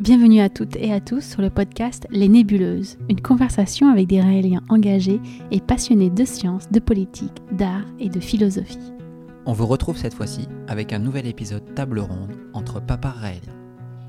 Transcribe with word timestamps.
Bienvenue 0.00 0.40
à 0.40 0.48
toutes 0.48 0.74
et 0.74 0.92
à 0.92 1.00
tous 1.00 1.20
sur 1.20 1.40
le 1.40 1.50
podcast 1.50 2.08
Les 2.10 2.28
Nébuleuses, 2.28 2.98
une 3.08 3.20
conversation 3.20 3.88
avec 3.88 4.08
des 4.08 4.20
Raéliens 4.20 4.62
engagés 4.68 5.20
et 5.52 5.60
passionnés 5.60 6.10
de 6.10 6.24
sciences, 6.24 6.68
de 6.68 6.80
politique, 6.80 7.42
d'art 7.52 7.84
et 8.00 8.08
de 8.08 8.18
philosophie. 8.18 8.92
On 9.46 9.52
vous 9.52 9.66
retrouve 9.66 9.96
cette 9.96 10.14
fois-ci 10.14 10.48
avec 10.66 10.92
un 10.92 10.98
nouvel 10.98 11.28
épisode 11.28 11.74
table 11.76 12.00
ronde 12.00 12.36
entre 12.54 12.80
papas 12.84 13.10
raéliens. 13.10 13.54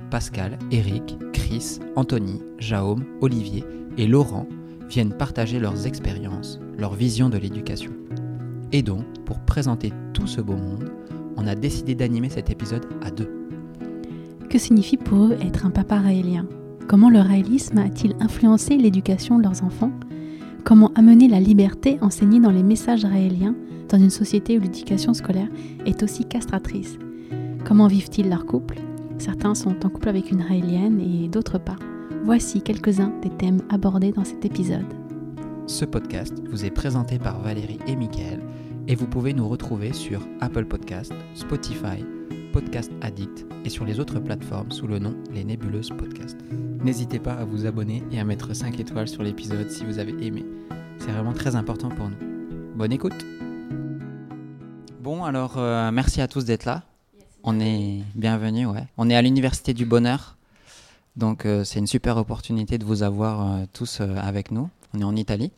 Pascal, 0.10 0.58
Eric, 0.72 1.20
Chris, 1.34 1.78
Anthony, 1.96 2.42
Jaume, 2.58 3.06
Olivier 3.22 3.64
et 4.00 4.08
Laurent 4.08 4.48
viennent 4.90 5.14
partager 5.14 5.60
leurs 5.60 5.86
expériences, 5.86 6.60
leur 6.80 6.96
vision 6.96 7.30
de 7.30 7.38
l'éducation. 7.38 7.92
Et 8.72 8.82
donc, 8.82 9.06
pour 9.24 9.40
présenter 9.42 9.94
tout 10.14 10.26
ce 10.26 10.42
beau 10.42 10.58
monde, 10.58 10.92
on 11.38 11.46
a 11.46 11.54
décidé 11.54 11.94
d'animer 11.94 12.30
cet 12.30 12.50
épisode 12.50 12.88
à 13.04 13.12
deux. 13.12 13.45
Que 14.56 14.62
signifie 14.62 14.96
pour 14.96 15.26
eux 15.26 15.38
être 15.42 15.66
un 15.66 15.70
papa 15.70 15.98
raélien 15.98 16.48
Comment 16.88 17.10
le 17.10 17.20
raélisme 17.20 17.78
a-t-il 17.78 18.16
influencé 18.22 18.78
l'éducation 18.78 19.38
de 19.38 19.44
leurs 19.44 19.66
enfants? 19.66 19.92
Comment 20.64 20.94
amener 20.96 21.28
la 21.28 21.42
liberté 21.42 21.98
enseignée 22.00 22.40
dans 22.40 22.52
les 22.52 22.64
messages 22.64 23.04
raéliens 23.04 23.54
dans 23.90 23.98
une 23.98 24.10
société 24.10 24.58
où 24.58 24.62
l'éducation 24.62 25.14
scolaire 25.14 25.50
est 25.86 26.04
aussi 26.04 26.24
castratrice? 26.24 26.98
Comment 27.66 27.88
vivent-ils 27.88 28.30
leur 28.30 28.46
couple? 28.46 28.78
Certains 29.18 29.56
sont 29.56 29.76
en 29.86 29.90
couple 29.90 30.08
avec 30.08 30.32
une 30.32 30.42
raélienne 30.42 31.02
et 31.02 31.28
d'autres 31.28 31.60
pas. 31.60 31.76
Voici 32.24 32.62
quelques-uns 32.62 33.12
des 33.24 33.32
thèmes 33.32 33.60
abordés 33.70 34.14
dans 34.14 34.24
cet 34.24 34.46
épisode. 34.46 34.88
Ce 35.68 35.84
podcast 35.84 36.42
vous 36.50 36.64
est 36.64 36.72
présenté 36.72 37.20
par 37.20 37.42
Valérie 37.42 37.80
et 37.88 37.98
Mickaël 37.98 38.40
et 38.88 38.96
vous 38.96 39.08
pouvez 39.08 39.34
nous 39.34 39.50
retrouver 39.50 39.92
sur 39.92 40.26
Apple 40.40 40.64
Podcast, 40.64 41.12
Spotify, 41.34 42.06
Podcast 42.56 42.90
Addict 43.02 43.46
et 43.66 43.70
sur 43.70 43.84
les 43.84 44.00
autres 44.00 44.18
plateformes 44.22 44.72
sous 44.72 44.88
le 44.88 44.98
nom 44.98 45.14
Les 45.30 45.44
Nébuleuses 45.44 45.90
Podcast. 45.90 46.38
N'hésitez 46.86 47.20
pas 47.20 47.34
à 47.34 47.44
vous 47.44 47.66
abonner 47.66 48.02
et 48.14 48.20
à 48.22 48.24
mettre 48.24 48.54
5 48.56 48.80
étoiles 48.80 49.10
sur 49.10 49.24
l'épisode 49.24 49.70
si 49.70 49.84
vous 49.84 50.00
avez 50.00 50.14
aimé. 50.26 50.46
C'est 50.98 51.12
vraiment 51.12 51.34
très 51.34 51.58
important 51.58 51.90
pour 51.90 52.08
nous. 52.08 52.16
Bonne 52.78 52.94
écoute 52.94 53.26
Bon, 55.02 55.26
alors 55.26 55.58
euh, 55.58 55.92
merci 55.92 56.22
à 56.22 56.30
tous 56.30 56.46
d'être 56.46 56.64
là. 56.64 56.84
On 57.44 57.60
est 57.60 58.02
bienvenus, 58.16 58.70
ouais. 58.70 58.88
On 58.96 59.10
est 59.10 59.18
à 59.18 59.22
l'Université 59.22 59.74
du 59.74 59.86
Bonheur. 59.86 60.38
Donc 61.18 61.46
euh, 61.46 61.66
c'est 61.66 61.80
une 61.80 61.88
super 61.88 62.16
opportunité 62.16 62.78
de 62.78 62.86
vous 62.86 63.04
avoir 63.04 63.52
euh, 63.52 63.66
tous 63.74 64.00
avec 64.00 64.52
nous. 64.52 64.70
On 64.94 65.02
est 65.02 65.04
en 65.04 65.18
Italie. 65.18 65.52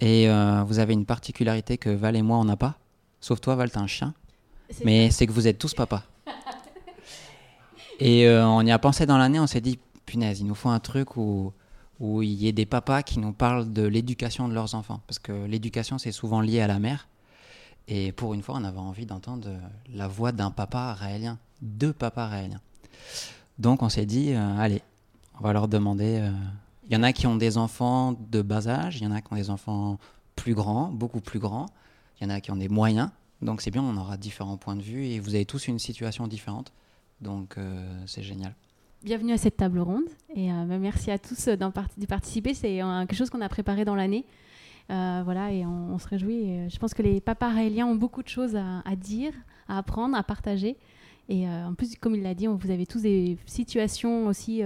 Et 0.00 0.26
vous 0.66 0.80
avez 0.80 0.94
une 0.94 1.06
particularité 1.06 1.78
que 1.78 1.90
Val 1.90 2.16
et 2.16 2.22
moi, 2.22 2.38
on 2.38 2.44
n'a 2.44 2.56
pas. 2.56 2.74
Sauf 3.20 3.40
toi, 3.40 3.54
Val, 3.54 3.70
t'as 3.70 3.80
un 3.80 3.86
chien. 3.86 4.14
Mais 4.84 5.10
c'est 5.10 5.26
que 5.26 5.32
vous 5.32 5.46
êtes 5.46 5.58
tous 5.58 5.74
papas. 5.74 6.02
Et 7.98 8.26
euh, 8.26 8.46
on 8.46 8.60
y 8.60 8.70
a 8.70 8.78
pensé 8.78 9.06
dans 9.06 9.16
l'année, 9.16 9.40
on 9.40 9.46
s'est 9.46 9.60
dit, 9.60 9.78
punaise, 10.04 10.40
il 10.40 10.46
nous 10.46 10.54
faut 10.54 10.68
un 10.68 10.80
truc 10.80 11.16
où, 11.16 11.52
où 11.98 12.22
il 12.22 12.32
y 12.32 12.46
ait 12.46 12.52
des 12.52 12.66
papas 12.66 13.02
qui 13.02 13.18
nous 13.18 13.32
parlent 13.32 13.72
de 13.72 13.82
l'éducation 13.82 14.48
de 14.48 14.54
leurs 14.54 14.74
enfants. 14.74 15.00
Parce 15.06 15.18
que 15.18 15.32
l'éducation, 15.32 15.98
c'est 15.98 16.12
souvent 16.12 16.40
lié 16.40 16.60
à 16.60 16.66
la 16.66 16.78
mère. 16.78 17.08
Et 17.88 18.12
pour 18.12 18.34
une 18.34 18.42
fois, 18.42 18.56
on 18.58 18.64
avait 18.64 18.78
envie 18.78 19.06
d'entendre 19.06 19.48
la 19.92 20.08
voix 20.08 20.32
d'un 20.32 20.50
papa 20.50 20.92
raélien, 20.92 21.38
deux 21.62 21.92
papas 21.92 22.26
raéliens. 22.26 22.60
Donc 23.58 23.82
on 23.82 23.88
s'est 23.88 24.06
dit, 24.06 24.32
euh, 24.32 24.58
allez, 24.58 24.82
on 25.38 25.44
va 25.44 25.52
leur 25.52 25.68
demander. 25.68 26.18
Euh, 26.20 26.30
il 26.88 26.92
y 26.92 26.96
en 26.96 27.02
a 27.02 27.12
qui 27.12 27.26
ont 27.26 27.36
des 27.36 27.58
enfants 27.58 28.14
de 28.30 28.42
bas 28.42 28.68
âge, 28.68 28.98
il 28.98 29.04
y 29.04 29.06
en 29.06 29.12
a 29.12 29.20
qui 29.20 29.32
ont 29.32 29.36
des 29.36 29.50
enfants 29.50 29.98
plus 30.34 30.54
grands, 30.54 30.88
beaucoup 30.88 31.20
plus 31.20 31.38
grands, 31.38 31.66
il 32.20 32.24
y 32.24 32.26
en 32.26 32.34
a 32.34 32.40
qui 32.40 32.50
ont 32.50 32.56
des 32.56 32.68
moyens. 32.68 33.10
Donc 33.42 33.60
c'est 33.60 33.70
bien, 33.70 33.82
on 33.82 33.96
aura 33.96 34.16
différents 34.16 34.56
points 34.56 34.76
de 34.76 34.82
vue 34.82 35.04
et 35.06 35.20
vous 35.20 35.34
avez 35.34 35.44
tous 35.44 35.68
une 35.68 35.78
situation 35.78 36.26
différente. 36.26 36.72
Donc 37.20 37.58
euh, 37.58 38.02
c'est 38.06 38.22
génial. 38.22 38.54
Bienvenue 39.02 39.32
à 39.32 39.38
cette 39.38 39.56
table 39.56 39.78
ronde 39.78 40.08
et 40.34 40.50
euh, 40.50 40.64
bah, 40.64 40.78
merci 40.78 41.10
à 41.10 41.18
tous 41.18 41.48
d'y 41.96 42.06
participer. 42.06 42.54
C'est 42.54 42.78
quelque 42.78 43.14
chose 43.14 43.30
qu'on 43.30 43.42
a 43.42 43.48
préparé 43.48 43.84
dans 43.84 43.94
l'année. 43.94 44.24
Euh, 44.90 45.22
voilà, 45.24 45.52
et 45.52 45.66
on, 45.66 45.98
se 45.98 46.06
réjouit. 46.06 46.70
je 46.70 46.78
pense 46.78 46.94
que 46.94 47.02
les 47.02 47.20
papas 47.20 47.48
raéliens 47.48 47.86
ont 47.86 47.96
beaucoup 47.96 48.22
de 48.22 48.28
choses 48.28 48.56
à, 48.56 48.96
dire, 48.96 49.32
à 49.68 49.78
apprendre, 49.78 50.16
à 50.16 50.22
partager. 50.22 50.76
Et 51.28 51.48
en 51.48 51.74
plus, 51.74 51.96
comme 51.96 52.14
il 52.14 52.22
l'a 52.22 52.34
dit, 52.34 52.46
vous 52.46 52.70
avez 52.70 52.86
tous 52.86 53.02
des 53.02 53.36
situations 53.46 54.28
aussi 54.28 54.62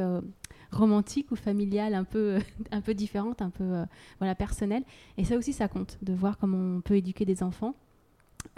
romantiques 0.71 1.33
ou 1.33 1.37
familiales 1.37 1.95
un 1.95 2.05
peu, 2.05 2.39
un 2.71 2.83
peu 2.83 2.93
différentes, 2.93 3.41
un 3.41 3.49
peu 3.49 3.83
voilà, 4.19 4.35
personnelles. 4.35 4.85
Et 5.17 5.25
ça 5.25 5.37
aussi, 5.39 5.55
ça 5.55 5.69
compte, 5.69 5.97
de 6.03 6.13
voir 6.13 6.37
comment 6.37 6.77
on 6.77 6.81
peut 6.83 6.97
éduquer 6.97 7.25
des 7.25 7.43
enfants 7.43 7.75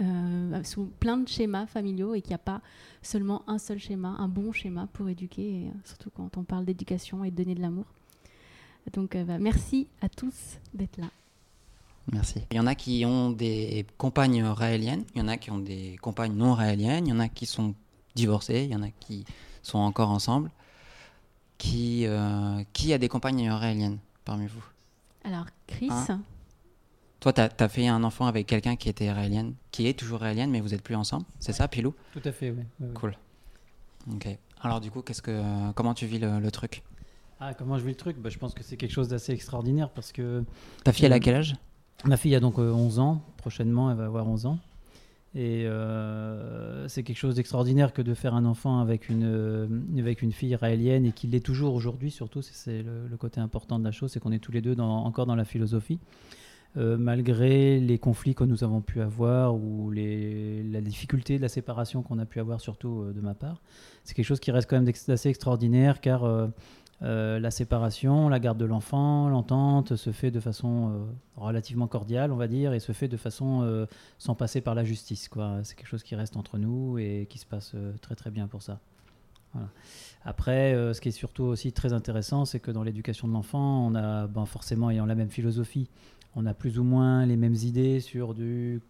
euh, 0.01 0.65
sous 0.65 0.87
plein 1.01 1.19
de 1.19 1.29
schémas 1.29 1.67
familiaux 1.67 2.15
et 2.15 2.23
qu'il 2.23 2.31
n'y 2.31 2.37
a 2.37 2.39
pas 2.39 2.61
seulement 3.03 3.43
un 3.47 3.59
seul 3.59 3.79
schéma, 3.79 4.17
un 4.19 4.29
bon 4.29 4.53
schéma 4.53 4.89
pour 4.93 5.09
éduquer, 5.09 5.67
euh, 5.67 5.79
surtout 5.85 6.11
quand 6.11 6.37
on 6.37 6.45
parle 6.45 6.65
d'éducation 6.65 7.25
et 7.25 7.31
de 7.31 7.37
donner 7.37 7.55
de 7.55 7.61
l'amour. 7.61 7.85
Donc 8.93 9.15
euh, 9.15 9.25
bah, 9.25 9.39
merci 9.39 9.87
à 10.01 10.09
tous 10.09 10.59
d'être 10.75 10.97
là. 10.97 11.09
Merci. 12.11 12.41
Il 12.51 12.57
y 12.57 12.61
en 12.61 12.67
a 12.67 12.75
qui 12.75 13.05
ont 13.07 13.31
des 13.31 13.87
compagnes 13.97 14.43
raéliennes, 14.43 15.05
il 15.15 15.21
y 15.21 15.23
en 15.23 15.29
a 15.29 15.37
qui 15.37 15.51
ont 15.51 15.59
des 15.59 15.97
compagnes 16.01 16.35
non 16.35 16.55
raéliennes, 16.55 17.07
il 17.07 17.11
y 17.11 17.13
en 17.13 17.21
a 17.21 17.29
qui 17.29 17.47
sont 17.47 17.75
divorcés, 18.15 18.65
il 18.65 18.73
y 18.73 18.77
en 18.77 18.83
a 18.83 18.91
qui 18.91 19.25
sont 19.63 19.79
encore 19.79 20.11
ensemble. 20.11 20.51
Qui, 21.59 22.07
qui 22.73 22.93
a 22.93 22.99
des 22.99 23.09
compagnes 23.09 23.49
raéliennes 23.49 23.99
parmi 24.25 24.49
vous? 24.49 24.65
Alors, 25.23 25.47
Chris, 25.69 25.91
hein 25.93 26.21
toi, 27.23 27.33
tu 27.33 27.41
as, 27.41 27.69
fait 27.69 27.87
un 27.87 28.03
enfant 28.03 28.27
avec 28.27 28.49
quelqu'un 28.49 28.75
qui 28.75 28.89
était 28.89 29.11
raélienne, 29.13 29.55
qui 29.71 29.87
est 29.87 29.97
toujours 29.97 30.19
raélienne, 30.19 30.51
mais 30.51 30.61
vous 30.61 30.71
n'êtes 30.71 30.83
plus 30.83 30.97
ensemble. 30.97 31.25
C'est 31.39 31.53
ça, 31.53 31.69
Pilou? 31.69 31.95
Tout 32.13 32.21
à 32.25 32.33
fait, 32.33 32.51
oui. 32.51 32.89
Cool. 32.95 33.17
Ok. 34.13 34.27
Alors, 34.61 34.81
du 34.81 34.91
coup, 34.91 35.03
qu'est-ce 35.03 35.23
que, 35.23 35.71
comment 35.75 35.95
tu 35.95 36.07
vis 36.07 36.19
le, 36.19 36.51
truc? 36.51 36.83
Ah, 37.39 37.55
Comment 37.55 37.79
je 37.79 37.85
vis 37.85 37.91
le 37.91 37.97
truc? 37.97 38.19
Bah, 38.19 38.29
Je 38.29 38.39
pense 38.39 38.55
que 38.55 38.65
c'est 38.65 38.77
quelque 38.77 38.91
chose 38.91 39.07
d'assez 39.07 39.33
extraordinaire 39.33 39.91
parce 39.91 40.11
que. 40.11 40.43
Ta 40.83 40.93
fille, 40.93 41.07
elle 41.07 41.13
a 41.13 41.21
quel 41.21 41.37
âge? 41.37 41.55
Ma 42.05 42.17
fille 42.17 42.35
a 42.35 42.41
donc 42.41 42.59
11 42.59 42.99
euh, 42.99 43.03
ans. 43.03 43.23
Prochainement, 43.37 43.93
elle 43.93 43.99
va 43.99 44.07
avoir 44.07 44.27
11 44.27 44.47
ans. 44.47 44.59
Et 45.37 45.65
euh, 45.65 46.89
c'est 46.89 47.05
quelque 47.05 47.19
chose 47.19 47.37
d'extraordinaire 47.37 47.93
que 47.93 48.03
de 48.03 48.15
faire 48.15 48.35
un 48.35 48.45
enfant 48.45 48.81
avec 48.81 49.09
une, 49.09 49.25
euh, 49.25 49.67
avec 49.97 50.23
une 50.23 50.33
fille 50.33 50.57
raélienne 50.57 51.07
et 51.07 51.13
qu'il 51.13 51.31
l'est 51.31 51.41
toujours 51.41 51.75
aujourd'hui, 51.75 52.11
surtout. 52.11 52.43
C'est 52.43 52.83
le, 52.83 53.17
côté 53.17 53.41
important 53.41 53.79
de 53.79 53.85
la 53.85 53.93
chose, 53.93 54.11
c'est 54.11 54.19
qu'on 54.19 54.33
est 54.33 54.41
tous 54.41 54.53
les 54.53 54.61
deux 54.61 54.75
dans, 54.75 55.05
encore 55.05 55.27
dans 55.27 55.37
la 55.37 55.45
philosophie. 55.45 56.01
Euh, 56.79 56.97
malgré 56.97 57.79
les 57.81 57.99
conflits 57.99 58.35
que 58.35 58.45
nous 58.45 58.65
avons 58.65 58.81
pu 58.81 59.03
avoir 59.03 59.55
ou 59.55 59.91
les, 59.91 60.63
la 60.63 60.81
difficulté 60.81 61.37
de 61.37 61.43
la 61.43 61.51
séparation 61.51 62.03
qu'on 62.03 62.19
a 62.19 62.25
pu 62.25 62.41
avoir, 62.41 62.63
surtout 62.63 63.03
euh, 63.03 63.13
de 63.13 63.21
ma 63.21 63.35
part. 63.35 63.61
C'est 64.05 64.15
quelque 64.15 64.25
chose 64.25 64.41
qui 64.41 64.51
reste 64.51 64.71
quand 64.71 64.81
même 64.81 64.91
assez 65.09 65.29
extraordinaire 65.29 66.01
car 66.01 66.25
euh, 66.25 66.49
la 67.03 67.51
séparation, 67.51 68.31
la 68.31 68.41
garde 68.41 68.57
de 68.57 68.65
l'enfant, 68.65 69.29
l'entente 69.29 69.97
se 69.97 70.13
fait 70.13 70.31
de 70.31 70.41
façon 70.41 71.09
relativement 71.37 71.89
cordiale, 71.89 72.33
on 72.33 72.37
va 72.37 72.49
dire, 72.49 72.73
et 72.73 72.81
se 72.81 72.93
fait 72.93 73.09
de 73.09 73.17
façon 73.17 73.87
sans 74.19 74.37
passer 74.37 74.61
par 74.61 74.77
la 74.77 74.85
justice. 74.85 75.29
C'est 75.65 75.75
quelque 75.75 75.89
chose 75.89 76.05
qui 76.05 76.15
reste 76.15 76.37
entre 76.37 76.59
nous 76.59 76.99
et 76.99 77.27
qui 77.29 77.39
se 77.39 77.47
passe 77.47 77.75
très 78.03 78.15
très 78.15 78.31
bien 78.31 78.47
pour 78.47 78.63
ça. 78.63 78.79
Après, 80.25 80.75
ce 80.95 81.01
qui 81.01 81.09
est 81.09 81.13
surtout 81.13 81.43
aussi 81.43 81.73
très 81.73 81.93
intéressant, 81.93 82.45
c'est 82.45 82.61
que 82.61 82.71
dans 82.71 82.85
l'éducation 82.85 83.27
de 83.27 83.33
l'enfant, 83.33 83.85
on 83.89 83.97
a 83.97 84.29
ben, 84.29 84.47
forcément 84.47 84.89
ayant 84.89 85.05
la 85.05 85.17
même 85.17 85.31
philosophie, 85.31 85.89
on 86.35 86.47
a 86.47 86.55
plus 86.55 86.79
ou 86.79 86.85
moins 86.85 87.27
les 87.27 87.37
mêmes 87.37 87.55
idées 87.55 88.01
sur 88.01 88.35
du 88.35 88.81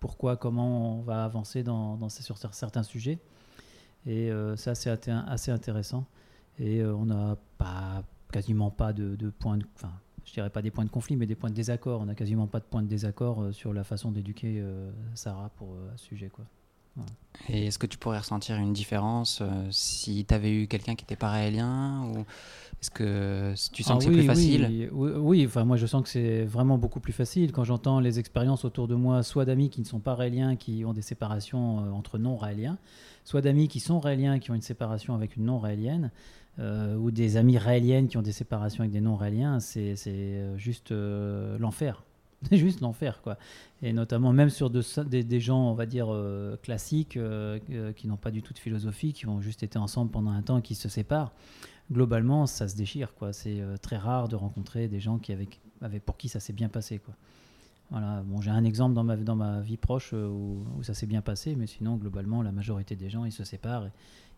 pourquoi, 0.00 0.36
comment 0.36 0.98
on 0.98 1.02
va 1.02 1.24
avancer 1.24 1.62
dans, 1.62 2.08
sur 2.08 2.36
certains 2.36 2.82
sujets. 2.82 3.18
Et 4.04 4.32
euh, 4.32 4.56
ça, 4.56 4.74
c'est 4.74 4.90
assez 5.08 5.52
intéressant. 5.52 6.06
Et 6.58 6.80
euh, 6.80 6.92
on 6.94 7.06
n'a 7.06 7.36
pas, 7.56 8.02
quasiment 8.32 8.70
pas 8.70 8.92
de, 8.92 9.16
points 9.38 9.58
de, 9.58 9.64
enfin, 9.76 9.92
je 10.24 10.32
dirais 10.32 10.50
pas 10.50 10.60
des 10.60 10.72
points 10.72 10.84
de 10.84 10.90
conflit, 10.90 11.16
mais 11.16 11.26
des 11.26 11.36
points 11.36 11.50
de 11.50 11.54
désaccord. 11.54 12.00
On 12.00 12.06
n'a 12.06 12.16
quasiment 12.16 12.48
pas 12.48 12.58
de 12.58 12.64
points 12.64 12.82
de 12.82 12.88
désaccord 12.88 13.42
euh, 13.42 13.52
sur 13.52 13.72
la 13.72 13.84
façon 13.84 14.10
d'éduquer 14.10 14.64
Sarah 15.14 15.50
pour 15.56 15.76
ce 15.96 16.04
sujet. 16.04 16.28
Quoi. 16.28 16.44
Et 17.48 17.66
est-ce 17.66 17.78
que 17.78 17.86
tu 17.86 17.98
pourrais 17.98 18.18
ressentir 18.18 18.56
une 18.56 18.72
différence 18.72 19.42
si 19.70 20.24
tu 20.26 20.34
avais 20.34 20.52
eu 20.52 20.66
quelqu'un 20.66 20.94
qui 20.94 21.04
était 21.04 21.16
pas 21.16 21.30
raélien 21.30 22.04
ou 22.04 22.24
est-ce 22.82 22.90
que 22.90 23.54
tu 23.72 23.84
sens 23.84 23.92
ah 23.92 23.98
que 23.98 24.04
c'est 24.12 24.18
plus 24.18 24.26
facile? 24.26 24.90
Oui, 24.92 25.46
enfin, 25.46 25.64
moi 25.64 25.76
je 25.76 25.86
sens 25.86 26.02
que 26.02 26.08
c'est 26.08 26.42
vraiment 26.42 26.78
beaucoup 26.78 26.98
plus 26.98 27.12
facile 27.12 27.52
quand 27.52 27.62
j'entends 27.62 28.00
les 28.00 28.18
expériences 28.18 28.64
autour 28.64 28.88
de 28.88 28.96
moi, 28.96 29.22
soit 29.22 29.44
d'amis 29.44 29.70
qui 29.70 29.80
ne 29.80 29.86
sont 29.86 30.00
pas 30.00 30.16
raéliens, 30.16 30.56
qui 30.56 30.84
ont 30.84 30.92
des 30.92 31.00
séparations 31.00 31.78
euh, 31.78 31.92
entre 31.92 32.18
non-raéliens, 32.18 32.78
soit 33.24 33.40
d'amis 33.40 33.68
qui 33.68 33.78
sont 33.78 34.00
raéliens, 34.00 34.40
qui 34.40 34.50
ont 34.50 34.54
une 34.54 34.62
séparation 34.62 35.14
avec 35.14 35.36
une 35.36 35.44
non-raélienne, 35.44 36.10
euh, 36.58 36.96
ou 36.96 37.12
des 37.12 37.36
amis 37.36 37.56
raéliennes 37.56 38.08
qui 38.08 38.16
ont 38.16 38.22
des 38.22 38.32
séparations 38.32 38.80
avec 38.80 38.92
des 38.92 39.00
non-raéliens, 39.00 39.60
c'est 39.60 39.94
euh, 40.08 40.58
juste 40.58 40.90
l'enfer. 40.90 42.02
C'est 42.48 42.58
juste 42.58 42.80
l'enfer, 42.80 43.20
quoi. 43.22 43.38
Et 43.82 43.92
notamment 43.92 44.32
même 44.32 44.50
sur 44.50 44.70
des, 44.70 45.40
gens, 45.40 45.70
on 45.70 45.74
va 45.74 45.86
dire, 45.86 46.08
classiques, 46.62 47.18
qui 47.96 48.08
n'ont 48.08 48.16
pas 48.16 48.30
du 48.30 48.42
tout 48.42 48.52
de 48.52 48.58
philosophie, 48.58 49.12
qui 49.12 49.26
ont 49.26 49.40
juste 49.40 49.62
été 49.62 49.78
ensemble 49.78 50.10
pendant 50.10 50.30
un 50.30 50.42
temps 50.42 50.58
et 50.58 50.62
qui 50.62 50.74
se 50.74 50.88
séparent 50.88 51.32
globalement, 51.92 52.46
ça 52.46 52.68
se 52.68 52.76
déchire. 52.76 53.14
quoi. 53.14 53.32
C'est 53.32 53.60
euh, 53.60 53.76
très 53.76 53.96
rare 53.96 54.28
de 54.28 54.36
rencontrer 54.36 54.88
des 54.88 55.00
gens 55.00 55.18
qui 55.18 55.32
avec, 55.32 55.60
pour 56.04 56.16
qui 56.16 56.28
ça 56.28 56.40
s'est 56.40 56.52
bien 56.52 56.68
passé. 56.68 56.98
quoi. 56.98 57.14
Voilà, 57.90 58.22
bon, 58.22 58.40
j'ai 58.40 58.50
un 58.50 58.64
exemple 58.64 58.94
dans 58.94 59.04
ma, 59.04 59.16
dans 59.16 59.36
ma 59.36 59.60
vie 59.60 59.76
proche 59.76 60.12
euh, 60.14 60.26
où, 60.26 60.82
ça 60.82 60.94
s'est 60.94 61.06
bien 61.06 61.20
passé, 61.20 61.54
mais 61.56 61.66
sinon, 61.66 61.96
globalement, 61.96 62.42
la 62.42 62.52
majorité 62.52 62.96
des 62.96 63.10
gens, 63.10 63.24
ils 63.24 63.32
se 63.32 63.44
séparent, 63.44 63.88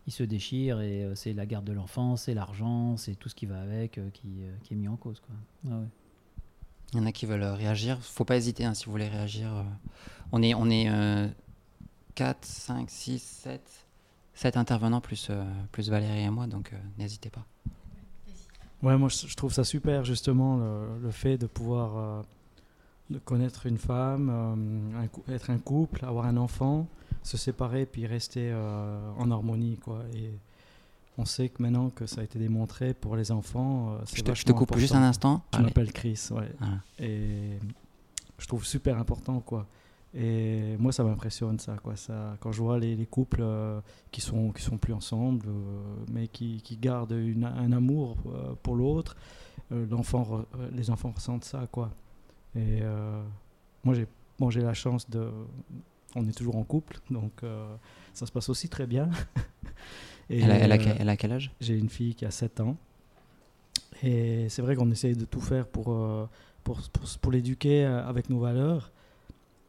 ils 0.07 0.13
se 0.13 0.23
déchirent, 0.23 0.81
et 0.81 1.05
euh, 1.05 1.15
c'est 1.15 1.33
la 1.33 1.45
garde 1.45 1.65
de 1.65 1.71
l'enfant, 1.71 2.17
c'est 2.17 2.33
l'argent, 2.33 2.97
c'est 2.97 3.15
tout 3.15 3.29
ce 3.29 3.35
qui 3.35 3.45
va 3.45 3.61
avec 3.61 3.97
euh, 3.97 4.09
qui, 4.11 4.43
euh, 4.43 4.53
qui 4.63 4.73
est 4.73 4.77
mis 4.77 4.89
en 4.89 4.97
cause. 4.97 5.21
Quoi. 5.21 5.35
Ah. 5.71 5.83
Il 6.95 6.99
y 6.99 7.01
en 7.01 7.07
a 7.07 7.11
qui 7.11 7.25
veulent 7.25 7.43
euh, 7.43 7.53
réagir. 7.53 7.99
Faut 8.01 8.23
pas 8.23 8.37
hésiter 8.37 8.63
hein, 8.63 8.73
si 8.73 8.85
vous 8.85 8.91
voulez 8.91 9.09
réagir. 9.09 9.53
euh. 9.53 9.63
On 10.31 10.41
est, 10.41 10.53
on 10.53 10.69
est 10.69 10.89
euh, 10.89 11.27
4, 12.15 12.45
5, 12.45 12.89
6, 12.89 13.21
7, 13.21 13.61
7 14.33 14.55
intervenants 14.55 15.01
plus, 15.01 15.27
euh, 15.29 15.43
plus 15.73 15.89
Valérie 15.89 16.21
et 16.21 16.29
moi, 16.29 16.47
donc 16.47 16.71
n'hésitez 16.97 17.29
pas. 17.29 17.45
Ouais, 18.81 18.97
moi 18.97 19.09
je 19.09 19.35
trouve 19.35 19.51
ça 19.51 19.65
super 19.65 20.05
justement 20.05 20.57
le, 20.57 21.11
fait 21.11 21.37
de 21.37 21.47
pouvoir 21.47 22.23
de 23.09 23.17
connaître 23.19 23.65
une 23.65 23.77
femme, 23.77 24.93
être 25.27 25.49
un 25.49 25.57
couple, 25.57 26.05
avoir 26.05 26.25
un 26.25 26.37
enfant, 26.37 26.87
se 27.23 27.35
séparer 27.37 27.85
puis 27.85 28.05
rester 28.05 28.53
en 28.53 29.31
harmonie 29.31 29.77
quoi. 29.77 30.03
On 31.17 31.25
sait 31.25 31.49
que 31.49 31.61
maintenant 31.61 31.89
que 31.89 32.05
ça 32.05 32.21
a 32.21 32.23
été 32.23 32.37
démontré 32.39 32.93
pour 32.93 33.15
les 33.15 33.31
enfants, 33.31 33.91
euh, 33.93 33.97
c'est 34.05 34.17
Je 34.17 34.23
te, 34.23 34.33
je 34.33 34.43
te 34.43 34.51
coupe 34.51 34.77
juste 34.77 34.95
un 34.95 35.03
instant. 35.03 35.43
Je 35.53 35.61
m'appelle 35.61 35.91
Chris, 35.93 36.19
ouais. 36.31 36.51
Voilà. 36.59 36.79
Et 36.99 37.57
je 38.37 38.47
trouve 38.47 38.65
super 38.65 38.97
important, 38.97 39.39
quoi. 39.39 39.67
Et 40.13 40.77
moi, 40.77 40.91
ça 40.93 41.03
m'impressionne, 41.03 41.59
ça, 41.59 41.75
quoi. 41.83 41.95
Ça, 41.97 42.37
quand 42.39 42.51
je 42.53 42.61
vois 42.61 42.79
les, 42.79 42.95
les 42.95 43.05
couples 43.05 43.41
euh, 43.41 43.81
qui 44.11 44.21
sont 44.21 44.51
qui 44.51 44.61
sont 44.61 44.77
plus 44.77 44.93
ensemble, 44.93 45.47
euh, 45.49 45.95
mais 46.11 46.27
qui, 46.29 46.61
qui 46.61 46.77
gardent 46.77 47.11
une- 47.11 47.43
un 47.45 47.71
amour 47.73 48.15
euh, 48.27 48.53
pour 48.63 48.75
l'autre, 48.75 49.15
l'enfant, 49.71 50.43
les 50.73 50.89
enfants 50.89 51.11
ressentent 51.15 51.43
ça, 51.43 51.67
quoi. 51.71 51.91
Et 52.55 52.79
euh, 52.81 53.21
moi, 53.83 53.93
j'ai 53.95 54.07
bon, 54.39 54.49
j'ai 54.49 54.61
la 54.61 54.73
chance 54.73 55.09
de, 55.09 55.29
on 56.15 56.25
est 56.27 56.31
toujours 56.37 56.55
en 56.55 56.63
couple, 56.63 56.99
donc 57.09 57.31
euh, 57.43 57.75
ça 58.13 58.25
se 58.25 58.31
passe 58.31 58.47
aussi 58.47 58.69
très 58.69 58.85
bien. 58.87 59.09
Et, 60.29 60.39
Elle, 60.41 60.51
a, 60.51 60.55
elle 60.57 60.71
a 60.71 60.75
euh, 60.75 60.77
quel- 60.83 60.95
elle 60.99 61.09
a 61.09 61.17
quel 61.17 61.31
âge? 61.31 61.51
j'ai 61.61 61.77
une 61.77 61.89
fille 61.89 62.15
qui 62.15 62.25
a 62.25 62.31
7 62.31 62.59
ans. 62.59 62.77
Et 64.03 64.47
c'est 64.49 64.61
vrai 64.61 64.75
qu'on 64.75 64.89
essaye 64.91 65.15
de 65.15 65.25
tout 65.25 65.39
faire 65.41 65.67
pour, 65.67 65.91
euh, 65.93 66.27
pour, 66.63 66.81
pour, 66.91 67.03
pour 67.21 67.31
l'éduquer 67.31 67.85
euh, 67.85 68.05
avec 68.07 68.29
nos 68.29 68.39
valeurs. 68.39 68.91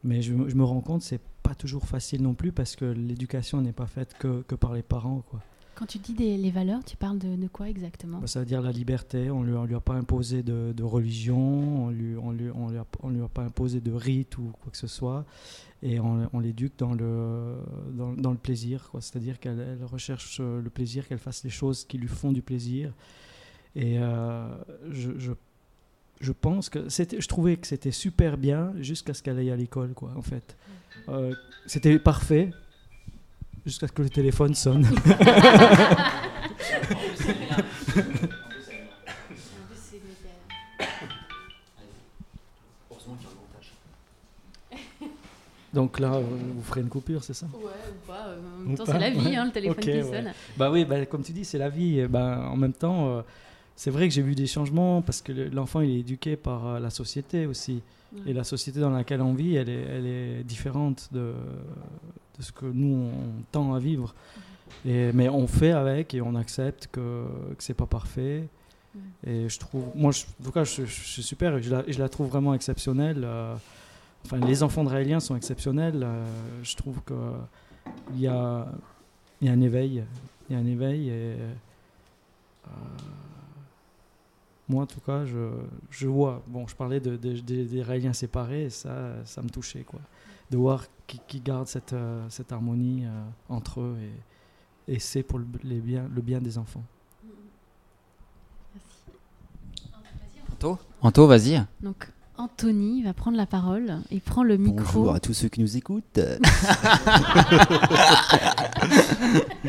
Mais 0.03 0.21
je, 0.21 0.33
me- 0.33 0.49
je 0.49 0.55
me 0.55 0.63
rends 0.63 0.81
compte 0.81 1.01
que 1.01 1.07
c'est 1.07 1.21
pas 1.43 1.55
toujours 1.55 1.85
facile 1.87 2.21
non 2.21 2.33
plus 2.33 2.51
parce 2.51 2.75
que 2.75 2.85
l'éducation 2.85 3.61
n'est 3.61 3.71
pas 3.73 3.87
faite 3.87 4.15
que, 4.19 4.41
que 4.47 4.55
par 4.55 4.73
les 4.73 4.83
parents. 4.83 5.23
Quoi. 5.29 5.41
Quand 5.77 5.85
tu 5.85 5.99
dis 5.99 6.13
des, 6.15 6.37
les 6.37 6.49
valeurs, 6.49 6.83
tu 6.83 6.97
parles 6.97 7.19
de, 7.19 7.35
de 7.35 7.47
quoi 7.47 7.69
exactement 7.69 8.17
Bah, 8.17 8.25
ça 8.25 8.39
veut 8.39 8.47
dire 8.47 8.63
la 8.63 8.71
liberté. 8.71 9.29
On 9.29 9.43
lui, 9.43 9.53
on 9.53 9.65
lui 9.65 9.75
a 9.75 9.79
pas 9.79 9.93
imposé 9.93 10.41
de, 10.41 10.73
de 10.75 10.83
religion, 10.83 11.85
on 11.85 11.89
lui, 11.91 12.15
on, 12.17 12.31
lui, 12.31 12.49
on, 12.49 12.69
lui 12.69 12.79
a, 12.79 12.85
on 13.03 13.09
lui 13.09 13.21
a 13.21 13.27
pas 13.27 13.43
imposé 13.43 13.79
de 13.79 13.91
rite 13.91 14.39
ou 14.39 14.51
quoi 14.59 14.71
que 14.71 14.77
ce 14.77 14.87
soit. 14.87 15.23
Et 15.83 15.99
on, 15.99 16.27
on 16.33 16.39
l'éduque 16.39 16.73
dans 16.79 16.95
le, 16.95 17.57
dans, 17.91 18.13
dans 18.13 18.31
le 18.31 18.37
plaisir. 18.37 18.89
C'est-à-dire 18.99 19.39
qu'elle 19.39 19.59
elle 19.59 19.85
recherche 19.85 20.39
euh, 20.41 20.63
le 20.63 20.69
plaisir, 20.71 21.07
qu'elle 21.07 21.19
fasse 21.19 21.43
les 21.43 21.51
choses 21.51 21.85
qui 21.85 21.99
lui 21.99 22.07
font 22.07 22.31
du 22.31 22.41
plaisir. 22.41 22.91
Et 23.75 23.99
euh, 23.99 24.47
je, 24.89 25.11
je, 25.19 25.33
je 26.19 26.31
pense 26.31 26.69
que 26.69 26.89
c'était, 26.89 27.21
je 27.21 27.27
trouvais 27.27 27.55
que 27.57 27.67
c'était 27.67 27.91
super 27.91 28.39
bien 28.39 28.73
jusqu'à 28.79 29.13
ce 29.13 29.21
qu'elle 29.21 29.37
aille 29.37 29.51
à 29.51 29.55
l'école, 29.55 29.93
quoi, 29.93 30.11
en 30.15 30.23
fait. 30.23 30.57
Euh, 31.09 31.35
c'était 31.67 31.99
parfait 31.99 32.49
jusqu'à 33.67 33.85
ce 33.87 33.91
que 33.91 34.01
le 34.01 34.09
téléphone 34.09 34.55
sonne. 34.55 34.87
Donc 45.73 45.99
là, 45.99 46.13
euh, 46.15 46.21
vous 46.21 46.63
ferez 46.63 46.81
une 46.81 46.89
coupure, 46.89 47.23
c'est 47.23 47.33
ça? 47.33 47.45
Ouais, 47.53 47.59
ou 47.91 48.07
pas. 48.07 48.27
euh, 48.27 48.39
En 48.39 48.65
Ou 48.65 48.67
même 48.69 48.77
temps, 48.77 48.85
c'est 48.85 48.97
la 48.97 49.09
vie, 49.09 49.27
ouais. 49.27 49.35
hein, 49.35 49.45
le 49.45 49.51
téléphone 49.51 49.83
qui 49.83 49.89
ouais. 49.91 50.01
sonne. 50.03 50.31
Bah 50.55 50.71
oui, 50.71 50.85
bah, 50.85 51.05
comme 51.05 51.23
tu 51.23 51.33
dis, 51.33 51.43
c'est 51.45 51.57
la 51.57 51.69
vie. 51.69 51.99
Et 51.99 52.07
ben, 52.07 52.39
en 52.47 52.55
même 52.55 52.73
temps, 52.73 53.09
euh, 53.17 53.21
c'est 53.75 53.91
vrai 53.91 54.07
que 54.07 54.13
j'ai 54.13 54.21
vu 54.21 54.33
des 54.33 54.47
changements 54.47 55.01
parce 55.01 55.21
que 55.21 55.33
le- 55.33 55.49
l'enfant 55.49 55.81
il 55.81 55.91
est 55.91 55.99
éduqué 55.99 56.37
par 56.37 56.65
euh, 56.67 56.79
la 56.79 56.89
société 56.89 57.45
aussi. 57.45 57.81
Ouais. 58.13 58.31
Et 58.31 58.33
la 58.33 58.43
société 58.43 58.79
dans 58.79 58.89
laquelle 58.89 59.21
on 59.21 59.33
vit, 59.33 59.55
elle 59.55 59.69
est, 59.69 59.81
elle 59.81 60.05
est 60.05 60.43
différente 60.43 61.09
de, 61.11 61.33
de 62.37 62.41
ce 62.43 62.51
que 62.51 62.65
nous, 62.65 63.09
on 63.13 63.43
tend 63.51 63.73
à 63.73 63.79
vivre. 63.79 64.15
Et, 64.85 65.11
mais 65.13 65.29
on 65.29 65.47
fait 65.47 65.71
avec 65.71 66.13
et 66.13 66.21
on 66.21 66.35
accepte 66.35 66.87
que, 66.91 67.25
que 67.57 67.63
c'est 67.63 67.73
pas 67.73 67.85
parfait. 67.85 68.47
Et 69.25 69.47
je 69.47 69.59
trouve, 69.59 69.83
moi, 69.95 70.11
je- 70.11 70.23
en 70.41 70.43
tout 70.45 70.51
cas, 70.51 70.63
je, 70.63 70.83
suis 70.85 71.23
super 71.23 71.55
et 71.57 71.61
je 71.61 71.69
la, 71.71 71.83
je 71.87 71.99
la 71.99 72.09
trouve 72.09 72.27
vraiment 72.29 72.53
exceptionnelle. 72.53 73.23
euh, 73.23 73.55
enfin, 74.25 74.37
les 74.37 74.63
enfants 74.63 74.83
de 74.83 74.89
sont 75.19 75.35
exceptionnels. 75.35 76.01
euh, 76.03 76.25
je 76.63 76.75
trouve 76.75 77.01
que 77.05 77.13
il 78.13 78.21
y 78.21 78.27
a, 78.27 78.67
y 79.47 79.49
a 79.49 79.53
un 79.53 79.61
éveil. 79.61 80.03
Il 80.49 80.53
y 80.53 80.55
a 80.55 80.59
un 80.61 80.65
éveil 80.65 81.09
et 81.09 81.11
euh, 81.11 81.37
moi, 84.69 84.83
en 84.83 84.87
tout 84.87 84.99
cas, 85.01 85.25
je, 85.25 85.51
je 85.89 86.07
vois. 86.07 86.43
Bon, 86.47 86.67
je 86.67 86.75
parlais 86.75 86.99
de, 86.99 87.15
de- 87.17 87.39
de- 87.39 87.63
des 87.63 87.81
Raéliens 87.83 88.13
séparés 88.13 88.63
et 88.65 88.69
ça, 88.69 89.13
ça 89.25 89.41
me 89.41 89.49
touchait, 89.49 89.83
quoi. 89.83 89.99
De 90.51 90.57
voir 90.57 90.85
qu'ils 91.07 91.19
qu'ils 91.27 91.43
gardent 91.43 91.67
cette, 91.67 91.93
euh, 91.93 92.25
cette 92.29 92.51
harmonie 92.51 93.05
euh, 93.05 93.09
entre 93.49 93.81
eux 93.81 93.97
et, 94.87 94.93
et 94.95 94.99
c'est 94.99 95.23
pour 95.23 95.39
le, 95.39 95.45
les 95.63 95.79
bien, 95.79 96.09
le 96.13 96.21
bien 96.21 96.39
des 96.41 96.57
enfants. 96.57 96.83
Anto 100.51 100.79
Anto, 101.01 101.27
vas-y. 101.27 101.63
Donc, 101.81 102.11
Anthony 102.37 103.01
va 103.03 103.13
prendre 103.13 103.35
la 103.35 103.47
parole 103.47 103.99
et 104.11 104.19
prend 104.19 104.43
le 104.43 104.57
micro. 104.57 104.77
Bonjour 104.77 105.13
à 105.15 105.19
tous 105.19 105.33
ceux 105.33 105.49
qui 105.49 105.59
nous 105.59 105.75
écoutent. 105.75 106.03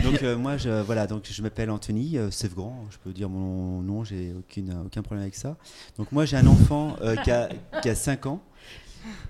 donc 0.05 0.23
euh, 0.23 0.37
moi 0.37 0.59
je 0.59 0.83
voilà 0.83 1.07
donc 1.07 1.27
je 1.31 1.41
m'appelle 1.43 1.71
Anthony 1.71 2.19
euh, 2.19 2.31
Sevgrand, 2.31 2.85
je 2.91 2.99
peux 2.99 3.13
dire 3.13 3.31
mon 3.31 3.81
nom, 3.81 4.05
j'ai 4.05 4.35
aucune 4.39 4.83
aucun 4.85 5.01
problème 5.03 5.23
avec 5.23 5.35
ça. 5.35 5.57
Donc 5.97 6.13
moi 6.13 6.27
j'ai 6.27 6.37
un 6.37 6.47
enfant 6.47 6.97
euh, 7.01 7.17
qui, 7.17 7.31
a, 7.31 7.49
qui 7.83 7.89
a 7.89 7.95
5 7.95 8.27
ans 8.27 8.43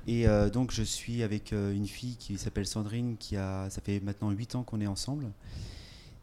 et 0.09 0.27
euh, 0.27 0.51
donc 0.51 0.73
je 0.73 0.83
suis 0.83 1.23
avec 1.23 1.53
une 1.53 1.87
fille 1.87 2.17
qui 2.17 2.39
s'appelle 2.39 2.67
Sandrine 2.67 3.17
qui 3.19 3.37
a 3.37 3.71
ça 3.71 3.81
fait 3.81 4.01
maintenant 4.01 4.31
8 4.31 4.57
ans 4.57 4.65
qu'on 4.65 4.81
est 4.81 4.89
ensemble. 4.89 5.27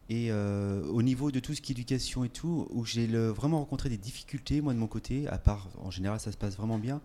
Et 0.09 0.27
euh, 0.29 0.85
au 0.87 1.01
niveau 1.01 1.31
de 1.31 1.39
tout 1.39 1.55
ce 1.55 1.61
qui 1.61 1.71
est 1.71 1.75
éducation 1.75 2.23
et 2.23 2.29
tout, 2.29 2.67
où 2.69 2.85
j'ai 2.85 3.07
vraiment 3.07 3.59
rencontré 3.59 3.89
des 3.89 3.97
difficultés, 3.97 4.61
moi 4.61 4.73
de 4.73 4.79
mon 4.79 4.87
côté, 4.87 5.27
à 5.27 5.39
part 5.39 5.67
en 5.79 5.89
général 5.89 6.19
ça 6.19 6.31
se 6.31 6.37
passe 6.37 6.55
vraiment 6.55 6.77
bien, 6.77 7.01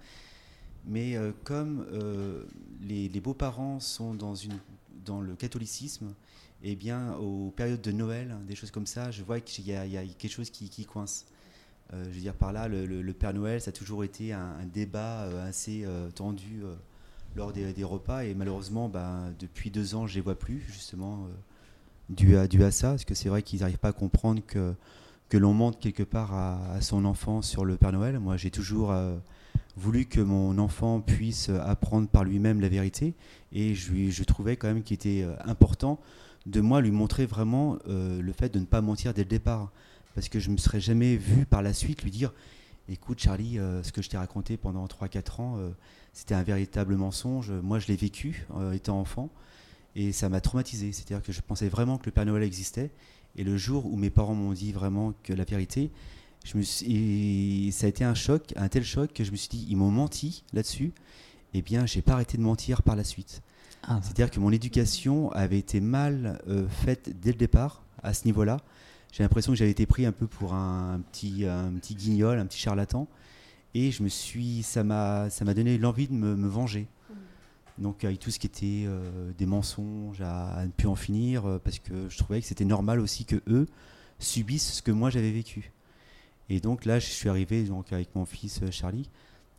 mais 0.85 1.17
euh, 1.17 1.33
comme 1.45 1.87
euh, 1.93 2.45
les, 2.83 3.09
beaux-parents 3.21 3.81
sont 3.81 4.15
dans, 4.15 4.35
le 5.23 5.35
catholicisme, 5.35 6.15
eh 6.63 6.77
bien, 6.77 7.15
aux 7.15 7.51
périodes 7.57 7.81
de 7.81 7.93
Noël, 7.93 8.37
des 8.47 8.55
choses 8.55 8.71
comme 8.71 8.87
ça, 8.87 9.11
je 9.11 9.23
vois 9.23 9.41
qu'il 9.41 9.67
y, 9.67 9.75
a- 9.75 9.87
quelque 10.19 10.33
chose 10.33 10.51
qui, 10.51 10.85
coince. 10.85 11.27
Je 11.93 11.97
veux 11.97 12.21
dire, 12.21 12.35
par 12.35 12.53
là, 12.53 12.69
le, 12.69 13.13
Père 13.15 13.33
Noël, 13.33 13.63
ça 13.63 13.71
a 13.71 13.73
toujours 13.73 14.05
été 14.05 14.33
un, 14.33 14.65
débat 14.73 15.23
assez 15.43 15.87
tendu 16.15 16.63
lors 17.35 17.53
des, 17.53 17.85
repas. 17.85 18.25
Et 18.25 18.35
malheureusement, 18.35 18.91
ben, 18.91 19.35
depuis 19.39 19.71
deux 19.71 19.95
ans, 19.95 20.07
je 20.07 20.13
ne 20.13 20.17
les 20.17 20.21
vois 20.21 20.39
plus, 20.39 20.61
justement, 20.69 21.27
dû, 22.11 22.37
à, 22.37 22.71
ça. 22.71 22.91
Parce 22.91 23.05
que 23.05 23.15
c'est 23.15 23.29
vrai 23.29 23.43
qu'ils 23.43 23.61
n'arrivent 23.61 23.79
pas 23.79 23.89
à 23.89 23.93
comprendre 23.93 24.43
que, 24.47 24.75
que 25.29 25.39
l'on 25.39 25.55
monte 25.55 25.79
quelque 25.79 26.03
part 26.03 26.35
à, 26.35 26.81
son 26.81 27.05
enfant 27.05 27.43
sur 27.43 27.65
le 27.65 27.77
Père 27.77 27.93
Noël. 27.93 28.19
Moi, 28.19 28.37
j'ai 28.37 28.51
toujours 28.51 28.93
euh, 28.93 29.17
voulu 29.77 30.07
que 30.07 30.21
mon 30.21 30.59
enfant 30.59 31.01
puisse 31.01 31.49
apprendre 31.49 32.09
par 32.09 32.25
lui-même 32.25 32.61
la 32.61 32.69
vérité. 32.69 33.15
Et 33.53 33.75
je, 33.75 34.11
je 34.11 34.25
trouvais 34.25 34.57
quand 34.57 34.69
même 34.69 34.83
qu'il 34.83 34.95
était 34.95 35.23
euh, 35.23 35.35
important 35.45 35.99
de 36.47 36.61
moi 36.61 36.81
lui 36.81 36.91
montrer 36.91 37.27
vraiment 37.27 37.79
euh, 37.89 38.21
le 38.21 38.33
fait 38.33 38.49
de 38.49 38.59
ne 38.59 38.65
pas 38.65 38.81
mentir 38.81 39.15
dès 39.15 39.23
le 39.23 39.29
départ. 39.29 39.71
Parce 40.15 40.29
que 40.29 40.41
je 40.41 40.49
ne 40.49 40.55
me 40.55 40.59
serais 40.59 40.81
jamais 40.81 41.17
vu 41.17 41.47
par 41.47 41.63
la 41.63 41.73
suite 41.73 42.03
lui 42.03 42.11
dire 42.11 42.33
Écoute, 42.93 43.21
Charlie, 43.21 43.57
euh, 43.57 43.85
ce 43.85 43.93
que 43.93 44.03
je 44.03 44.09
t'ai 44.09 44.17
raconté 44.17 44.57
pendant 44.57 44.85
3-4 44.87 45.41
ans, 45.41 45.57
euh, 45.59 45.71
c'était 46.13 46.35
un 46.35 46.43
véritable 46.43 46.97
mensonge. 46.97 47.53
Moi, 47.53 47.79
je 47.79 47.87
l'ai 47.87 47.95
vécu 47.95 48.45
euh, 48.57 48.73
étant 48.73 48.99
enfant. 48.99 49.31
Et 49.97 50.13
ça 50.13 50.29
m'a 50.29 50.41
traumatisé. 50.41 50.93
C'est-à-dire 50.93 51.23
que 51.23 51.33
je 51.33 51.41
pensais 51.41 51.69
vraiment 51.69 51.99
que 51.99 52.07
le 52.07 52.13
Père 52.13 52.27
Noël 52.27 52.43
existait. 52.43 52.91
Et 53.37 53.45
le 53.45 53.57
jour 53.57 53.87
où 53.87 53.97
mes 53.97 54.11
parents 54.11 54.35
m'ont 54.35 54.53
dit 54.53 54.73
vraiment 54.73 55.15
que 55.23 55.33
la 55.33 55.45
vérité, 55.45 55.91
je 56.45 56.57
me 56.57 56.63
suis, 56.63 57.67
et 57.67 57.71
ça 57.71 57.87
a 57.87 57.89
été 57.89 58.05
un 58.05 58.15
choc, 58.15 58.53
un 58.57 58.69
tel 58.69 58.85
choc 58.85 59.13
que 59.13 59.25
je 59.25 59.31
me 59.31 59.37
suis 59.37 59.49
dit, 59.49 59.67
ils 59.69 59.77
m'ont 59.77 59.91
menti 59.91 60.45
là-dessus. 60.53 60.93
Eh 61.55 61.63
bien, 61.63 61.87
j'ai 61.87 62.03
pas 62.03 62.15
arrêté 62.15 62.39
de 62.39 62.43
mentir 62.43 62.83
par 62.83 62.97
la 62.97 63.05
suite. 63.05 63.43
Ah, 63.83 64.01
C'est-à-dire 64.03 64.31
que 64.31 64.41
mon 64.41 64.53
éducation 64.53 65.31
avait 65.33 65.59
été 65.59 65.81
mal 65.81 66.41
euh, 66.49 66.69
faite 66.69 67.11
dès 67.21 67.33
le 67.33 67.39
départ, 67.39 67.83
à 68.03 68.15
ce 68.15 68.25
niveau-là. 68.25 68.59
J'ai 69.13 69.23
l'impression 69.23 69.53
que 69.53 69.59
j'avais 69.59 69.71
été 69.71 69.87
pris 69.87 70.07
un 70.07 70.13
peu 70.13 70.27
pour 70.27 70.55
un, 70.55 71.01
petit, 71.11 71.45
un 71.45 71.73
petit 71.73 71.95
guignol, 71.95 72.39
un 72.39 72.47
petit 72.47 72.61
charlatan. 72.61 73.09
Et 73.75 73.91
je 73.91 74.03
me 74.03 74.09
suis, 74.09 74.63
ça 74.63 74.85
m'a, 74.85 75.31
ça 75.31 75.45
m'a 75.45 75.55
donné 75.55 75.79
l'envie 75.79 76.09
de 76.09 76.13
me, 76.13 76.37
me 76.37 76.49
venger. 76.49 76.87
Donc 77.81 78.05
avec 78.05 78.19
tout 78.19 78.31
ce 78.31 78.39
qui 78.39 78.47
était 78.47 78.85
euh, 78.87 79.33
des 79.39 79.47
mensonges 79.47 80.21
à, 80.21 80.63
ne 80.65 80.71
plus 80.71 80.87
en 80.87 80.95
finir, 80.95 81.47
euh, 81.47 81.59
parce 81.59 81.79
que 81.79 82.09
je 82.09 82.19
trouvais 82.19 82.41
que 82.41 82.47
c'était 82.47 82.67
normal 82.67 83.01
aussi 83.01 83.25
que 83.25 83.41
eux 83.49 83.67
subissent 84.19 84.75
ce 84.75 84.83
que 84.83 84.91
moi 84.93 85.09
j'avais 85.09 85.31
vécu. 85.31 85.73
Et 86.51 86.61
donc 86.61 86.85
là, 86.85 86.99
je 86.99 87.07
suis 87.07 87.29
arrivé 87.29 87.65
donc 87.65 87.93
avec 87.93 88.15
mon 88.15 88.27
fils 88.27 88.61
euh, 88.63 88.71
Charlie, 88.71 89.09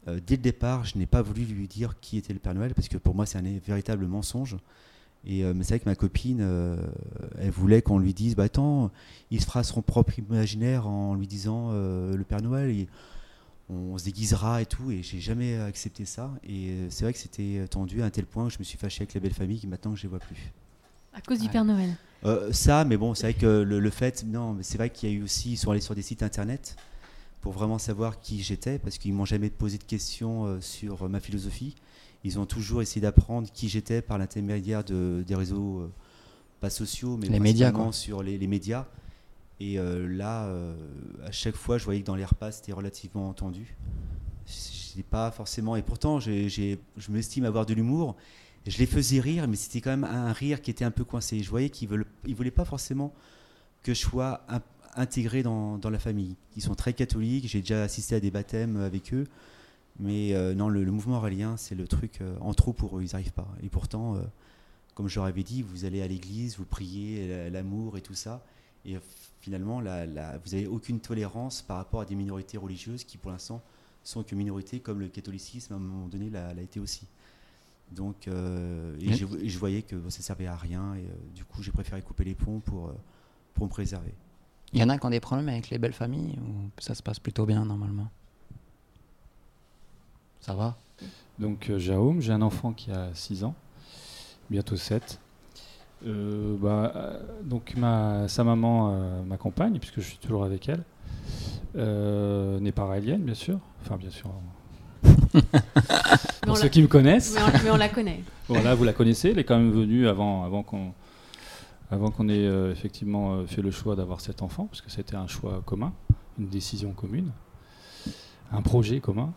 dès 0.07 0.35
le 0.35 0.41
départ, 0.41 0.83
je 0.83 0.97
n'ai 0.97 1.05
pas 1.05 1.21
voulu 1.21 1.43
lui 1.43 1.67
dire 1.67 1.99
qui 2.01 2.17
était 2.17 2.33
le 2.33 2.39
Père 2.39 2.55
Noël 2.55 2.73
parce 2.73 2.87
que 2.87 2.97
pour 2.97 3.13
moi, 3.13 3.27
c'est 3.27 3.37
un 3.37 3.59
véritable 3.63 4.07
mensonge. 4.07 4.57
Et 5.23 5.43
mais 5.43 5.63
c'est 5.63 5.75
vrai 5.75 5.79
que 5.79 5.87
ma 5.87 5.93
copine, 5.93 6.41
elle 7.37 7.51
voulait 7.51 7.83
qu'on 7.83 7.99
lui 7.99 8.15
dise, 8.15 8.35
bah 8.35 8.45
attends, 8.45 8.89
il 9.29 9.39
se 9.39 9.45
fera 9.45 9.63
son 9.63 9.83
propre 9.83 10.17
imaginaire 10.17 10.87
en 10.87 11.13
lui 11.13 11.27
disant 11.27 11.71
le 11.71 12.23
Père 12.27 12.41
Noël, 12.41 12.87
on 13.71 13.97
se 13.97 14.03
déguisera 14.05 14.61
et 14.61 14.65
tout. 14.65 14.91
Et 14.91 15.01
j'ai 15.03 15.19
jamais 15.19 15.59
accepté 15.59 16.05
ça. 16.05 16.31
Et 16.43 16.69
euh, 16.69 16.87
c'est 16.89 17.03
vrai 17.05 17.13
que 17.13 17.19
c'était 17.19 17.65
tendu 17.69 18.01
à 18.01 18.05
un 18.05 18.09
tel 18.09 18.25
point 18.25 18.47
que 18.47 18.53
je 18.53 18.59
me 18.59 18.63
suis 18.63 18.77
fâché 18.77 19.01
avec 19.01 19.13
la 19.13 19.19
belle 19.21 19.33
famille, 19.33 19.59
qui 19.59 19.67
maintenant 19.67 19.91
que 19.91 19.97
je 19.97 20.03
les 20.03 20.09
vois 20.09 20.19
plus. 20.19 20.51
À 21.13 21.21
cause 21.21 21.39
du 21.39 21.45
Ouais. 21.47 21.51
Père 21.51 21.65
Noël. 21.65 21.89
Euh, 22.23 22.51
ça, 22.53 22.85
mais 22.85 22.97
bon, 22.97 23.13
c'est 23.15 23.23
vrai 23.31 23.33
que 23.33 23.45
le, 23.63 23.79
le 23.79 23.89
fait, 23.89 24.23
non, 24.25 24.53
mais 24.53 24.63
c'est 24.63 24.77
vrai 24.77 24.89
qu'il 24.89 25.09
y 25.09 25.11
a 25.11 25.15
eu 25.15 25.23
aussi, 25.23 25.53
ils 25.53 25.57
sont 25.57 25.71
allés 25.71 25.81
sur 25.81 25.95
des 25.95 26.01
sites 26.03 26.23
internet 26.23 26.75
pour 27.41 27.51
vraiment 27.53 27.79
savoir 27.79 28.21
qui 28.21 28.41
j'étais, 28.43 28.77
parce 28.77 28.97
qu'ils 28.99 29.13
m'ont 29.13 29.25
jamais 29.25 29.49
posé 29.49 29.77
de 29.79 29.83
questions 29.83 30.45
euh, 30.45 30.61
sur 30.61 31.03
euh, 31.03 31.09
ma 31.09 31.19
philosophie. 31.19 31.75
Ils 32.23 32.37
ont 32.37 32.45
toujours 32.45 32.83
essayé 32.83 33.01
d'apprendre 33.01 33.49
qui 33.51 33.67
j'étais 33.67 34.01
par 34.03 34.19
l'intermédiaire 34.19 34.83
de, 34.83 35.23
des 35.25 35.33
réseaux, 35.35 35.79
euh, 35.79 35.91
pas 36.59 36.69
sociaux, 36.69 37.17
mais 37.17 37.27
Les 37.27 37.39
médias, 37.39 37.71
quoi. 37.71 37.91
sur 37.91 38.21
les, 38.21 38.37
les 38.37 38.45
médias. 38.47 38.85
Et 39.61 39.77
euh, 39.77 40.07
là, 40.07 40.45
euh, 40.45 40.73
à 41.23 41.31
chaque 41.31 41.55
fois, 41.55 41.77
je 41.77 41.85
voyais 41.85 42.01
que 42.01 42.07
dans 42.07 42.15
les 42.15 42.25
repas, 42.25 42.51
c'était 42.51 42.73
relativement 42.73 43.29
entendu. 43.29 43.75
Je 44.47 45.01
pas 45.03 45.29
forcément, 45.29 45.75
et 45.75 45.83
pourtant, 45.83 46.19
je 46.19 46.77
m'estime 47.09 47.45
avoir 47.45 47.67
de 47.67 47.75
l'humour. 47.75 48.15
Je 48.65 48.79
les 48.79 48.87
faisais 48.87 49.19
rire, 49.19 49.47
mais 49.47 49.55
c'était 49.55 49.79
quand 49.79 49.91
même 49.91 50.03
un 50.03 50.33
rire 50.33 50.63
qui 50.63 50.71
était 50.71 50.83
un 50.83 50.89
peu 50.89 51.03
coincé. 51.03 51.43
Je 51.43 51.49
voyais 51.49 51.69
qu'ils 51.69 51.89
ne 51.91 52.33
voulaient 52.33 52.49
pas 52.49 52.65
forcément 52.65 53.13
que 53.83 53.93
je 53.93 53.99
sois 53.99 54.41
in- 54.49 54.63
intégré 54.95 55.43
dans, 55.43 55.79
la 55.83 55.99
famille. 55.99 56.35
Ils 56.55 56.63
sont 56.63 56.75
très 56.75 56.93
catholiques, 56.93 57.47
j'ai 57.47 57.61
déjà 57.61 57.83
assisté 57.83 58.15
à 58.15 58.19
des 58.19 58.31
baptêmes 58.31 58.77
avec 58.77 59.13
eux, 59.13 59.27
mais 59.99 60.33
euh, 60.33 60.55
non, 60.55 60.69
le, 60.69 60.83
mouvement 60.85 61.17
aurélien, 61.17 61.55
c'est 61.55 61.75
le 61.75 61.87
truc 61.87 62.19
euh, 62.21 62.35
en 62.41 62.55
trop 62.55 62.73
pour 62.73 62.97
eux, 62.97 63.03
ils 63.03 63.11
n'arrivent 63.11 63.31
pas. 63.31 63.47
Et 63.61 63.69
pourtant, 63.69 64.17
comme 64.95 65.07
je 65.07 65.19
leur 65.19 65.25
avais 65.25 65.43
dit, 65.43 65.61
vous 65.61 65.85
allez 65.85 66.01
à 66.01 66.07
l'église, 66.07 66.57
vous 66.57 66.65
priez, 66.65 67.27
la- 67.27 67.49
l'amour 67.51 67.97
et 67.97 68.01
tout 68.01 68.15
ça, 68.15 68.43
et 68.85 68.97
finalement, 69.41 69.79
la- 69.79 70.05
la- 70.05 70.38
vous 70.38 70.51
n'avez 70.51 70.67
aucune 70.67 71.00
tolérance 71.00 71.61
par 71.61 71.77
rapport 71.77 72.01
à 72.01 72.05
des 72.05 72.15
minorités 72.15 72.57
religieuses 72.57 73.03
qui, 73.03 73.17
pour 73.17 73.31
l'instant, 73.31 73.61
sont 74.03 74.23
que 74.23 74.35
minorités, 74.35 74.79
comme 74.79 75.00
le 75.00 75.07
catholicisme, 75.07 75.73
à 75.73 75.75
un 75.75 75.79
moment 75.79 76.07
donné, 76.07 76.29
l'a 76.29 76.53
été 76.61 76.79
aussi. 76.79 77.05
Donc, 77.91 78.27
euh, 78.27 78.95
et, 79.01 79.13
je, 79.13 79.59
voyais 79.59 79.81
que 79.81 80.09
ça 80.09 80.21
servait 80.21 80.47
à 80.47 80.55
rien, 80.55 80.95
et 80.95 81.01
euh, 81.01 81.35
du 81.35 81.43
coup, 81.43 81.61
j'ai 81.61 81.71
préféré 81.71 82.01
couper 82.01 82.23
les 82.23 82.35
ponts 82.35 82.59
pour, 82.59 82.88
euh, 82.88 82.95
pour 83.53 83.65
me 83.65 83.69
préserver. 83.69 84.13
Il 84.73 84.79
y 84.79 84.83
en 84.83 84.89
a 84.89 84.97
qui 84.97 85.05
ont 85.05 85.09
des 85.09 85.19
problèmes 85.19 85.50
avec 85.50 85.69
les 85.69 85.77
belles 85.77 85.93
familles 85.93 86.39
ou 86.39 86.69
ça 86.81 86.95
se 86.95 87.03
passe 87.03 87.19
plutôt 87.19 87.45
bien 87.45 87.65
normalement? 87.65 88.09
Ça 90.39 90.55
va? 90.55 90.77
Donc 91.38 91.69
euh, 91.69 91.77
Jaume, 91.77 92.21
j'ai 92.21 92.31
un 92.31 92.41
enfant 92.41 92.71
qui 92.71 92.89
a 92.91 93.13
6 93.13 93.43
ans, 93.43 93.53
bientôt 94.50 94.77
7. 94.77 95.19
Euh, 96.08 96.55
bah, 96.60 96.91
euh, 96.96 97.20
donc 97.43 97.75
ma, 97.77 98.27
sa 98.27 98.43
maman 98.43 98.91
euh, 98.91 99.24
m'accompagne, 99.24 99.77
puisque 99.79 99.98
je 100.01 100.05
suis 100.08 100.17
toujours 100.17 100.43
avec 100.43 100.67
elle. 100.70 100.84
Euh, 101.77 102.60
n'est 102.60 102.72
pas 102.74 102.86
raélienne, 102.86 103.22
bien 103.22 103.34
sûr. 103.34 103.60
Enfin, 103.81 103.96
bien 103.98 104.10
sûr. 104.10 104.29
Pour 106.43 106.58
ceux 106.58 106.63
la, 106.63 106.70
qui 106.70 106.81
me 106.81 106.88
connaissent. 106.88 107.34
mais 107.36 107.41
on- 107.41 107.63
mais 107.63 107.72
on 107.72 107.77
la 107.77 107.89
connaît. 107.89 108.22
Voilà, 108.50 108.75
vous 108.75 108.84
la 108.84 108.91
connaissez. 108.93 109.29
Elle 109.29 109.39
est 109.39 109.43
quand 109.46 109.58
même 109.58 109.72
venue 109.72 110.08
avant, 110.08 110.43
avant 110.43 110.63
qu'on 110.63 110.91
avant 111.89 112.10
qu'on 112.10 112.27
ait 112.29 112.46
euh, 112.46 112.72
effectivement 112.72 113.46
fait 113.48 113.62
le 113.62 113.70
choix 113.72 113.96
d'avoir 113.96 114.22
cet 114.22 114.41
enfant, 114.41 114.65
parce 114.65 114.81
que 114.81 114.89
c'était 114.91 115.15
un 115.15 115.27
choix 115.27 115.62
commun, 115.65 115.93
une 116.39 116.48
décision 116.48 116.91
commune, 116.93 117.31
un 118.51 118.62
projet 118.62 119.00
commun. 119.00 119.34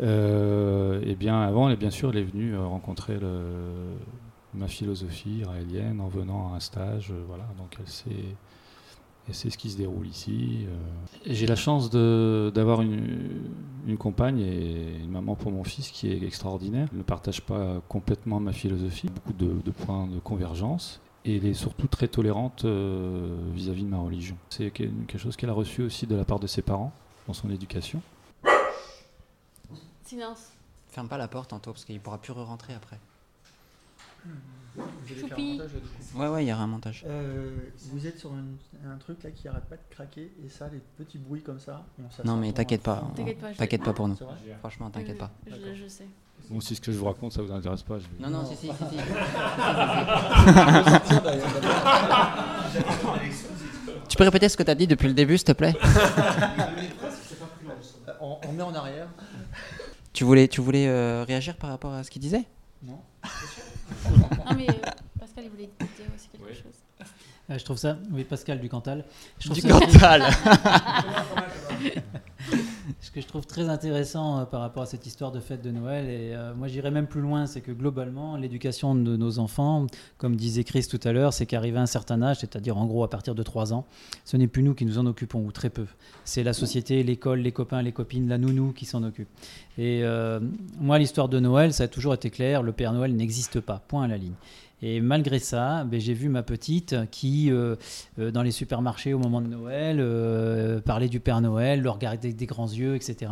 Et 0.00 1.14
bien 1.18 1.42
avant, 1.42 1.68
elle, 1.68 1.76
bien 1.76 1.90
sûr, 1.90 2.10
elle 2.10 2.18
est 2.18 2.24
venue 2.24 2.56
rencontrer 2.56 3.18
le- 3.18 3.96
ma 4.54 4.68
philosophie 4.68 5.38
israélienne 5.40 6.00
en 6.00 6.08
venant 6.08 6.52
à 6.52 6.56
un 6.56 6.60
stage. 6.60 7.10
euh, 7.10 7.22
voilà, 7.26 7.44
donc 7.58 7.76
elle 7.80 7.88
sait, 7.88 8.10
elle 9.28 9.34
sait 9.34 9.50
ce 9.50 9.56
qui 9.58 9.70
se 9.70 9.76
déroule 9.76 10.06
ici. 10.06 10.66
euh. 10.68 10.76
J'ai 11.26 11.46
la 11.46 11.56
chance 11.56 11.90
d'avoir 11.90 12.82
une, 12.82 13.50
une 13.86 13.96
compagne 13.96 14.40
et 14.40 14.96
une 14.98 15.10
maman 15.10 15.34
pour 15.36 15.52
mon 15.52 15.64
fils 15.64 15.90
qui 15.90 16.08
est 16.10 16.22
extraordinaire. 16.22 16.88
Elle 16.92 16.98
ne 16.98 17.02
partage 17.02 17.40
pas 17.40 17.80
complètement 17.88 18.40
ma 18.40 18.52
philosophie, 18.52 19.08
beaucoup 19.08 19.32
de, 19.32 19.60
de 19.62 19.70
points 19.70 20.06
de 20.06 20.18
convergence. 20.18 21.00
Et 21.24 21.36
elle 21.36 21.46
est 21.46 21.54
surtout 21.54 21.86
très 21.86 22.08
tolérante 22.08 22.64
euh, 22.64 23.36
vis-à-vis 23.54 23.84
de 23.84 23.88
ma 23.88 23.98
religion. 23.98 24.36
C'est 24.50 24.70
que- 24.72 24.82
quelque 24.82 25.18
chose 25.18 25.36
qu'elle 25.36 25.50
a 25.50 25.54
reçu 25.54 25.82
aussi 25.82 26.06
de 26.08 26.16
la 26.16 26.24
part 26.24 26.40
de 26.40 26.48
ses 26.48 26.62
parents 26.62 26.92
dans 27.28 27.32
son 27.32 27.48
éducation. 27.48 28.02
Silence. 30.04 30.50
Ferme 30.88 31.08
pas 31.08 31.16
la 31.16 31.28
porte, 31.28 31.52
Anto, 31.52 31.70
parce 31.72 31.84
qu'il 31.84 32.00
pourra 32.00 32.18
plus 32.18 32.32
re-rentrer 32.32 32.74
après. 32.74 32.98
Choupi. 35.20 35.60
Ouais, 36.14 36.28
ouais, 36.28 36.44
il 36.44 36.48
y 36.48 36.52
aura 36.52 36.62
un 36.62 36.66
montage. 36.66 37.04
Euh, 37.06 37.50
vous 37.90 38.06
êtes 38.06 38.18
sur 38.18 38.32
un, 38.32 38.44
un 38.90 38.96
truc 38.96 39.22
là 39.22 39.30
qui 39.30 39.46
arrête 39.46 39.64
pas 39.64 39.76
de 39.76 39.82
craquer 39.90 40.32
et 40.44 40.48
ça, 40.48 40.68
les 40.72 40.80
petits 40.96 41.18
bruits 41.18 41.42
comme 41.42 41.60
ça. 41.60 41.84
on- 42.02 42.10
ça 42.10 42.22
Non, 42.24 42.36
mais 42.36 42.52
t'inquiète 42.52 42.82
pas. 42.82 43.04
T'inquiète 43.14 43.38
pas, 43.38 43.52
je 43.52 43.58
T'inquiète 43.58 43.82
pas 43.84 43.92
pour 43.92 44.08
nous. 44.08 44.16
C'est 44.16 44.24
vrai? 44.24 44.34
Franchement, 44.60 44.88
t'inquiète 44.90 45.18
pas. 45.18 45.30
Je, 45.46 45.74
je 45.74 45.88
sais. 45.88 46.06
Bon, 46.48 46.60
si 46.60 46.74
ce 46.74 46.80
que 46.80 46.90
je 46.90 46.96
vous 46.98 47.04
raconte, 47.04 47.32
ça 47.32 47.42
vous 47.42 47.52
intéresse 47.52 47.82
pas, 47.82 47.98
je 47.98 48.04
vais- 48.04 48.18
Non, 48.20 48.30
non, 48.30 48.44
si, 48.46 48.56
si, 48.56 48.66
si. 48.66 48.72
si. 48.72 48.96
tu 54.08 54.16
peux 54.16 54.24
répéter 54.24 54.48
ce 54.48 54.56
que 54.56 54.62
t'as 54.62 54.74
dit 54.74 54.86
depuis 54.86 55.08
le 55.08 55.14
début, 55.14 55.36
s'il 55.38 55.46
te 55.46 55.52
plaît? 55.52 55.74
Euh, 58.08 58.12
On, 58.20 58.38
on 58.48 58.52
met 58.52 58.62
en 58.62 58.74
arrière. 58.74 59.08
Tu 60.12 60.24
voulais, 60.24 60.48
tu 60.48 60.60
voulais 60.60 60.86
euh, 60.88 61.24
réagir 61.26 61.56
par 61.56 61.70
rapport 61.70 61.92
à 61.94 62.02
ce 62.04 62.10
qu'il 62.10 62.20
disait? 62.22 62.44
Non, 62.82 63.00
mais 64.56 64.68
euh, 64.70 64.90
Pascal, 65.18 65.44
il 65.44 65.50
voulait 65.50 65.70
dire 65.78 66.06
aussi 66.14 66.28
quelque 66.28 66.44
Ouais. 66.44 66.54
chose. 66.54 67.08
Euh, 67.50 67.58
je 67.58 67.64
trouve 67.64 67.76
ça, 67.76 67.98
oui, 68.10 68.24
Pascal 68.24 68.60
du 68.60 68.68
Cantal. 68.68 69.04
Je 69.38 69.50
trouve 69.50 69.60
Du 69.60 69.68
ça- 69.68 69.80
Cantal 69.80 70.22
Ce 73.00 73.10
que 73.10 73.20
je 73.20 73.26
trouve 73.26 73.46
très 73.46 73.68
intéressant 73.68 74.40
euh, 74.40 74.44
par 74.44 74.60
rapport 74.60 74.82
à 74.82 74.86
cette 74.86 75.06
histoire 75.06 75.32
de 75.32 75.40
fête 75.40 75.62
de 75.62 75.70
Noël, 75.70 76.06
et 76.06 76.34
euh, 76.34 76.54
moi 76.54 76.68
j'irais 76.68 76.90
même 76.90 77.06
plus 77.06 77.20
loin, 77.20 77.46
c'est 77.46 77.60
que 77.60 77.72
globalement, 77.72 78.36
l'éducation 78.36 78.94
de 78.94 79.16
nos 79.16 79.38
enfants, 79.38 79.86
comme 80.18 80.36
disait 80.36 80.64
Chris 80.64 80.86
tout 80.90 81.00
à 81.04 81.12
l'heure, 81.12 81.32
c'est 81.32 81.46
qu'arrivé 81.46 81.78
à 81.78 81.82
un 81.82 81.86
certain 81.86 82.22
âge, 82.22 82.38
c'est-à-dire 82.40 82.76
en 82.76 82.86
gros 82.86 83.04
à 83.04 83.10
partir 83.10 83.34
de 83.34 83.42
3 83.42 83.72
ans, 83.72 83.86
ce 84.24 84.36
n'est 84.36 84.46
plus 84.46 84.62
nous 84.62 84.74
qui 84.74 84.84
nous 84.86 84.98
en 84.98 85.06
occupons, 85.06 85.44
ou 85.44 85.52
très 85.52 85.70
peu. 85.70 85.86
C'est 86.24 86.42
la 86.42 86.52
société, 86.52 87.02
l'école, 87.02 87.40
les 87.40 87.52
copains, 87.52 87.82
les 87.82 87.92
copines, 87.92 88.28
la 88.28 88.38
nounou 88.38 88.72
qui 88.72 88.84
s'en 88.84 89.02
occupe. 89.02 89.28
Et 89.78 90.02
euh, 90.04 90.40
moi, 90.78 90.98
l'histoire 90.98 91.28
de 91.28 91.40
Noël, 91.40 91.72
ça 91.72 91.84
a 91.84 91.88
toujours 91.88 92.14
été 92.14 92.30
clair, 92.30 92.62
le 92.62 92.72
Père 92.72 92.92
Noël 92.92 93.14
n'existe 93.14 93.60
pas, 93.60 93.82
point 93.88 94.04
à 94.04 94.08
la 94.08 94.18
ligne. 94.18 94.34
Et 94.84 95.00
malgré 95.00 95.38
ça, 95.38 95.84
ben, 95.84 96.00
j'ai 96.00 96.12
vu 96.12 96.28
ma 96.28 96.42
petite 96.42 96.96
qui, 97.12 97.50
euh, 97.52 97.76
euh, 98.18 98.32
dans 98.32 98.42
les 98.42 98.50
supermarchés 98.50 99.14
au 99.14 99.18
moment 99.18 99.40
de 99.40 99.46
Noël, 99.46 99.98
euh, 100.00 100.80
parlait 100.80 101.08
du 101.08 101.20
Père 101.20 101.40
Noël, 101.40 101.80
le 101.80 101.88
regardait 101.90 102.26
avec 102.28 102.36
des 102.36 102.46
grands 102.46 102.66
yeux, 102.66 102.96
etc. 102.96 103.30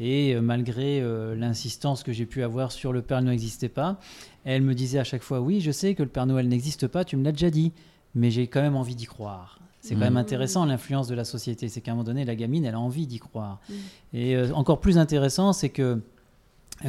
Et 0.00 0.34
euh, 0.34 0.40
malgré 0.40 1.02
l'insistance 1.36 2.02
que 2.02 2.12
j'ai 2.12 2.26
pu 2.26 2.42
avoir 2.42 2.72
sur 2.72 2.92
le 2.92 3.02
Père 3.02 3.20
Noël 3.20 3.32
n'existait 3.34 3.68
pas, 3.68 4.00
elle 4.44 4.62
me 4.62 4.74
disait 4.74 4.98
à 4.98 5.04
chaque 5.04 5.22
fois 5.22 5.40
Oui, 5.40 5.60
je 5.60 5.70
sais 5.70 5.94
que 5.94 6.02
le 6.02 6.08
Père 6.08 6.26
Noël 6.26 6.48
n'existe 6.48 6.86
pas, 6.86 7.04
tu 7.04 7.16
me 7.16 7.24
l'as 7.24 7.32
déjà 7.32 7.50
dit, 7.50 7.72
mais 8.14 8.30
j'ai 8.30 8.46
quand 8.46 8.62
même 8.62 8.76
envie 8.76 8.94
d'y 8.94 9.04
croire. 9.06 9.60
C'est 9.80 9.94
quand 9.94 10.00
Mhm. 10.00 10.06
même 10.06 10.16
intéressant 10.16 10.64
l'influence 10.64 11.06
de 11.06 11.14
la 11.14 11.24
société. 11.24 11.68
C'est 11.68 11.80
qu'à 11.80 11.92
un 11.92 11.94
moment 11.94 12.04
donné, 12.04 12.24
la 12.24 12.34
gamine, 12.34 12.64
elle 12.64 12.74
a 12.74 12.80
envie 12.80 13.06
d'y 13.06 13.18
croire. 13.20 13.60
Mhm. 13.68 13.76
Et 14.14 14.36
euh, 14.36 14.52
encore 14.54 14.80
plus 14.80 14.98
intéressant, 14.98 15.52
c'est 15.52 15.68
que 15.68 16.00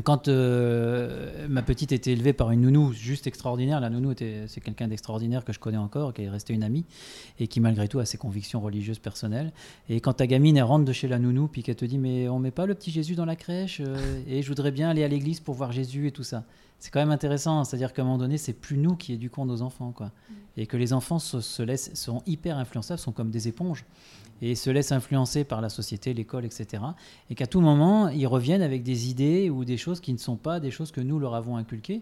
quand 0.03 0.27
euh, 0.27 1.47
ma 1.47 1.63
petite 1.63 1.91
était 1.91 2.11
élevée 2.11 2.33
par 2.33 2.51
une 2.51 2.61
nounou 2.61 2.93
juste 2.93 3.25
extraordinaire, 3.25 3.79
la 3.79 3.89
nounou 3.89 4.11
était, 4.11 4.43
c'est 4.47 4.61
quelqu'un 4.61 4.87
d'extraordinaire 4.87 5.43
que 5.43 5.51
je 5.51 5.59
connais 5.59 5.77
encore, 5.77 6.13
qui 6.13 6.23
est 6.23 6.29
resté 6.29 6.53
une 6.53 6.63
amie 6.63 6.85
et 7.39 7.47
qui 7.47 7.59
malgré 7.59 7.87
tout 7.87 7.99
a 7.99 8.05
ses 8.05 8.17
convictions 8.17 8.61
religieuses 8.61 8.99
personnelles. 8.99 9.51
Et 9.89 9.99
quand 9.99 10.13
ta 10.13 10.27
gamine 10.27 10.57
elle 10.57 10.63
rentre 10.63 10.85
de 10.85 10.93
chez 10.93 11.07
la 11.07 11.17
nounou 11.17 11.47
puis 11.47 11.63
qu'elle 11.63 11.75
te 11.75 11.85
dit 11.85 11.97
mais 11.97 12.29
on 12.29 12.37
met 12.37 12.51
pas 12.51 12.67
le 12.67 12.75
petit 12.75 12.91
Jésus 12.91 13.15
dans 13.15 13.25
la 13.25 13.35
crèche 13.35 13.81
euh, 13.83 14.21
et 14.27 14.43
je 14.43 14.47
voudrais 14.47 14.71
bien 14.71 14.89
aller 14.89 15.03
à 15.03 15.07
l'église 15.07 15.39
pour 15.39 15.55
voir 15.55 15.71
Jésus 15.71 16.07
et 16.07 16.11
tout 16.11 16.23
ça. 16.23 16.43
C'est 16.79 16.91
quand 16.91 16.99
même 16.99 17.11
intéressant, 17.11 17.63
c'est-à-dire 17.65 17.91
qu'à 17.93 18.01
un 18.01 18.05
moment 18.05 18.17
donné, 18.17 18.37
c'est 18.37 18.53
plus 18.53 18.77
nous 18.77 18.95
qui 18.95 19.13
éduquons 19.13 19.45
nos 19.45 19.61
enfants, 19.61 19.91
quoi. 19.91 20.11
Et 20.57 20.65
que 20.65 20.77
les 20.77 20.93
enfants 20.93 21.19
se, 21.19 21.41
se 21.41 21.61
laissent, 21.61 21.93
sont 21.93 22.21
hyper 22.25 22.57
influençables, 22.57 22.99
sont 22.99 23.11
comme 23.11 23.31
des 23.31 23.47
éponges 23.47 23.85
et 24.41 24.55
se 24.55 24.69
laissent 24.69 24.93
influencer 24.93 25.43
par 25.43 25.59
la 25.61 25.67
société, 25.69 26.13
l'école, 26.13 26.45
etc. 26.45 26.81
Et 27.29 27.35
qu'à 27.35 27.47
tout 27.47 27.59
moment, 27.61 28.07
ils 28.09 28.27
reviennent 28.27 28.61
avec 28.61 28.83
des 28.83 29.09
idées 29.09 29.49
ou 29.49 29.65
des 29.65 29.75
choses 29.77 29.99
qui 29.99 30.13
ne 30.13 30.17
sont 30.17 30.37
pas 30.37 30.59
des 30.61 30.71
choses 30.71 30.91
que 30.91 31.01
nous 31.01 31.19
leur 31.19 31.35
avons 31.35 31.57
inculquées. 31.57 32.01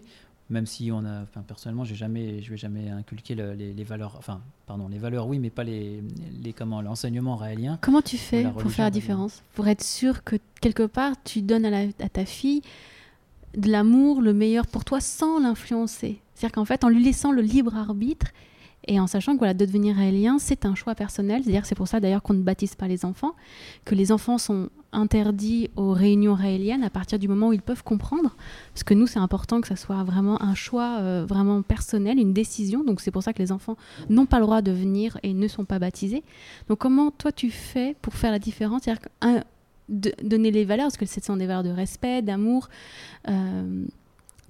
Même 0.50 0.64
si 0.64 0.90
on 0.90 1.04
a, 1.04 1.22
enfin 1.24 1.42
personnellement, 1.46 1.84
j'ai 1.84 1.94
jamais, 1.96 2.40
je 2.40 2.48
vais 2.50 2.56
jamais 2.56 2.88
inculquer 2.88 3.34
le- 3.34 3.52
les, 3.52 3.74
les 3.74 3.84
valeurs, 3.84 4.14
enfin, 4.16 4.40
pardon, 4.66 4.88
les 4.88 4.96
valeurs, 4.98 5.26
oui, 5.26 5.38
mais 5.38 5.50
pas 5.50 5.62
les, 5.64 6.02
les 6.42 6.52
comment, 6.54 6.80
l'enseignement 6.80 7.36
raélien. 7.36 7.78
Comment 7.82 8.00
tu 8.00 8.16
fais 8.16 8.44
pour 8.52 8.62
faire 8.70 8.84
la 8.86 8.90
différence? 8.90 9.42
Pour 9.54 9.68
être 9.68 9.82
sûr 9.84 10.24
que 10.24 10.36
quelque 10.62 10.84
part, 10.86 11.12
tu 11.22 11.42
donnes 11.42 11.66
à, 11.66 11.70
la- 11.70 11.90
à 12.02 12.08
ta 12.08 12.24
fille 12.24 12.62
de 13.58 13.70
l'amour, 13.70 14.22
le 14.22 14.32
meilleur 14.32 14.66
pour 14.66 14.84
toi, 14.84 15.00
sans 15.00 15.38
l'influencer. 15.38 16.20
C'est-à-dire 16.34 16.54
qu'en 16.54 16.64
fait, 16.64 16.84
en 16.84 16.88
lui 16.88 17.02
laissant 17.02 17.32
le 17.32 17.42
libre 17.42 17.76
arbitre, 17.76 18.28
et 18.86 18.98
en 18.98 19.06
sachant 19.06 19.34
que 19.34 19.38
voilà, 19.38 19.54
de 19.54 19.66
devenir 19.66 19.96
raélien, 19.96 20.38
c'est 20.38 20.64
un 20.64 20.74
choix 20.74 20.94
personnel. 20.94 21.42
C'est-à-dire 21.42 21.66
c'est 21.66 21.74
pour 21.74 21.88
ça 21.88 22.00
d'ailleurs 22.00 22.22
qu'on 22.22 22.32
ne 22.32 22.42
baptise 22.42 22.74
pas 22.74 22.88
les 22.88 23.04
enfants, 23.04 23.34
que 23.84 23.94
les 23.94 24.12
enfants 24.12 24.38
sont 24.38 24.70
interdits 24.92 25.68
aux 25.76 25.92
réunions 25.92 26.34
raéliennes 26.34 26.82
à 26.82 26.88
partir 26.88 27.18
du 27.18 27.28
moment 27.28 27.48
où 27.48 27.52
ils 27.52 27.60
peuvent 27.60 27.82
comprendre. 27.82 28.34
Parce 28.72 28.84
que 28.84 28.94
nous, 28.94 29.06
c'est 29.06 29.18
important 29.18 29.60
que 29.60 29.68
ça 29.68 29.76
soit 29.76 30.02
vraiment 30.04 30.40
un 30.42 30.54
choix 30.54 30.98
euh, 31.00 31.26
vraiment 31.28 31.60
personnel, 31.60 32.18
une 32.18 32.32
décision. 32.32 32.82
Donc 32.82 33.02
c'est 33.02 33.10
pour 33.10 33.22
ça 33.22 33.34
que 33.34 33.42
les 33.42 33.52
enfants 33.52 33.76
n'ont 34.08 34.26
pas 34.26 34.38
le 34.38 34.46
droit 34.46 34.62
de 34.62 34.72
venir 34.72 35.18
et 35.22 35.34
ne 35.34 35.48
sont 35.48 35.66
pas 35.66 35.78
baptisés. 35.78 36.24
Donc 36.68 36.78
comment 36.78 37.10
toi 37.10 37.30
tu 37.30 37.50
fais 37.50 37.94
pour 38.00 38.14
faire 38.14 38.30
la 38.30 38.38
différence? 38.38 38.82
De- 39.88 40.12
donner 40.22 40.50
les 40.50 40.64
valeurs, 40.64 40.86
parce 40.86 40.96
que 40.96 41.06
ce 41.06 41.20
sont 41.20 41.36
des 41.36 41.46
valeurs 41.46 41.62
de 41.64 41.70
respect, 41.70 42.22
d'amour. 42.22 42.68
euh, 43.28 43.84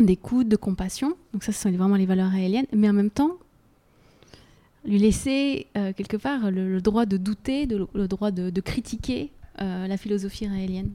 d'écoute, 0.00 0.48
de 0.48 0.54
compassion. 0.54 1.16
Donc 1.32 1.42
ça, 1.42 1.50
ce 1.50 1.60
sont 1.60 1.72
vraiment 1.72 1.96
les 1.96 2.06
valeurs 2.06 2.30
raéliennes. 2.30 2.66
Mais 2.72 2.88
en 2.88 2.92
même 2.92 3.10
temps, 3.10 3.32
lui 4.84 4.98
laisser 4.98 5.66
euh, 5.76 5.92
quelque 5.92 6.16
part 6.16 6.52
le, 6.52 6.80
droit 6.80 7.04
de 7.04 7.16
douter, 7.16 7.66
le 7.66 8.06
droit 8.06 8.30
de, 8.30 8.50
de 8.50 8.60
critiquer 8.60 9.32
euh, 9.60 9.88
la 9.88 9.96
philosophie 9.96 10.46
raélienne. 10.46 10.92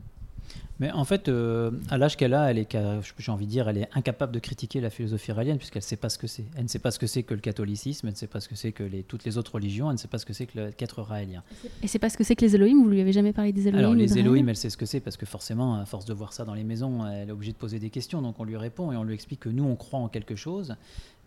Mais 0.79 0.91
en 0.91 1.05
fait, 1.05 1.29
euh, 1.29 1.71
à 1.89 1.97
l'âge 1.97 2.17
qu'elle 2.17 2.33
a, 2.33 2.49
elle 2.49 2.57
est, 2.57 2.77
j'ai 3.17 3.31
envie 3.31 3.45
de 3.45 3.51
dire, 3.51 3.69
elle 3.69 3.77
est 3.77 3.89
incapable 3.93 4.31
de 4.31 4.39
critiquer 4.39 4.81
la 4.81 4.89
philosophie 4.89 5.31
raélienne 5.31 5.57
puisqu'elle 5.57 5.83
sait 5.83 5.97
pas 5.97 6.09
ce 6.09 6.17
que 6.17 6.27
c'est. 6.27 6.45
Elle 6.55 6.63
ne 6.63 6.67
sait 6.67 6.79
pas 6.79 6.91
ce 6.91 6.99
que 6.99 7.07
c'est 7.07 7.23
que 7.23 7.33
le 7.33 7.41
catholicisme, 7.41 8.07
elle 8.07 8.13
ne 8.13 8.17
sait 8.17 8.27
pas 8.27 8.39
ce 8.39 8.49
que 8.49 8.55
c'est 8.55 8.71
que 8.71 8.83
les, 8.83 9.03
toutes 9.03 9.23
les 9.23 9.37
autres 9.37 9.55
religions, 9.55 9.89
elle 9.89 9.93
ne 9.93 9.99
sait 9.99 10.07
pas 10.07 10.17
ce 10.17 10.25
que 10.25 10.33
c'est 10.33 10.47
que 10.47 11.01
raélien. 11.01 11.43
Et 11.81 11.87
c'est 11.87 11.99
pas 11.99 12.09
ce 12.09 12.17
que 12.17 12.23
c'est 12.23 12.35
que 12.35 12.45
les 12.45 12.55
Elohim, 12.55 12.83
vous 12.83 12.89
lui 12.89 13.01
avez 13.01 13.13
jamais 13.13 13.33
parlé 13.33 13.51
des 13.51 13.67
Elohim 13.67 13.79
Alors 13.79 13.93
les 13.93 14.17
Elohim, 14.17 14.47
elle 14.49 14.55
sait 14.55 14.69
ce 14.69 14.77
que 14.77 14.85
c'est 14.85 14.99
parce 14.99 15.17
que 15.17 15.25
forcément, 15.25 15.75
à 15.75 15.85
force 15.85 16.05
de 16.05 16.13
voir 16.13 16.33
ça 16.33 16.45
dans 16.45 16.53
les 16.53 16.63
maisons, 16.63 17.05
elle 17.07 17.29
est 17.29 17.31
obligée 17.31 17.51
de 17.51 17.57
poser 17.57 17.79
des 17.79 17.89
questions. 17.89 18.21
Donc 18.21 18.39
on 18.39 18.43
lui 18.43 18.57
répond 18.57 18.91
et 18.91 18.97
on 18.97 19.03
lui 19.03 19.13
explique 19.13 19.41
que 19.41 19.49
nous, 19.49 19.63
on 19.63 19.75
croit 19.75 19.99
en 19.99 20.09
quelque 20.09 20.35
chose, 20.35 20.75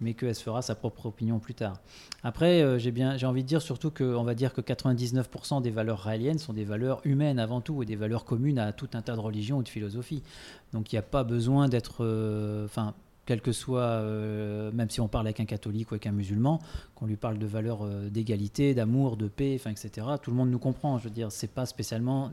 mais 0.01 0.15
qu'elle 0.15 0.35
se 0.35 0.43
fera 0.43 0.63
sa 0.63 0.75
propre 0.75 1.07
opinion 1.07 1.39
plus 1.39 1.55
tard. 1.55 1.81
Après, 2.23 2.63
euh, 2.63 2.79
j'ai 2.79 2.91
bien, 2.91 3.17
j'ai 3.17 3.27
envie 3.27 3.43
de 3.43 3.49
dire 3.49 3.63
surtout 3.63 3.91
que, 3.91 4.05
on 4.05 4.25
va 4.25 4.35
dire 4.35 4.53
que 4.53 4.61
99% 4.61 5.63
des 5.63 5.71
valeurs 5.71 5.99
raéliennes 5.99 6.39
sont 6.39 6.53
des 6.53 6.65
valeurs 6.65 7.01
humaines 7.05 7.39
avant 7.39 7.61
tout 7.61 7.83
et 7.83 7.87
des 7.87 7.97
valeurs 7.97 8.25
communes 8.25 8.59
à 8.59 8.73
tout 8.73 8.89
un 8.95 9.03
tas 9.03 9.15
de 9.15 9.21
religions 9.21 9.59
ou 9.59 9.63
de 9.63 9.69
philosophies. 9.69 10.23
Donc 10.73 10.93
il 10.93 10.97
n'y 10.97 11.01
a 11.01 11.03
pas 11.03 11.25
besoin 11.25 11.69
d'être, 11.69 12.05
euh, 12.05 12.65
enfin. 12.67 12.95
quel 13.25 13.41
que 13.41 13.53
soit, 13.53 13.81
euh, 13.81 14.71
même 14.73 14.91
si 14.91 15.01
on 15.01 15.09
parle 15.09 15.27
avec 15.27 15.41
un 15.41 15.47
catholique 15.47 15.91
ou 15.91 15.95
avec 15.95 16.07
un 16.07 16.13
musulman, 16.13 16.61
qu'on 16.95 17.07
lui 17.07 17.17
parle 17.17 17.39
de 17.39 17.47
valeurs 17.47 17.85
d'égalité, 18.11 18.75
d'amour, 18.75 19.17
de 19.17 19.29
paix, 19.29 19.55
etc., 19.55 20.07
tout 20.23 20.31
le 20.31 20.37
monde 20.37 20.51
nous 20.51 20.59
comprend. 20.59 20.99
Je 20.99 21.05
veux 21.05 21.11
dire, 21.11 21.33
c'est 21.33 21.51
pas 21.51 21.67
spécialement 21.67 22.31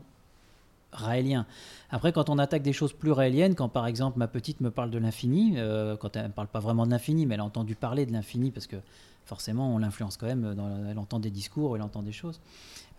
raélien. 0.94 1.46
Après, 1.90 2.12
quand 2.12 2.30
on 2.30 2.40
attaque 2.40 2.64
des 2.64 2.74
choses 2.74 2.94
plus 2.94 3.12
raéliennes, 3.12 3.56
quand 3.56 3.70
par 3.70 3.88
exemple 3.88 4.18
ma 4.18 4.28
petite 4.28 4.62
me 4.62 4.72
parle 4.72 4.90
de 4.90 4.98
l'infini, 4.98 5.56
euh, 5.58 5.96
quand 5.98 6.16
elle 6.16 6.24
ne 6.24 6.28
parle 6.30 6.48
pas 6.48 6.60
vraiment 6.60 6.86
de 6.86 6.92
l'infini, 6.92 7.26
mais 7.26 7.36
elle 7.36 7.42
a 7.42 7.46
entendu 7.46 7.76
parler 7.76 8.06
de 8.06 8.12
l'infini, 8.12 8.52
parce 8.52 8.68
que 8.68 8.78
forcément 9.26 9.74
on 9.74 9.78
l'influence 9.78 10.18
quand 10.18 10.28
même, 10.28 10.56
elle 10.90 11.00
entend 11.00 11.20
des 11.20 11.32
discours, 11.32 11.76
elle 11.76 11.82
entend 11.82 12.04
des 12.04 12.12
choses. 12.12 12.40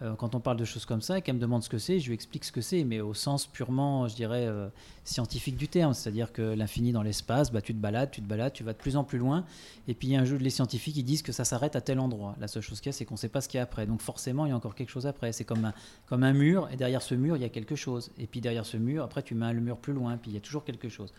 Euh, 0.03 0.15
quand 0.17 0.35
on 0.35 0.41
parle 0.41 0.57
de 0.57 0.65
choses 0.65 0.87
comme 0.87 1.01
ça, 1.01 1.21
qu'elle 1.21 1.37
me 1.37 1.41
demande 1.41 1.63
ce 1.63 1.69
que 1.69 1.79
c'est, 1.79 2.01
je 2.01 2.09
lui 2.09 2.15
explique 2.15 2.45
ce 2.45 2.51
que 2.51 2.61
c'est, 2.61 2.83
mais 2.83 3.01
au 3.01 3.15
sens 3.15 3.47
purement, 3.47 4.09
je 4.09 4.17
dirais, 4.17 4.47
euh, 4.47 4.69
scientifique 5.05 5.57
du 5.57 5.69
terme. 5.69 5.95
C'est-à-dire 5.95 6.33
que 6.33 6.43
l'infini 6.43 6.91
dans 6.91 7.03
l'espace, 7.03 7.53
bah, 7.53 7.61
tu 7.61 7.73
te 7.73 7.79
balades, 7.79 8.11
tu 8.11 8.21
te 8.21 8.27
balades, 8.27 8.53
tu 8.53 8.65
vas 8.65 8.73
de 8.73 8.79
plus 8.79 8.97
en 8.97 9.05
plus 9.05 9.19
loin. 9.19 9.45
Et 9.87 9.95
puis 9.95 10.15
un 10.17 10.25
de 10.25 10.35
les 10.35 10.51
scientifiques 10.51 10.95
qui 10.95 11.05
disent 11.05 11.23
que 11.23 11.33
ça 11.33 11.45
s'arrête 11.45 11.77
à 11.77 11.81
tel 11.81 12.01
endroit. 12.01 12.35
La 12.41 12.49
seule 12.49 12.63
chose 12.63 12.81
qu'il 12.81 12.91
y 12.91 12.95
a, 12.95 12.97
c'est 12.97 13.05
qu'on 13.05 13.15
ne 13.15 13.19
sait 13.19 13.29
pas 13.29 13.41
ce 13.41 13.49
qu'il 13.49 13.59
y 13.59 13.61
a 13.61 13.63
après. 13.63 13.87
Donc 13.87 14.01
forcément, 14.01 14.47
il 14.47 14.49
y 14.49 14.53
a 14.53 14.57
encore 14.57 14.75
quelque 14.75 14.91
chose 14.91 15.07
après. 15.07 15.33
C'est 15.33 15.45
comme 15.45 15.65
un, 15.65 15.75
comme 16.07 16.25
un 16.25 16.33
mur, 16.33 16.69
et 16.73 16.77
derrière 16.77 17.03
ce 17.03 17.15
mur, 17.15 17.37
il 17.37 17.43
y 17.43 17.47
a 17.47 17.49
quelque 17.49 17.77
chose. 17.77 18.11
Et 18.19 18.27
puis 18.27 18.41
derrière 18.41 18.67
ce 18.67 18.77
mur, 18.77 19.05
après, 19.05 19.23
tu 19.23 19.37
mets 19.37 19.53
le 19.53 19.61
mur 19.61 19.77
plus 19.77 19.93
loin, 19.93 20.17
puis 20.17 20.33
il 20.33 20.35
y 20.35 20.39
a 20.39 20.41
toujours 20.41 20.65
quelque 20.65 20.89
chose. 20.89 21.13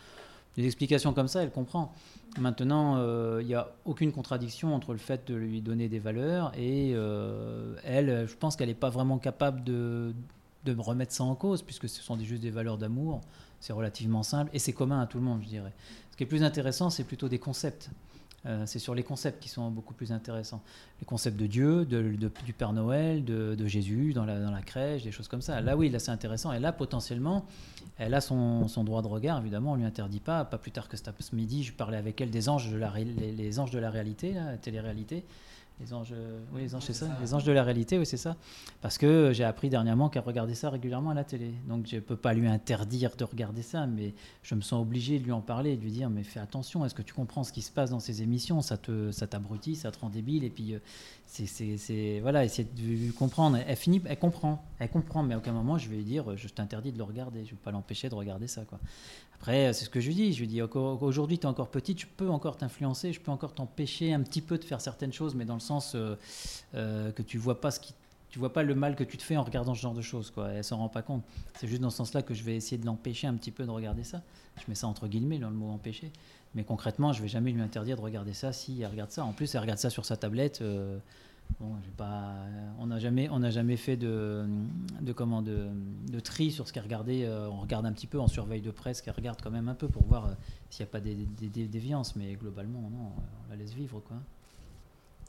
Des 0.55 0.65
explications 0.65 1.13
comme 1.13 1.27
ça, 1.27 1.43
elle 1.43 1.51
comprend. 1.51 1.93
Maintenant, 2.39 2.97
euh, 2.97 3.39
il 3.41 3.47
n'y 3.47 3.55
a 3.55 3.71
aucune 3.83 4.11
contradiction 4.11 4.73
entre 4.73 4.93
le 4.93 4.97
fait 4.97 5.27
de 5.27 5.35
lui 5.35 5.61
donner 5.61 5.89
des 5.89 5.99
valeurs 5.99 6.51
et 6.57 6.91
euh, 6.93 7.75
elle, 7.83 8.25
je 8.27 8.35
pense 8.35 8.55
qu'elle 8.55 8.69
n'est 8.69 8.73
pas 8.73 8.89
vraiment 8.89 9.17
capable 9.17 9.63
de, 9.63 10.13
de 10.63 10.73
me 10.73 10.81
remettre 10.81 11.13
ça 11.13 11.23
en 11.23 11.35
cause, 11.35 11.61
puisque 11.61 11.87
ce 11.87 12.01
sont 12.01 12.17
juste 12.19 12.41
des 12.41 12.51
valeurs 12.51 12.77
d'amour. 12.77 13.21
C'est 13.59 13.73
relativement 13.73 14.23
simple 14.23 14.49
et 14.53 14.59
c'est 14.59 14.73
commun 14.73 15.01
à 15.01 15.07
tout 15.07 15.17
le 15.17 15.23
monde, 15.23 15.41
je 15.43 15.47
dirais. 15.47 15.73
Ce 16.11 16.17
qui 16.17 16.23
est 16.23 16.27
plus 16.27 16.43
intéressant, 16.43 16.89
c'est 16.89 17.03
plutôt 17.03 17.27
des 17.27 17.39
concepts. 17.39 17.89
Euh, 18.45 18.63
c'est 18.65 18.79
sur 18.79 18.93
les 18.93 19.03
concepts 19.03 19.41
qui 19.41 19.49
sont 19.49 19.71
beaucoup 19.71 19.93
plus 19.93 20.11
intéressants. 20.11 20.61
Les 20.99 21.05
concepts 21.05 21.37
de 21.37 21.47
Dieu, 21.47 21.85
de, 21.85 22.01
du 22.45 22.53
Père 22.53 22.73
Noël, 22.73 23.25
de, 23.25 23.55
de 23.55 23.67
Jésus 23.67 24.13
dans 24.13 24.25
la, 24.25 24.39
dans 24.39 24.51
la 24.51 24.61
crèche, 24.61 25.03
des 25.03 25.11
choses 25.11 25.27
comme 25.27 25.41
ça. 25.41 25.61
Là, 25.61 25.75
oui, 25.75 25.89
là, 25.89 25.99
c'est 25.99 26.11
intéressant. 26.11 26.53
Et 26.53 26.59
là, 26.59 26.71
potentiellement, 26.71 27.45
elle 27.97 28.13
a 28.13 28.21
son, 28.21 28.67
son 28.67 28.83
droit 28.83 29.01
de 29.01 29.07
regard, 29.07 29.39
évidemment, 29.39 29.71
on 29.71 29.75
ne 29.75 29.79
lui 29.79 29.87
interdit 29.87 30.19
pas. 30.19 30.45
Pas 30.45 30.57
plus 30.57 30.71
tard 30.71 30.87
que 30.87 30.97
ce 30.97 31.35
midi, 31.35 31.63
je 31.63 31.73
parlais 31.73 31.97
avec 31.97 32.21
elle 32.21 32.29
des 32.29 32.49
anges 32.49 32.69
de 32.69 32.77
la, 32.77 32.93
les, 32.97 33.59
anges 33.59 33.71
de 33.71 33.79
la 33.79 33.89
réalité, 33.89 34.33
la 34.33 34.57
télé-réalité. 34.57 35.23
Les 35.81 35.91
anges, 35.93 36.13
euh, 36.13 36.39
oui, 36.53 36.61
les 36.61 36.73
anges, 36.73 36.83
c'est 36.83 36.93
ça. 36.93 37.05
Les 37.21 37.33
anges 37.33 37.43
de 37.43 37.51
la 37.51 37.61
réalité, 37.61 37.99
oui, 37.99 38.05
c'est 38.05 38.15
ça. 38.15 38.37
Parce 38.81 38.97
que 38.97 39.31
j'ai 39.33 39.43
appris 39.43 39.69
dernièrement 39.69 40.07
qu'elle 40.07 40.23
regardait 40.23 40.55
ça 40.55 40.69
régulièrement 40.69 41.09
à 41.09 41.13
la 41.13 41.25
télé. 41.25 41.51
Donc 41.67 41.85
je 41.85 41.97
ne 41.97 41.99
peux 41.99 42.15
pas 42.15 42.33
lui 42.33 42.47
interdire 42.47 43.13
de 43.17 43.25
regarder 43.25 43.61
ça, 43.61 43.85
mais 43.85 44.13
je 44.41 44.55
me 44.55 44.61
sens 44.61 44.81
obligé 44.81 45.19
de 45.19 45.25
lui 45.25 45.33
en 45.33 45.41
parler 45.41 45.75
de 45.75 45.81
lui 45.81 45.91
dire 45.91 46.09
mais 46.09 46.23
fais 46.23 46.39
attention, 46.39 46.85
est-ce 46.85 46.95
que 46.95 47.01
tu 47.01 47.13
comprends 47.13 47.43
ce 47.43 47.51
qui 47.51 47.61
se 47.61 47.71
passe 47.73 47.89
dans 47.89 47.99
ces 47.99 48.21
émissions? 48.21 48.61
Ça 48.61 48.77
te, 48.77 49.11
ça 49.11 49.27
t'abrutit, 49.27 49.75
ça 49.75 49.91
te 49.91 49.99
rend 49.99 50.09
débile, 50.09 50.45
et 50.45 50.49
puis 50.49 50.75
euh, 50.75 50.79
c'est, 51.25 51.45
c'est, 51.45 51.75
c'est- 51.75 52.21
voilà, 52.21 52.45
essayer 52.45 52.63
de 52.73 52.81
lui 52.81 53.11
comprendre. 53.11 53.57
Elle 53.67 53.75
finit, 53.75 54.01
elle 54.05 54.17
comprend, 54.17 54.63
elle 54.79 54.89
comprend, 54.89 55.23
mais 55.23 55.33
à 55.33 55.39
aucun 55.39 55.51
moment 55.51 55.77
je 55.77 55.89
vais 55.89 55.97
lui 55.97 56.05
dire 56.05 56.37
je 56.37 56.47
t'interdis 56.47 56.93
de 56.93 56.97
le 56.97 57.03
regarder, 57.03 57.39
je 57.39 57.47
ne 57.51 57.51
vais 57.51 57.61
pas 57.61 57.71
l'empêcher 57.71 58.07
de 58.07 58.15
regarder 58.15 58.47
ça, 58.47 58.63
quoi. 58.63 58.79
Après, 59.35 59.73
c'est 59.73 59.85
ce 59.85 59.89
que 59.89 59.99
je 59.99 60.07
lui 60.07 60.15
dis. 60.15 60.33
Je 60.33 60.39
lui 60.39 60.47
dis 60.47 60.61
aujourd'hui, 60.61 61.37
tu 61.37 61.43
es 61.43 61.49
encore 61.49 61.69
petite, 61.69 61.99
je 61.99 62.07
peux 62.07 62.29
encore 62.29 62.57
t'influencer, 62.57 63.13
je 63.13 63.19
peux 63.19 63.31
encore 63.31 63.53
t'empêcher 63.53 64.13
un 64.13 64.21
petit 64.21 64.41
peu 64.41 64.57
de 64.57 64.63
faire 64.63 64.81
certaines 64.81 65.13
choses, 65.13 65.35
mais 65.35 65.45
dans 65.45 65.53
le 65.53 65.59
sens 65.59 65.93
euh, 65.95 66.15
euh, 66.73 67.11
que 67.11 67.21
tu 67.21 67.37
vois 67.37 67.61
pas 67.61 67.71
ce 67.71 67.79
qui 67.79 67.93
tu 68.35 68.39
vois 68.39 68.51
pas 68.51 68.63
le 68.63 68.75
mal 68.75 68.97
que 68.97 69.05
tu 69.05 69.15
te 69.15 69.23
fais 69.23 69.37
en 69.37 69.43
regardant 69.43 69.73
ce 69.73 69.79
genre 69.79 69.93
de 69.93 70.01
choses 70.01 70.29
quoi 70.29 70.49
elle 70.49 70.63
s'en 70.63 70.75
rend 70.75 70.89
pas 70.89 71.01
compte. 71.01 71.23
C'est 71.57 71.67
juste 71.67 71.81
dans 71.81 71.89
ce 71.89 71.95
sens-là 71.95 72.21
que 72.21 72.33
je 72.33 72.43
vais 72.43 72.53
essayer 72.57 72.77
de 72.77 72.85
l'empêcher 72.85 73.27
un 73.27 73.33
petit 73.35 73.51
peu 73.51 73.63
de 73.63 73.69
regarder 73.69 74.03
ça. 74.03 74.23
Je 74.57 74.63
mets 74.67 74.75
ça 74.75 74.87
entre 74.87 75.07
guillemets 75.07 75.37
dans 75.37 75.49
le 75.49 75.55
mot 75.55 75.69
empêcher. 75.69 76.11
Mais 76.53 76.65
concrètement 76.65 77.13
je 77.13 77.21
vais 77.21 77.29
jamais 77.29 77.53
lui 77.53 77.61
interdire 77.61 77.95
de 77.95 78.01
regarder 78.01 78.33
ça 78.33 78.51
si 78.51 78.81
elle 78.81 78.91
regarde 78.91 79.11
ça. 79.11 79.23
En 79.23 79.31
plus 79.31 79.55
elle 79.55 79.61
regarde 79.61 79.79
ça 79.79 79.89
sur 79.89 80.03
sa 80.03 80.17
tablette 80.17 80.61
euh, 80.61 80.97
bon 81.59 81.73
pas 81.97 82.33
on 82.79 82.87
n'a 82.87 82.99
jamais 82.99 83.29
on 83.29 83.39
n'a 83.39 83.49
jamais 83.49 83.77
fait 83.77 83.95
de 83.97 84.45
de 85.01 85.13
comment 85.13 85.41
de, 85.41 85.67
de 86.11 86.19
tri 86.19 86.51
sur 86.51 86.67
ce 86.67 86.73
qu'elle 86.73 86.83
regardait 86.83 87.23
Euh, 87.25 87.47
on 87.49 87.61
regarde 87.61 87.85
un 87.85 87.93
petit 87.93 88.07
peu 88.07 88.19
on 88.19 88.27
surveille 88.27 88.61
de 88.61 88.71
près 88.71 88.93
ce 88.93 89.01
qu'elle 89.01 89.13
regarde 89.15 89.39
quand 89.41 89.51
même 89.51 89.69
un 89.69 89.73
peu 89.75 89.87
pour 89.87 90.03
voir 90.05 90.25
euh, 90.25 90.29
s'il 90.69 90.83
n'y 90.85 90.89
a 90.89 90.91
pas 90.91 90.99
des, 90.99 91.15
des- 91.15 91.47
des 91.49 91.65
déviances 91.67 92.15
mais 92.15 92.33
globalement 92.33 92.81
non 92.81 93.11
on 93.17 93.49
la 93.49 93.55
laisse 93.55 93.73
vivre 93.73 94.01
quoi 94.07 94.17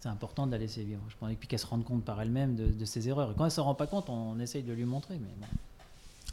c'est 0.00 0.08
important 0.10 0.46
de 0.46 0.52
la 0.52 0.58
laisser 0.58 0.84
vivre. 0.84 1.00
Je 1.08 1.14
pense 1.18 1.30
et 1.32 1.34
puis 1.36 1.48
qu'elle 1.48 1.58
se 1.58 1.66
rende 1.66 1.82
compte 1.82 2.04
par 2.04 2.20
elle-même 2.20 2.54
de, 2.54 2.66
de 2.66 2.84
ses 2.84 3.08
erreurs. 3.08 3.30
Et 3.30 3.34
quand 3.34 3.44
elle 3.44 3.46
ne 3.46 3.50
s'en 3.50 3.64
rend 3.64 3.74
pas 3.74 3.86
compte, 3.86 4.10
on 4.10 4.38
essaye 4.38 4.62
de 4.62 4.72
lui 4.74 4.84
montrer. 4.84 5.14
Mais 5.14 5.34
bon. 5.40 5.46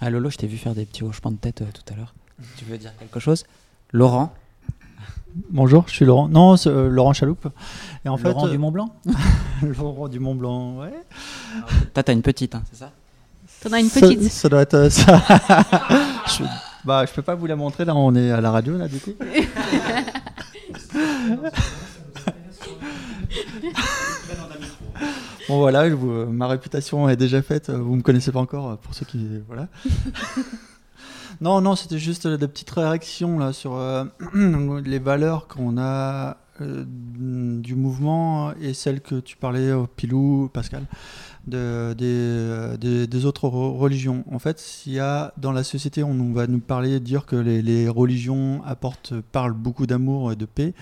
Ah 0.02 0.10
Lolo, 0.10 0.30
je 0.30 0.38
t'ai 0.38 0.48
vu 0.48 0.58
faire 0.58 0.76
des 0.76 0.86
petits 0.86 1.02
hochements 1.04 1.32
de 1.32 1.38
tête 1.38 1.62
euh, 1.62 1.68
tout 1.74 1.94
à 1.94 1.96
l'heure. 1.96 2.14
Tu 2.58 2.66
veux 2.66 2.78
dire 2.78 2.96
quelque 2.98 3.22
chose? 3.22 3.46
Laurent? 3.94 4.34
Bonjour, 5.50 5.86
je 5.88 5.94
suis 5.94 6.06
Laurent. 6.06 6.28
Non, 6.28 6.58
c'est, 6.58 6.70
euh, 6.70 6.90
Laurent 6.90 7.14
Chaloupe. 7.14 7.48
Et 8.06 8.10
en 8.10 8.18
Laurent 8.18 8.46
fait, 8.46 8.52
du 8.52 8.58
Mont 8.58 8.72
Blanc 8.72 8.94
euh, 9.08 9.12
Laurent 9.78 10.08
du 10.08 10.20
Mont 10.20 10.36
Blanc, 10.36 10.80
ouais. 10.80 10.94
Toi, 11.94 12.04
t'as 12.04 12.14
une 12.14 12.22
petite, 12.22 12.56
hein, 12.56 12.64
c'est 12.72 12.80
ça? 12.80 12.92
T'en 13.62 13.72
as 13.74 13.80
une 13.80 13.90
Ça- 13.90 14.02
petite. 14.02 14.24
Ça, 14.32 14.50
doit 14.50 14.62
être 14.62 14.74
euh, 14.74 14.90
ça. 14.90 15.22
je, 16.28 16.44
bah, 16.86 17.06
je 17.06 17.14
peux 17.14 17.22
pas 17.22 17.36
vous 17.36 17.46
la 17.46 17.56
montrer 17.56 17.86
là. 17.86 17.96
On 17.96 18.14
est 18.16 18.32
à 18.32 18.42
la 18.42 18.52
radio 18.52 18.78
là, 18.78 18.88
du 18.88 19.00
coup. 19.00 19.12
Bon 25.50 25.58
voilà, 25.58 25.90
je 25.90 25.94
vous- 25.96 26.12
euh, 26.12 26.26
ma 26.26 26.48
réputation 26.48 27.10
est 27.10 27.18
déjà 27.18 27.42
faite. 27.42 27.70
euh, 27.70 27.78
Vous 27.78 27.96
me 27.96 28.02
connaissez 28.02 28.32
pas 28.32 28.40
encore, 28.40 28.78
pour 28.78 28.94
ceux 28.94 29.06
qui 29.06 29.28
voilà. 29.48 29.68
non, 31.42 31.60
non, 31.62 31.76
c'était 31.76 31.98
juste 32.00 32.28
des 32.28 32.48
petites 32.48 32.70
réactions 32.72 33.38
là 33.40 33.52
sur 33.52 33.76
euh, 33.76 34.06
les 34.86 35.00
valeurs 35.00 35.48
qu'on 35.48 35.78
a 35.78 36.38
euh, 36.62 36.84
du 36.88 37.76
mouvement 37.76 38.54
et 38.62 38.74
celles 38.74 39.02
que 39.02 39.20
tu 39.20 39.38
parlais, 39.38 39.70
euh, 39.70 39.86
Pilou, 39.96 40.50
Pascal, 40.54 40.86
de, 41.48 41.94
des, 41.94 42.06
euh, 42.06 42.78
des, 42.78 43.26
autres 43.26 43.48
re- 43.48 43.78
religions. 43.78 44.24
En 44.32 44.40
fait, 44.40 44.60
s'il 44.60 44.94
y 44.94 45.00
a 45.00 45.34
dans 45.38 45.52
la 45.52 45.64
société, 45.64 46.04
on 46.04 46.32
va 46.34 46.48
nous 46.48 46.60
parler, 46.60 47.00
dire 47.00 47.26
que 47.26 47.36
les, 47.36 47.90
religions 47.90 48.62
apportent, 48.66 49.14
parlent 49.32 49.54
beaucoup 49.54 49.88
d'amour 49.88 50.32
et 50.32 50.36
de 50.36 50.46
paix. 50.46 50.74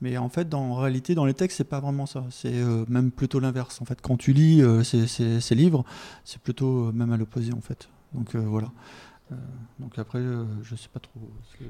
Mais 0.00 0.16
en 0.16 0.30
fait, 0.30 0.48
dans, 0.48 0.62
en 0.62 0.74
réalité, 0.76 1.14
dans 1.14 1.26
les 1.26 1.34
textes, 1.34 1.58
c'est 1.58 1.64
pas 1.64 1.80
vraiment 1.80 2.06
ça. 2.06 2.24
C'est 2.30 2.54
même 2.88 3.10
plutôt 3.10 3.38
l'inverse. 3.38 3.82
En 3.82 3.84
fait, 3.84 4.00
quand 4.00 4.16
tu 4.16 4.32
lis 4.32 4.62
ces, 4.82 5.06
ces- 5.06 5.54
livres, 5.54 5.84
c'est 6.24 6.40
plutôt 6.40 6.90
même 6.92 7.12
à 7.12 7.18
l'opposé, 7.18 7.52
en 7.52 7.60
fait. 7.60 7.88
Donc 8.14 8.34
voilà. 8.34 8.68
Euh, 9.32 9.34
donc 9.78 9.98
après, 9.98 10.18
euh, 10.18 10.44
je 10.62 10.74
sais 10.76 10.88
pas 10.92 11.00
trop. 11.00 11.20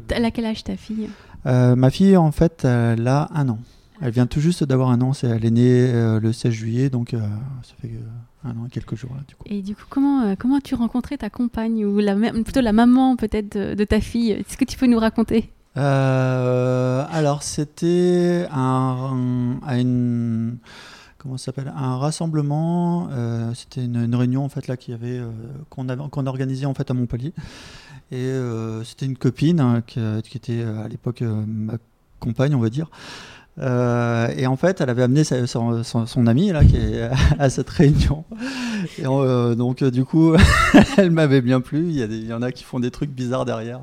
Elle 0.08 0.24
a 0.24 0.30
quel 0.30 0.46
âge 0.46 0.64
ta 0.64 0.76
fille? 0.76 1.08
Euh, 1.46 1.76
ma 1.76 1.90
fille, 1.90 2.16
en 2.16 2.32
fait, 2.32 2.64
elle 2.64 3.06
a 3.06 3.28
un 3.34 3.48
an. 3.48 3.58
Elle 4.02 4.12
vient 4.12 4.26
tout 4.26 4.40
juste 4.40 4.64
d'avoir 4.64 4.90
un 4.90 5.00
an. 5.02 5.12
C'est, 5.12 5.28
elle 5.28 5.44
est 5.44 5.50
née 5.50 5.90
euh, 5.92 6.20
le 6.20 6.32
16 6.32 6.52
juillet, 6.52 6.90
donc 6.90 7.12
euh, 7.12 7.20
ça 7.62 7.74
fait 7.80 7.92
euh, 7.92 8.48
un 8.48 8.56
an 8.56 8.66
et 8.66 8.70
quelques 8.70 8.94
jours 8.96 9.10
là, 9.14 9.20
du 9.28 9.34
coup. 9.34 9.44
Et 9.46 9.60
du 9.60 9.74
coup, 9.74 9.84
comment, 9.90 10.22
euh, 10.22 10.34
comment 10.38 10.56
as-tu 10.56 10.74
rencontré 10.74 11.18
ta 11.18 11.28
compagne 11.28 11.84
ou 11.84 11.98
la, 11.98 12.16
plutôt 12.32 12.62
la 12.62 12.72
maman 12.72 13.16
peut-être 13.16 13.56
de, 13.56 13.74
de 13.74 13.84
ta 13.84 14.00
fille? 14.00 14.30
Est-ce 14.32 14.56
que 14.56 14.64
tu 14.64 14.78
peux 14.78 14.86
nous 14.86 14.98
raconter? 14.98 15.52
Euh, 15.76 17.04
alors, 17.12 17.42
c'était 17.42 18.46
un, 18.50 19.58
à 19.66 19.78
une, 19.78 20.56
comment 21.20 21.36
ça 21.36 21.46
s'appelle? 21.46 21.72
Un 21.76 21.96
rassemblement. 21.98 23.08
euh, 23.12 23.52
C'était 23.54 23.84
une, 23.84 24.14
réunion 24.14 24.44
en 24.44 24.48
fait 24.48 24.66
là 24.66 24.76
qui 24.76 24.92
euh, 24.92 25.30
qu'on 25.68 25.88
avait 25.88 26.02
qu'on 26.10 26.26
organisait 26.26 26.66
en 26.66 26.74
fait 26.74 26.90
à 26.90 26.94
Montpellier. 26.94 27.32
Et 28.10 28.16
euh, 28.16 28.82
c'était 28.82 29.06
une 29.06 29.16
copine 29.16 29.60
hein, 29.60 29.82
qui, 29.86 30.00
était 30.34 30.62
à 30.62 30.88
l'époque 30.88 31.22
ma 31.22 31.74
compagne, 32.18 32.54
on 32.54 32.60
va 32.60 32.70
dire. 32.70 32.90
Et 33.58 34.46
en 34.46 34.56
fait, 34.56 34.80
elle 34.80 34.88
avait 34.88 35.02
amené 35.02 35.22
son, 35.22 35.84
son, 35.84 36.06
son 36.06 36.26
ami 36.26 36.50
là 36.50 36.62
à 37.38 37.50
cette 37.50 37.68
réunion. 37.68 38.24
Et 38.98 39.04
donc 39.04 39.84
du 39.84 40.04
coup, 40.04 40.34
elle 40.96 41.10
m'avait 41.10 41.42
bien 41.42 41.60
plu. 41.60 41.86
Il 41.88 41.96
y, 41.96 42.02
a 42.02 42.06
il 42.06 42.26
y 42.26 42.32
en 42.32 42.42
a 42.42 42.50
qui 42.52 42.64
font 42.64 42.80
des 42.80 42.90
trucs 42.90 43.10
bizarres 43.10 43.44
derrière. 43.44 43.80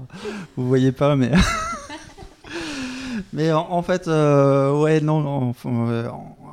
Vous 0.58 0.68
voyez 0.68 0.92
pas, 0.92 1.16
mais 1.16 1.32
mais 3.34 3.52
en, 3.54 3.68
en 3.70 3.82
fait, 3.84 4.08
ouais, 4.08 5.00
non, 5.00 5.54
on, 5.64 5.90
euh, 5.90 6.10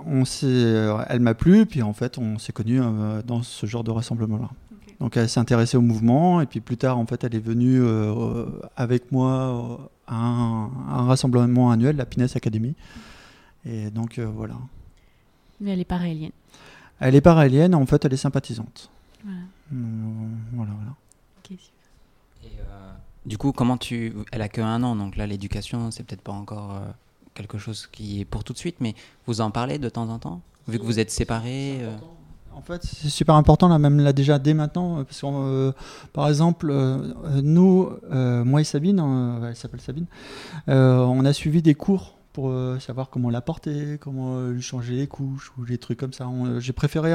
on 0.06 0.24
s'est, 0.24 0.46
euh, 0.46 1.02
elle 1.08 1.20
m'a 1.20 1.34
plu, 1.34 1.66
puis 1.66 1.82
en 1.82 1.92
fait, 1.92 2.18
on 2.18 2.38
s'est 2.38 2.52
connus 2.52 2.80
euh, 2.82 3.22
dans 3.22 3.42
ce 3.42 3.66
genre 3.66 3.84
de 3.84 3.90
rassemblement-là. 3.90 4.50
Donc, 5.00 5.16
elle 5.16 5.28
s'est 5.28 5.40
intéressée 5.40 5.76
au 5.76 5.82
mouvement, 5.82 6.40
et 6.40 6.46
puis 6.46 6.60
plus 6.60 6.76
tard, 6.76 6.98
en 6.98 7.06
fait, 7.06 7.24
elle 7.24 7.34
est 7.34 7.40
venue 7.40 7.80
euh, 7.82 8.46
avec 8.76 9.10
moi 9.12 9.90
à 10.06 10.14
un, 10.14 10.64
à 10.88 11.00
un 11.00 11.06
rassemblement 11.06 11.70
annuel, 11.70 11.96
la 11.96 12.06
Pinès 12.06 12.36
Academy. 12.36 12.74
Et 13.66 13.90
donc, 13.90 14.18
euh, 14.18 14.26
voilà. 14.26 14.54
Mais 15.60 15.72
elle 15.72 15.80
est 15.80 15.84
pas 15.84 15.96
raélienne. 15.96 16.32
Elle 17.00 17.14
est 17.14 17.20
paraélienne, 17.20 17.74
en 17.74 17.86
fait, 17.86 18.04
elle 18.04 18.12
est 18.12 18.18
sympathisante. 18.18 18.90
Voilà. 19.24 19.38
Euh, 19.72 19.76
voilà, 20.52 20.72
voilà. 20.76 20.94
Ok, 21.38 21.58
super. 21.58 21.90
Et, 22.44 22.60
euh, 22.60 22.92
du 23.26 23.38
coup, 23.38 23.52
comment 23.52 23.76
tu. 23.76 24.12
Elle 24.32 24.42
a 24.42 24.48
que 24.48 24.60
un 24.60 24.82
an, 24.82 24.94
donc 24.96 25.16
là, 25.16 25.26
l'éducation, 25.26 25.90
c'est 25.90 26.04
peut-être 26.04 26.22
pas 26.22 26.32
encore 26.32 26.72
euh, 26.72 26.86
quelque 27.34 27.58
chose 27.58 27.88
qui 27.90 28.20
est 28.20 28.24
pour 28.24 28.44
tout 28.44 28.52
de 28.52 28.58
suite, 28.58 28.76
mais 28.80 28.94
vous 29.26 29.40
en 29.40 29.50
parlez 29.50 29.78
de 29.78 29.88
temps 29.88 30.08
en 30.08 30.18
temps 30.18 30.40
Vu 30.66 30.78
que 30.78 30.84
vous 30.84 30.98
êtes 30.98 31.10
séparés 31.10 31.80
euh, 31.82 31.94
En 32.54 32.62
fait, 32.62 32.82
c'est 32.84 33.10
super 33.10 33.34
important, 33.34 33.68
là, 33.68 33.78
même 33.78 34.00
là 34.00 34.12
déjà 34.12 34.38
dès 34.38 34.54
maintenant, 34.54 34.98
euh, 35.00 35.04
parce 35.04 35.20
que 35.20 35.26
euh, 35.26 35.72
par 36.12 36.28
exemple, 36.28 36.70
euh, 36.70 37.12
nous, 37.42 37.90
euh, 38.10 38.44
moi 38.44 38.62
et 38.62 38.64
Sabine, 38.64 39.00
euh, 39.00 39.48
elle 39.48 39.56
s'appelle 39.56 39.80
Sabine, 39.80 40.06
euh, 40.68 40.98
on 41.00 41.24
a 41.24 41.32
suivi 41.32 41.60
des 41.60 41.74
cours 41.74 42.14
pour 42.34 42.50
euh, 42.50 42.80
savoir 42.80 43.10
comment 43.10 43.30
la 43.30 43.40
porter, 43.40 43.96
comment 43.98 44.36
euh, 44.36 44.52
lui 44.52 44.60
changer 44.60 44.96
les 44.96 45.06
couches 45.06 45.52
ou 45.56 45.64
les 45.64 45.78
trucs 45.78 45.98
comme 45.98 46.12
ça. 46.12 46.26
Euh, 46.26 46.58
J'ai 46.58 46.72
préféré 46.72 47.14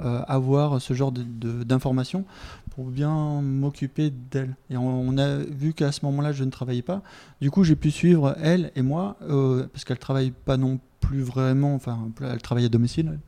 avoir 0.00 0.80
ce 0.80 0.94
genre 0.94 1.10
d'informations 1.12 2.24
pour 2.70 2.86
bien 2.86 3.42
m'occuper 3.42 4.10
d'elle. 4.10 4.56
Et 4.70 4.76
on, 4.76 5.18
a 5.18 5.38
vu 5.38 5.74
qu'à 5.74 5.90
ce 5.90 6.04
moment-là, 6.06 6.32
je 6.32 6.44
ne 6.44 6.50
travaillais 6.50 6.80
pas. 6.80 7.02
Du 7.40 7.50
coup, 7.50 7.64
j'ai 7.64 7.74
pu 7.74 7.90
suivre 7.90 8.36
elle 8.40 8.70
et 8.76 8.82
moi, 8.82 9.16
parce 9.72 9.84
qu'elle 9.84 9.98
travaille 9.98 10.30
pas 10.30 10.56
non 10.56 10.78
plus 11.00 11.22
vraiment, 11.22 11.74
enfin, 11.74 12.08
elle 12.20 12.40
travaille 12.40 12.64
à 12.64 12.68
domicile. 12.68 13.18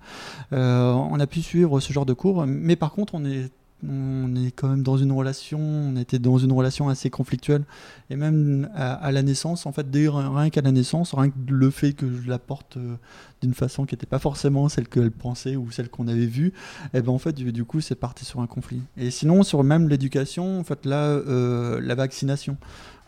on 0.53 1.19
a 1.21 1.27
pu 1.27 1.43
suivre 1.43 1.81
ce 1.81 1.93
genre 1.93 2.07
de 2.07 2.13
cours, 2.13 2.47
mais 2.47 2.77
par 2.77 2.93
contre, 2.93 3.15
on 3.17 3.25
est, 3.25 3.51
on 3.83 4.35
est 4.37 4.51
quand 4.51 4.69
même 4.69 4.83
dans 4.83 4.97
une 4.97 5.13
relation, 5.13 5.59
on 5.59 5.97
était 5.97 6.19
dans 6.19 6.39
une 6.39 6.53
relation 6.53 6.89
assez 6.89 7.11
conflictuelle, 7.11 7.65
et 8.11 8.17
même 8.17 8.71
à, 8.75 9.13
la 9.13 9.23
naissance, 9.23 9.67
en 9.67 9.73
fait, 9.73 9.87
rien 9.93 10.51
qu'à 10.51 10.63
la 10.63 10.73
naissance, 10.73 11.15
rien 11.15 11.31
que 11.31 11.37
le 11.49 11.71
fait 11.71 11.93
que 11.93 12.07
je 12.11 12.29
la 12.29 12.39
porte 12.39 12.77
euh, 12.77 12.97
d'une 13.43 13.55
façon 13.55 13.85
qui 13.85 13.95
n'était 13.95 14.07
pas 14.07 14.19
forcément 14.19 14.69
celle 14.69 14.89
qu'elle 14.89 15.11
pensait 15.11 15.57
ou 15.57 15.71
celle 15.71 15.89
qu'on 15.89 16.09
avait 16.09 16.27
vue, 16.27 16.53
et 16.95 17.03
ben 17.03 17.13
en 17.13 17.19
fait, 17.19 17.33
du, 17.33 17.65
coup, 17.65 17.81
c'est 17.81 17.95
parti 17.95 18.25
sur 18.25 18.41
un 18.41 18.47
conflit. 18.47 18.81
Et 18.97 19.11
sinon, 19.11 19.43
sur 19.43 19.63
même 19.65 19.89
l'éducation, 19.89 20.61
en 20.61 20.65
fait, 20.65 20.87
là, 20.87 21.09
euh, 21.09 21.81
la 21.81 21.95
vaccination. 21.95 22.57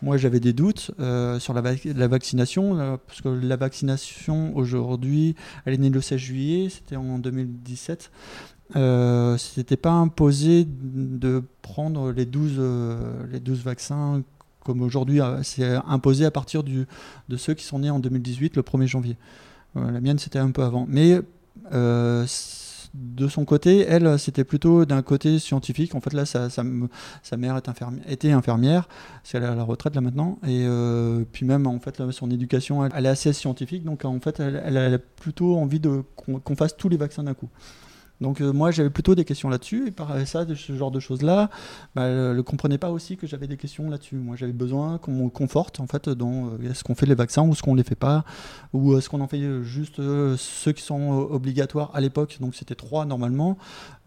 Moi, 0.02 0.18
j'avais 0.18 0.40
des 0.40 0.52
doutes 0.52 0.90
euh, 1.00 1.38
sur 1.38 1.54
la, 1.54 1.62
vac- 1.62 1.90
la 1.96 2.06
vaccination, 2.06 2.98
parce 3.06 3.22
que 3.22 3.28
la 3.28 3.56
vaccination 3.56 4.54
aujourd'hui, 4.54 5.34
elle 5.64 5.72
est 5.72 5.78
née 5.78 5.88
le 5.88 6.02
16 6.02 6.18
juillet, 6.18 6.68
c'était 6.68 6.96
en 6.96 7.18
2017. 7.18 8.10
Euh, 8.74 9.36
c'était 9.36 9.76
pas 9.76 9.92
imposé 9.92 10.66
de 10.66 11.44
prendre 11.62 12.10
les 12.10 12.26
12, 12.26 12.56
euh, 12.58 13.24
les 13.30 13.40
12 13.40 13.62
vaccins 13.62 14.22
comme 14.64 14.82
aujourd'hui. 14.82 15.20
euh, 15.20 15.42
C'est 15.42 15.64
imposé 15.86 16.24
à 16.24 16.30
partir 16.30 16.64
du, 16.64 16.86
de 17.28 17.36
ceux 17.36 17.54
qui 17.54 17.64
sont 17.64 17.78
nés 17.78 17.90
en 17.90 18.00
2018, 18.00 18.56
le 18.56 18.62
1er 18.62 18.86
janvier. 18.86 19.16
Euh, 19.76 19.90
la 19.90 20.00
mienne, 20.00 20.18
c'était 20.18 20.40
un 20.40 20.50
peu 20.50 20.62
avant. 20.62 20.86
Mais 20.88 21.20
de 22.94 23.28
son 23.28 23.44
côté, 23.44 23.80
elle, 23.80 24.18
c'était 24.18 24.44
plutôt 24.44 24.86
d'un 24.86 25.02
côté 25.02 25.38
scientifique. 25.38 25.94
En 25.94 26.00
fait, 26.00 26.14
là, 26.14 26.24
sa, 26.24 26.48
sa, 26.48 26.64
mère 26.64 27.56
est 27.56 28.10
était 28.10 28.32
infirmière, 28.32 28.88
parce 28.88 29.32
qu'elle 29.32 29.42
est 29.42 29.46
à 29.46 29.54
la 29.54 29.64
retraite 29.64 29.94
là 29.94 30.00
maintenant. 30.00 30.38
Et 30.46 30.66
puis 31.30 31.44
même, 31.44 31.66
en 31.66 31.78
fait, 31.78 31.98
là, 31.98 32.10
son 32.10 32.30
éducation, 32.30 32.86
elle, 32.86 33.04
est 33.04 33.08
assez 33.10 33.34
scientifique. 33.34 33.84
Donc, 33.84 34.06
en 34.06 34.18
fait, 34.18 34.40
elle, 34.40 34.78
a 34.78 34.98
plutôt 34.98 35.56
envie 35.58 35.80
qu'on 36.16 36.56
fasse 36.56 36.74
tous 36.74 36.88
les 36.88 36.96
vaccins 36.96 37.22
d'un 37.22 37.34
coup. 37.34 37.50
Donc 38.20 38.40
euh, 38.40 38.52
moi 38.52 38.70
j'avais 38.70 38.90
plutôt 38.90 39.14
des 39.14 39.24
questions 39.24 39.48
là-dessus 39.48 39.88
et 39.88 39.90
par 39.90 40.26
ça 40.26 40.44
de 40.44 40.54
ce 40.54 40.74
genre 40.74 40.90
de 40.90 41.00
choses 41.00 41.22
là, 41.22 41.50
bah, 41.94 42.08
ne 42.08 42.40
comprenait 42.40 42.78
pas 42.78 42.90
aussi 42.90 43.16
que 43.16 43.26
j'avais 43.26 43.46
des 43.46 43.56
questions 43.56 43.90
là-dessus. 43.90 44.16
Moi 44.16 44.36
j'avais 44.36 44.52
besoin 44.52 44.98
qu'on 44.98 45.12
me 45.12 45.28
conforte 45.28 45.80
en 45.80 45.86
fait 45.86 46.08
dans 46.08 46.46
euh, 46.48 46.70
est-ce 46.70 46.82
qu'on 46.82 46.94
fait 46.94 47.06
les 47.06 47.14
vaccins 47.14 47.42
ou 47.46 47.52
est-ce 47.52 47.62
qu'on 47.62 47.74
les 47.74 47.84
fait 47.84 47.94
pas 47.94 48.24
ou 48.72 48.96
est-ce 48.96 49.10
qu'on 49.10 49.20
en 49.20 49.28
fait 49.28 49.40
euh, 49.40 49.62
juste 49.62 49.98
euh, 50.00 50.36
ceux 50.38 50.72
qui 50.72 50.82
sont 50.82 51.12
euh, 51.12 51.34
obligatoires 51.34 51.90
à 51.94 52.00
l'époque 52.00 52.38
donc 52.40 52.54
c'était 52.54 52.74
trois 52.74 53.04
normalement 53.04 53.58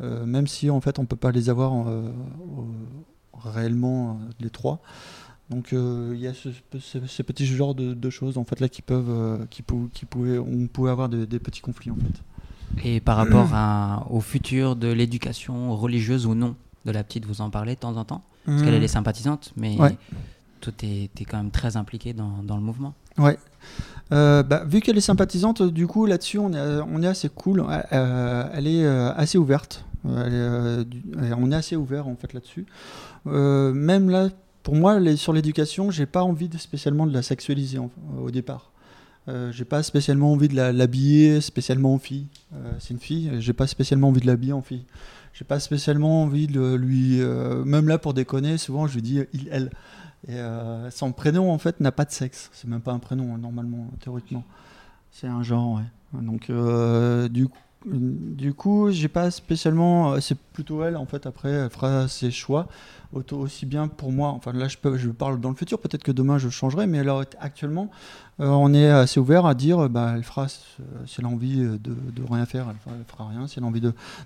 euh, 0.02 0.26
même 0.26 0.48
si 0.48 0.69
en 0.69 0.82
fait 0.82 0.98
on 1.00 1.06
peut 1.06 1.15
pas 1.15 1.32
les 1.32 1.50
avoir 1.50 1.88
euh, 1.88 2.02
euh, 2.02 2.12
réellement 3.34 4.12
euh, 4.22 4.32
les 4.39 4.50
trois. 4.50 4.82
Donc 5.50 5.74
euh, 5.74 6.12
il 6.13 6.22
y 6.22 6.28
a 6.28 6.34
ce, 6.34 6.50
petits 7.24 7.45
genres 7.45 7.74
de, 7.74 8.10
choses 8.10 8.38
en 8.38 8.43
fait 8.43 8.60
là 8.60 8.69
qui 8.69 8.82
peuvent 8.84 9.10
euh, 9.10 9.38
qui, 9.50 9.62
pou- 9.63 9.89
qui 9.93 10.06
pouvaient 10.06 10.38
on 10.38 10.67
pouvait 10.67 10.91
avoir 10.91 11.10
de- 11.10 11.26
des 11.26 11.39
petits 11.39 11.62
conflits 11.62 11.91
en 11.91 11.95
fait. 11.95 12.24
Et 12.84 12.99
par 12.99 13.17
rapport 13.17 13.49
à- 13.53 14.05
au 14.10 14.21
futur 14.21 14.75
de 14.75 14.88
l'éducation 14.91 15.75
religieuse 15.75 16.25
ou 16.25 16.34
non 16.36 16.55
de 16.86 16.91
la 16.91 17.03
petite, 17.03 17.25
vous 17.25 17.41
en 17.41 17.49
parlez 17.49 17.75
de 17.75 17.79
temps 17.79 17.97
en 17.97 18.05
temps? 18.05 18.23
Parce 18.45 18.62
qu'elle 18.63 18.73
elle 18.73 18.84
est 18.84 18.88
sympathisante, 18.88 19.51
mais 19.58 19.75
Ouais. 19.77 19.95
toi, 20.62 20.73
t'es 20.75 21.10
es 21.19 21.25
quand 21.25 21.38
même 21.38 21.51
très 21.51 21.77
impliqué 21.77 22.13
dans, 22.13 22.41
dans 22.43 22.55
le 22.55 22.63
mouvement. 22.63 22.93
Ouais. 23.17 23.38
Euh, 24.12 24.41
bah, 24.43 24.63
vu 24.65 24.79
qu'elle 24.79 24.97
est 24.97 25.01
sympathisante, 25.01 25.62
du 25.62 25.86
coup 25.86 26.05
là-dessus 26.05 26.39
on 26.39 26.51
est, 26.53 26.79
on 26.91 27.03
est 27.03 27.08
assez 27.08 27.29
cool. 27.29 27.63
Euh, 27.91 28.49
elle 28.53 28.65
est 28.67 28.84
euh, 28.86 29.13
assez 29.13 29.38
ouverte. 29.38 29.84
Elle 30.05 30.34
est, 30.34 30.86
du- 30.86 31.03
et 31.27 31.34
on 31.38 31.51
est 31.51 31.55
assez 31.55 31.75
ouvert 31.75 32.08
en 32.08 32.15
fait 32.15 32.34
là-dessus. 32.34 32.65
Même 33.25 34.10
là, 34.10 34.29
pour 34.63 34.75
moi, 34.75 34.99
les- 34.99 35.17
sur 35.17 35.34
l'éducation, 35.34 35.91
j'ai 35.91 36.05
pas 36.05 36.23
envie 36.23 36.47
de, 36.49 36.58
spécialement 36.58 37.05
de 37.05 37.13
la 37.13 37.21
sexualiser 37.21 37.77
en- 37.79 37.89
au 38.21 38.32
départ. 38.32 38.71
Euh, 39.30 39.52
j'ai 39.52 39.65
pas 39.65 39.84
spécialement 39.84 40.32
envie 40.32 40.48
de 40.48 40.56
l'habiller 40.56 41.39
spécialement 41.39 41.94
en 41.94 42.00
fille. 42.00 42.28
Euh, 42.54 42.72
c'est 42.80 42.94
une 42.94 43.00
fille, 43.00 43.32
j'ai 43.39 43.54
pas 43.54 43.68
spécialement 43.68 44.08
envie 44.10 44.22
de 44.22 44.28
l'habiller 44.28 44.54
en 44.54 44.63
fille. 44.63 44.86
J'ai 45.34 45.46
pas 45.46 45.60
spécialement 45.60 46.24
envie 46.24 46.48
de 46.48 46.74
lui. 46.74 47.22
euh, 47.22 47.63
même 47.63 47.88
là, 47.88 48.00
pour 48.00 48.13
déconner, 48.13 48.58
souvent 48.58 48.88
je 48.88 48.96
lui 48.96 49.02
dis 49.02 49.22
il, 49.34 49.48
elle. 49.52 49.70
Et 50.28 50.38
son 50.92 51.13
prénom 51.13 51.50
en 51.50 51.58
fait 51.58 51.80
n'a 51.80 51.94
pas 51.94 52.04
de 52.04 52.12
sexe. 52.12 52.50
C'est 52.52 52.68
même 52.68 52.82
pas 52.82 52.92
un 52.92 53.00
prénom 53.00 53.34
hein, 53.34 53.38
normalement, 53.38 53.89
théoriquement. 54.02 54.44
C'est 55.12 55.28
un 55.28 55.44
genre, 55.44 55.76
ouais. 55.76 56.22
Donc 56.22 56.52
du, 57.32 57.48
du 57.86 58.54
coup, 58.54 58.92
j'ai 58.92 59.08
pas 59.08 59.32
spécialement. 59.32 60.13
euh, 60.13 60.20
C'est 60.20 60.38
plutôt 60.38 60.84
elle 60.84 60.98
en 60.98 61.06
fait. 61.06 61.26
Après, 61.26 61.50
elle 61.50 61.70
fera 61.70 62.08
ses 62.08 62.32
choix. 62.32 62.68
Aussi 63.32 63.65
bien 63.65 63.88
pour 63.88 64.12
moi. 64.12 64.30
Enfin 64.30 64.54
là, 64.54 64.68
je, 64.68 64.78
parle 65.10 65.39
dans 65.39 65.50
le 65.50 65.56
futur. 65.56 65.80
Peut-être 65.80 66.04
que 66.04 66.12
demain 66.12 66.38
je 66.38 66.50
changerai, 66.50 66.86
mais 66.86 67.04
là 67.04 67.22
actuellement, 67.39 67.89
euh, 68.39 68.48
on 68.48 68.72
est 68.74 68.88
assez 68.88 69.20
ouvert 69.20 69.46
à 69.48 69.56
dire, 69.56 69.89
bah, 69.89 70.13
elle 70.15 70.24
fera. 70.24 70.48
Si 70.48 70.60
elle 71.18 71.26
a 71.26 71.30
envie 71.30 71.62
euh, 71.62 71.80
de, 71.80 72.24
rien 72.30 72.46
faire, 72.46 72.68
elle 72.70 73.06
fera, 73.08 73.30
rien. 73.30 73.48
Si 73.48 73.58
elle 73.58 73.63
a 73.65 73.68
envie 73.68 73.82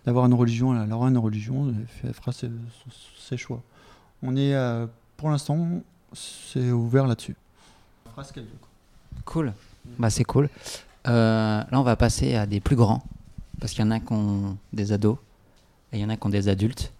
d'avoir 0.06 0.26
une 0.26 0.34
religion, 0.34 0.84
elle 0.84 0.92
aura 0.92 1.08
une 1.08 1.18
religion. 1.18 1.74
Elle, 2.04 2.13
fera 2.13 2.32
ses, 2.32 3.38
choix. 3.38 3.62
On 4.22 4.36
est 4.36 4.56
pour 5.16 5.30
l'instant, 5.30 5.82
c'est 6.13 6.72
ouvert 6.72 7.08
là-dessus. 7.08 7.36
Elle 8.06 8.12
fera 8.12 8.24
ce 8.24 8.34
qu'elle 8.34 8.44
veut. 8.44 8.50
Cool. 9.24 9.54
Bah, 10.00 10.10
c'est 10.10 10.24
cool. 10.26 10.50
Là, 11.06 11.68
on 11.72 11.84
va 11.84 11.96
passer 11.96 12.36
à 12.36 12.48
des 12.48 12.60
plus 12.60 12.76
grands. 12.76 13.04
Parce 13.63 13.71
qu'il 13.71 13.86
y 13.86 13.88
en 13.88 13.91
a 13.91 14.02
qui 14.02 14.12
ont 14.12 14.58
des 14.73 14.91
ados 14.91 15.15
et 15.93 15.97
il 15.97 16.02
y 16.02 16.04
en 16.04 16.10
a 16.10 16.17
qui 16.17 16.28
ont 16.28 16.30
des 16.30 16.49
adultes. 16.49 16.91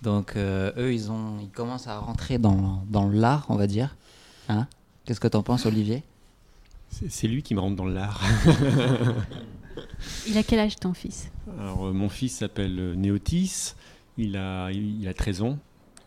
Donc, 0.00 0.36
euh, 0.36 0.72
eux, 0.78 0.94
ils, 0.94 1.10
ont, 1.10 1.38
ils 1.42 1.50
commencent 1.50 1.86
à 1.86 1.98
rentrer 1.98 2.38
dans, 2.38 2.82
dans 2.88 3.10
l'art, 3.10 3.44
on 3.50 3.56
va 3.56 3.66
dire. 3.66 3.94
Hein? 4.48 4.68
Qu'est-ce 5.04 5.20
que 5.20 5.28
t'en 5.28 5.42
penses, 5.42 5.66
Olivier? 5.66 6.02
C'est 6.88 7.10
c'est 7.10 7.28
lui 7.28 7.42
qui 7.42 7.54
me 7.54 7.60
rentre 7.60 7.76
dans 7.76 7.84
l'art. 7.84 8.22
Il 10.26 10.38
a 10.38 10.42
quel 10.42 10.60
âge 10.60 10.76
ton 10.76 10.94
fils? 10.94 11.30
Alors, 11.60 11.88
euh, 11.88 11.92
mon 11.92 12.08
fils 12.08 12.38
s'appelle 12.38 12.78
euh, 12.78 12.94
Néotis, 12.94 13.74
il 14.16 14.38
a, 14.38 14.70
il 14.70 15.06
a 15.06 15.12
13 15.12 15.42
ans. 15.42 15.58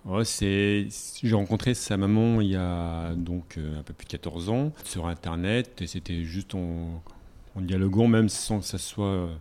Ouais, 0.04 0.26
c'est, 0.26 0.88
j'ai 1.22 1.36
rencontré 1.36 1.76
sa 1.76 1.96
maman 1.96 2.42
il 2.42 2.50
y 2.50 2.56
a 2.56 3.14
donc 3.14 3.60
euh, 3.60 3.80
un 3.80 3.84
peu 3.84 3.94
plus 3.94 4.06
de 4.06 4.12
14 4.14 4.50
ans 4.50 4.72
sur 4.84 5.06
Internet 5.06 5.80
et 5.80 5.86
c'était 5.86 6.24
juste 6.24 6.56
en, 6.56 7.04
en 7.56 7.62
dialoguant 7.62 8.08
même 8.08 8.30
sans 8.30 8.60
que 8.60 8.66
ça 8.66 8.78
soit 8.80 9.06
euh, 9.06 9.36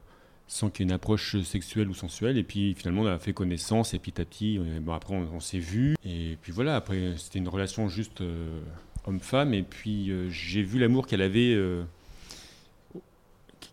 sans 0.47 0.71
qu'il 0.71 0.85
y 0.85 0.87
ait 0.87 0.91
une 0.91 0.95
approche 0.95 1.41
sexuelle 1.43 1.89
ou 1.89 1.95
sensuelle 1.95 2.37
et 2.37 2.43
puis 2.45 2.75
finalement 2.75 3.03
on 3.03 3.07
a 3.07 3.19
fait 3.19 3.33
connaissance 3.33 3.95
et 3.95 3.99
petit 3.99 4.21
à 4.21 4.25
petit 4.25 4.61
on- 4.61 4.81
bon, 4.81 4.93
après 4.93 5.15
on, 5.15 5.41
s'est 5.41 5.59
vu 5.59 5.97
et 6.05 6.37
puis 6.43 6.53
voilà 6.53 6.77
après 6.77 7.15
c'était 7.17 7.39
une 7.39 7.49
relation 7.49 7.89
juste 7.89 8.21
euh, 8.21 8.61
homme-femme 9.07 9.55
et 9.55 9.63
puis 9.63 10.11
euh, 10.11 10.29
j'ai 10.31 10.63
vu 10.63 10.79
l'amour 10.79 11.07
qu'elle 11.07 11.23
avait 11.23 11.55
euh, 11.55 11.83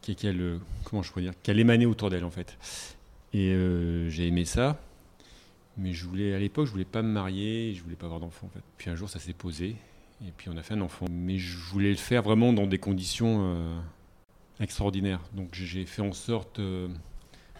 qu'elle, 0.01 0.59
comment 0.83 1.03
je 1.03 1.11
pourrais 1.11 1.23
dire, 1.23 1.33
qu'elle 1.43 1.59
émanait 1.59 1.85
autour 1.85 2.09
d'elle 2.09 2.23
en 2.23 2.31
fait. 2.31 2.57
Et 3.33 3.55
j'ai 4.09 4.27
aimé 4.27 4.45
ça, 4.45 4.81
mais 5.77 5.93
je 5.93 6.05
voulais 6.05 6.33
à 6.33 6.39
l'époque, 6.39 6.65
je 6.65 6.71
voulais 6.71 6.85
pas 6.85 7.01
me 7.01 7.07
marier, 7.09 7.73
je 7.75 7.83
voulais 7.83 7.95
pas 7.95 8.05
avoir 8.07 8.19
d'enfant 8.19 8.47
en 8.47 8.49
fait. 8.49 8.63
Puis 8.77 8.89
un 8.89 8.95
jour, 8.95 9.09
ça 9.09 9.19
s'est 9.19 9.33
posé, 9.33 9.75
et 10.25 10.31
puis 10.35 10.49
on 10.49 10.57
a 10.57 10.63
fait 10.63 10.73
un 10.73 10.81
enfant. 10.81 11.05
Mais 11.09 11.37
je 11.37 11.57
voulais 11.57 11.91
le 11.91 11.97
faire 11.97 12.23
vraiment 12.23 12.51
dans 12.51 12.67
des 12.67 12.77
conditions 12.79 13.81
euh, 14.59 14.63
extraordinaires. 14.63 15.21
Donc 15.33 15.49
j'ai 15.53 15.85
fait 15.85 16.01
en 16.01 16.13
sorte, 16.13 16.59
euh, 16.59 16.87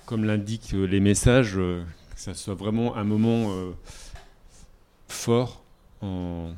comme 0.06 0.26
l'indiquent 0.26 0.74
les 0.74 1.00
messages, 1.00 1.56
que 1.56 1.84
ça 2.16 2.34
soit 2.34 2.56
vraiment 2.56 2.96
un 2.96 3.04
moment 3.04 3.54
fort 5.08 5.64
en, 6.02 6.54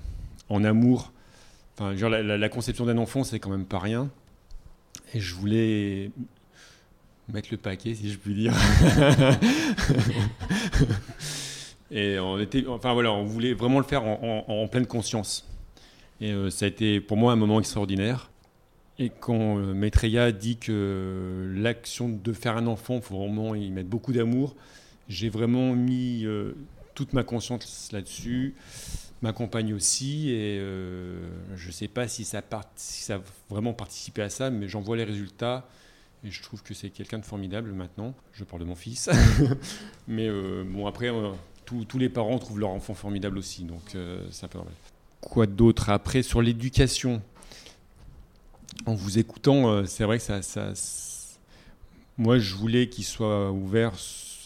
amour. 0.49 1.11
Enfin, 1.75 1.95
genre, 1.95 2.09
la, 2.09 2.49
conception 2.49 2.85
d'un 2.85 2.97
enfant, 2.97 3.23
c'est 3.23 3.39
quand 3.39 3.49
même 3.49 3.65
pas 3.65 3.79
rien. 3.79 4.09
Et 5.13 5.19
je 5.19 5.35
voulais 5.35 6.11
mettre 7.31 7.49
le 7.51 7.57
paquet, 7.57 7.95
si 7.95 8.11
je 8.11 8.17
puis 8.17 8.33
dire. 8.33 8.53
Et 11.93 12.17
on 12.17 12.39
était, 12.39 12.65
enfin 12.67 12.91
voilà, 12.93 13.11
on 13.11 13.23
voulait 13.23 13.53
vraiment 13.53 13.77
le 13.77 13.85
faire 13.85 14.03
en, 14.03 14.67
pleine 14.67 14.87
conscience. 14.87 15.47
Et 16.19 16.31
euh, 16.31 16.49
ça 16.49 16.65
a 16.65 16.67
été 16.67 16.99
pour 16.99 17.17
moi 17.17 17.31
un 17.31 17.35
moment 17.35 17.59
extraordinaire. 17.59 18.31
Et 18.99 19.09
quand 19.09 19.57
euh, 19.57 19.73
Maitreya 19.73 20.31
dit 20.31 20.57
que 20.57 21.51
l'action 21.55 22.09
de 22.09 22.33
faire 22.33 22.57
un 22.57 22.67
enfant, 22.67 22.95
il 22.95 23.01
faut 23.01 23.17
vraiment 23.17 23.55
y 23.55 23.69
mettre 23.71 23.89
beaucoup 23.89 24.13
d'amour, 24.13 24.55
j'ai 25.09 25.29
vraiment 25.29 25.73
mis 25.73 26.25
euh, 26.25 26.53
toute 26.93 27.13
ma 27.13 27.23
conscience 27.23 27.89
là-dessus, 27.91 28.53
ma 29.21 29.33
compagne 29.33 29.73
aussi, 29.73 30.29
et 30.29 30.59
euh, 30.59 31.27
je 31.55 31.67
ne 31.67 31.71
sais 31.71 31.87
pas 31.87 32.07
si 32.07 32.23
ça, 32.23 32.41
ça 32.75 33.15
a 33.15 33.21
vraiment 33.49 33.73
participé 33.73 34.21
à 34.21 34.29
ça, 34.29 34.49
mais 34.51 34.67
j'en 34.67 34.81
vois 34.81 34.95
les 34.97 35.03
résultats. 35.05 35.67
Et 36.25 36.31
je 36.31 36.41
trouve 36.41 36.63
que 36.63 36.73
c'est 36.73 36.89
quelqu'un 36.89 37.19
de 37.19 37.25
formidable 37.25 37.73
maintenant. 37.73 38.13
Je 38.31 38.45
parle 38.45 38.61
de 38.61 38.67
mon 38.67 38.75
fils. 38.75 39.09
mais 40.07 40.29
bon, 40.63 40.87
après, 40.87 41.09
tous- 41.65 41.97
les 41.97 42.09
parents 42.09 42.39
trouvent 42.39 42.59
leur 42.59 42.69
enfant 42.69 42.93
formidable 42.93 43.37
aussi. 43.37 43.63
Donc, 43.63 43.95
euh, 43.95 44.25
c'est 44.31 44.45
un 44.45 44.47
peu 44.47 44.57
normal. 44.57 44.73
Quoi 45.21 45.47
d'autre 45.47 45.89
Après, 45.89 46.23
sur 46.23 46.41
l'éducation, 46.41 47.21
en 48.85 48.93
vous 48.95 49.17
écoutant, 49.19 49.69
euh, 49.69 49.85
c'est 49.85 50.03
vrai 50.03 50.17
que 50.17 50.23
ça, 50.23 50.41
ça- 50.41 50.73
Moi, 52.17 52.37
je 52.39 52.53
voulais 52.55 52.89
qu'il 52.89 53.03
soit 53.05 53.51
ouvert. 53.51 53.93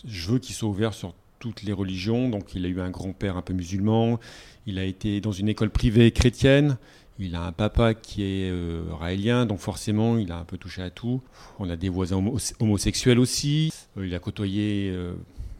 Je 0.06 0.32
veux 0.32 0.40
qu'il 0.40 0.56
soit 0.56 0.70
ouvert 0.70 0.94
sur 0.94 1.14
toutes 1.40 1.64
les 1.64 1.74
religions. 1.74 2.30
Donc, 2.30 2.56
il 2.56 2.66
a 2.66 2.70
eu 2.70 2.80
un 2.80 2.90
grand-père 2.90 3.36
un 3.38 3.42
peu 3.42 3.54
musulman. 3.54 4.20
Il 4.66 4.80
a 4.80 4.84
été 4.86 5.20
dans 5.22 5.32
une 5.34 5.50
école 5.50 5.70
privée 5.70 6.12
chrétienne. 6.12 6.78
Il 7.20 7.36
a 7.36 7.42
un 7.44 7.52
papa 7.52 7.94
qui 7.96 8.22
est 8.24 8.50
euh, 8.52 8.84
raélien, 8.92 9.46
donc 9.48 9.60
forcément, 9.60 10.18
il 10.20 10.32
a 10.32 10.38
un 10.38 10.44
peu 10.44 10.58
touché 10.58 10.84
à 10.84 10.92
tout. 10.92 11.22
On 11.58 11.68
a 11.70 11.76
des 11.76 11.90
voisins 11.90 12.18
homo- 12.18 12.38
homosexuels 12.60 13.18
aussi. 13.20 13.74
Euh, 13.98 14.06
il 14.06 14.14
a 14.14 14.20
côtoyé, 14.20 14.92
euh, 14.94 15.14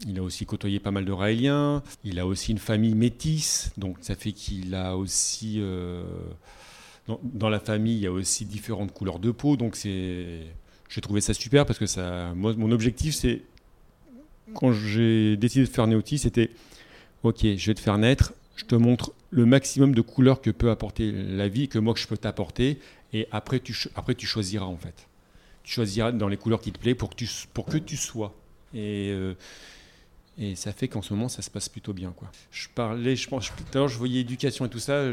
il 0.06 0.18
a 0.18 0.22
aussi 0.22 0.46
côtoyé 0.46 0.78
pas 0.78 0.92
mal 0.92 1.04
de 1.04 1.10
raéliens. 1.12 1.82
Il 2.04 2.20
a 2.20 2.26
aussi 2.26 2.52
une 2.52 2.58
famille 2.58 2.94
métisse, 2.94 3.72
donc 3.76 3.96
ça 4.02 4.14
fait 4.14 4.30
qu'il 4.32 4.72
a 4.76 4.96
aussi 4.96 5.60
dans, 7.22 7.48
la 7.48 7.60
famille, 7.60 7.96
il 7.96 8.02
y 8.02 8.06
a 8.06 8.12
aussi 8.12 8.44
différentes 8.44 8.92
couleurs 8.92 9.18
de 9.18 9.30
peau. 9.30 9.56
Donc 9.56 9.76
j'ai 9.76 11.00
trouvé 11.00 11.20
ça 11.20 11.34
super 11.34 11.66
parce 11.66 11.78
que 11.78 11.86
ça, 11.86 12.32
moi, 12.34 12.54
mon 12.56 12.70
objectif, 12.70 13.14
c'est 13.14 13.42
quand 14.54 14.72
j'ai 14.72 15.36
décidé 15.36 15.64
de 15.64 15.70
faire 15.70 15.86
Néoti, 15.86 16.18
c'était 16.18 16.50
ok, 17.22 17.40
je 17.56 17.66
vais 17.66 17.74
te 17.74 17.80
faire 17.80 17.98
naître, 17.98 18.32
je 18.56 18.64
te 18.64 18.74
montre 18.74 19.12
le 19.30 19.44
maximum 19.44 19.94
de 19.94 20.00
couleurs 20.00 20.40
que 20.40 20.50
peut 20.50 20.70
apporter 20.70 21.12
la 21.12 21.48
vie, 21.48 21.68
que 21.68 21.78
moi 21.78 21.94
que 21.94 22.00
je 22.00 22.06
peux 22.06 22.16
t'apporter, 22.16 22.78
et 23.12 23.28
après 23.30 23.60
tu, 23.60 23.76
après 23.94 24.14
tu 24.14 24.26
choisiras 24.26 24.64
en 24.64 24.76
fait. 24.76 25.06
Tu 25.64 25.72
choisiras 25.74 26.12
dans 26.12 26.28
les 26.28 26.38
couleurs 26.38 26.60
qui 26.60 26.72
te 26.72 26.78
plaisent 26.78 26.96
pour 26.96 27.10
que 27.10 27.14
tu, 27.14 27.28
pour 27.52 27.66
que 27.66 27.76
tu 27.76 27.96
sois. 27.96 28.34
Et, 28.74 29.10
euh, 29.10 29.34
et 30.40 30.54
ça 30.54 30.72
fait 30.72 30.86
qu'en 30.86 31.02
ce 31.02 31.12
moment, 31.12 31.28
ça 31.28 31.42
se 31.42 31.50
passe 31.50 31.68
plutôt 31.68 31.92
bien. 31.92 32.12
Quoi. 32.16 32.30
Je 32.52 32.68
parlais, 32.72 33.16
je 33.16 33.28
pense, 33.28 33.46
tout 33.46 33.64
à 33.74 33.78
l'heure, 33.78 33.88
je 33.88 33.98
voyais 33.98 34.20
éducation 34.20 34.66
et 34.66 34.68
tout 34.68 34.78
ça. 34.78 35.12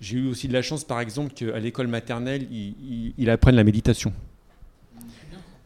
J'ai 0.00 0.16
eu 0.18 0.26
aussi 0.26 0.48
de 0.48 0.52
la 0.52 0.62
chance, 0.62 0.82
par 0.82 1.00
exemple, 1.00 1.32
qu'à 1.32 1.58
l'école 1.60 1.86
maternelle, 1.86 2.48
ils, 2.50 2.74
ils- 2.82 3.14
ils 3.18 3.30
apprennent 3.30 3.54
la 3.54 3.64
méditation. 3.64 4.12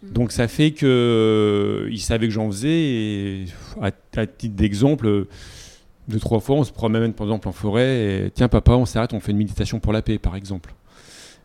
Donc 0.02 0.30
ça 0.30 0.46
fait 0.46 0.72
que 0.72 0.86
euh, 0.86 1.96
savaient 1.96 2.28
que 2.28 2.32
j'en 2.32 2.50
faisais. 2.50 2.68
Et 2.68 3.44
à, 3.80 3.90
titre 4.26 4.54
d'exemple, 4.54 5.06
euh, 5.06 5.28
deux 6.08 6.20
trois 6.20 6.40
fois, 6.40 6.56
on 6.56 6.64
se 6.64 6.72
promène 6.72 7.12
par 7.12 7.26
exemple 7.26 7.48
en 7.48 7.52
forêt. 7.52 8.26
Et, 8.26 8.30
Tiens, 8.30 8.48
papa, 8.48 8.72
on 8.72 8.86
s'arrête, 8.86 9.12
on 9.14 9.20
fait 9.20 9.32
une 9.32 9.38
méditation 9.38 9.80
pour 9.80 9.92
la 9.92 10.02
paix, 10.02 10.18
par 10.18 10.36
exemple. 10.36 10.74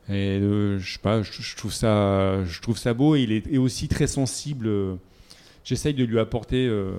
Et 0.10 0.40
euh, 0.42 0.80
je 0.80 0.94
sais 0.94 1.00
pas, 1.00 1.22
je, 1.22 1.56
trouve 1.56 1.74
ça, 1.74 2.44
je 2.44 2.62
trouve 2.62 2.78
ça 2.78 2.94
beau. 2.94 3.16
Et 3.16 3.22
il 3.22 3.32
est, 3.32 3.58
aussi 3.58 3.88
très 3.88 4.08
sensible. 4.08 4.70
J'essaye 5.64 5.94
de 5.94 6.04
lui 6.04 6.20
apporter 6.20 6.68
euh, 6.68 6.94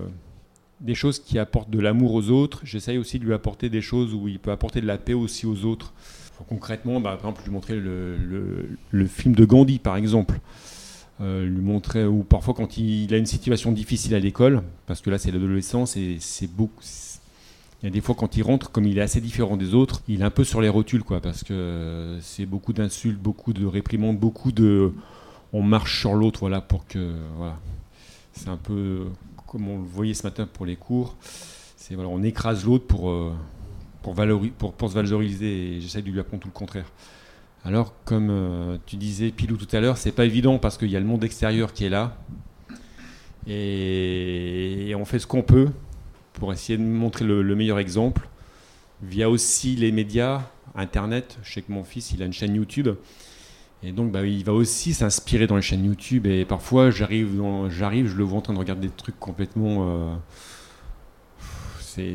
des 0.81 0.95
choses 0.95 1.19
qui 1.19 1.39
apportent 1.39 1.71
de 1.71 1.81
l'amour 1.81 2.15
aux 2.15 2.31
autres. 2.31 2.61
J'essaye 2.65 2.99
aussi 2.99 3.19
de 3.19 3.25
lui 3.25 3.35
apporter 3.35 3.69
des 3.69 3.81
choses 3.81 4.15
où 4.15 4.29
il 4.29 4.39
peut 4.39 4.51
apporter 4.51 4.81
de 4.81 4.87
la 4.87 4.99
paix 4.99 5.15
aussi 5.15 5.47
aux 5.47 5.65
autres. 5.65 5.93
Concrètement, 6.49 7.01
bah, 7.01 7.11
par 7.11 7.31
exemple, 7.31 7.43
lui 7.45 7.53
montrer 7.53 7.77
le, 7.77 9.07
film 9.07 9.35
de 9.35 9.45
Gandhi, 9.45 9.79
par 9.79 9.97
exemple. 9.97 10.41
Euh, 11.21 11.47
lui 11.47 11.61
montrer, 11.61 12.05
ou 12.05 12.25
parfois 12.25 12.55
quand 12.55 12.79
il, 12.79 13.13
a 13.15 13.17
une 13.17 13.27
situation 13.27 13.71
difficile 13.71 14.15
à 14.15 14.19
l'école, 14.19 14.63
parce 14.87 15.01
que 15.01 15.11
là 15.11 15.19
c'est 15.19 15.31
l'adolescence 15.31 15.97
et 15.97 16.17
c'est 16.19 16.51
beaucoup. 16.51 16.83
Il 17.83 17.87
y 17.87 17.89
a 17.89 17.91
des 17.91 18.01
fois 18.01 18.17
quand 18.17 18.37
il 18.37 18.43
rentre, 18.43 18.71
comme 18.73 18.87
il 18.87 18.99
est 18.99 19.03
assez 19.03 19.21
différent 19.21 19.57
des 19.57 19.75
autres, 19.75 20.03
il 20.09 20.23
est 20.23 20.25
un 20.25 20.31
peu 20.31 20.43
sur 20.43 20.61
les 20.61 20.69
rotules, 20.69 21.05
quoi, 21.05 21.21
parce 21.21 21.45
que 21.45 22.19
c'est 22.23 22.47
beaucoup 22.47 22.73
d'insultes, 22.73 23.21
beaucoup 23.21 23.53
de 23.53 23.67
réprimandes, 23.67 24.19
beaucoup 24.19 24.53
de. 24.53 24.93
On 25.53 25.63
marche 25.63 26.01
sur 26.01 26.15
l'autre, 26.15 26.41
voilà, 26.41 26.61
pour 26.61 26.87
que. 26.87 27.15
Voilà. 27.37 27.59
C'est 28.33 28.49
un 28.49 28.57
peu 28.57 29.07
comme 29.47 29.69
on 29.69 29.79
le 29.79 29.85
voyait 29.85 30.15
ce 30.15 30.23
matin 30.23 30.49
pour 30.51 30.67
les 30.67 30.77
cours. 30.77 31.17
C'est 31.77 31.97
on 31.97 32.23
écrase 32.23 32.65
l'autre 32.65 32.87
pour, 32.87 33.11
euh, 33.11 33.35
pour, 34.03 34.15
pour, 34.73 34.89
se 34.89 34.95
valoriser 34.95 35.77
et 35.77 35.81
j'essaie 35.81 36.01
de 36.01 36.11
lui 36.11 36.21
apprendre 36.21 36.43
tout 36.43 36.49
le 36.49 36.53
contraire. 36.55 36.87
Alors, 37.65 37.95
comme 38.05 38.29
euh, 38.31 38.79
tu 38.87 38.97
disais, 38.97 39.31
Pilou, 39.31 39.57
tout 39.57 39.69
à 39.77 39.81
l'heure, 39.81 39.99
c'est 39.99 40.13
pas 40.13 40.25
évident 40.25 40.59
parce 40.59 40.79
qu'il 40.79 40.91
y 40.91 40.97
a 40.97 41.01
le 41.01 41.07
monde 41.07 41.23
extérieur 41.23 41.73
qui 41.73 41.85
est 41.85 41.91
là. 41.91 42.17
Et, 43.47 44.89
et 44.89 44.95
on 44.95 45.05
fait 45.05 45.19
ce 45.19 45.27
qu'on 45.27 45.43
peut 45.43 45.69
pour 46.33 46.53
essayer 46.53 46.79
de 46.79 46.83
montrer 46.83 47.25
le, 47.25 47.43
le 47.43 47.55
meilleur 47.55 47.79
exemple. 47.79 48.29
Via 49.03 49.29
aussi 49.29 49.77
les 49.77 49.93
médias, 49.93 50.43
Internet. 50.75 51.39
Je 51.43 51.53
sais 51.53 51.63
que 51.63 51.73
mon 51.73 51.85
fils, 51.85 52.13
il 52.13 52.23
a 52.23 52.27
une 52.27 52.33
chaîne 52.33 52.55
YouTube. 52.55 52.89
Et 53.85 53.93
donc, 53.93 54.13
bah, 54.13 54.25
il 54.25 54.45
va 54.45 54.53
aussi 54.53 54.95
s'inspirer 54.95 55.47
dans 55.47 55.57
les 55.57 55.63
chaînes 55.63 55.85
YouTube. 55.85 56.27
Et 56.27 56.45
parfois, 56.45 56.91
j'arrive, 56.91 57.43
j'arrive, 57.69 58.07
je 58.07 58.17
le 58.17 58.25
vois 58.25 58.39
en 58.39 58.43
train 58.43 58.55
de 58.55 58.59
regarder 58.59 58.87
des 58.89 58.95
trucs 58.95 59.19
complètement. 59.19 59.89
euh, 59.89 60.15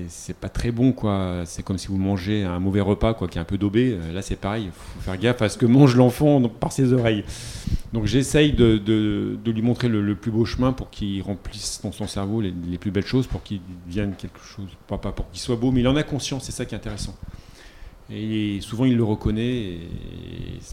c'est, 0.08 0.36
pas 0.36 0.50
très 0.50 0.72
bon, 0.72 0.92
quoi. 0.92 1.44
C'est 1.46 1.64
comme 1.64 1.78
si 1.78 1.88
vous 1.88 1.98
mangez 1.98 2.44
un 2.44 2.60
mauvais 2.60 2.82
repas, 2.82 3.14
quoi, 3.14 3.28
qui 3.28 3.38
est 3.38 3.42
un 3.42 3.46
peu 3.46 3.58
daubé. 3.58 3.92
Euh, 3.94 4.14
Là, 4.14 4.22
c'est 4.22 4.38
pareil. 4.38 4.66
Il 4.66 4.72
faut 4.72 5.02
faire 5.02 5.18
gaffe 5.18 5.42
à 5.42 5.50
ce 5.50 5.58
que 5.58 5.66
mange 5.66 5.96
l'enfant 5.96 6.42
par 6.48 6.72
ses 6.72 6.94
oreilles. 6.94 7.26
Donc, 7.94 8.06
j'essaye 8.06 8.54
de, 8.54 9.38
lui 9.46 9.62
montrer 9.62 9.90
le, 9.90 10.02
le 10.02 10.16
plus 10.16 10.32
beau 10.32 10.46
chemin 10.46 10.72
pour 10.72 10.90
qu'il 10.90 11.22
remplisse 11.22 11.82
dans 11.84 11.92
son 11.92 12.08
cerveau 12.08 12.42
les, 12.42 12.54
les 12.70 12.78
plus 12.78 12.92
belles 12.92 13.06
choses, 13.06 13.28
pour 13.28 13.44
qu'il 13.44 13.60
devienne 13.88 14.16
quelque 14.18 14.40
chose. 14.40 14.70
Pas, 14.88 14.98
pas 14.98 15.12
pour 15.12 15.30
qu'il 15.32 15.42
soit 15.42 15.58
beau, 15.58 15.72
mais 15.72 15.82
il 15.82 15.88
en 15.88 15.98
a 15.98 16.04
conscience. 16.04 16.46
C'est 16.46 16.54
ça 16.54 16.66
qui 16.66 16.74
est 16.74 16.78
intéressant. 16.78 17.16
Et 18.10 18.60
souvent, 18.62 18.86
il 18.86 18.96
le 18.96 19.04
reconnaît. 19.04 19.78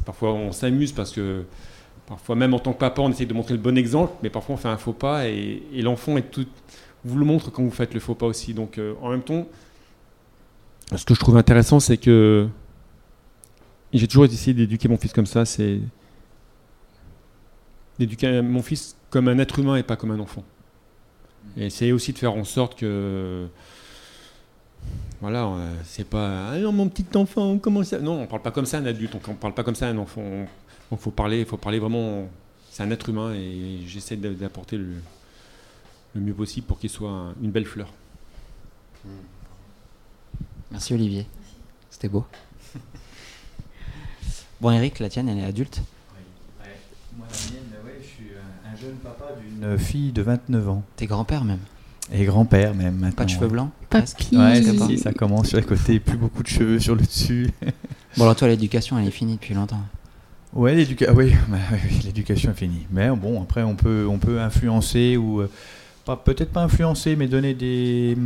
Parfois, 0.04 0.32
on 0.32 0.52
s'amuse 0.52 0.92
parce 0.92 1.12
que 1.12 1.44
parfois, 2.06 2.36
même 2.36 2.54
en 2.54 2.58
tant 2.58 2.72
que 2.72 2.78
papa, 2.78 3.02
on 3.02 3.10
essaye 3.10 3.26
de 3.26 3.34
montrer 3.34 3.54
le 3.54 3.60
bon 3.60 3.76
exemple, 3.76 4.12
mais 4.22 4.30
parfois, 4.30 4.54
on 4.54 4.58
fait 4.58 4.68
un 4.68 4.76
faux 4.76 4.92
pas 4.92 5.26
et, 5.28 5.62
l'enfant 5.82 6.16
vous 7.06 7.18
le 7.18 7.24
montre 7.24 7.50
quand 7.50 7.62
vous 7.62 7.70
faites 7.70 7.92
le 7.92 8.00
faux 8.00 8.14
pas 8.14 8.26
aussi. 8.26 8.54
Donc, 8.54 8.78
euh, 8.78 8.94
en 9.02 9.10
même 9.10 9.22
temps, 9.22 9.46
ce 10.94 11.04
que 11.04 11.14
je 11.14 11.20
trouve 11.20 11.36
intéressant, 11.36 11.80
c'est 11.80 11.96
que 11.96 12.48
j'ai 13.92 14.08
toujours 14.08 14.24
essayé 14.24 14.54
d'éduquer 14.54 14.88
mon 14.88 14.96
fils 14.96 15.12
comme 15.12 15.26
ça. 15.26 15.44
C'est 15.44 15.80
d'éduquer 17.98 18.42
mon 18.42 18.62
fils 18.62 18.96
comme 19.10 19.28
un 19.28 19.38
être 19.38 19.58
humain 19.58 19.76
et 19.76 19.82
pas 19.82 19.96
comme 19.96 20.10
un 20.10 20.20
enfant. 20.20 20.44
Et 21.56 21.66
essayer 21.66 21.92
aussi 21.92 22.12
de 22.12 22.18
faire 22.18 22.34
en 22.34 22.44
sorte 22.44 22.78
que 22.78 23.46
voilà, 25.20 25.46
euh, 25.46 25.74
c'est 25.84 26.04
pas 26.08 26.50
ah 26.50 26.58
non 26.58 26.72
mon 26.72 26.88
petit 26.88 27.06
enfant 27.16 27.58
comment 27.58 27.82
ça 27.82 27.98
non 27.98 28.20
on 28.22 28.26
parle 28.26 28.42
pas 28.42 28.50
comme 28.50 28.66
ça 28.66 28.76
à 28.78 28.80
un 28.80 28.86
adulte 28.86 29.14
on, 29.14 29.30
on 29.30 29.34
parle 29.34 29.54
pas 29.54 29.62
comme 29.64 29.74
ça 29.74 29.86
à 29.86 29.90
un 29.90 29.98
enfant 29.98 30.22
il 30.92 30.98
faut 30.98 31.10
parler 31.10 31.44
faut 31.44 31.56
parler 31.56 31.78
vraiment 31.78 32.28
c'est 32.70 32.82
un 32.82 32.90
être 32.90 33.08
humain 33.08 33.32
et 33.34 33.80
j'essaie 33.86 34.16
d'a- 34.16 34.30
d'apporter 34.34 34.76
le, 34.76 34.94
le 36.14 36.20
mieux 36.20 36.34
possible 36.34 36.66
pour 36.66 36.78
qu'il 36.78 36.90
soit 36.90 37.10
un- 37.10 37.34
une 37.42 37.50
belle 37.50 37.66
fleur 37.66 37.88
Merci 40.70 40.94
Olivier. 40.94 41.26
C'était 41.90 42.08
beau. 42.08 42.24
Bon 44.60 44.70
Eric, 44.70 44.98
la 44.98 45.08
tienne, 45.08 45.28
elle 45.28 45.38
est 45.38 45.44
adulte. 45.44 45.82
Moi, 47.16 47.26
la 47.30 47.52
mienne, 47.54 47.84
ouais, 47.84 47.98
je 48.00 48.06
suis 48.06 48.30
un, 48.34 48.72
un 48.72 48.76
jeune 48.76 48.96
papa 48.96 49.26
d'une 49.40 49.78
fille 49.78 50.10
de 50.12 50.22
29 50.22 50.68
ans. 50.68 50.82
T'es 50.96 51.06
grand-père 51.06 51.44
même. 51.44 51.60
Et 52.12 52.24
grand-père 52.24 52.74
même 52.74 52.94
maintenant. 52.96 53.16
Pas 53.16 53.24
de 53.24 53.30
cheveux 53.30 53.48
blancs 53.48 53.70
Papy. 53.88 54.36
Ouais, 54.36 54.62
si, 54.62 54.98
ça 54.98 55.12
commence 55.12 55.48
sur 55.48 55.56
les 55.58 55.64
côtés, 55.64 55.98
plus 56.00 56.16
beaucoup 56.18 56.42
de 56.42 56.48
cheveux 56.48 56.78
sur 56.78 56.94
le 56.94 57.00
dessus. 57.02 57.50
Bon 58.16 58.24
alors 58.24 58.36
toi 58.36 58.48
l'éducation 58.48 58.98
elle 58.98 59.06
est 59.08 59.10
finie 59.10 59.34
depuis 59.34 59.54
longtemps. 59.54 59.80
Ouais, 60.52 60.74
l'éduca- 60.76 61.06
ah 61.08 61.12
oui, 61.14 61.32
bah 61.48 61.56
oui, 61.72 62.00
l'éducation 62.04 62.52
est 62.52 62.54
finie. 62.54 62.86
Mais 62.92 63.08
bon, 63.10 63.42
après, 63.42 63.64
on 63.64 63.74
peut, 63.74 64.06
on 64.08 64.18
peut 64.18 64.40
influencer 64.40 65.16
ou 65.16 65.40
euh, 65.40 65.50
pas, 66.04 66.14
peut-être 66.16 66.52
pas 66.52 66.62
influencer, 66.62 67.16
mais 67.16 67.26
donner 67.26 67.54
des, 67.54 68.16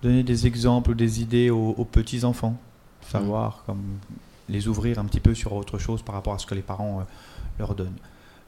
donner 0.00 0.22
des 0.22 0.46
exemples 0.46 0.90
ou 0.92 0.94
des 0.94 1.20
idées 1.22 1.50
aux, 1.50 1.74
aux 1.76 1.84
petits 1.84 2.24
enfants, 2.24 2.56
savoir 3.10 3.64
comme 3.66 3.82
les 4.48 4.68
ouvrir 4.68 5.00
un 5.00 5.04
petit 5.06 5.18
peu 5.18 5.34
sur 5.34 5.52
autre 5.54 5.78
chose 5.78 6.02
par 6.02 6.14
rapport 6.14 6.34
à 6.34 6.38
ce 6.38 6.46
que 6.46 6.54
les 6.54 6.62
parents 6.62 7.00
euh, 7.00 7.04
leur 7.58 7.74
donnent. 7.74 7.96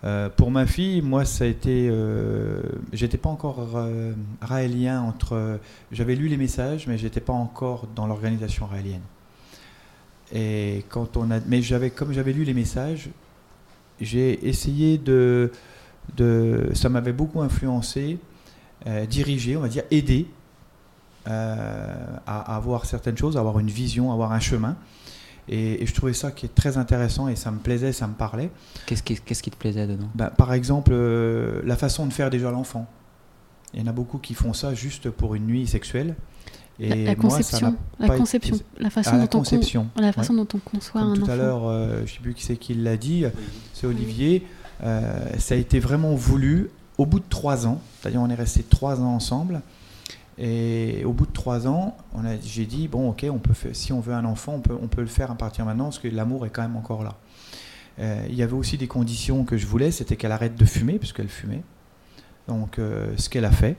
Euh, 0.05 0.29
pour 0.29 0.51
ma 0.51 0.67
fille, 0.67 1.01
moi, 1.01 1.25
ça 1.25 1.45
a 1.45 1.47
été, 1.47 1.89
euh, 1.91 2.61
j'étais 2.93 3.19
pas 3.19 3.29
encore 3.29 3.69
euh, 3.77 4.13
raélien 4.41 5.01
entre, 5.01 5.61
j'avais 5.93 6.17
lu 6.17 6.29
les 6.29 6.37
messages, 6.37 6.87
mais 6.89 6.99
j'étais 6.99 7.21
pas 7.21 7.33
encore 7.33 7.87
dans 7.95 8.07
l'organisation 8.07 8.67
raélienne. 8.67 9.03
Et 10.35 10.85
quand 10.89 11.17
on 11.17 11.31
a, 11.31 11.39
mais 11.47 11.63
j'avais, 11.63 11.91
comme 11.91 12.13
j'avais 12.13 12.33
lu 12.33 12.43
les 12.45 12.55
messages, 12.55 13.11
j'ai 14.01 14.49
essayé 14.49 14.99
de, 14.99 15.53
de, 16.17 16.71
ça 16.75 16.89
m'avait 16.89 17.13
beaucoup 17.13 17.41
influencé, 17.43 18.19
dirigé, 19.09 19.57
on 19.57 19.61
va 19.61 19.69
dire, 19.69 19.85
euh, 21.29 22.17
à, 22.27 22.53
à 22.53 22.57
avoir 22.57 22.85
certaines 22.85 23.17
choses, 23.17 23.37
à 23.37 23.41
avoir 23.41 23.61
une 23.61 23.69
vision, 23.71 24.11
à 24.11 24.15
avoir 24.15 24.33
un 24.33 24.41
chemin. 24.41 24.77
Et, 25.55 25.83
et 25.83 25.87
je 25.87 25.93
trouvais 25.95 26.15
ça 26.15 26.31
qui 26.31 26.47
est 26.47 26.55
très 26.55 26.79
intéressant 26.79 27.29
et 27.29 27.37
ça 27.37 27.51
me 27.51 27.59
plaisait, 27.59 27.93
ça 27.93 28.07
me 28.07 28.15
parlait. 28.15 28.51
Qu'est-ce 28.87 29.03
qui, 29.03 29.17
qu'est-ce 29.21 29.43
qui 29.43 29.51
te 29.51 29.57
plaisait 29.57 29.87
dedans? 29.87 30.09
Bah, 30.15 30.31
par 30.31 30.53
exemple, 30.55 30.93
euh, 30.95 31.61
la 31.65 31.77
façon 31.77 32.07
de 32.07 32.13
faire 32.13 32.31
déjà 32.31 32.51
l'enfant. 32.51 32.87
Il 33.75 33.81
y 33.81 33.83
en 33.83 33.87
a 33.87 33.93
beaucoup 33.93 34.19
qui 34.19 34.35
font 34.35 34.53
ça 34.55 34.73
juste 34.75 35.11
pour 35.11 35.35
une 35.35 35.47
nuit 35.47 35.67
sexuelle. 35.67 36.15
Et 36.81 36.89
La, 36.89 36.97
la 36.97 37.03
moi, 37.17 37.31
ça 37.31 37.37
conception, 37.37 37.67
n'a 37.71 37.77
la 38.01 38.07
pas 38.07 38.15
été- 38.15 38.21
conception, 38.21 38.57
la 38.79 38.91
façon 38.91 39.11
Ah, 39.13 39.19
la 39.19 39.23
dont 39.25 39.25
on 39.27 39.29
con- 39.31 39.39
conception. 39.41 39.89
la 39.97 40.13
façon 40.13 40.35
dont 40.35 40.49
on 40.55 40.59
conçoit 40.59 41.01
Comme 41.03 41.11
un 41.11 41.15
tout 41.15 41.23
enfant. 41.25 41.33
à 41.33 41.37
l'heure, 41.37 41.67
euh, 41.67 41.97
je 41.99 42.03
ne 42.03 42.07
sais 42.07 42.19
plus 42.23 42.35
qui 42.35 42.45
c'est 42.45 42.57
qui 42.57 42.75
l'a 42.75 42.97
dit, 42.97 43.25
c'est 43.75 43.87
Olivier. 43.87 44.47
Euh, 44.83 45.25
ça 45.39 45.55
a 45.55 45.59
été 45.59 45.79
vraiment 45.81 46.15
voulu 46.15 46.71
au 46.99 47.05
bout 47.07 47.21
de 47.21 47.25
trois 47.29 47.67
ans. 47.67 47.81
C'est-à-dire, 48.01 48.21
on 48.23 48.31
est 48.31 48.35
resté 48.35 48.63
trois 48.63 49.01
ans 49.01 49.15
ensemble. 49.15 49.61
Et 50.39 51.03
au 51.05 51.13
bout 51.13 51.27
de 51.27 51.33
trois 51.33 51.69
ans, 51.69 51.97
j'ai 52.43 52.65
dit 52.65 52.89
bon, 52.89 53.11
ok, 53.11 53.27
on 53.31 53.39
peut 53.39 53.53
si 53.73 53.93
on 53.93 54.01
veut 54.01 54.15
un 54.15 54.25
enfant, 54.25 54.61
on 54.69 54.89
peut, 54.89 55.01
le 55.01 55.07
faire 55.07 55.31
à 55.31 55.35
partir 55.35 55.65
de 55.65 55.71
maintenant, 55.71 55.85
parce 55.85 55.99
que 55.99 56.09
l'amour 56.09 56.47
est 56.47 56.51
quand 56.51 56.63
même 56.63 56.77
encore 56.77 57.03
là. 57.05 57.17
Euh, 57.99 58.25
il 58.29 58.35
y 58.35 58.43
avait 58.43 58.55
aussi 58.55 58.79
des 58.79 58.87
conditions 58.87 59.45
que 59.45 59.59
je 59.59 59.67
voulais, 59.67 59.91
c'était 59.91 60.17
qu'elle 60.17 60.33
arrête 60.33 60.57
de 60.57 60.65
fumer, 60.65 60.99
puisqu'elle 60.99 61.29
fumait. 61.29 61.63
Donc, 62.49 62.79
euh, 62.79 63.13
ce 63.17 63.29
qu'elle 63.29 63.45
a 63.45 63.51
fait. 63.51 63.77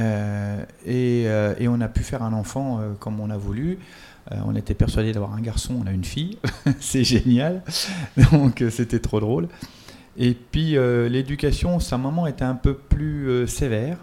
Euh, 0.00 0.64
et, 0.84 1.22
et 1.22 1.68
on 1.68 1.80
a 1.80 1.88
pu 1.88 2.02
faire 2.02 2.22
un 2.22 2.32
enfant 2.32 2.80
comme 2.98 3.20
on 3.20 3.30
a 3.30 3.36
voulu. 3.36 3.78
On 4.30 4.56
était 4.56 4.74
persuadé 4.74 5.12
d'avoir 5.12 5.34
un 5.34 5.40
garçon, 5.40 5.76
on 5.82 5.86
a 5.86 5.92
une 5.92 6.04
fille. 6.04 6.38
c'est 6.80 7.04
génial. 7.04 7.62
Donc 8.32 8.62
c'était 8.70 8.98
trop 8.98 9.20
drôle. 9.20 9.48
Et 10.16 10.34
puis 10.34 10.76
l'éducation, 11.08 11.80
sa 11.80 11.96
maman 11.96 12.26
était 12.26 12.44
un 12.44 12.56
peu 12.56 12.74
plus 12.74 13.46
sévère. 13.46 13.98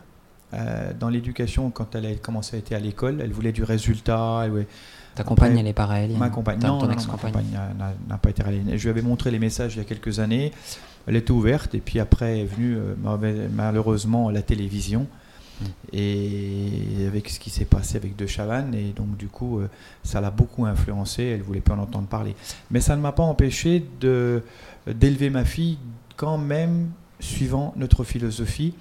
Euh, 0.53 0.91
dans 0.99 1.09
l'éducation, 1.09 1.69
quand 1.71 1.95
elle 1.95 2.05
a 2.05 2.13
commencé 2.15 2.55
à 2.55 2.59
être 2.59 2.71
à 2.73 2.79
l'école, 2.79 3.19
elle 3.21 3.31
voulait 3.31 3.51
du 3.51 3.63
résultat. 3.63 4.43
Elle 4.45 4.65
Ta 5.15 5.23
compagne, 5.23 5.51
Après, 5.51 5.59
elle 5.59 5.67
est 5.67 5.79
raélienne 5.79 6.17
Ma 6.17 6.29
compagne, 6.29 6.59
non, 6.59 6.79
non, 6.79 6.87
non, 6.87 6.95
ma 6.95 7.17
compagne 7.17 7.45
n'a- 8.09 8.17
pas 8.17 8.29
été 8.31 8.41
réalisée. 8.41 8.77
Je 8.79 8.83
lui 8.83 8.89
avais 8.89 9.03
montré 9.03 9.29
les 9.29 9.37
messages 9.37 9.75
il 9.75 9.77
y 9.77 9.81
a 9.81 9.83
quelques 9.83 10.19
années. 10.19 10.51
Elle 11.05 11.15
était 11.15 11.31
ouverte 11.31 11.75
et 11.75 11.79
puis 11.79 11.99
après 11.99 12.39
est 12.39 12.45
venue 12.45 12.77
euh, 12.77 13.47
malheureusement 13.53 14.31
la 14.31 14.41
télévision. 14.41 15.05
Mm. 15.61 15.65
Et 15.93 17.05
avec 17.07 17.29
ce 17.29 17.39
qui 17.39 17.51
s'est 17.51 17.65
passé 17.65 17.97
avec 17.97 18.15
De 18.15 18.25
Chavannes, 18.25 18.73
et 18.73 18.91
donc 18.95 19.15
du 19.15 19.27
coup, 19.27 19.59
euh, 19.59 19.69
ça 20.03 20.19
l'a 20.19 20.31
beaucoup 20.31 20.65
influencé. 20.65 21.23
Elle 21.23 21.43
voulait 21.43 21.61
plus 21.61 21.73
en 21.75 21.79
entendre 21.79 22.07
parler. 22.07 22.35
Mais 22.71 22.79
ça 22.81 22.95
ne 22.95 23.01
m'a 23.01 23.11
pas 23.11 23.23
empêché 23.23 23.85
de 24.01 24.41
d'élever 24.87 25.29
ma 25.29 25.45
fille 25.45 25.77
quand 26.15 26.39
même 26.39 26.89
suivant 27.19 27.73
notre 27.77 28.03
philosophie. 28.03 28.73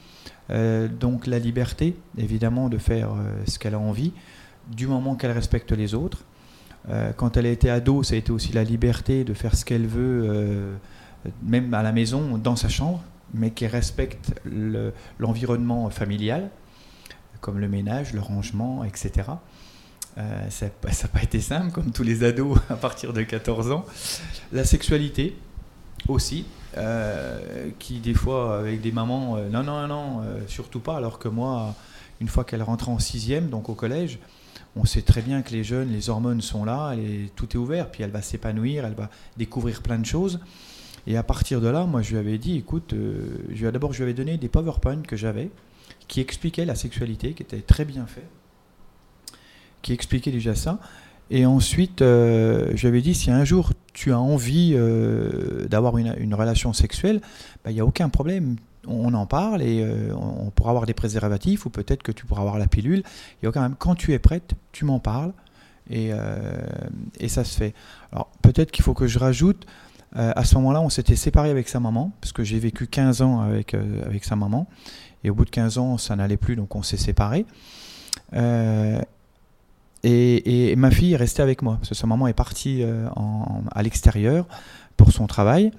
Euh, 0.53 0.88
donc 0.88 1.27
la 1.27 1.38
liberté, 1.38 1.97
évidemment, 2.19 2.69
de 2.69 2.79
faire 2.79 3.12
euh, 3.12 3.43
ce 3.47 3.59
qu'elle 3.59 3.75
a 3.75 3.79
envie, 3.79 4.12
du 4.71 4.87
moment 4.87 5.15
qu'elle 5.17 5.33
respecte 5.33 5.73
les 5.73 5.95
autres. 5.95 6.25
Euh, 6.88 7.12
quand 7.12 7.37
elle 7.37 7.47
a 7.47 7.51
été 7.51 7.71
ado, 7.71 8.03
ça 8.03 8.15
a 8.15 8.19
été 8.19 8.33
aussi 8.33 8.53
la 8.53 8.65
liberté 8.65 9.25
de 9.25 9.35
faire 9.35 9.55
ce 9.57 9.65
qu'elle 9.65 9.87
veut, 9.87 10.77
même 11.43 11.73
à 11.75 11.83
la 11.83 11.93
maison, 11.93 12.37
dans 12.38 12.57
sa 12.57 12.69
chambre, 12.69 13.03
mais 13.35 13.51
qui 13.51 13.67
respecte 13.67 14.35
le- 14.45 14.93
l'environnement 15.19 15.88
familial, 15.91 16.51
comme 17.41 17.59
le 17.59 17.69
ménage, 17.69 18.12
le 18.12 18.21
rangement, 18.21 18.85
etc. 18.85 19.31
Ça 20.51 20.67
n'a 20.67 21.09
pas 21.12 21.23
été 21.23 21.41
simple, 21.41 21.71
comme 21.73 21.91
tous 21.93 22.03
les 22.03 22.25
ados 22.25 22.59
à 22.69 22.75
partir 22.77 23.12
de 23.12 23.23
14 23.23 23.71
ans. 23.71 23.85
La 24.53 24.65
sexualité 24.65 25.37
aussi, 26.09 26.45
euh, 26.77 27.69
qui 27.79 27.99
des 27.99 28.15
fois, 28.15 28.59
avec 28.59 28.81
des 28.81 28.93
mamans, 28.93 29.37
euh, 29.37 29.49
non, 29.49 29.62
non, 29.62 29.87
non, 29.87 30.23
euh, 30.23 30.41
surtout 30.47 30.81
pas, 30.81 30.97
alors 30.97 31.19
que 31.19 31.29
moi, 31.29 31.75
une 32.21 32.29
fois 32.29 32.45
qu'elle 32.45 32.62
rentre 32.62 32.88
en 32.88 32.99
sixième, 32.99 33.49
donc 33.49 33.69
au 33.69 33.75
collège, 33.75 34.19
on 34.75 34.85
sait 34.85 35.03
très 35.03 35.21
bien 35.21 35.43
que 35.43 35.51
les 35.51 35.65
jeunes, 35.65 35.93
les 35.93 36.09
hormones 36.09 36.41
sont 36.41 36.65
là, 36.65 36.95
tout 37.37 37.47
est 37.51 37.59
ouvert, 37.59 37.91
puis 37.91 38.03
elle 38.03 38.11
va 38.11 38.23
s'épanouir, 38.23 38.87
elle 38.87 38.95
va 38.95 39.11
découvrir 39.37 39.83
plein 39.83 39.99
de 39.99 40.07
choses. 40.07 40.41
Et 41.07 41.19
à 41.19 41.23
partir 41.23 41.61
de 41.61 41.69
là, 41.69 41.85
moi, 41.85 42.01
je 42.01 42.12
lui 42.12 42.19
avais 42.19 42.38
dit, 42.38 42.57
écoute, 42.57 42.95
d'abord, 43.51 43.93
je 43.93 43.99
lui 43.99 44.05
avais 44.05 44.15
donné 44.15 44.38
des 44.38 44.49
PowerPoint 44.49 45.03
que 45.03 45.17
j'avais, 45.17 45.51
qui 46.09 46.21
expliquaient 46.21 46.65
la 46.65 46.75
sexualité, 46.75 47.35
qui 47.35 47.43
étaient 47.43 47.61
très 47.61 47.85
bien 47.85 48.07
faits, 48.07 48.29
qui 49.83 49.93
expliquaient 49.93 50.31
déjà 50.31 50.55
ça. 50.55 50.79
Et 51.31 51.45
ensuite, 51.45 51.99
je 52.01 52.81
lui 52.81 52.88
avais 52.88 53.03
dit, 53.03 53.15
si 53.15 53.31
un 53.31 53.45
jour 53.45 53.73
tu 53.92 54.12
as 54.12 54.18
envie 54.18 54.72
euh, 54.74 55.66
d'avoir 55.68 55.98
une, 55.98 56.35
relation 56.35 56.72
sexuelle, 56.72 57.20
bah, 57.64 57.70
il 57.70 57.74
n'y 57.74 57.81
a 57.81 57.87
aucun 57.87 58.09
problème. 58.09 58.57
On 58.87 59.14
en 59.14 59.26
parle 59.26 59.62
et 59.62 59.83
euh, 59.83 60.12
on 60.14 60.50
pourra 60.50 60.70
avoir 60.70 60.87
des 60.87 60.94
préservatifs 60.94 61.66
ou 61.66 61.70
peut-être 61.70 62.02
que 62.02 62.11
tu 62.11 62.26
pourras 62.26 62.40
avoir 62.40 62.59
la 62.59 62.66
pilule. 62.66 63.02
Il 63.40 63.44
y 63.44 63.46
a 63.46 63.50
aucun 63.50 63.61
problème. 63.61 63.76
Quand 63.78 63.94
tu 63.94 64.12
es 64.12 64.18
prête, 64.18 64.55
tu 64.72 64.85
m'en 64.85 64.98
parles 64.98 65.33
et, 65.88 66.11
euh, 66.12 66.57
et 67.20 67.28
ça 67.28 67.44
se 67.44 67.57
fait. 67.57 67.74
Alors 68.12 68.31
peut-être 68.42 68.72
qu'il 68.72 68.85
faut 68.85 68.94
que 68.94 69.07
je 69.07 69.18
rajoute, 69.18 69.66
à 70.14 70.44
ce 70.44 70.57
moment-là, 70.57 70.83
on 70.83 70.90
s'était 70.90 71.16
séparé 71.16 71.48
avec 71.48 71.70
sa 71.70 71.81
maman, 71.81 72.12
parce 72.20 72.35
que 72.35 72.44
j'ai 72.44 72.59
vécu 72.59 72.87
15 72.87 73.22
ans 73.22 73.40
avec, 73.40 73.72
avec 73.72 74.26
sa 74.26 74.37
maman. 74.37 74.66
Et 75.24 75.31
au 75.31 75.35
bout 75.35 75.46
de 75.46 75.50
15 75.50 75.78
ans, 75.78 75.96
ça 75.96 76.14
n'allait 76.16 76.37
plus, 76.37 76.55
donc 76.55 76.76
on 76.76 76.83
s'est 76.83 76.98
séparés. 76.98 77.46
Et, 80.05 80.75
ma 80.77 80.91
fille 80.91 81.12
est 81.12 81.17
restée 81.17 81.43
avec 81.43 81.62
moi, 81.62 81.77
parce 81.77 81.91
que 81.91 81.95
sa 81.95 82.07
maman 82.07 82.27
est 82.27 82.33
partie 82.33 82.83
euh, 82.83 83.09
à 83.71 83.83
l'extérieur 83.83 84.47
pour 84.97 85.12
son 85.12 85.27
travail. 85.27 85.71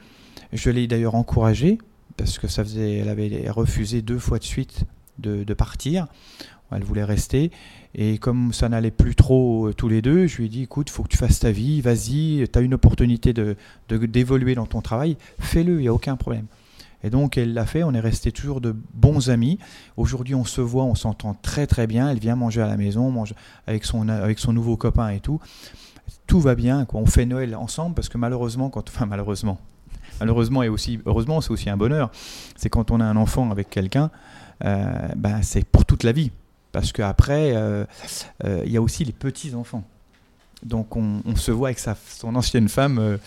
Je 0.53 0.69
l'ai 0.69 0.87
d'ailleurs 0.87 1.15
encouragée, 1.15 1.77
parce 2.17 2.39
que 2.39 2.47
ça 2.47 2.63
faisait, 2.63 2.97
elle 2.97 3.09
avait 3.09 3.49
refusé 3.49 4.01
deux 4.01 4.19
fois 4.19 4.39
de 4.39 4.43
suite 4.43 4.85
de, 5.19 5.53
partir. 5.53 6.07
Elle 6.71 6.83
voulait 6.83 7.03
rester. 7.03 7.51
Et 7.93 8.17
comme 8.17 8.51
ça 8.53 8.67
n'allait 8.69 8.89
plus 8.89 9.15
trop 9.15 9.67
euh, 9.67 9.73
tous 9.73 9.87
les 9.87 10.01
deux, 10.01 10.25
je 10.25 10.37
lui 10.37 10.45
ai 10.45 10.49
dit, 10.49 10.63
écoute, 10.63 10.89
faut 10.89 11.03
que 11.03 11.09
tu 11.09 11.17
fasses 11.17 11.39
ta 11.39 11.51
vie, 11.51 11.81
vas-y, 11.81 12.47
tu 12.51 12.57
as 12.57 12.61
une 12.61 12.73
opportunité 12.73 13.33
de- 13.33 13.55
d'évoluer 13.89 14.55
dans 14.55 14.65
ton 14.65 14.81
travail, 14.81 15.17
fais-le, 15.39 15.73
il 15.73 15.81
n'y 15.81 15.87
a 15.87 15.93
aucun 15.93 16.15
problème. 16.15 16.47
Et 17.03 17.09
donc 17.09 17.37
elle 17.37 17.53
l'a 17.53 17.65
fait, 17.65 17.83
on 17.83 17.93
est 17.93 17.99
resté 17.99 18.31
toujours 18.31 18.61
de 18.61 18.75
bons 18.93 19.29
amis. 19.29 19.59
Aujourd'hui 19.97 20.35
on 20.35 20.45
se 20.45 20.61
voit, 20.61 20.83
on 20.83 20.95
s'entend 20.95 21.33
très 21.33 21.67
très 21.67 21.87
bien, 21.87 22.09
elle 22.09 22.19
vient 22.19 22.35
manger 22.35 22.61
à 22.61 22.67
la 22.67 22.77
maison, 22.77 23.07
on 23.07 23.11
mange 23.11 23.33
avec 23.67 23.85
son, 23.85 24.07
avec 24.09 24.39
son 24.39 24.53
nouveau 24.53 24.77
copain 24.77 25.09
et 25.09 25.19
tout. 25.19 25.39
Tout 26.27 26.39
va 26.39 26.55
bien, 26.55 26.85
on 26.93 27.05
fait 27.05 27.25
Noël 27.25 27.55
ensemble 27.55 27.95
parce 27.95 28.09
que 28.09 28.17
malheureusement, 28.17 28.69
quand, 28.69 28.87
enfin 28.89 29.05
malheureusement, 29.05 29.59
malheureusement 30.19 30.63
et 30.63 30.69
aussi 30.69 30.99
heureusement 31.05 31.41
c'est 31.41 31.51
aussi 31.51 31.69
un 31.69 31.77
bonheur, 31.77 32.11
c'est 32.55 32.69
quand 32.69 32.91
on 32.91 32.99
a 32.99 33.05
un 33.05 33.17
enfant 33.17 33.51
avec 33.51 33.69
quelqu'un, 33.69 34.09
euh, 34.63 35.07
ben, 35.15 35.41
c'est 35.41 35.65
pour 35.65 35.85
toute 35.85 36.03
la 36.03 36.11
vie. 36.11 36.31
Parce 36.71 36.91
qu'après, 36.91 37.55
euh, 37.55 37.85
euh, 38.43 38.63
il 38.65 38.71
y 38.71 38.77
a 38.77 38.81
aussi 38.81 39.05
les 39.05 39.11
petits-enfants. 39.11 39.83
Donc 40.65 40.95
on, 40.95 41.21
on 41.25 41.35
se 41.35 41.51
voit 41.51 41.69
avec 41.69 41.79
sa, 41.79 41.95
son 42.07 42.35
ancienne 42.35 42.69
femme. 42.69 42.99
euh, 42.99 43.17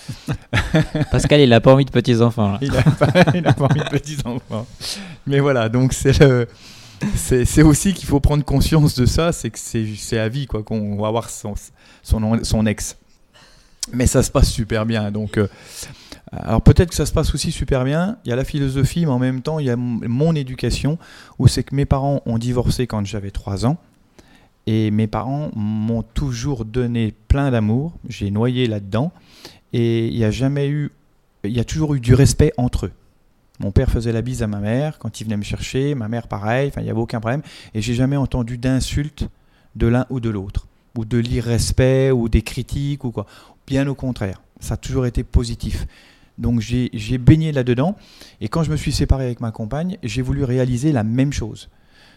Pascal, 1.11 1.41
il 1.41 1.53
a 1.53 1.61
pas 1.61 1.73
envie 1.73 1.85
de 1.85 1.91
petits 1.91 2.21
enfants. 2.21 2.53
Là. 2.53 2.59
il 2.63 2.73
n'a 3.43 3.53
pas, 3.53 3.65
envie 3.65 3.81
de 3.81 3.89
petits-enfants. 3.89 4.67
Mais 5.27 5.41
voilà, 5.41 5.69
donc 5.69 5.93
c'est 5.93 6.19
le. 6.21 6.49
C'est 7.15 7.45
c'est 7.45 7.63
aussi 7.63 7.93
qu'il 7.93 8.09
faut 8.09 8.21
prendre 8.21 8.43
conscience 8.43 8.95
de 8.95 9.05
ça, 9.05 9.31
c'est 9.31 9.51
que 9.51 9.59
c'est 9.59 10.19
à 10.19 10.31
vie 10.31 10.47
quoi 10.47 10.63
qu'on 10.63 10.97
va 10.97 11.09
avoir 11.09 11.29
son, 11.29 11.53
son, 12.03 12.43
son 12.43 12.65
ex. 12.65 12.97
Mais 13.93 14.07
ça 14.07 14.23
se 14.23 14.31
passe 14.31 14.51
super 14.51 14.87
bien. 14.87 15.11
Donc, 15.11 15.37
euh, 15.37 15.47
alors 16.33 16.63
peut-être 16.63 16.89
que 16.89 16.95
ça 16.95 17.05
se 17.05 17.13
passe 17.13 17.35
aussi 17.35 17.53
super 17.53 17.85
bien. 17.85 18.17
Il 18.25 18.31
y 18.31 18.33
a 18.33 18.37
la 18.37 18.45
philosophie, 18.45 19.05
mais 19.05 19.13
en 19.13 19.19
même 19.19 19.43
temps, 19.43 19.59
il 19.59 19.67
y 19.67 19.71
a 19.71 19.77
mon, 19.77 20.01
mon 20.09 20.35
éducation, 20.35 20.99
où 21.39 21.49
c'est 21.49 21.65
que 21.65 21.75
mes 21.75 21.85
parents 21.85 22.23
ont 22.25 22.39
divorcé 22.39 22.87
quand 22.87 23.05
j'avais 23.05 23.31
3 23.31 23.67
ans. 23.67 23.77
Et 24.67 24.91
mes 24.91 25.07
parents 25.07 25.51
m'ont 25.55 26.03
toujours 26.03 26.65
donné 26.65 27.15
plein 27.29 27.51
d'amour. 27.51 27.93
J'ai 28.09 28.31
noyé 28.31 28.67
là-dedans. 28.67 29.13
Et 29.73 30.09
il 30.09 30.25
a 30.25 30.31
jamais 30.31 30.69
eu. 30.69 30.91
Il 31.45 31.53
y 31.53 31.61
a 31.61 31.65
toujours 31.65 31.95
eu 31.95 32.01
du 32.01 32.15
respect 32.15 32.53
entre 32.57 32.87
eux. 32.87 32.93
Mon 33.61 33.71
père 33.71 33.91
faisait 33.91 34.13
la 34.13 34.23
bise 34.23 34.43
à 34.43 34.47
ma 34.47 34.59
mère 34.59 34.99
quand 34.99 35.21
il 35.21 35.25
venait 35.25 35.37
me 35.37 35.43
chercher, 35.43 35.95
ma 35.95 36.09
mère 36.09 36.29
pareil, 36.29 36.71
il 36.77 36.83
n'y 36.83 36.91
avait 36.91 37.01
aucun 37.01 37.21
problème. 37.21 37.43
Et 37.75 37.81
j'ai 37.81 37.95
jamais 37.95 38.17
entendu 38.17 38.59
d'insultes 38.59 39.29
de 39.77 39.87
l'un 39.87 40.07
ou 40.11 40.21
de 40.21 40.29
l'autre, 40.29 40.67
ou 40.97 41.05
de 41.05 41.19
l'irrespect, 41.19 42.11
ou 42.11 42.29
des 42.29 42.43
critiques, 42.43 43.05
ou 43.05 43.13
quoi. 43.13 43.27
Bien 43.67 43.87
au 43.87 43.95
contraire. 43.95 44.43
Ça 44.61 44.75
a 44.75 44.77
toujours 44.77 45.07
été 45.07 45.23
positif. 45.23 45.87
Donc 46.39 46.61
j'ai 46.61 47.19
baigné 47.19 47.53
là-dedans. 47.53 47.97
Et 48.41 48.49
quand 48.49 48.63
je 48.63 48.71
me 48.71 48.77
suis 48.77 48.93
séparé 48.93 49.25
avec 49.25 49.41
ma 49.41 49.53
compagne, 49.53 49.97
j'ai 50.03 50.23
voulu 50.23 50.45
réaliser 50.45 50.93
la 50.93 51.05
même 51.05 51.33
chose. 51.33 51.71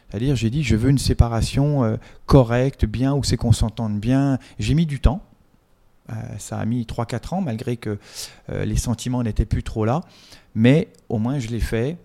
C'est-à-dire, 0.10 0.36
j'ai 0.36 0.50
dit, 0.50 0.64
je 0.64 0.76
veux 0.76 0.90
une 0.90 0.98
séparation 0.98 1.84
euh, 1.84 1.98
correcte, 2.26 2.86
bien, 2.86 3.14
où 3.14 3.24
c'est 3.24 3.38
qu'on 3.38 3.52
s'entende 3.52 4.00
bien. 4.00 4.40
J'ai 4.58 4.74
mis 4.74 4.86
du 4.86 5.00
temps. 5.00 5.22
Euh, 6.10 6.14
ça 6.40 6.58
a 6.58 6.66
mis 6.66 6.84
3-4 6.84 7.36
ans, 7.36 7.42
malgré 7.42 7.78
que 7.78 8.00
euh, 8.50 8.66
les 8.66 8.76
sentiments 8.76 9.22
n'étaient 9.22 9.46
plus 9.46 9.62
trop 9.62 9.86
là. 9.86 10.02
Mais 10.56 10.88
au 11.10 11.20
moins, 11.20 11.38
je 11.38 11.50
l'ai 11.50 11.60
fait. 11.60 11.98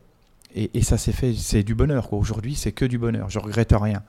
Et, 0.54 0.82
ça 0.82 0.98
s'est 0.98 1.12
fait, 1.12 1.34
c'est 1.34 1.64
du 1.64 1.74
bonheur. 1.74 2.12
Aujourd'hui, 2.12 2.54
c'est 2.54 2.70
que 2.70 2.84
du 2.84 2.98
bonheur. 2.98 3.28
Je 3.28 3.40
regrette 3.40 3.72
rien. 3.72 4.02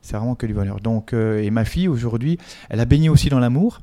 C'est 0.00 0.16
vraiment 0.16 0.34
que 0.34 0.46
du 0.46 0.54
bonheur. 0.54 0.80
Donc, 0.80 1.12
et 1.12 1.50
ma 1.50 1.66
fille, 1.66 1.88
aujourd'hui, 1.88 2.38
elle 2.70 2.80
a 2.80 2.86
baigné 2.86 3.10
aussi 3.10 3.28
dans 3.28 3.38
l'amour. 3.38 3.82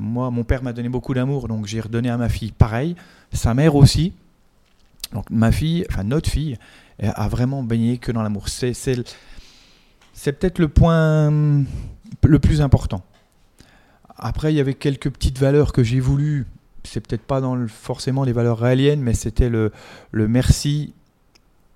Moi, 0.00 0.32
mon 0.32 0.42
père 0.42 0.64
m'a 0.64 0.72
donné 0.72 0.88
beaucoup 0.88 1.14
d'amour, 1.14 1.46
donc 1.46 1.66
j'ai 1.66 1.80
redonné 1.80 2.10
à 2.10 2.16
ma 2.16 2.28
fille 2.28 2.50
pareil. 2.50 2.96
Sa 3.32 3.54
mère 3.54 3.76
aussi. 3.76 4.14
Donc, 5.12 5.30
ma 5.30 5.52
fille, 5.52 5.86
enfin 5.88 6.02
notre 6.02 6.28
fille, 6.28 6.58
a 7.00 7.28
vraiment 7.28 7.62
baigné 7.62 7.98
que 7.98 8.12
dans 8.12 8.22
l'amour. 8.22 8.48
C'est, 8.48 8.74
c'est, 8.74 8.96
c'est 10.12 10.32
peut-être 10.32 10.58
le 10.58 10.68
point 10.68 11.30
le 12.22 12.38
plus 12.38 12.60
important. 12.60 13.02
Après, 14.16 14.52
il 14.52 14.56
y 14.56 14.60
avait 14.60 14.74
quelques 14.74 15.10
petites 15.10 15.38
valeurs 15.38 15.72
que 15.72 15.82
j'ai 15.82 16.00
voulu. 16.00 16.46
C'est 16.84 17.00
peut-être 17.00 17.22
pas 17.22 17.40
dans 17.40 17.66
forcément 17.66 18.24
les 18.24 18.32
valeurs 18.32 18.58
réaliennes, 18.58 19.00
mais 19.00 19.14
c'était 19.14 19.48
le, 19.48 19.72
le 20.10 20.28
merci, 20.28 20.94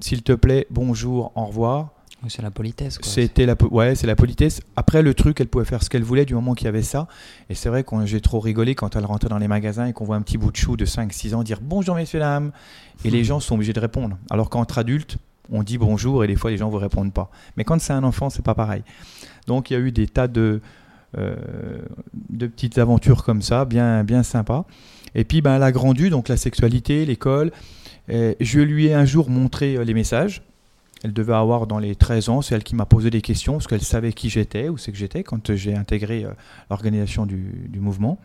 s'il 0.01 0.23
te 0.23 0.33
plaît, 0.33 0.67
bonjour, 0.71 1.33
au 1.35 1.47
revoir. 1.47 1.91
C'est 2.29 2.43
la 2.43 2.51
politesse. 2.51 2.99
C'était 3.03 3.47
la, 3.47 3.57
po- 3.57 3.69
ouais, 3.71 3.95
c'est 3.95 4.07
la 4.07 4.17
politesse. 4.17 4.61
Après, 4.77 5.03
le 5.03 5.15
truc, 5.15 5.41
elle 5.41 5.49
pouvait 5.49 5.65
faire 5.65 5.83
ce 5.83 5.91
qu'elle 5.91 6.03
voulait 6.03 6.25
du 6.25 6.35
moment 6.35 6.55
qu'il 6.55 6.65
y 6.67 6.69
avait 6.69 6.83
ça. 6.83 7.07
Et 7.51 7.55
c'est 7.55 7.69
vrai 7.69 7.85
que 7.85 8.07
j'ai 8.07 8.21
trop 8.21 8.41
rigolé 8.41 8.75
quand 8.75 8.97
elle 8.97 9.05
rentrait 9.05 9.29
dans 9.29 9.39
les 9.39 9.49
magasins 9.49 9.87
et 9.87 9.93
qu'on 9.93 10.05
voit 10.05 10.17
un 10.17 10.23
petit 10.23 10.39
bout 10.39 10.51
de 10.51 10.57
chou 10.57 10.77
de 10.77 10.85
5-6 10.87 11.35
ans 11.35 11.43
dire 11.43 11.59
bonjour 11.63 11.95
messieurs 11.95 12.21
dames. 12.21 12.53
Et 13.05 13.11
les 13.11 13.25
gens 13.25 13.41
sont 13.41 13.55
obligés 13.55 13.73
de 13.73 13.81
répondre. 13.81 14.17
Alors 14.31 14.51
qu'entre 14.51 14.79
adultes, 14.79 15.19
on 15.53 15.63
dit 15.63 15.79
bonjour 15.79 16.25
et 16.25 16.27
des 16.27 16.35
fois 16.37 16.51
les 16.51 16.57
gens 16.57 16.69
vous 16.69 16.79
répondent 16.79 17.13
pas. 17.13 17.31
Mais 17.57 17.65
quand 17.65 17.81
c'est 17.81 17.93
un 17.93 18.03
enfant, 18.05 18.31
c'est 18.31 18.45
pas 18.45 18.55
pareil. 18.55 18.83
Donc 19.47 19.71
il 19.71 19.75
y 19.75 19.77
a 19.77 19.81
eu 19.81 19.93
des 19.93 20.09
tas 20.09 20.27
de, 20.29 20.61
euh, 21.17 21.37
de 22.31 22.47
petites 22.49 22.79
aventures 22.79 23.23
comme 23.25 23.43
ça, 23.43 23.65
bien, 23.65 24.03
bien 24.03 24.23
sympas. 24.23 24.65
Et 25.15 25.25
puis 25.25 25.41
ben, 25.43 25.55
elle 25.57 25.63
a 25.63 25.71
grandi, 25.73 26.11
donc 26.11 26.29
la 26.29 26.37
sexualité, 26.37 27.07
l'école. 27.07 27.53
Je 28.09 28.61
lui 28.61 28.87
ai 28.87 28.95
un 28.95 29.05
jour 29.05 29.31
montré 29.31 29.77
euh, 29.77 29.85
les 29.85 29.95
messages. 29.95 30.43
Elle 31.07 31.13
devait 31.13 31.35
avoir 31.35 31.69
dans 31.69 31.79
les 31.79 31.95
13 31.95 32.31
ans, 32.31 32.43
c'est 32.43 32.57
elle 32.57 32.65
qui 32.65 32.75
m'a 32.75 32.85
posé 32.85 33.11
des 33.11 33.23
questions 33.23 33.53
parce 33.53 33.69
qu'elle 33.69 33.81
savait 33.81 34.13
qui 34.13 34.29
j'étais, 34.29 34.69
où 34.69 34.77
c'est 34.77 34.91
que 34.91 34.99
j'étais 34.99 35.23
quand 35.23 35.55
j'ai 35.55 35.77
intégré 35.77 36.25
euh, 36.25 36.31
l'organisation 36.69 37.27
du, 37.27 37.69
du 37.69 37.79
mouvement. 37.79 38.19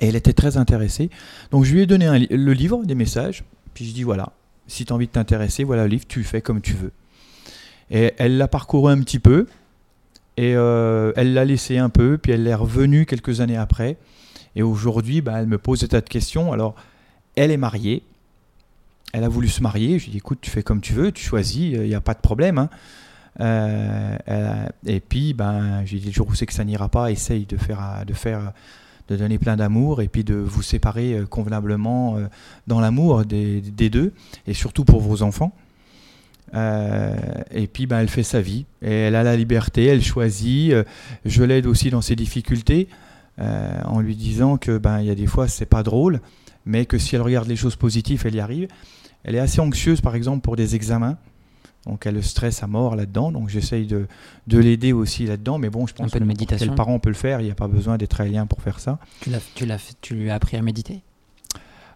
Et 0.00 0.08
elle 0.08 0.16
était 0.16 0.32
très 0.32 0.56
intéressée. 0.56 1.08
Donc 1.52 1.62
je 1.62 1.72
lui 1.72 1.82
ai 1.82 1.86
donné 1.86 2.26
le 2.30 2.52
livre, 2.52 2.84
des 2.84 2.96
messages, 2.96 3.44
puis 3.74 3.84
je 3.84 3.94
dis 3.94 4.02
voilà, 4.02 4.32
si 4.66 4.84
tu 4.84 4.92
as 4.92 4.96
envie 4.96 5.06
de 5.06 5.12
t'intéresser, 5.12 5.62
voilà 5.62 5.84
le 5.84 5.90
livre, 5.90 6.04
tu 6.08 6.24
fais 6.24 6.42
comme 6.42 6.60
tu 6.60 6.72
veux. 6.72 6.90
Et 7.92 8.12
elle 8.18 8.38
l'a 8.38 8.48
parcouru 8.48 8.90
un 8.90 9.00
petit 9.00 9.20
peu, 9.20 9.46
et 10.36 10.56
euh, 10.56 11.12
elle 11.14 11.32
l'a 11.32 11.44
laissé 11.44 11.78
un 11.78 11.90
peu, 11.90 12.18
puis 12.18 12.32
elle 12.32 12.44
est 12.44 12.56
revenue 12.56 13.06
quelques 13.06 13.40
années 13.40 13.56
après. 13.56 13.98
Et 14.56 14.64
aujourd'hui, 14.64 15.20
bah, 15.20 15.34
elle 15.36 15.46
me 15.46 15.58
pose 15.58 15.82
des 15.82 15.88
tas 15.88 16.00
de 16.00 16.08
questions. 16.08 16.52
Alors, 16.52 16.74
elle 17.36 17.52
est 17.52 17.56
mariée, 17.56 18.02
elle 19.12 19.24
a 19.24 19.28
voulu 19.28 19.48
se 19.48 19.62
marier. 19.62 19.98
Je 19.98 20.04
lui 20.04 20.10
ai 20.10 20.12
dit, 20.12 20.18
écoute, 20.18 20.38
tu 20.40 20.50
fais 20.50 20.62
comme 20.62 20.80
tu 20.80 20.92
veux, 20.92 21.12
tu 21.12 21.24
choisis, 21.24 21.72
il 21.72 21.82
n'y 21.82 21.94
a 21.94 22.00
pas 22.00 22.14
de 22.14 22.20
problème. 22.20 22.58
hein. 22.58 22.70
Euh, 23.40 24.66
et 24.86 25.00
puis, 25.00 25.34
ben, 25.34 25.82
j'ai 25.84 25.98
dit, 25.98 26.06
le 26.06 26.12
jour 26.12 26.28
où 26.28 26.34
c'est 26.34 26.46
que 26.46 26.52
ça 26.52 26.64
n'ira 26.64 26.88
pas, 26.88 27.10
essaye 27.10 27.46
de 27.46 27.56
faire, 27.56 28.04
de 28.06 28.12
faire, 28.12 28.52
de 29.08 29.16
donner 29.16 29.38
plein 29.38 29.56
d'amour 29.56 30.02
et 30.02 30.08
puis 30.08 30.24
de 30.24 30.34
vous 30.34 30.62
séparer 30.62 31.14
euh, 31.14 31.26
convenablement 31.26 32.16
euh, 32.16 32.26
dans 32.66 32.80
l'amour 32.80 33.24
des, 33.24 33.60
deux 33.60 34.12
et 34.46 34.54
surtout 34.54 34.84
pour 34.84 35.00
vos 35.00 35.22
enfants. 35.22 35.52
Et 36.54 37.66
puis, 37.66 37.86
ben, 37.86 38.00
elle 38.00 38.08
fait 38.08 38.22
sa 38.22 38.40
vie 38.40 38.64
et 38.80 38.90
elle 38.90 39.14
a 39.14 39.22
la 39.22 39.36
liberté, 39.36 39.84
elle 39.84 40.02
choisit. 40.02 40.72
Je 41.26 41.44
l'aide 41.44 41.66
aussi 41.66 41.90
dans 41.90 42.00
ses 42.00 42.16
difficultés 42.16 42.88
en 43.36 44.00
lui 44.00 44.16
disant 44.16 44.56
que 44.56 44.78
ben, 44.78 45.00
il 45.00 45.06
y 45.06 45.10
a 45.10 45.14
des 45.14 45.26
fois 45.26 45.46
c'est 45.46 45.66
pas 45.66 45.82
drôle, 45.82 46.22
mais 46.64 46.86
que 46.86 46.96
si 46.96 47.14
elle 47.16 47.20
regarde 47.20 47.48
les 47.48 47.54
choses 47.54 47.76
positives, 47.76 48.22
elle 48.24 48.34
y 48.34 48.40
arrive. 48.40 48.68
Elle 49.24 49.34
est 49.34 49.40
assez 49.40 49.60
anxieuse, 49.60 50.00
par 50.00 50.14
exemple, 50.14 50.40
pour 50.40 50.56
des 50.56 50.74
examens. 50.74 51.16
Donc 51.86 52.06
elle 52.06 52.22
stresse 52.22 52.62
à 52.62 52.66
mort 52.66 52.96
là-dedans. 52.96 53.32
Donc 53.32 53.48
j'essaye 53.48 53.86
de, 53.86 54.06
de 54.46 54.58
l'aider 54.58 54.92
aussi 54.92 55.24
là-dedans. 55.26 55.58
Mais 55.58 55.70
bon, 55.70 55.86
je 55.86 55.94
pense 55.94 56.10
peu 56.10 56.18
de 56.18 56.24
que 56.24 56.28
n'importe 56.28 56.40
méditation. 56.40 56.66
quel 56.66 56.74
parent 56.76 56.98
peut 56.98 57.08
le 57.08 57.14
faire. 57.14 57.40
Il 57.40 57.44
n'y 57.44 57.50
a 57.50 57.54
pas 57.54 57.68
besoin 57.68 57.96
d'être 57.96 58.20
alien 58.20 58.46
pour 58.46 58.60
faire 58.62 58.78
ça. 58.80 58.98
Tu, 59.20 59.30
l'as, 59.30 59.40
tu, 59.54 59.64
l'as 59.64 59.78
tu 60.02 60.14
lui 60.14 60.28
as 60.30 60.34
appris 60.34 60.56
à 60.56 60.62
méditer? 60.62 61.00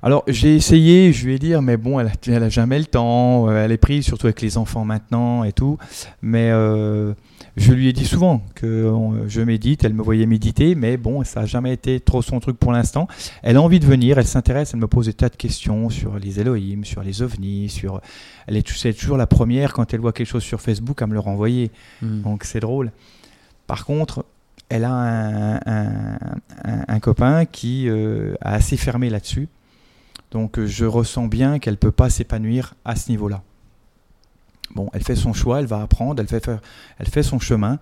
Alors 0.04 0.24
j'ai 0.26 0.56
essayé, 0.56 1.12
je 1.12 1.26
lui 1.26 1.34
ai 1.34 1.38
dit, 1.38 1.54
mais 1.62 1.76
bon, 1.76 2.00
elle 2.00 2.08
a, 2.08 2.12
elle 2.26 2.42
a 2.42 2.48
jamais 2.48 2.78
le 2.78 2.86
temps. 2.86 3.48
euh, 3.48 3.64
Elle 3.64 3.70
est 3.70 3.76
prise, 3.76 4.04
surtout 4.04 4.26
avec 4.26 4.40
les 4.40 4.56
enfants 4.58 4.84
maintenant 4.84 5.44
et 5.44 5.52
tout. 5.52 5.78
Mais 6.22 6.50
euh, 6.50 7.12
je 7.56 7.72
lui 7.72 7.88
ai 7.88 7.92
dit 7.92 8.06
souvent 8.06 8.42
que 8.54 8.88
on- 8.90 9.28
je 9.28 9.40
médite. 9.42 9.84
Elle 9.84 9.92
me 9.94 10.02
voyait 10.02 10.26
méditer, 10.26 10.74
mais 10.74 10.96
bon, 10.96 11.22
ça 11.24 11.40
n'a 11.40 11.46
jamais 11.46 11.72
été 11.72 12.00
trop 12.00 12.22
son 12.22 12.40
truc 12.40 12.58
pour 12.58 12.72
l'instant. 12.72 13.08
Elle 13.42 13.56
a 13.56 13.62
envie 13.62 13.78
de 13.80 13.84
venir, 13.86 14.18
elle 14.18 14.26
s'intéresse, 14.26 14.72
elle 14.74 14.80
me 14.80 14.86
pose 14.86 15.06
des 15.06 15.12
tas 15.12 15.28
de 15.28 15.36
questions 15.36 15.90
sur 15.90 16.18
les 16.18 16.40
Elohim, 16.40 16.84
sur 16.84 17.02
les 17.02 17.20
ovnis, 17.22 17.68
sur. 17.68 18.00
Elle 18.46 18.56
est, 18.56 18.62
toujours 18.98 19.16
la 19.16 19.26
première 19.26 19.72
quand 19.74 19.92
elle 19.92 20.00
voit 20.00 20.12
quelque 20.12 20.26
chose 20.28 20.42
sur 20.42 20.60
Facebook 20.60 21.02
à 21.02 21.06
me 21.06 21.12
le 21.12 21.20
renvoyer. 21.20 21.70
Hmm. 22.00 22.22
Donc 22.22 22.44
c'est 22.44 22.60
drôle. 22.60 22.90
Par 23.66 23.84
contre, 23.84 24.24
elle 24.68 24.84
a 24.84 24.92
un, 24.92 25.56
un- 25.66 26.16
un- 26.64 26.84
un 26.88 27.00
copain 27.00 27.44
qui 27.44 27.88
euh, 27.88 28.34
a 28.40 28.54
assez 28.54 28.76
fermé 28.78 29.10
là-dessus. 29.10 29.48
Donc 30.30 30.58
je 30.64 30.86
ressens 30.86 31.26
bien 31.26 31.58
qu'elle 31.58 31.74
ne 31.74 31.78
peut 31.78 31.92
pas 31.92 32.08
s'épanouir 32.08 32.74
à 32.86 32.96
ce 32.96 33.10
niveau-là. 33.10 33.42
Bon, 34.74 34.88
elle 34.92 35.02
fait 35.02 35.16
son 35.16 35.32
choix, 35.32 35.60
elle 35.60 35.66
va 35.66 35.82
apprendre, 35.82 36.20
elle 36.20 36.28
fait, 36.28 36.44
faire- 36.44 36.60
elle 36.98 37.08
fait 37.08 37.22
son 37.22 37.38
chemin. 37.38 37.78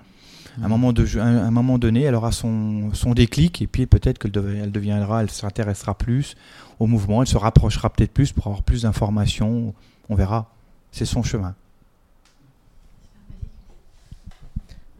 À 0.61 0.65
un, 0.65 0.69
moment 0.69 0.93
de, 0.93 1.07
un, 1.19 1.47
un 1.47 1.51
moment 1.53 1.79
donné, 1.79 2.03
elle 2.03 2.15
aura 2.17 2.33
son, 2.33 2.91
son 2.93 3.13
déclic 3.15 3.63
et 3.63 3.67
puis 3.69 3.87
peut-être 3.87 4.19
qu'elle 4.19 4.33
elle 4.61 4.73
deviendra, 4.73 5.23
elle 5.23 5.31
s'intéressera 5.31 5.97
plus 5.97 6.35
au 6.81 6.87
mouvement, 6.87 7.23
elle 7.23 7.29
se 7.29 7.37
rapprochera 7.37 7.89
peut-être 7.91 8.13
plus 8.13 8.33
pour 8.33 8.47
avoir 8.49 8.63
plus 8.65 8.83
d'informations. 8.83 9.73
On 10.09 10.15
verra. 10.17 10.51
C'est 10.91 11.05
son 11.05 11.23
chemin. 11.23 11.55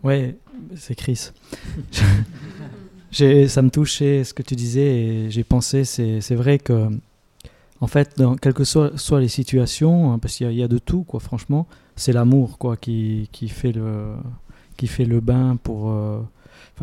Ouais, 0.03 0.37
c'est 0.77 0.95
Chris. 0.95 1.31
Ça 3.13 3.61
me 3.63 3.71
touchait 3.71 4.23
ce 4.23 4.33
que 4.33 4.43
tu 4.43 4.55
disais 4.55 4.87
et 4.87 5.31
j'ai 5.33 5.43
pensé, 5.43 5.85
c'est 5.85 6.35
vrai 6.37 6.59
que, 6.59 6.89
en 7.81 7.87
fait, 7.87 8.19
dans 8.19 8.37
quelles 8.37 8.55
que 8.55 8.65
soient, 8.65 8.91
les 9.21 9.29
situations, 9.29 10.13
hein, 10.13 10.19
parce 10.19 10.37
qu'il 10.37 10.53
y, 10.53 10.63
a- 10.63 10.69
de 10.69 10.79
tout, 10.79 11.03
quoi, 11.05 11.21
franchement, 11.21 11.67
c'est 11.97 12.13
l'amour, 12.13 12.59
quoi, 12.59 12.77
qui, 12.77 13.29
qui, 13.33 13.49
fait 13.49 13.73
le, 13.73 14.15
qui 14.77 14.87
fait 14.87 15.05
le 15.05 15.21
bain 15.21 15.57
pour, 15.63 15.91
euh, 15.91 16.21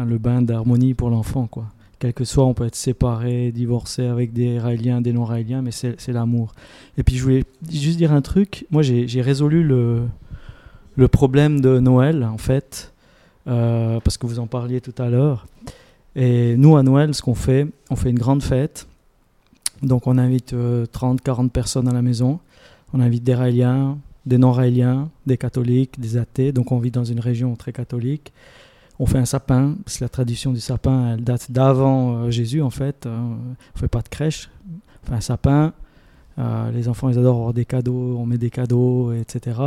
le 0.06 0.18
bain 0.18 0.42
d'harmonie 0.42 0.94
pour 0.94 1.10
l'enfant, 1.10 1.48
quoi. 1.48 1.66
Quel 2.00 2.14
que 2.14 2.26
soit, 2.26 2.46
on 2.46 2.54
peut 2.54 2.66
être 2.68 2.76
séparé, 2.76 3.52
divorcé 3.52 4.06
avec 4.06 4.32
des 4.32 4.60
raéliens, 4.60 5.02
des 5.02 5.12
non-raéliens, 5.14 5.64
mais 5.64 5.72
c'est 5.72 6.08
l'amour. 6.10 6.54
Et 6.96 7.02
puis, 7.02 7.16
je 7.16 7.24
voulais 7.24 7.44
juste 7.72 7.98
dire 7.98 8.12
un 8.14 8.22
truc. 8.22 8.68
Moi, 8.70 8.84
j'ai 8.84 9.08
j'ai 9.08 9.22
résolu 9.24 9.64
le, 9.64 10.04
le 10.96 11.08
problème 11.08 11.60
de 11.60 11.80
Noël, 11.80 12.24
en 12.24 12.38
fait, 12.38 12.94
euh, 13.48 14.00
parce 14.04 14.20
que 14.20 14.28
vous 14.28 14.38
en 14.38 14.46
parliez 14.46 14.80
tout 14.80 14.94
à 15.02 15.10
l'heure. 15.10 15.48
Et 16.16 16.56
nous, 16.58 16.78
à 16.78 16.84
Noël, 16.84 17.16
ce 17.16 17.22
qu'on 17.24 17.34
fait, 17.34 17.66
on 17.90 17.96
fait 17.96 18.12
une 18.12 18.20
grande 18.20 18.44
fête. 18.44 18.88
Donc, 19.82 20.08
on 20.08 20.18
invite 20.18 20.56
30, 20.92 21.22
40 21.22 21.52
personnes 21.52 21.88
à 21.88 21.94
la 21.94 22.02
maison. 22.02 22.40
On 22.94 23.00
invite 23.00 23.24
des 23.24 23.36
raéliens, 23.36 23.98
des 24.26 24.38
non-raéliens, 24.38 25.10
des 25.26 25.38
catholiques, 25.38 26.00
des 26.00 26.18
athées. 26.18 26.52
Donc, 26.52 26.72
on 26.72 26.80
vit 26.80 26.92
dans 26.92 27.06
une 27.06 27.20
région 27.20 27.56
très 27.56 27.72
catholique. 27.72 28.34
On 29.00 29.06
fait 29.06 29.20
un 29.20 29.26
sapin, 29.26 29.76
parce 29.86 29.98
que 29.98 30.04
la 30.04 30.10
tradition 30.10 30.52
du 30.52 30.60
sapin, 30.60 31.14
elle 31.14 31.24
date 31.24 31.52
d'avant 31.52 32.16
euh, 32.16 32.32
Jésus, 32.32 32.62
en 32.62 32.70
fait. 32.70 33.06
Euh, 33.06 33.18
on 33.76 33.80
fait 33.80 33.88
pas 33.88 34.02
de 34.02 34.10
crèche. 34.10 34.50
On 35.04 35.08
fait 35.08 35.16
un 35.16 35.22
sapin. 35.22 35.74
Euh, 36.40 36.72
les 36.72 36.88
enfants, 36.88 37.10
ils 37.10 37.18
adorent 37.18 37.38
avoir 37.38 37.54
des 37.54 37.66
cadeaux. 37.66 38.18
On 38.18 38.26
met 38.26 38.38
des 38.38 38.50
cadeaux, 38.50 39.14
etc. 39.14 39.60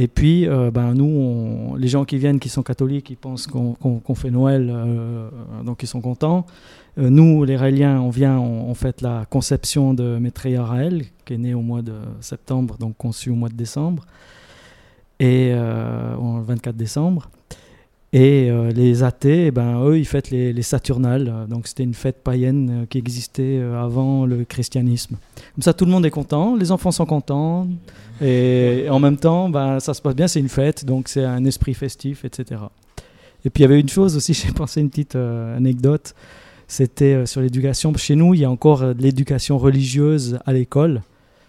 Et 0.00 0.06
puis, 0.06 0.46
euh, 0.46 0.70
ben, 0.70 0.94
nous, 0.94 1.76
les 1.76 1.88
gens 1.88 2.04
qui 2.04 2.18
viennent, 2.18 2.38
qui 2.38 2.48
sont 2.48 2.62
catholiques, 2.62 3.10
ils 3.10 3.16
pensent 3.16 3.48
qu'on 3.48 4.14
fait 4.14 4.30
Noël, 4.30 4.70
euh, 4.72 5.28
donc 5.64 5.82
ils 5.82 5.88
sont 5.88 6.00
contents. 6.00 6.46
Euh, 6.98 7.10
nous, 7.10 7.42
les 7.42 7.56
Raéliens, 7.56 8.00
on 8.00 8.08
vient, 8.08 8.38
on, 8.38 8.72
fête 8.74 9.02
la 9.02 9.26
conception 9.28 9.94
de 9.94 10.18
Maitreya 10.18 10.64
Raël, 10.64 11.04
qui 11.24 11.34
est 11.34 11.38
né 11.38 11.52
au 11.52 11.62
mois 11.62 11.82
de 11.82 11.94
septembre, 12.20 12.76
donc 12.78 12.96
conçu 12.96 13.30
au 13.30 13.34
mois 13.34 13.48
de 13.48 13.56
décembre, 13.56 14.06
et 15.18 15.50
euh, 15.52 16.14
le 16.14 16.44
24 16.44 16.76
décembre. 16.76 17.28
Et 18.12 18.50
euh, 18.50 18.70
les 18.70 19.02
athées, 19.02 19.46
eh 19.46 19.50
ben, 19.50 19.84
eux, 19.84 19.98
ils 19.98 20.06
fêtent 20.06 20.30
les, 20.30 20.52
les 20.54 20.62
Saturnales. 20.62 21.28
Euh, 21.28 21.46
Donc 21.46 21.66
c'était 21.66 21.82
une 21.82 21.94
fête 21.94 22.22
païenne 22.22 22.70
euh, 22.70 22.86
qui 22.86 22.96
existait 22.96 23.58
euh, 23.58 23.82
avant 23.82 24.24
le 24.24 24.44
christianisme. 24.44 25.16
Comme 25.54 25.62
ça, 25.62 25.74
tout 25.74 25.84
le 25.84 25.90
monde 25.90 26.06
est 26.06 26.10
content, 26.10 26.56
les 26.56 26.72
enfants 26.72 26.90
sont 26.90 27.04
contents, 27.04 27.68
et 28.20 28.86
en 28.90 28.98
même 28.98 29.16
temps, 29.16 29.48
ben, 29.48 29.80
ça 29.80 29.94
se 29.94 30.02
passe 30.02 30.14
bien, 30.14 30.26
c'est 30.28 30.40
une 30.40 30.48
fête, 30.48 30.84
donc 30.84 31.08
c'est 31.08 31.24
un 31.24 31.44
esprit 31.44 31.74
festif, 31.74 32.24
etc. 32.24 32.60
Et 33.44 33.50
puis 33.50 33.62
il 33.62 33.62
y 33.62 33.64
avait 33.66 33.80
une 33.80 33.88
chose 33.88 34.16
aussi, 34.16 34.34
j'ai 34.46 34.52
pensé 34.52 34.80
une 34.80 34.90
petite 34.90 35.16
euh, 35.16 35.56
anecdote, 35.56 36.14
C'était 36.66 37.14
euh, 37.14 37.26
sur 37.26 37.40
l'éducation. 37.40 37.92
Chez 37.96 38.16
nous, 38.16 38.34
il 38.34 38.40
y 38.40 38.44
a 38.44 38.50
encore 38.50 38.82
euh, 38.82 38.94
de 38.94 39.02
l'éducation 39.02 39.56
religieuse 39.58 40.38
à 40.44 40.52
l'école. 40.52 41.02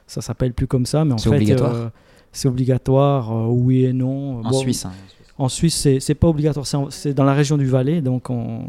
Ça 0.07 0.21
s'appelle 0.21 0.53
plus 0.53 0.67
comme 0.67 0.85
ça, 0.85 1.03
mais 1.05 1.13
en 1.13 1.17
C'est 1.17 1.29
fait, 1.29 1.35
obligatoire 1.35 1.91
c'est 2.31 2.47
obligatoire, 2.47 3.51
oui 3.51 3.85
et 3.85 3.93
non. 3.93 4.39
En 4.41 4.49
Bon, 4.51 4.59
Suisse. 4.59 4.85
hein. 4.85 4.91
En 5.39 5.47
Suisse, 5.47 5.87
c'est 6.01 6.15
pas 6.15 6.27
obligatoire. 6.27 6.67
C'est 6.91 7.13
dans 7.13 7.23
la 7.23 7.33
région 7.33 7.57
du 7.57 7.65
Valais, 7.65 8.01
donc 8.01 8.29
on- 8.29 8.65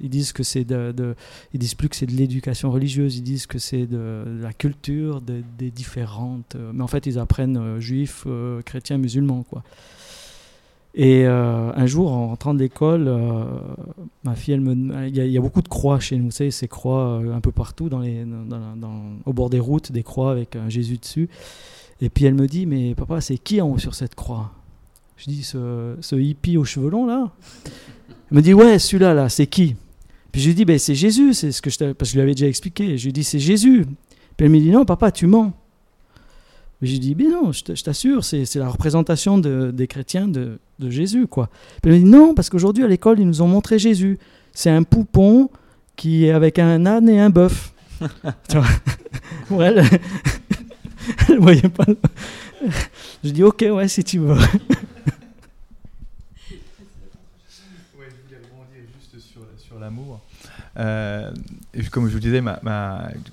ils 0.00 0.10
disent 0.10 0.32
que 0.32 0.42
c'est 0.42 0.64
de, 0.64 1.14
ils 1.54 1.60
disent 1.60 1.76
plus 1.76 1.88
que 1.88 1.94
c'est 1.94 2.06
de 2.06 2.12
l'éducation 2.12 2.72
religieuse. 2.72 3.16
Ils 3.16 3.22
disent 3.22 3.46
que 3.46 3.58
c'est 3.60 3.86
de, 3.86 4.24
la 4.42 4.52
culture 4.52 5.20
de- 5.20 5.44
des 5.56 5.70
différentes. 5.70 6.56
euh, 6.56 6.72
mais 6.74 6.82
en 6.82 6.88
fait, 6.88 7.06
ils 7.06 7.16
apprennent 7.20 7.56
euh, 7.58 7.78
juifs, 7.78 8.24
euh, 8.26 8.60
chrétiens, 8.62 8.98
musulmans, 8.98 9.44
quoi. 9.48 9.62
Et 10.98 11.26
un 11.26 11.84
jour, 11.86 12.10
en 12.10 12.28
rentrant 12.28 12.54
de 12.54 12.58
l'école, 12.58 13.14
ma 14.24 14.34
fille, 14.34 14.54
elle 14.54 14.62
me, 14.62 15.06
il 15.06 15.14
y, 15.14 15.36
a- 15.36 15.40
beaucoup 15.42 15.60
de 15.60 15.68
croix 15.68 16.00
chez 16.00 16.16
nous, 16.16 16.30
vous 16.30 16.50
ces 16.50 16.68
croix 16.68 17.20
un 17.34 17.40
peu 17.42 17.52
partout, 17.52 17.90
dans 17.90 17.98
les, 18.00 18.24
au 19.26 19.32
bord 19.34 19.50
des 19.50 19.60
routes, 19.60 19.92
des 19.92 20.02
croix 20.02 20.32
avec 20.32 20.56
un 20.56 20.70
Jésus 20.70 20.96
dessus. 20.96 21.28
Et 22.00 22.08
puis 22.08 22.24
elle 22.24 22.34
me 22.34 22.46
dit, 22.46 22.64
mais 22.64 22.94
papa, 22.94 23.20
c'est 23.20 23.36
qui 23.36 23.60
en 23.60 23.68
haut 23.68 23.78
sur 23.78 23.94
cette 23.94 24.14
croix? 24.14 24.52
Je 25.16 25.30
dis, 25.30 25.42
ce, 25.42 26.16
hippie 26.16 26.56
aux 26.56 26.64
cheveux 26.64 26.90
longs 26.90 27.06
là 27.06 27.30
Elle 28.30 28.36
me 28.36 28.42
dit, 28.42 28.54
ouais, 28.54 28.78
celui-là, 28.78 29.14
là, 29.14 29.28
c'est 29.28 29.46
qui? 29.46 29.76
Puis 30.32 30.40
je 30.42 30.48
lui 30.48 30.54
dis, 30.54 30.64
ben, 30.64 30.78
c'est 30.78 30.94
Jésus, 30.94 31.32
c'est 31.32 31.52
ce 31.52 31.62
que 31.62 31.70
je 31.70 31.78
parce 31.78 31.96
que 31.96 32.04
je 32.06 32.14
lui 32.14 32.20
avais 32.22 32.34
déjà 32.34 32.46
expliqué. 32.46 32.98
Je 32.98 33.06
lui 33.06 33.12
dis, 33.12 33.24
c'est 33.24 33.38
Jésus. 33.38 33.86
Puis 34.36 34.44
elle 34.44 34.50
me 34.50 34.58
dit, 34.58 34.70
non, 34.70 34.84
papa, 34.84 35.10
tu 35.10 35.26
mens. 35.26 35.52
Mais 36.82 36.88
j'ai 36.88 36.98
dit, 36.98 37.14
ben 37.14 37.30
non, 37.30 37.52
je 37.52 37.82
t'assure, 37.82 38.22
c'est 38.22 38.54
la 38.56 38.68
représentation 38.68 39.38
de- 39.38 39.70
des 39.72 39.86
chrétiens 39.86 40.28
de, 40.28 40.58
de 40.78 40.90
Jésus, 40.90 41.26
quoi. 41.26 41.48
Puis 41.80 41.90
elle 41.90 42.00
me 42.00 42.04
dit, 42.04 42.10
non, 42.10 42.34
parce 42.34 42.50
qu'aujourd'hui 42.50 42.84
à 42.84 42.86
l'école, 42.86 43.18
ils 43.18 43.26
nous 43.26 43.40
ont 43.40 43.48
montré 43.48 43.78
Jésus. 43.78 44.18
C'est 44.52 44.68
un 44.68 44.82
poupon 44.82 45.48
qui 45.96 46.26
est 46.26 46.32
avec 46.32 46.58
un 46.58 46.84
âne 46.84 47.08
et 47.08 47.18
un 47.18 47.30
bœuf. 47.30 47.72
Pour 49.48 49.64
elle, 49.64 49.82
elle 51.30 51.38
voyait 51.38 51.62
pas. 51.70 51.86
Je 53.24 53.30
dis, 53.30 53.42
ok, 53.42 53.64
ouais, 53.72 53.88
si 53.88 54.04
tu 54.04 54.18
veux. 54.18 54.36
Ouais, 57.98 58.06
je 58.10 58.22
voulais 58.26 58.40
rebondir 58.50 58.82
juste 58.98 59.18
sur, 59.24 59.40
sur 59.56 59.75
Euh, 60.78 61.30
comme 61.90 62.08
je 62.08 62.12
vous 62.12 62.20
disais, 62.20 62.42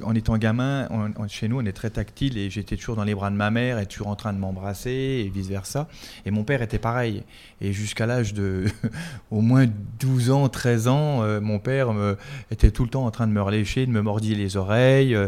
en 0.03 0.15
étant 0.15 0.37
gamin, 0.37 0.87
chez 1.27 1.47
nous, 1.47 1.59
on 1.59 1.65
est 1.65 1.73
très 1.73 1.89
tactile 1.89 2.37
et 2.37 2.49
j'étais 2.49 2.77
toujours 2.77 2.95
dans 2.95 3.03
les 3.03 3.15
bras 3.15 3.29
de 3.29 3.35
ma 3.35 3.51
mère 3.51 3.79
et 3.79 3.85
toujours 3.85 4.07
en 4.07 4.15
train 4.15 4.33
de 4.33 4.37
m'embrasser 4.37 5.23
et 5.25 5.29
vice-versa. 5.29 5.87
Et 6.25 6.31
mon 6.31 6.43
père 6.43 6.61
était 6.61 6.79
pareil. 6.79 7.23
Et 7.61 7.73
jusqu'à 7.73 8.05
l'âge 8.05 8.33
de 8.33 8.65
au 9.31 9.41
moins 9.41 9.65
12 9.99 10.31
ans, 10.31 10.49
13 10.49 10.87
ans, 10.87 11.23
euh, 11.23 11.41
mon 11.41 11.59
père 11.59 11.89
était 12.51 12.71
tout 12.71 12.83
le 12.83 12.89
temps 12.89 13.05
en 13.05 13.11
train 13.11 13.27
de 13.27 13.33
me 13.33 13.41
relécher, 13.41 13.85
de 13.85 13.91
me 13.91 14.01
mordiller 14.01 14.35
les 14.35 14.57
oreilles, 14.57 15.15
euh, 15.15 15.27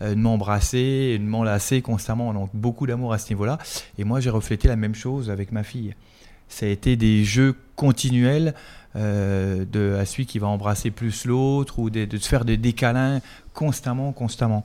de 0.00 0.14
m'embrasser, 0.14 1.18
de 1.18 1.24
m'enlacer 1.24 1.82
constamment. 1.82 2.32
Donc 2.34 2.50
beaucoup 2.54 2.86
d'amour 2.86 3.12
à 3.12 3.18
ce 3.18 3.30
niveau-là. 3.30 3.58
Et 3.98 4.04
moi, 4.04 4.20
j'ai 4.20 4.30
reflété 4.30 4.68
la 4.68 4.76
même 4.76 4.94
chose 4.94 5.30
avec 5.30 5.52
ma 5.52 5.62
fille. 5.62 5.94
Ça 6.48 6.66
a 6.66 6.68
été 6.68 6.96
des 6.96 7.24
jeux 7.24 7.56
continuels 7.74 8.54
euh, 8.96 9.64
de, 9.64 9.96
à 9.98 10.04
celui 10.04 10.26
qui 10.26 10.38
va 10.38 10.46
embrasser 10.46 10.90
plus 10.90 11.24
l'autre 11.24 11.78
ou 11.78 11.90
de, 11.90 12.04
de 12.04 12.16
se 12.16 12.28
faire 12.28 12.44
des, 12.44 12.72
câlins 12.72 13.20
constamment, 13.52 14.12
constamment. 14.12 14.64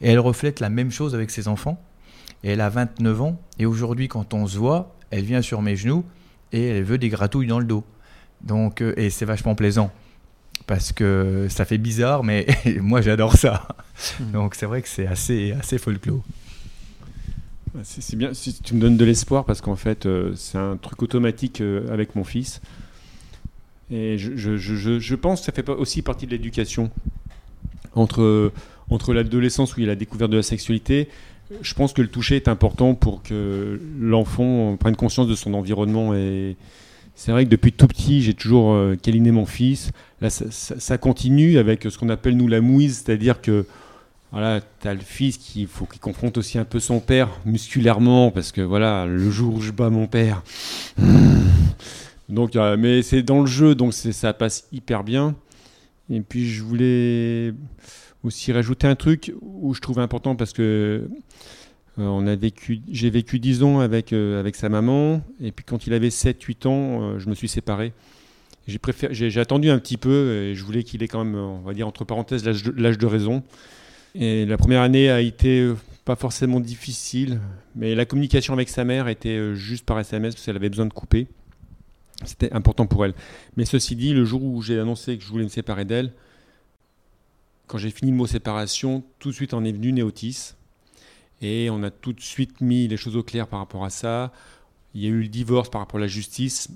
Et 0.00 0.10
elle 0.10 0.18
reflète 0.18 0.60
la 0.60 0.68
même 0.68 0.90
chose 0.90 1.14
avec 1.14 1.30
ses 1.30 1.48
enfants. 1.48 1.82
Et 2.44 2.50
elle 2.50 2.60
a 2.60 2.68
29 2.68 3.22
ans. 3.22 3.40
Et 3.58 3.66
aujourd'hui, 3.66 4.08
quand 4.08 4.34
on 4.34 4.46
se 4.46 4.58
voit, 4.58 4.94
elle 5.10 5.24
vient 5.24 5.42
sur 5.42 5.62
mes 5.62 5.76
genoux 5.76 6.04
et 6.52 6.68
elle 6.68 6.84
veut 6.84 6.98
des 6.98 7.08
gratouilles 7.08 7.46
dans 7.46 7.58
le 7.58 7.64
dos. 7.64 7.84
Donc, 8.42 8.80
euh, 8.80 8.94
et 8.96 9.10
c'est 9.10 9.24
vachement 9.24 9.54
plaisant. 9.54 9.90
Parce 10.66 10.92
que 10.92 11.46
ça 11.48 11.64
fait 11.64 11.78
bizarre, 11.78 12.22
mais 12.22 12.46
moi 12.80 13.00
j'adore 13.00 13.34
ça. 13.34 13.66
Donc 14.32 14.54
c'est 14.54 14.66
vrai 14.66 14.82
que 14.82 14.88
c'est 14.88 15.06
assez, 15.06 15.52
assez 15.52 15.78
folklore. 15.78 16.22
C'est 17.82 18.02
c'est 18.02 18.16
bien, 18.16 18.34
si 18.34 18.60
tu 18.60 18.74
me 18.74 18.80
donnes 18.80 18.96
de 18.96 19.04
l'espoir 19.04 19.44
parce 19.44 19.60
qu'en 19.60 19.76
fait, 19.76 20.06
euh, 20.06 20.34
c'est 20.34 20.58
un 20.58 20.76
truc 20.76 21.02
automatique 21.02 21.60
euh, 21.60 21.90
avec 21.92 22.16
mon 22.16 22.24
fils. 22.24 22.60
Et 23.90 24.18
je, 24.18 24.36
je- 24.36 24.56
je- 24.56 25.14
pense 25.14 25.40
que 25.40 25.46
ça 25.46 25.52
fait 25.52 25.68
aussi 25.68 26.02
partie 26.02 26.26
de 26.26 26.30
l'éducation. 26.30 26.90
Entre, 27.94 28.52
entre 28.88 29.12
l'adolescence 29.12 29.76
où 29.76 29.80
il 29.80 29.84
a 29.86 29.88
la 29.88 29.94
découverte 29.96 30.30
de 30.30 30.36
la 30.36 30.42
sexualité, 30.44 31.08
je 31.60 31.74
pense 31.74 31.92
que 31.92 32.02
le 32.02 32.08
toucher 32.08 32.36
est 32.36 32.46
important 32.48 32.94
pour 32.94 33.22
que 33.22 33.80
l'enfant 34.00 34.76
prenne 34.78 34.94
conscience 34.94 35.26
de 35.26 35.34
son 35.34 35.54
environnement. 35.54 36.14
Et 36.14 36.56
c'est 37.16 37.32
vrai 37.32 37.44
que 37.44 37.50
depuis 37.50 37.72
tout 37.72 37.88
petit, 37.88 38.22
j'ai 38.22 38.34
toujours 38.34 38.72
euh, 38.74 38.94
câliné 38.94 39.32
mon 39.32 39.44
fils. 39.46 39.90
Là, 40.20 40.30
ça, 40.30 40.44
ça- 40.50 40.98
continue 40.98 41.58
avec 41.58 41.82
ce 41.82 41.98
qu'on 41.98 42.10
appelle 42.10 42.36
nous 42.36 42.46
la 42.46 42.60
mouise, 42.60 43.02
c'est-à-dire 43.04 43.40
que 43.40 43.66
voilà, 44.30 44.60
tu 44.80 44.86
as 44.86 44.94
le 44.94 45.00
fils 45.00 45.36
qui 45.38 45.66
faut 45.66 45.86
qu'il 45.86 45.98
confronte 46.00 46.38
aussi 46.38 46.56
un 46.58 46.64
peu 46.64 46.78
son 46.78 47.00
père 47.00 47.28
musculairement 47.44 48.30
parce 48.30 48.52
que 48.52 48.60
voilà, 48.60 49.06
le 49.06 49.28
jour 49.30 49.56
où 49.56 49.60
je 49.60 49.72
bats 49.72 49.90
mon 49.90 50.06
père. 50.06 50.44
Donc 52.30 52.56
euh, 52.56 52.76
mais 52.78 53.02
c'est 53.02 53.22
dans 53.22 53.40
le 53.40 53.46
jeu 53.46 53.74
donc 53.74 53.92
ça 53.92 54.32
passe 54.32 54.68
hyper 54.72 55.04
bien. 55.04 55.34
Et 56.08 56.20
puis 56.20 56.48
je 56.48 56.62
voulais 56.62 57.52
aussi 58.24 58.52
rajouter 58.52 58.86
un 58.86 58.96
truc 58.96 59.32
où 59.40 59.74
je 59.74 59.80
trouve 59.80 59.98
important 59.98 60.36
parce 60.36 60.52
que 60.52 61.08
euh, 61.98 62.36
j'ai 62.90 63.10
vécu 63.10 63.38
10 63.38 63.62
ans 63.62 63.80
avec 63.80 64.12
euh, 64.12 64.40
avec 64.40 64.56
sa 64.56 64.68
maman 64.68 65.22
et 65.40 65.52
puis 65.52 65.64
quand 65.64 65.86
il 65.86 65.92
avait 65.92 66.10
7 66.10 66.42
8 66.42 66.66
ans, 66.66 67.18
je 67.18 67.28
me 67.28 67.34
suis 67.34 67.48
séparé. 67.48 67.92
J'ai 68.66 69.40
attendu 69.40 69.70
un 69.70 69.78
petit 69.78 69.96
peu 69.96 70.44
et 70.44 70.54
je 70.54 70.64
voulais 70.64 70.84
qu'il 70.84 71.02
ait 71.02 71.08
quand 71.08 71.24
même 71.24 71.34
on 71.36 71.60
va 71.60 71.74
dire 71.74 71.88
entre 71.88 72.04
parenthèses 72.04 72.44
l'âge 72.44 72.98
de- 72.98 73.06
raison. 73.06 73.42
Et 74.14 74.44
la 74.46 74.56
première 74.56 74.82
année 74.82 75.08
a 75.10 75.20
été 75.20 75.72
pas 76.04 76.16
forcément 76.16 76.60
difficile, 76.60 77.40
mais 77.76 77.94
la 77.94 78.04
communication 78.04 78.52
avec 78.54 78.68
sa 78.68 78.84
mère 78.84 79.06
était 79.08 79.54
juste 79.54 79.84
par 79.86 79.98
SMS 80.00 80.34
parce 80.34 80.44
qu'elle 80.44 80.56
avait 80.56 80.68
besoin 80.68 80.86
de 80.86 80.92
couper. 80.92 81.28
C'était 82.24 82.52
important 82.52 82.86
pour 82.86 83.04
elle. 83.04 83.14
Mais 83.56 83.64
ceci 83.64 83.96
dit, 83.96 84.12
le 84.12 84.24
jour 84.24 84.42
où 84.42 84.62
j'ai 84.62 84.78
annoncé 84.78 85.16
que 85.16 85.24
je 85.24 85.28
voulais 85.28 85.44
me 85.44 85.48
séparer 85.48 85.84
d'elle, 85.84 86.12
quand 87.66 87.78
j'ai 87.78 87.90
fini 87.90 88.10
le 88.10 88.16
mot 88.16 88.26
séparation, 88.26 89.04
tout 89.18 89.30
de 89.30 89.34
suite 89.34 89.54
en 89.54 89.64
est 89.64 89.72
venu 89.72 89.92
Néotis. 89.92 90.54
Et 91.40 91.70
on 91.70 91.82
a 91.82 91.90
tout 91.90 92.12
de 92.12 92.20
suite 92.20 92.60
mis 92.60 92.88
les 92.88 92.96
choses 92.96 93.16
au 93.16 93.22
clair 93.22 93.46
par 93.46 93.60
rapport 93.60 93.84
à 93.84 93.90
ça. 93.90 94.32
Il 94.94 95.02
y 95.02 95.06
a 95.06 95.08
eu 95.08 95.22
le 95.22 95.28
divorce 95.28 95.70
par 95.70 95.80
rapport 95.80 95.98
à 95.98 96.00
la 96.00 96.08
justice. 96.08 96.68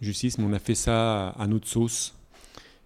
Justice, 0.00 0.38
mais 0.38 0.44
on 0.44 0.52
a 0.52 0.58
fait 0.58 0.74
ça 0.74 1.30
à 1.30 1.46
notre 1.46 1.66
sauce. 1.66 2.14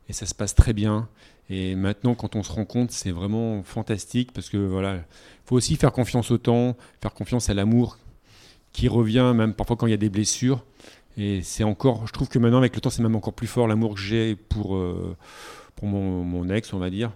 Et 0.09 0.13
ça 0.13 0.25
se 0.25 0.35
passe 0.35 0.55
très 0.55 0.73
bien. 0.73 1.09
Et 1.51 1.75
maintenant, 1.75 2.15
quand 2.15 2.37
on 2.37 2.43
se 2.43 2.53
rend 2.53 2.65
compte, 2.65 2.91
c'est 2.91 3.11
vraiment 3.11 3.63
fantastique 3.63 4.33
parce 4.33 4.49
que 4.49 4.57
voilà, 4.57 5.05
faut 5.45 5.57
aussi 5.57 5.77
faire 5.77 5.93
confiance 5.93 6.31
au 6.31 6.39
temps, 6.39 6.77
faire 7.01 7.15
confiance 7.15 7.51
à 7.51 7.55
l'amour 7.55 7.99
qui 8.73 8.89
revient 8.89 9.33
même 9.35 9.55
parfois 9.55 9.77
quand 9.77 9.87
il 9.87 9.91
y 9.91 9.95
a 9.95 9.99
des 9.99 10.11
blessures. 10.11 10.65
Et 11.19 11.43
c'est 11.43 11.65
encore, 11.65 12.07
je 12.07 12.13
trouve 12.13 12.29
que 12.29 12.39
maintenant 12.39 12.59
avec 12.59 12.75
le 12.75 12.81
temps, 12.81 12.91
c'est 12.91 13.03
même 13.03 13.17
encore 13.17 13.33
plus 13.33 13.47
fort 13.47 13.67
l'amour 13.67 13.95
que 13.95 14.01
j'ai 14.01 14.37
pour 14.37 14.77
euh, 14.77 15.17
pour 15.77 15.89
mon, 15.89 16.49
ex, 16.49 16.73
on 16.73 16.79
va 16.79 16.91
dire. 16.91 17.13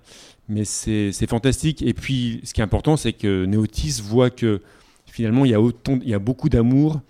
Mais 0.48 0.64
c'est 0.64 1.12
fantastique. 1.26 1.82
Et 1.82 1.94
puis, 1.94 2.40
ce 2.44 2.52
qui 2.52 2.60
est 2.60 2.64
important, 2.64 2.96
c'est 2.96 3.12
que 3.12 3.44
Néotis 3.46 4.00
voit 4.02 4.30
que 4.30 4.60
finalement, 5.06 5.44
il 5.44 5.50
y 5.50 5.54
a 5.54 5.60
autant, 5.60 5.98
il 6.02 6.08
y 6.08 6.14
a 6.14 6.18
beaucoup 6.18 6.48
d'amour. 6.48 7.00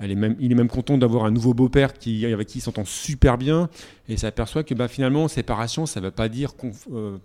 Il 0.00 0.10
est 0.10 0.54
même 0.54 0.68
content 0.68 0.98
d'avoir 0.98 1.24
un 1.24 1.30
nouveau 1.30 1.54
beau-père 1.54 1.94
qui, 1.94 2.26
avec 2.26 2.48
qui 2.48 2.58
il 2.58 2.60
s'entend 2.60 2.84
super 2.84 3.38
bien 3.38 3.70
et 4.08 4.16
s'aperçoit 4.16 4.64
que 4.64 4.74
bah, 4.74 4.88
finalement, 4.88 5.28
séparation, 5.28 5.86
ça 5.86 6.00
ne 6.00 6.06
veut 6.06 6.10
pas 6.10 6.28
dire. 6.28 6.54
euh, 6.92 7.18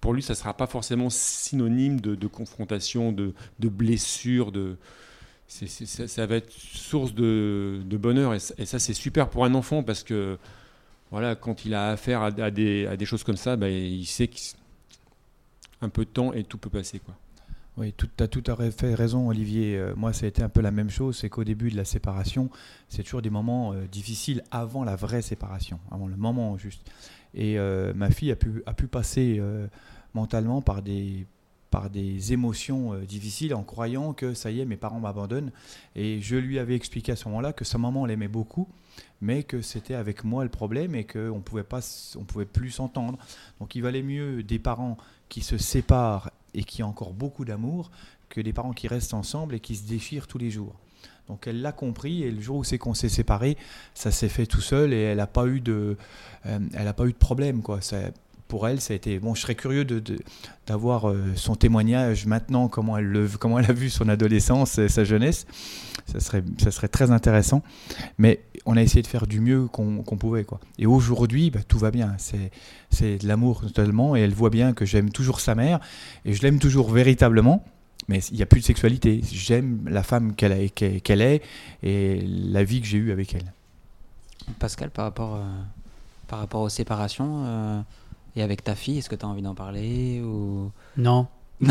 pour 0.00 0.14
lui, 0.14 0.22
ça 0.22 0.32
ne 0.32 0.36
sera 0.38 0.54
pas 0.54 0.66
forcément 0.66 1.10
synonyme 1.10 2.00
de, 2.00 2.14
de 2.14 2.26
confrontation, 2.26 3.12
de, 3.12 3.34
de 3.58 3.68
blessure. 3.68 4.50
De, 4.50 4.76
ça, 5.50 6.26
va 6.26 6.36
être 6.36 6.52
source 6.52 7.12
de, 7.12 7.82
bonheur. 7.90 8.34
Et, 8.34 8.38
ça- 8.38 8.78
c'est 8.78 8.94
super 8.94 9.28
pour 9.28 9.44
un 9.44 9.54
enfant 9.54 9.82
parce 9.82 10.04
que 10.04 10.38
voilà, 11.10 11.34
quand 11.34 11.64
il 11.64 11.74
a 11.74 11.90
affaire 11.90 12.22
à, 12.22 12.50
des, 12.50 13.04
choses 13.04 13.24
comme 13.24 13.36
ça, 13.36 13.56
bah, 13.56 13.68
il 13.68 14.06
sait 14.06 14.28
qu'un 14.28 15.88
peu 15.88 16.04
de 16.04 16.10
temps 16.10 16.32
et 16.32 16.44
tout 16.44 16.56
peut 16.56 16.70
passer. 16.70 17.00
Quoi. 17.00 17.16
Oui, 17.76 17.94
tu 17.96 18.06
as 18.22 18.28
tout 18.28 18.44
à 18.46 18.70
fait 18.70 18.94
raison, 18.94 19.28
Olivier. 19.28 19.76
Euh, 19.76 19.94
moi, 19.96 20.12
ça 20.12 20.26
a 20.26 20.28
été 20.28 20.42
un 20.42 20.48
peu 20.48 20.60
la 20.60 20.70
même 20.70 20.90
chose. 20.90 21.18
C'est 21.18 21.28
qu'au 21.28 21.44
début 21.44 21.70
de 21.70 21.76
la 21.76 21.84
séparation, 21.84 22.50
c'est 22.88 23.02
toujours 23.02 23.22
des 23.22 23.30
moments 23.30 23.72
euh, 23.72 23.86
difficiles 23.90 24.42
avant 24.50 24.84
la 24.84 24.96
vraie 24.96 25.22
séparation, 25.22 25.80
avant 25.90 26.06
le 26.06 26.16
moment 26.16 26.58
juste. 26.58 26.88
Et 27.34 27.58
euh, 27.58 27.92
ma 27.94 28.10
fille 28.10 28.32
a 28.32 28.36
pu, 28.36 28.86
passer 28.88 29.40
mentalement 30.14 30.62
par 30.62 30.82
des, 30.82 31.26
par 31.70 31.90
des 31.90 32.32
émotions 32.32 32.94
euh, 32.94 33.00
difficiles 33.04 33.54
en 33.54 33.62
croyant 33.62 34.12
que 34.12 34.34
ça 34.34 34.50
y 34.50 34.60
est, 34.60 34.64
mes 34.64 34.76
parents 34.76 35.00
m'abandonnent. 35.00 35.52
Et 35.94 36.20
je 36.20 36.36
lui 36.36 36.58
avais 36.58 36.74
expliqué 36.74 37.12
à 37.12 37.16
ce 37.16 37.28
moment-là 37.28 37.52
que 37.52 37.64
sa 37.64 37.78
maman 37.78 38.06
l'aimait 38.06 38.28
beaucoup, 38.28 38.68
mais 39.20 39.44
que 39.44 39.62
c'était 39.62 39.94
avec 39.94 40.24
moi 40.24 40.42
le 40.44 40.50
problème 40.50 40.94
et 40.94 41.04
qu'on 41.04 41.42
on 41.42 42.24
pouvait 42.24 42.44
plus 42.44 42.70
s'entendre. 42.70 43.18
Donc 43.60 43.74
il 43.74 43.82
valait 43.82 44.02
mieux 44.02 44.42
des 44.42 44.58
parents 44.58 44.96
qui 45.28 45.42
se 45.42 45.58
séparent 45.58 46.30
et 46.54 46.64
qui 46.64 46.82
a 46.82 46.86
encore 46.86 47.12
beaucoup 47.12 47.44
d'amour 47.44 47.90
que 48.28 48.40
des 48.40 48.52
parents 48.52 48.72
qui 48.72 48.88
restent 48.88 49.14
ensemble 49.14 49.54
et 49.54 49.60
qui 49.60 49.76
se 49.76 49.86
déchirent 49.86 50.26
tous 50.26 50.38
les 50.38 50.50
jours. 50.50 50.74
Donc 51.28 51.46
elle 51.46 51.62
l'a 51.62 51.72
compris 51.72 52.24
et 52.24 52.30
le 52.30 52.40
jour 52.40 52.58
où 52.58 52.64
c'est 52.64 52.78
qu'on 52.78 52.94
s'est 52.94 53.08
séparés, 53.08 53.56
ça 53.94 54.10
s'est 54.10 54.28
fait 54.28 54.46
tout 54.46 54.60
seul 54.60 54.92
et 54.92 55.00
elle 55.02 55.18
n'a 55.18 55.28
pas 55.28 55.46
eu 55.46 55.60
de, 55.60 55.96
euh, 56.46 56.58
elle 56.74 56.92
pas 56.92 57.06
eu 57.06 57.12
de 57.12 57.18
problème 57.18 57.62
quoi. 57.62 57.80
Pour 58.50 58.66
elle, 58.66 58.80
ça 58.80 58.92
a 58.92 58.96
été 58.96 59.20
bon. 59.20 59.34
Je 59.34 59.42
serais 59.42 59.54
curieux 59.54 59.84
de, 59.84 60.00
de- 60.00 60.18
d'avoir 60.66 61.08
euh, 61.08 61.22
son 61.36 61.54
témoignage 61.54 62.26
maintenant, 62.26 62.68
comment 62.68 62.98
elle 62.98 63.06
le, 63.06 63.28
comment 63.28 63.60
elle 63.60 63.70
a 63.70 63.72
vu 63.72 63.88
son 63.88 64.08
adolescence 64.08 64.76
et 64.78 64.88
sa 64.88 65.04
jeunesse. 65.04 65.46
Ça 66.06 66.18
serait, 66.18 66.42
ça 66.58 66.72
serait 66.72 66.88
très 66.88 67.12
intéressant. 67.12 67.62
Mais 68.18 68.40
on 68.66 68.76
a 68.76 68.82
essayé 68.82 69.02
de 69.02 69.06
faire 69.06 69.28
du 69.28 69.40
mieux 69.40 69.68
qu'on, 69.68 70.02
pouvait 70.02 70.42
quoi. 70.44 70.58
Et 70.78 70.86
aujourd'hui, 70.86 71.50
bah, 71.50 71.60
tout 71.66 71.78
va 71.78 71.92
bien. 71.92 72.16
C'est, 72.18 73.18
de 73.22 73.26
l'amour 73.28 73.60
totalement 73.62 74.16
et 74.16 74.20
elle 74.20 74.34
voit 74.34 74.50
bien 74.50 74.72
que 74.72 74.84
j'aime 74.84 75.10
toujours 75.10 75.38
sa 75.40 75.54
mère 75.54 75.78
et 76.24 76.34
je 76.34 76.42
l'aime 76.42 76.58
toujours 76.58 76.90
véritablement. 76.90 77.64
Mais 78.08 78.18
il 78.32 78.36
n'y 78.36 78.42
a 78.42 78.46
plus 78.46 78.60
de 78.60 78.66
sexualité. 78.66 79.20
J'aime 79.30 79.82
la 79.88 80.02
femme 80.02 80.34
qu'elle 80.34 80.52
est 80.52 81.42
et 81.84 82.20
la 82.26 82.64
vie 82.64 82.80
que 82.80 82.86
j'ai 82.88 82.98
eue 82.98 83.12
avec 83.12 83.34
elle. 83.34 83.52
Pascal, 84.58 84.90
par 84.90 85.04
rapport, 85.04 85.36
euh, 85.36 85.44
par 86.26 86.40
rapport 86.40 86.62
aux 86.62 86.68
séparations 86.68 87.44
euh, 87.46 87.80
et 88.36 88.42
avec 88.42 88.62
ta 88.64 88.74
fille, 88.74 88.98
est-ce 88.98 89.08
que 89.08 89.16
tu 89.16 89.24
as 89.24 89.28
envie 89.28 89.42
d'en 89.42 89.54
parler 89.54 90.20
ou... 90.22 90.70
Non. 90.96 91.26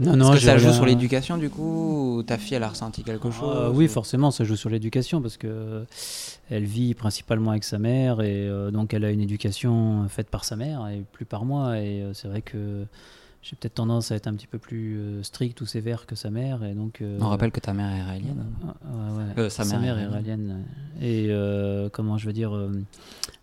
non, 0.00 0.16
non, 0.16 0.32
que 0.32 0.38
ça 0.38 0.56
joue 0.58 0.66
rien- 0.68 0.74
sur 0.74 0.86
l'éducation 0.86 1.36
du 1.36 1.50
coup 1.50 2.16
ou 2.18 2.22
ta 2.22 2.38
fille 2.38 2.54
elle 2.56 2.62
a 2.62 2.68
ressenti 2.68 3.02
quelque 3.02 3.30
chose? 3.30 3.56
Ah, 3.66 3.70
oui, 3.70 3.88
forcément, 3.88 4.30
ça 4.30 4.44
joue 4.44 4.56
sur 4.56 4.70
l'éducation 4.70 5.20
parce 5.20 5.36
que 5.36 5.84
elle 6.50 6.64
vit 6.64 6.94
principalement 6.94 7.50
avec 7.50 7.64
sa 7.64 7.78
mère 7.78 8.20
et 8.22 8.48
euh, 8.48 8.70
donc 8.70 8.94
elle 8.94 9.04
a 9.04 9.10
une 9.10 9.20
éducation 9.20 10.06
faite 10.08 10.30
par 10.30 10.44
sa 10.44 10.56
mère 10.56 10.88
et 10.88 11.02
plus 11.12 11.24
par 11.26 11.44
moi. 11.44 11.78
Et 11.78 12.02
euh, 12.02 12.14
c'est 12.14 12.28
vrai 12.28 12.40
que 12.42 12.86
j'ai 13.42 13.56
peut-être 13.56 13.74
tendance 13.74 14.10
à 14.12 14.16
être 14.16 14.26
un 14.26 14.34
petit 14.34 14.46
peu 14.48 14.58
plus 14.58 14.98
euh, 14.98 15.22
strict 15.22 15.60
ou 15.60 15.66
sévère 15.66 16.06
que 16.06 16.14
sa 16.16 16.30
mère. 16.30 16.64
Et 16.64 16.74
donc, 16.74 17.00
euh, 17.00 17.18
On 17.20 17.28
rappelle 17.28 17.52
que 17.52 17.60
ta 17.60 17.72
mère 17.72 17.90
est 17.94 18.02
raélienne. 18.02 18.44
ah, 18.66 19.12
ouais, 19.12 19.18
ouais. 19.18 19.24
Euh, 19.44 19.48
sa 19.48 19.64
mère 19.78 19.98
est 19.98 20.02
iranienne. 20.02 20.64
Et 21.00 21.26
euh, 21.30 21.88
comment 21.88 22.18
je 22.18 22.26
veux 22.26 22.32
dire, 22.32 22.52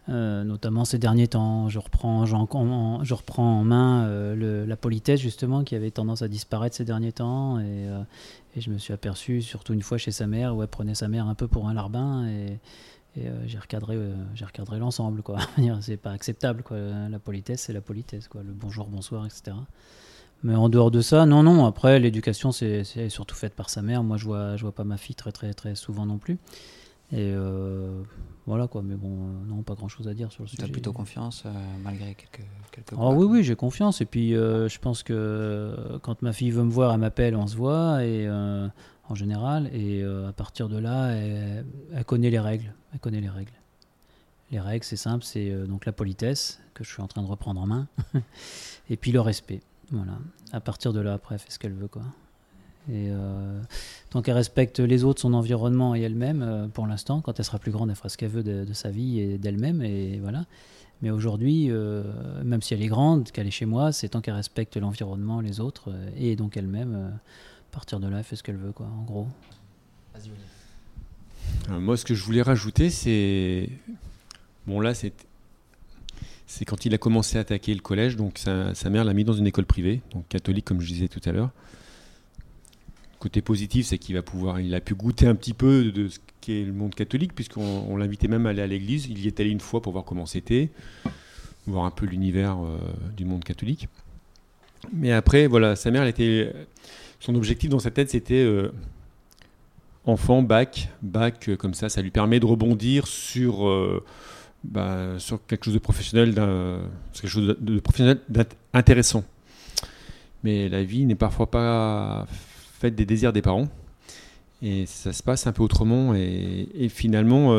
notamment 0.08 0.86
ces 0.86 1.00
derniers 1.00 1.28
temps, 1.28 1.70
je 1.70 1.80
reprends, 1.80 2.26
j'en- 2.26 2.48
en- 2.52 3.04
je 3.04 3.14
reprends 3.14 3.60
en 3.62 3.64
main 3.64 4.08
le- 4.36 4.66
la 4.66 4.76
politesse 4.78 5.20
justement 5.20 5.64
qui 5.64 5.76
avait 5.76 5.92
tendance 5.92 6.22
à 6.22 6.28
disparaître 6.28 6.76
ces 6.76 6.86
derniers 6.86 7.12
temps. 7.14 7.60
Et, 7.60 7.88
et 8.56 8.62
je 8.62 8.70
me 8.70 8.78
suis 8.78 8.94
aperçu, 8.94 9.42
surtout 9.42 9.74
une 9.74 9.82
fois 9.82 9.98
chez 9.98 10.12
sa 10.12 10.28
mère, 10.28 10.56
où 10.56 10.62
elle 10.62 10.68
prenait 10.68 10.96
sa 10.96 11.08
mère 11.08 11.28
un 11.28 11.36
peu 11.36 11.48
pour 11.48 11.68
un 11.68 11.74
larbin. 11.74 12.28
Et, 12.28 12.60
et, 13.16 13.28
euh, 13.28 13.48
j'ai 13.48 13.58
recadré, 13.60 13.96
euh, 13.96 14.14
j'ai 14.34 14.46
recadré 14.46 14.80
l'ensemble. 14.80 15.22
quoi. 15.22 15.40
c'est 15.82 15.98
pas 15.98 16.12
acceptable. 16.12 16.64
Quoi. 16.64 16.78
La 17.10 17.20
politesse, 17.20 17.62
c'est 17.62 17.74
la 17.74 17.82
politesse. 17.82 18.28
Quoi. 18.28 18.44
Le 18.44 18.52
bonjour, 18.52 18.88
bonsoir, 18.88 19.26
etc. 19.26 19.56
Mais 20.44 20.56
en 20.56 20.70
dehors 20.70 20.92
de 20.92 21.02
ça, 21.02 21.26
non, 21.26 21.44
non. 21.44 21.66
Après, 21.66 22.00
l'éducation, 22.00 22.52
c'est 22.52 22.84
surtout 23.10 23.36
faite 23.36 23.54
par 23.56 23.70
sa 23.70 23.82
mère. 23.82 24.04
Moi, 24.04 24.18
je 24.18 24.26
vois, 24.26 24.58
je 24.58 24.62
vois 24.62 24.74
pas 24.74 24.84
ma 24.84 24.98
fille 24.98 25.16
très, 25.16 25.32
très, 25.32 25.54
très 25.54 25.76
souvent 25.76 26.06
non 26.06 26.18
plus. 26.18 26.38
Et 27.12 27.32
euh, 27.34 28.02
voilà 28.48 28.68
quoi. 28.68 28.82
Mais 28.82 28.96
bon, 28.96 29.10
euh, 29.12 29.48
non, 29.48 29.62
pas 29.62 29.76
grand 29.76 29.88
chose 29.88 30.08
à 30.08 30.14
dire 30.14 30.32
sur 30.32 30.44
le 30.44 30.50
Tu 30.50 30.56
sujet. 30.56 30.68
as 30.68 30.72
plutôt 30.72 30.92
confiance 30.92 31.44
euh, 31.46 31.52
malgré 31.84 32.16
quelques, 32.16 32.46
quelques 32.72 32.94
Ah 32.98 33.10
oui, 33.10 33.26
oui, 33.30 33.44
j'ai 33.44 33.56
confiance. 33.56 34.02
Et 34.02 34.06
puis, 34.06 34.32
je 34.32 34.80
pense 34.80 35.04
que 35.04 36.00
quand 36.02 36.22
ma 36.22 36.34
fille 36.34 36.52
veut 36.52 36.64
me 36.64 36.72
voir, 36.72 36.94
elle 36.94 37.00
m'appelle, 37.00 37.36
on 37.36 37.48
se 37.48 37.56
voit, 37.56 38.04
et 38.04 38.28
en 39.10 39.16
général. 39.16 39.70
Et 39.74 40.02
euh, 40.02 40.30
à 40.30 40.34
partir 40.34 40.70
de 40.70 40.78
là, 40.78 41.12
elle, 41.12 41.66
connaît 42.06 42.30
les 42.30 42.40
règles. 42.40 42.74
Elle 42.94 43.00
connaît 43.00 43.22
les 43.22 43.30
règles. 43.30 43.52
Les 44.52 44.60
règles, 44.60 44.86
c'est 44.86 44.96
simple, 44.96 45.24
c'est 45.24 45.50
euh, 45.50 45.66
donc 45.66 45.86
la 45.86 45.92
politesse 45.92 46.60
que 46.74 46.84
je 46.84 46.90
suis 46.92 47.02
en 47.02 47.08
train 47.08 47.24
de 47.24 47.28
reprendre 47.28 47.62
en 47.62 47.66
main, 47.66 47.88
et 48.90 48.98
puis 48.98 49.12
le 49.12 49.22
respect. 49.22 49.62
Voilà. 49.92 50.18
À 50.52 50.60
partir 50.60 50.94
de 50.94 51.00
là, 51.00 51.14
après, 51.14 51.36
elle 51.36 51.42
fait 51.42 51.52
ce 51.52 51.60
qu'elle 51.60 51.74
veut, 51.74 51.88
quoi. 51.88 52.04
Et 52.88 53.10
euh, 53.10 53.60
tant 54.12 54.22
qu'elle 54.22 54.36
respecte 54.36 54.80
les 54.80 55.04
autres, 55.04 55.22
son 55.22 55.34
environnement 55.34 55.96
et 55.96 56.02
elle-même, 56.02 56.70
pour 56.74 56.86
l'instant, 56.86 57.22
quand 57.22 57.40
elle 57.40 57.46
sera 57.46 57.58
plus 57.58 57.72
grande, 57.72 57.90
elle 57.90 57.96
fera 57.96 58.10
ce 58.10 58.18
qu'elle 58.18 58.30
veut 58.30 58.44
de, 58.44 58.64
de 58.64 58.74
sa 58.74 58.92
vie 58.92 59.20
et 59.20 59.38
d'elle-même, 59.40 59.82
et 59.82 60.20
voilà. 60.20 60.46
Mais 61.02 61.10
aujourd'hui, 61.10 61.72
même 62.44 62.62
si 62.62 62.76
elle 62.76 62.84
est 62.84 62.88
grande, 62.88 63.32
qu'elle 63.32 63.48
est 63.48 63.52
chez 63.52 63.66
moi, 63.66 63.92
c'est 63.92 64.10
tant 64.10 64.22
qu'elle 64.22 64.36
respecte 64.36 64.78
l'environnement, 64.78 65.42
les 65.42 65.60
autres, 65.60 65.92
et 66.16 66.36
donc 66.36 66.58
elle-même, 66.58 67.12
partir 67.76 68.00
de 68.00 68.08
là, 68.08 68.20
elle 68.20 68.24
fait 68.24 68.38
ce 68.38 68.44
qu'elle 68.44 68.56
veut, 68.56 68.72
quoi, 68.72 68.88
en 68.88 69.04
gros. 69.04 69.28
Euh, 71.70 71.80
moi, 71.80 71.98
ce 71.98 72.06
que 72.06 72.16
je 72.16 72.24
voulais 72.24 72.42
rajouter, 72.42 72.90
c'est. 72.90 73.70
Bon, 74.66 74.80
là, 74.80 74.94
c'est. 74.94 75.14
C'est 76.48 76.64
quand 76.64 76.86
il 76.86 76.94
a 76.94 76.98
commencé 76.98 77.38
à 77.38 77.42
attaquer 77.42 77.74
le 77.74 77.82
collège, 77.82 78.16
donc 78.16 78.38
sa, 78.38 78.74
sa 78.76 78.90
mère 78.90 79.04
l'a 79.04 79.14
mis 79.14 79.24
dans 79.24 79.34
une 79.34 79.48
école 79.48 79.66
privée, 79.66 80.02
donc 80.12 80.28
catholique, 80.30 80.64
comme 80.64 80.80
je 80.80 80.88
disais 80.88 81.08
tout 81.08 81.22
à 81.26 81.32
l'heure. 81.32 81.50
Côté 83.20 83.42
positif, 83.42 83.88
c'est 83.88 83.98
qu'il 83.98 84.16
va 84.16 84.22
pouvoir, 84.22 84.60
il 84.60 84.74
a 84.76 84.80
pu 84.80 84.94
goûter 84.94 85.28
un 85.28 85.36
petit 85.36 85.54
peu 85.54 85.92
de 85.92 86.08
ce 86.08 86.20
qu'est 86.42 86.64
le 86.64 86.72
monde 86.72 86.94
catholique, 86.94 87.34
puisqu'on 87.34 87.86
on 87.90 87.98
l'invitait 87.98 88.28
même 88.28 88.46
à 88.46 88.52
aller 88.52 88.62
à 88.62 88.68
l'église. 88.68 89.08
Il 89.08 89.20
y 89.20 89.28
est 89.28 89.40
allé 89.40 89.50
une 89.50 89.60
fois 89.60 89.82
pour 89.82 89.92
voir 89.92 90.06
comment 90.06 90.28
c'était, 90.28 90.70
voir 91.66 91.86
un 91.86 91.92
peu 91.92 92.06
l'univers 92.06 92.64
euh, 92.64 92.78
du 93.18 93.26
monde 93.26 93.44
catholique. 93.44 93.90
Mais 94.94 95.12
après, 95.12 95.48
voilà, 95.48 95.76
sa 95.76 95.90
mère, 95.90 96.04
elle 96.04 96.10
était, 96.10 96.54
son 97.20 97.36
objectif 97.36 97.70
dans 97.70 97.80
sa 97.80 97.92
tête, 97.92 98.10
c'était 98.10 98.44
euh, 98.44 98.72
enfant, 100.06 100.42
bac, 100.42 100.90
bac, 101.02 101.50
euh, 101.50 101.56
comme 101.56 101.74
ça, 101.74 101.90
ça 101.90 102.02
lui 102.02 102.12
permet 102.12 102.40
de 102.40 102.46
rebondir 102.46 103.08
sur, 103.08 103.68
euh, 103.68 104.04
bah, 104.64 105.18
sur 105.18 105.46
quelque 105.46 105.66
chose 105.66 105.74
de 105.74 105.80
professionnel, 105.80 106.34
sur 106.34 107.22
quelque 107.22 107.32
chose 107.32 107.56
de, 107.60 107.80
professionnel 107.80 108.20
intéressant. 108.74 109.24
Mais 110.44 110.70
la 110.70 110.84
vie 110.84 111.06
n'est 111.06 111.16
parfois 111.16 111.50
pas 111.50 112.28
faite 112.80 112.96
des 112.96 113.06
désirs 113.06 113.34
des 113.34 113.42
parents. 113.42 113.68
Et 114.62 114.86
ça 114.86 115.12
se 115.12 115.24
passe 115.24 115.48
un 115.48 115.52
peu 115.52 115.64
autrement. 115.64 116.14
Et, 116.14 116.88
finalement, 116.90 117.56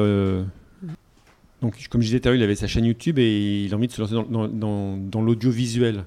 donc, 1.61 1.89
comme 1.91 2.01
je 2.01 2.07
disais 2.07 2.21
tout 2.21 2.29
à 2.29 2.31
l'heure, 2.31 2.41
il 2.41 2.45
avait 2.45 2.55
sa 2.55 2.69
chaîne 2.69 2.85
YouTube 2.85 3.19
et 3.19 3.65
il 3.65 3.75
a 3.75 3.77
envie 3.77 3.89
de 3.89 3.93
se 3.93 4.01
lancer 4.01 4.15
dans 4.15 5.23
l'audiovisuel. 5.23 6.05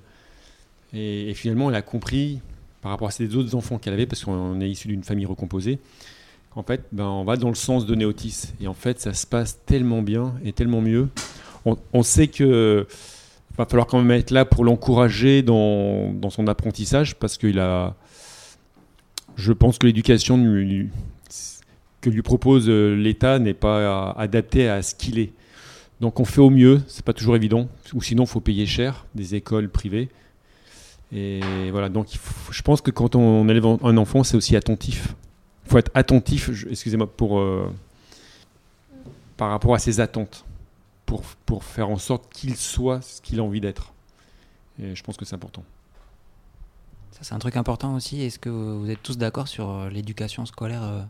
Et, 0.93 1.29
et 1.29 1.33
finalement, 1.33 1.69
elle 1.69 1.75
a 1.75 1.81
compris, 1.81 2.39
par 2.81 2.91
rapport 2.91 3.07
à 3.07 3.11
ces 3.11 3.35
autres 3.35 3.55
enfants 3.55 3.77
qu'elle 3.77 3.93
avait, 3.93 4.05
parce 4.05 4.23
qu'on 4.23 4.59
est 4.61 4.69
issu 4.69 4.87
d'une 4.87 5.03
famille 5.03 5.25
recomposée, 5.25 5.79
qu'en 6.51 6.63
fait, 6.63 6.83
ben, 6.91 7.05
on 7.05 7.23
va 7.23 7.35
dans 7.35 7.49
le 7.49 7.55
sens 7.55 7.85
de 7.85 7.95
Néotis. 7.95 8.53
Et 8.61 8.67
en 8.67 8.73
fait, 8.73 8.99
ça 8.99 9.13
se 9.13 9.27
passe 9.27 9.59
tellement 9.65 10.01
bien 10.01 10.33
et 10.43 10.53
tellement 10.53 10.81
mieux. 10.81 11.09
On, 11.93 12.03
sait 12.03 12.27
que 12.27 12.87
va 13.57 13.65
falloir 13.65 13.87
quand 13.87 14.01
même 14.01 14.17
être 14.17 14.31
là 14.31 14.45
pour 14.45 14.63
l'encourager 14.63 15.41
dans, 15.41 16.29
son 16.29 16.47
apprentissage, 16.47 17.15
parce 17.15 17.37
qu'il 17.37 17.59
a. 17.59 17.95
Je 19.35 19.53
pense 19.53 19.77
que 19.77 19.87
l'éducation 19.87 20.37
que 22.01 22.09
lui 22.09 22.21
propose 22.21 22.69
euh, 22.69 22.95
l'État 22.95 23.39
n'est 23.39 23.53
pas 23.53 24.11
adaptée 24.11 24.69
à 24.69 24.81
ce 24.81 24.95
qu'il 24.95 25.19
est. 25.19 25.33
Donc 25.99 26.19
on 26.19 26.25
fait 26.25 26.41
au 26.41 26.49
mieux, 26.49 26.81
c'est 26.87 27.03
pas 27.03 27.13
toujours 27.13 27.35
évident, 27.35 27.67
ou 27.93 28.01
sinon 28.01 28.23
il 28.23 28.29
faut 28.29 28.39
payer 28.39 28.65
cher 28.65 29.05
des 29.15 29.35
écoles 29.35 29.69
privées. 29.69 30.09
Et 31.11 31.71
voilà, 31.71 31.89
donc 31.89 32.07
je 32.51 32.61
pense 32.61 32.81
que 32.81 32.91
quand 32.91 33.15
on 33.15 33.47
élève 33.49 33.65
un 33.65 33.97
enfant, 33.97 34.23
c'est 34.23 34.37
aussi 34.37 34.55
attentif. 34.55 35.15
Il 35.65 35.71
faut 35.71 35.77
être 35.79 35.91
attentif, 35.93 36.49
excusez-moi, 36.69 37.07
pour, 37.07 37.39
euh, 37.39 37.71
par 39.37 39.49
rapport 39.49 39.73
à 39.73 39.79
ses 39.79 39.99
attentes, 39.99 40.45
pour, 41.05 41.23
pour 41.45 41.63
faire 41.63 41.89
en 41.89 41.97
sorte 41.97 42.31
qu'il 42.31 42.55
soit 42.55 43.01
ce 43.01 43.21
qu'il 43.21 43.39
a 43.39 43.43
envie 43.43 43.61
d'être. 43.61 43.93
Et 44.81 44.95
je 44.95 45.03
pense 45.03 45.17
que 45.17 45.25
c'est 45.25 45.35
important. 45.35 45.63
Ça, 47.11 47.19
c'est 47.23 47.33
un 47.33 47.39
truc 47.39 47.57
important 47.57 47.95
aussi. 47.95 48.21
Est-ce 48.21 48.39
que 48.39 48.49
vous 48.49 48.89
êtes 48.89 49.01
tous 49.01 49.17
d'accord 49.17 49.47
sur 49.47 49.69
euh, 49.69 49.89
l'éducation 49.89 50.45
scolaire 50.45 50.83
euh, 50.83 51.01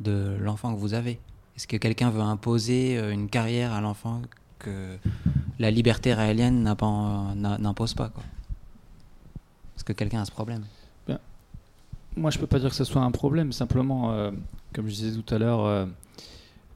de 0.00 0.36
l'enfant 0.40 0.72
que 0.72 0.78
vous 0.78 0.94
avez? 0.94 1.18
Est-ce 1.56 1.66
que 1.66 1.76
quelqu'un 1.76 2.10
veut 2.10 2.20
imposer 2.20 2.96
une 3.10 3.28
carrière 3.28 3.72
à 3.72 3.80
l'enfant 3.80 4.22
que 4.60 4.96
la 5.58 5.72
liberté 5.72 6.14
raélienne 6.14 6.62
n'impose 6.62 7.94
pas 7.94 8.12
Est-ce 9.78 9.84
que 9.84 9.92
quelqu'un 9.92 10.20
a 10.20 10.24
ce 10.24 10.32
problème 10.32 10.64
Moi, 12.16 12.32
je 12.32 12.38
peux 12.40 12.48
pas 12.48 12.58
dire 12.58 12.70
que 12.70 12.74
ce 12.74 12.82
soit 12.84 13.02
un 13.02 13.12
problème. 13.12 13.52
Simplement, 13.52 14.10
euh, 14.12 14.32
comme 14.74 14.88
je 14.88 14.94
disais 14.94 15.22
tout 15.22 15.32
à 15.32 15.38
l'heure, 15.38 15.64
euh, 15.64 15.86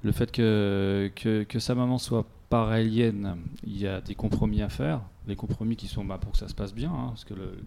le 0.04 0.12
fait 0.12 0.30
que, 0.30 1.10
que, 1.16 1.42
que 1.42 1.58
sa 1.58 1.74
maman 1.74 1.98
soit 1.98 2.24
pas 2.48 2.64
raélienne, 2.64 3.36
il 3.66 3.76
y 3.76 3.88
a 3.88 4.00
des 4.00 4.14
compromis 4.14 4.62
à 4.62 4.68
faire. 4.68 5.00
Les 5.26 5.34
compromis 5.34 5.74
qui 5.74 5.88
sont 5.88 6.04
bah, 6.04 6.18
pour 6.18 6.30
que 6.32 6.38
ça 6.38 6.46
se 6.46 6.54
passe 6.54 6.72
bien. 6.72 6.90
hein, 6.92 7.06
parce 7.08 7.24
que 7.24 7.34
le- 7.34 7.58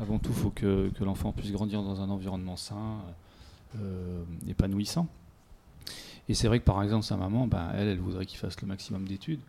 avant 0.00 0.18
tout, 0.18 0.30
il 0.30 0.36
faut 0.36 0.50
que, 0.50 0.88
que 0.98 1.04
l'enfant 1.04 1.30
puisse 1.30 1.52
grandir 1.52 1.80
dans 1.82 2.00
un 2.00 2.10
environnement 2.10 2.56
sain, 2.56 2.98
euh, 3.78 4.24
épanouissant. 4.48 5.06
Et 6.28 6.34
c'est 6.34 6.48
vrai 6.48 6.58
que 6.58 6.64
par 6.64 6.82
exemple, 6.82 7.04
sa 7.04 7.16
maman, 7.16 7.46
bah, 7.46 7.70
elle, 7.74 7.86
elle 7.86 8.00
voudrait 8.00 8.26
qu'il 8.26 8.38
fasse 8.38 8.60
le 8.60 8.66
maximum 8.66 9.06
d'études, 9.06 9.40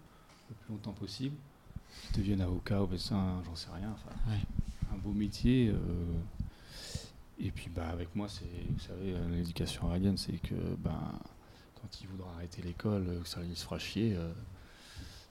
le 0.49 0.55
plus 0.63 0.73
longtemps 0.73 0.91
possible, 0.93 1.35
qu'il 2.13 2.21
devienne 2.21 2.41
avocat 2.41 2.83
ou 2.83 2.87
médecin, 2.87 3.41
j'en 3.47 3.55
sais 3.55 3.69
rien. 3.73 3.89
enfin, 3.95 4.31
Ouais. 4.31 4.41
Beau 5.07 5.13
métier. 5.13 5.69
euh, 5.69 5.77
et 7.39 7.51
puis 7.51 7.69
bah, 7.73 7.87
avec 7.87 8.13
moi, 8.15 8.27
c'est, 8.27 8.43
vous 8.69 8.79
savez, 8.79 9.13
euh, 9.13 9.29
l'éducation 9.29 9.89
aérienne, 9.91 10.17
c'est 10.17 10.33
que 10.41 10.55
ben, 10.79 10.99
quand 11.81 12.01
il 12.01 12.07
voudra 12.07 12.29
arrêter 12.35 12.61
l'école, 12.61 13.05
euh, 13.07 13.19
que 13.21 13.27
ça 13.29 13.41
lui 13.41 13.55
se 13.55 13.63
fera 13.63 13.79
chier, 13.79 14.15
euh, 14.15 14.31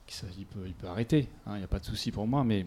qu'il 0.07 0.27
il 0.39 0.45
peut, 0.45 0.63
il 0.65 0.73
peut 0.73 0.87
arrêter. 0.87 1.27
hein, 1.45 1.55
Il 1.55 1.59
n'y 1.59 1.63
a 1.63 1.67
pas 1.67 1.79
de 1.79 1.85
souci 1.85 2.11
pour 2.11 2.25
moi. 2.27 2.43
Mais 2.43 2.65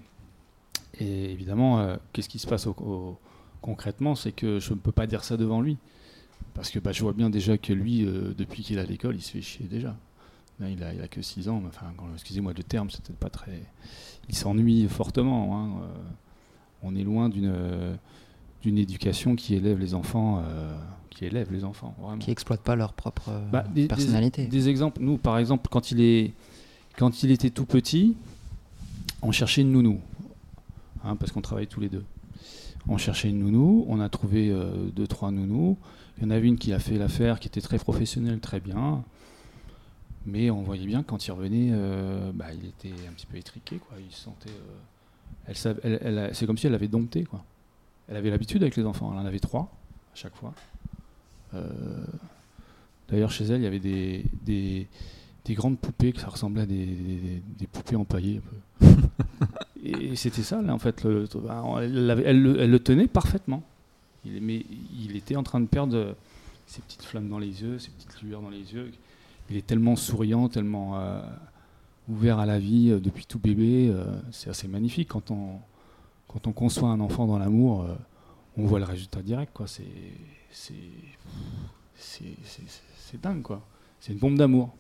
évidemment, 1.01 1.97
qu'est-ce 2.13 2.29
qui 2.29 2.39
se 2.39 2.47
passe 2.47 2.67
au- 2.67 3.19
concrètement 3.63 4.15
C'est 4.15 4.33
que 4.33 4.61
je 4.61 4.73
ne 4.75 4.79
peux 4.79 4.93
pas 4.93 5.07
dire 5.07 5.25
ça 5.25 5.37
devant 5.37 5.61
lui. 5.63 5.79
Parce 6.55 6.71
que 6.71 6.79
bah, 6.79 6.93
je 6.93 7.01
vois 7.03 7.13
bien 7.15 7.31
déjà 7.31 7.57
que 7.59 7.73
lui, 7.73 8.03
depuis 8.05 8.63
qu'il 8.63 8.77
est 8.79 8.81
à 8.83 8.85
l'école, 8.85 9.17
il 9.17 9.23
se 9.23 9.31
fait 9.33 9.41
chier 9.43 9.67
déjà. 9.67 9.97
Là, 10.59 10.69
il 10.69 10.83
a, 10.85 10.93
il 10.93 11.01
a 11.01 11.09
que 11.09 11.23
6 11.23 11.49
ans. 11.49 11.63
Enfin, 11.67 11.93
excusez-moi 12.15 12.53
le 12.55 12.63
terme, 12.63 12.91
c'est 12.91 13.03
peut-être 13.03 13.19
pas 13.19 13.31
très. 13.31 13.63
Il 14.29 14.37
s'ennuie 14.37 14.87
fortement. 14.89 15.57
hein, 15.59 15.83
on 16.83 16.95
est 16.97 17.05
loin 17.05 17.29
d'une 17.29 17.51
euh, 17.53 17.95
d'une 18.63 18.79
éducation 18.79 19.37
qui 19.37 19.55
élève 19.55 19.79
les 19.79 19.95
enfants, 19.95 20.43
euh, 20.45 20.77
qui 21.11 21.25
élève 21.25 21.53
les 21.53 21.65
enfants, 21.65 21.95
vraiment. 22.01 22.19
Qui 22.19 22.31
exploitent 22.31 22.63
pas 22.63 22.77
leur 22.77 22.93
propre 22.93 23.31
euh, 23.31 23.51
Bah, 23.51 23.65
des- 23.75 23.87
personnalité. 23.87 24.47
Des, 24.47 24.69
exemples. 24.69 25.01
Nous, 25.01 25.17
par 25.19 25.39
exemple, 25.39 25.69
quand 25.71 25.91
il, 25.91 26.01
est, 26.01 26.33
quand 26.99 27.23
il 27.23 27.31
était 27.31 27.51
tout 27.51 27.65
petit, 27.65 28.17
on 29.23 29.33
cherchait 29.33 29.63
une 29.63 29.73
nounou. 29.73 30.01
Hein, 31.05 31.17
parce 31.17 31.33
qu'on 31.33 31.41
travaille 31.41 31.67
tous 31.67 31.81
les 31.81 31.89
deux. 31.89 32.05
On 32.89 32.99
cherchait 32.99 33.31
une 33.31 33.39
nounou. 33.39 33.87
On 33.89 34.01
a 34.01 34.09
trouvé 34.09 34.51
euh, 34.51 34.91
deux, 34.95 35.07
trois 35.07 35.31
nounous. 35.31 35.79
Il 36.19 36.25
y 36.25 36.27
en 36.27 36.31
avait 36.31 36.47
une 36.47 36.59
qui 36.59 36.75
a 36.75 36.79
fait 36.79 36.99
l'affaire, 36.99 37.41
qui 37.41 37.49
était 37.49 37.63
très 37.63 37.79
professionnelle, 37.79 38.41
très 38.41 38.61
bien. 38.61 39.03
Mais 40.27 40.51
on 40.51 40.63
voyait 40.63 40.85
bien 40.85 41.03
que 41.03 41.09
quand 41.09 41.27
il 41.27 41.33
revenait, 41.33 41.73
bah, 42.35 42.53
il 42.53 42.69
était 42.69 42.93
un 43.09 43.13
petit 43.13 43.25
peu 43.25 43.39
étriqué. 43.39 43.79
Quoi. 43.79 43.97
Il 44.07 44.15
se 44.15 44.25
sentait. 44.25 44.51
Elle, 45.47 46.31
c'est 46.35 46.47
comme 46.47 46.59
si 46.59 46.67
elle 46.67 46.75
avait 46.75 46.89
dompté. 46.89 47.25
Quoi. 47.25 47.43
Elle 48.09 48.17
avait 48.17 48.31
l'habitude 48.31 48.63
avec 48.63 48.77
les 48.77 48.85
enfants. 48.85 49.11
Elle 49.13 49.19
en 49.21 49.27
avait 49.27 49.39
trois 49.41 49.71
à 50.13 50.17
chaque 50.17 50.35
fois. 50.35 50.53
Euh, 51.55 51.69
D'ailleurs, 53.09 53.33
chez 53.33 53.45
elle, 53.45 53.61
il 53.61 53.65
y 53.65 53.67
avait 53.67 53.81
des, 53.81 54.25
des, 54.45 54.87
des 55.45 55.55
grandes 55.55 55.79
poupées 55.79 56.13
que 56.13 56.21
ça 56.21 56.29
ressemblait 56.29 56.63
à 56.63 56.67
des, 56.67 56.87
des- 56.87 57.43
des 57.59 57.67
poupées 57.67 57.97
empaillées. 57.97 58.41
un 58.83 58.87
peu. 58.87 58.87
Et 59.83 60.15
c'était 60.15 60.43
ça, 60.43 60.63
là, 60.63 60.73
en 60.73 60.79
fait. 60.79 61.03
le- 61.03 61.27
bah, 61.43 61.65
elle, 61.83 62.07
l'avait- 62.07 62.23
elle 62.25 62.41
le- 62.41 62.61
elle 62.61 62.71
le 62.71 62.79
tenait 62.79 63.09
parfaitement. 63.09 63.65
Il, 64.25 64.41
mais 64.43 64.65
il 64.97 65.17
était 65.17 65.35
en 65.35 65.43
train 65.43 65.59
de 65.61 65.67
perdre 65.67 65.97
euh, 65.97 66.13
ses 66.69 66.83
petites 66.83 67.03
flammes 67.03 67.29
dans 67.29 67.39
les 67.41 67.63
yeux, 67.63 67.79
ses 67.81 67.91
petites 67.91 68.23
lueurs 68.23 68.43
dans 68.43 68.51
les 68.51 68.73
yeux. 68.75 68.93
Il 69.51 69.57
est 69.57 69.67
tellement 69.67 69.97
souriant, 69.97 70.49
tellement 70.49 71.01
euh, 71.01 71.21
ouvert 72.11 72.39
à 72.39 72.47
la 72.47 72.59
vie 72.59 72.91
euh, 72.91 73.01
depuis 73.01 73.27
tout 73.27 73.39
bébé. 73.39 73.89
euh, 73.89 74.05
c'est 74.33 74.51
assez 74.51 74.69
magnifique. 74.69 75.09
Quand 75.09 75.31
on, 75.31 75.59
quand 76.29 76.47
on 76.47 76.53
conçoit 76.53 76.89
un 76.89 77.01
enfant 77.01 77.27
dans 77.27 77.39
l'amour, 77.39 77.83
euh, 77.83 77.95
on 78.57 78.67
voit 78.67 78.79
le 78.79 78.85
résultat 78.85 79.23
direct. 79.23 79.57
C'est, 79.67 79.85
c'est, 80.51 80.75
c'est, 81.97 83.21
dingue. 83.21 83.43
Quoi. 83.43 83.61
C'est 84.01 84.13
une 84.13 84.19
bombe 84.19 84.37
d'amour. 84.37 84.71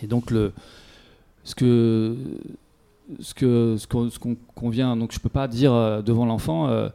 Et 0.00 0.06
donc, 0.06 0.30
le, 0.30 0.52
ce 1.44 1.54
que 1.54 2.16
ce 3.20 3.34
que 3.34 3.76
ce 3.78 3.86
qu'on 3.86 4.10
ce 4.10 4.18
qu'on 4.18 4.34
qu'on 4.34 4.68
vient 4.68 4.96
donc 4.96 5.12
je 5.12 5.20
peux 5.20 5.28
pas 5.28 5.46
dire 5.46 6.02
devant 6.02 6.26
l'enfant 6.26 6.90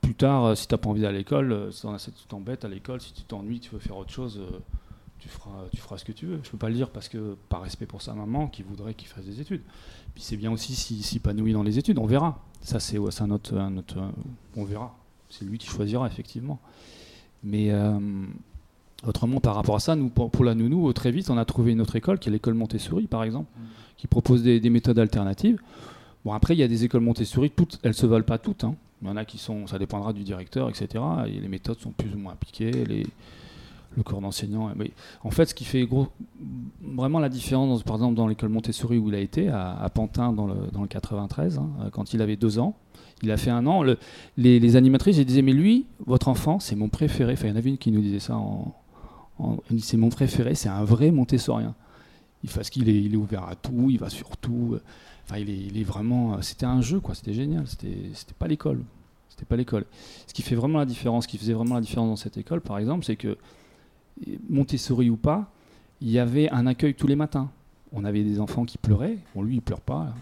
plus 0.00 0.14
tard 0.14 0.56
si 0.56 0.68
t'as 0.68 0.76
pas 0.76 0.88
envie 0.88 1.00
d'aller 1.02 1.16
à 1.16 1.18
l'école 1.18 1.72
si 1.72 2.12
tu 2.12 2.26
t'embêtes 2.28 2.64
à 2.64 2.68
l'école 2.68 3.00
si 3.00 3.12
tu 3.12 3.22
t'ennuies 3.22 3.58
tu 3.58 3.70
veux 3.70 3.80
faire 3.80 3.96
autre 3.96 4.12
chose 4.12 4.40
tu 5.22 5.28
feras 5.28 5.50
tu 5.72 5.80
feras 5.80 5.98
ce 5.98 6.04
que 6.04 6.12
tu 6.12 6.26
veux 6.26 6.40
je 6.42 6.50
peux 6.50 6.58
pas 6.58 6.68
le 6.68 6.74
dire 6.74 6.90
parce 6.90 7.08
que 7.08 7.36
par 7.48 7.62
respect 7.62 7.86
pour 7.86 8.02
sa 8.02 8.12
maman 8.12 8.48
qui 8.48 8.62
voudrait 8.62 8.94
qu'il 8.94 9.08
fasse 9.08 9.24
des 9.24 9.40
études 9.40 9.62
puis 10.14 10.22
c'est 10.22 10.36
bien 10.36 10.50
aussi 10.50 10.74
s'il 10.74 11.02
s'épanouit 11.02 11.52
dans 11.52 11.62
les 11.62 11.78
études 11.78 11.98
on 11.98 12.06
verra 12.06 12.42
ça 12.60 12.80
c'est 12.80 12.98
un 12.98 13.30
autre, 13.30 13.56
un 13.56 13.76
autre 13.76 13.98
euh, 13.98 14.10
on 14.56 14.64
verra 14.64 14.96
c'est 15.30 15.44
lui 15.44 15.58
qui 15.58 15.68
choisira 15.68 16.06
effectivement 16.06 16.58
mais 17.44 17.70
euh, 17.70 17.98
autrement 19.06 19.40
par 19.40 19.54
rapport 19.54 19.76
à 19.76 19.80
ça 19.80 19.94
nous 19.94 20.08
pour, 20.08 20.30
pour 20.30 20.44
la 20.44 20.54
nounou 20.54 20.92
très 20.92 21.12
vite 21.12 21.30
on 21.30 21.38
a 21.38 21.44
trouvé 21.44 21.72
une 21.72 21.80
autre 21.80 21.94
école 21.96 22.18
qui 22.18 22.28
est 22.28 22.32
l'école 22.32 22.54
Montessori 22.54 23.06
par 23.06 23.22
exemple 23.22 23.50
qui 23.96 24.08
propose 24.08 24.42
des, 24.42 24.58
des 24.58 24.68
méthodes 24.70 24.98
alternatives. 24.98 25.60
Bon, 26.24 26.32
après, 26.32 26.56
il 26.56 26.58
y 26.58 26.64
a 26.64 26.68
des 26.68 26.82
écoles 26.82 27.02
Montessori, 27.02 27.50
toutes, 27.50 27.78
elles 27.84 27.94
se 27.94 28.04
valent 28.04 28.24
pas 28.24 28.36
toutes. 28.38 28.64
hein. 28.64 28.74
Il 29.00 29.06
y 29.06 29.10
en 29.12 29.16
a 29.16 29.24
qui 29.24 29.38
sont, 29.38 29.68
ça 29.68 29.78
dépendra 29.78 30.12
du 30.12 30.24
directeur, 30.24 30.68
etc. 30.68 31.04
Et 31.28 31.38
les 31.38 31.46
méthodes 31.46 31.78
sont 31.78 31.92
plus 31.92 32.12
ou 32.12 32.18
moins 32.18 32.32
appliquées. 32.32 32.72
Les, 32.72 33.06
le 33.96 34.02
corps 34.02 34.20
d'enseignant. 34.20 34.70
En 35.22 35.30
fait, 35.30 35.46
ce 35.46 35.54
qui 35.54 35.64
fait 35.64 35.88
vraiment 36.82 37.18
la 37.18 37.28
différence, 37.28 37.82
par 37.82 37.96
exemple, 37.96 38.14
dans 38.14 38.26
l'école 38.26 38.48
Montessori 38.48 38.98
où 38.98 39.08
il 39.08 39.14
a 39.14 39.20
été, 39.20 39.48
à, 39.48 39.88
Pantin 39.92 40.32
dans 40.32 40.46
le, 40.46 40.54
dans 40.72 40.82
le 40.82 40.88
93, 40.88 41.58
hein, 41.58 41.70
euh, 41.80 41.90
quand 41.90 42.14
il 42.14 42.22
avait 42.22 42.36
deux 42.36 42.58
ans, 42.58 42.74
il 43.22 43.30
a 43.30 43.36
fait 43.36 43.50
un 43.50 43.66
an. 43.66 43.82
le- 43.82 43.98
les, 44.36 44.76
animatrices, 44.76 45.18
elles 45.18 45.24
disaient, 45.24 45.42
mais 45.42 45.52
lui, 45.52 45.86
votre 46.06 46.28
enfant, 46.28 46.58
c'est 46.58 46.76
mon 46.76 46.88
préféré. 46.88 47.34
Enfin, 47.34 47.46
il 47.48 47.50
y 47.50 47.52
en 47.52 47.56
avait 47.56 47.70
une 47.70 47.78
qui 47.78 47.92
nous 47.92 48.00
disait 48.00 48.18
ça 48.18 48.36
en, 48.36 48.74
en- 49.38 49.58
c'est 49.78 49.96
mon 49.96 50.08
préféré, 50.08 50.54
c'est 50.54 50.68
un 50.68 50.84
vrai 50.84 51.10
Montessorien. 51.10 51.74
Il 52.44 52.50
parce 52.50 52.70
qu'il 52.70 52.88
est, 52.88 53.16
ouvert 53.16 53.44
à 53.44 53.54
tout, 53.54 53.88
il 53.90 53.98
va 53.98 54.10
sur 54.10 54.36
tout. 54.36 54.76
Enfin, 55.24 55.38
il 55.38 55.78
est, 55.78 55.84
vraiment. 55.84 56.34
euh, 56.34 56.38
C'était 56.40 56.66
un 56.66 56.80
jeu, 56.80 56.98
quoi. 56.98 57.14
C'était 57.14 57.34
génial. 57.34 57.66
C'était 57.68 58.34
pas 58.38 58.48
l'école. 58.48 58.82
C'était 59.28 59.44
pas 59.44 59.56
l'école. 59.56 59.86
Ce 60.26 60.34
qui 60.34 60.42
fait 60.42 60.56
vraiment 60.56 60.78
la 60.78 60.84
différence, 60.84 61.24
ce 61.24 61.28
qui 61.28 61.38
faisait 61.38 61.52
vraiment 61.52 61.76
la 61.76 61.80
différence 61.80 62.08
dans 62.08 62.16
cette 62.16 62.36
école, 62.36 62.60
par 62.60 62.78
exemple, 62.78 63.04
c'est 63.04 63.16
que 63.16 63.38
Montessori 64.48 65.10
ou 65.10 65.16
pas, 65.16 65.50
il 66.00 66.10
y 66.10 66.18
avait 66.18 66.50
un 66.50 66.66
accueil 66.66 66.94
tous 66.94 67.06
les 67.06 67.16
matins. 67.16 67.50
On 67.92 68.04
avait 68.04 68.22
des 68.24 68.40
enfants 68.40 68.64
qui 68.64 68.78
pleuraient. 68.78 69.18
Bon, 69.34 69.42
lui, 69.42 69.56
il 69.56 69.62
pleure 69.62 69.80
pas. 69.80 70.14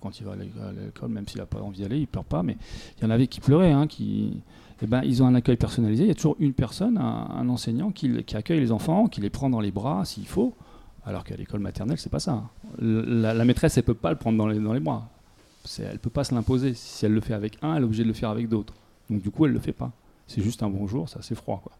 Quand 0.00 0.18
il 0.18 0.24
va 0.24 0.32
à 0.32 0.36
l'école- 0.36 1.10
même 1.10 1.28
s'il 1.28 1.40
n'a 1.40 1.46
pas 1.46 1.60
envie 1.60 1.78
d'y 1.78 1.84
aller, 1.84 1.98
il 1.98 2.06
pleure 2.06 2.24
pas. 2.24 2.42
Mais 2.42 2.56
il 2.98 3.04
y 3.04 3.06
en 3.06 3.10
avait 3.10 3.26
qui 3.26 3.40
pleuraient, 3.40 3.72
hein, 3.72 3.86
eh 4.82 4.86
ben, 4.86 5.02
ils 5.04 5.22
ont 5.22 5.26
un 5.26 5.34
accueil 5.34 5.56
personnalisé. 5.56 6.04
Il 6.04 6.08
y 6.08 6.10
a 6.10 6.14
toujours 6.14 6.36
une 6.38 6.54
personne, 6.54 6.96
un, 6.96 7.48
enseignant, 7.48 7.90
qui, 7.90 8.10
accueille 8.34 8.60
les 8.60 8.72
enfants, 8.72 9.08
qui 9.08 9.20
les 9.20 9.28
prend 9.28 9.50
dans 9.50 9.60
les 9.60 9.70
bras 9.70 10.04
s'il 10.06 10.26
faut. 10.26 10.54
Alors 11.04 11.24
qu'à 11.24 11.36
l'école 11.36 11.60
maternelle, 11.60 11.98
c'est 11.98 12.10
pas 12.10 12.18
ça. 12.20 12.32
hein. 12.32 12.48
La, 12.80 13.44
maîtresse, 13.44 13.76
elle 13.76 13.84
peut 13.84 13.94
pas 13.94 14.10
le 14.10 14.16
prendre 14.16 14.38
dans 14.38 14.46
les, 14.46 14.80
bras. 14.80 15.08
C'est- 15.64 15.82
Elle 15.82 15.98
peut 15.98 16.10
pas 16.10 16.24
se 16.24 16.34
l'imposer. 16.34 16.72
Si 16.74 17.04
elle 17.04 17.12
le 17.12 17.20
fait 17.20 17.34
avec 17.34 17.58
un, 17.62 17.74
elle 17.76 17.82
est 17.82 17.84
obligée 17.84 18.02
de 18.04 18.08
le 18.08 18.14
faire 18.14 18.30
avec 18.30 18.48
d'autres. 18.48 18.72
Donc 19.10 19.20
du 19.22 19.30
coup, 19.30 19.44
elle 19.44 19.52
le 19.52 19.58
fait 19.60 19.72
pas. 19.72 19.92
C'est 20.26 20.42
juste 20.42 20.62
un 20.62 20.70
bonjour, 20.70 21.08
c'est 21.08 21.18
assez 21.18 21.34
froid. 21.34 21.60
Quoi. 21.62 21.72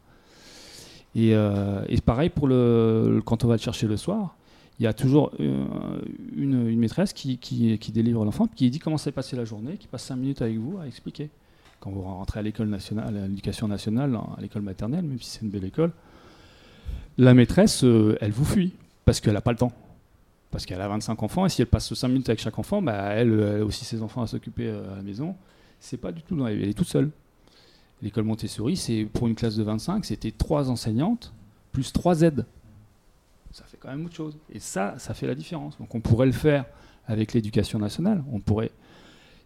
Et, 1.15 1.35
euh, 1.35 1.83
et 1.89 2.01
pareil 2.01 2.31
pour 2.31 2.47
le, 2.47 3.21
quand 3.25 3.45
on 3.45 3.49
va 3.49 3.57
le 3.57 3.61
chercher 3.61 3.87
le 3.87 3.97
soir, 3.97 4.37
il 4.79 4.85
y 4.85 4.87
a 4.87 4.95
toujours 4.95 5.31
euh, 5.41 6.01
une, 6.35 6.69
une 6.69 6.79
maîtresse 6.79 7.13
qui, 7.13 7.37
qui, 7.39 7.93
délivre 7.93 8.25
l'enfant, 8.25 8.47
qui 8.47 8.71
dit 8.71 8.79
comment 8.79 8.97
s'est 8.97 9.13
passée 9.13 9.37
la 9.37 9.45
journée, 9.45 9.77
qui 9.77 9.87
passe 9.87 10.05
5 10.05 10.17
minutes 10.17 10.43
avec 10.43 10.57
vous 10.57 10.79
à 10.79 10.87
expliquer. 10.87 11.29
Quand 11.81 11.91
vous 11.91 12.03
rentrez 12.03 12.41
à 12.41 12.43
l'école 12.43 12.69
nationale, 12.69 13.17
à 13.17 13.27
l'éducation 13.27 13.69
nationale, 13.69 14.15
à 14.15 14.41
l'école 14.41 14.63
maternelle, 14.63 15.05
même 15.05 15.21
si 15.21 15.31
c'est 15.31 15.43
une 15.43 15.51
belle 15.51 15.65
école, 15.65 15.93
la 17.19 17.35
maîtresse, 17.35 17.85
euh, 17.85 18.17
elle 18.21 18.33
vous 18.33 18.45
fuit 18.45 18.73
parce 19.05 19.21
qu'elle 19.21 19.35
n'a 19.35 19.41
pas 19.41 19.53
le 19.53 19.59
temps. 19.59 19.73
Parce 20.51 20.65
qu'elle 20.67 20.81
a 20.81 20.89
25 20.89 21.23
enfants 21.23 21.47
et 21.47 21.49
si 21.49 21.61
elle 21.61 21.69
passe 21.69 21.93
5 21.93 22.09
minutes 22.09 22.29
avec 22.29 22.41
chaque 22.41 22.59
enfant, 22.59 22.81
bah, 22.81 23.13
elle, 23.13 23.33
elle 23.33 23.63
a 23.63 23.65
aussi 23.65 23.85
ses 23.85 24.03
enfants 24.03 24.23
à 24.23 24.27
s'occuper 24.27 24.71
à 24.71 24.97
la 24.97 25.03
maison. 25.03 25.37
C'est 25.79 25.99
pas 25.99 26.13
du 26.13 26.23
tout 26.23 26.47
Elle 26.47 26.69
est 26.69 26.75
toute 26.75 26.89
seule. 26.89 27.11
L'école 28.03 28.25
Montessori, 28.25 28.77
c'est 28.77 29.05
pour 29.05 29.27
une 29.29 29.35
classe 29.35 29.57
de 29.57 29.63
25, 29.63 30.05
c'était 30.05 30.31
trois 30.31 30.71
enseignantes 30.71 31.33
plus 31.73 31.93
trois 31.93 32.23
aides. 32.23 32.47
Ça 33.53 33.65
fait 33.65 33.79
quand 33.79 33.89
même 33.89 34.05
autre 34.07 34.15
chose. 34.15 34.37
Et 34.53 34.61
ça, 34.61 34.95
ça 34.99 35.15
fait 35.15 35.27
la 35.27 35.35
différence. 35.35 35.79
Donc 35.79 35.95
on 35.95 36.01
pourrait 36.01 36.27
le 36.27 36.33
faire 36.33 36.65
avec 37.07 37.33
l'éducation 37.33 37.79
nationale. 37.79 38.23
On 38.33 38.41
pourrait, 38.41 38.71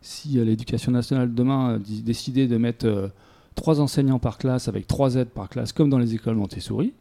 si 0.03 0.39
euh, 0.39 0.45
l'éducation 0.45 0.93
nationale 0.93 1.35
demain 1.35 1.73
euh, 1.73 1.79
décidait 1.79 2.47
de 2.47 2.57
mettre 2.59 2.87
euh, 2.87 3.09
trois 3.55 3.81
enseignants 3.81 4.19
par 4.19 4.39
classe 4.39 4.69
avec 4.69 4.87
trois 4.87 5.15
aides 5.17 5.31
par 5.31 5.49
classe, 5.49 5.73
comme 5.73 5.89
dans 5.89 5.99
les 5.99 6.15
écoles 6.15 6.37
Montessori, 6.37 6.93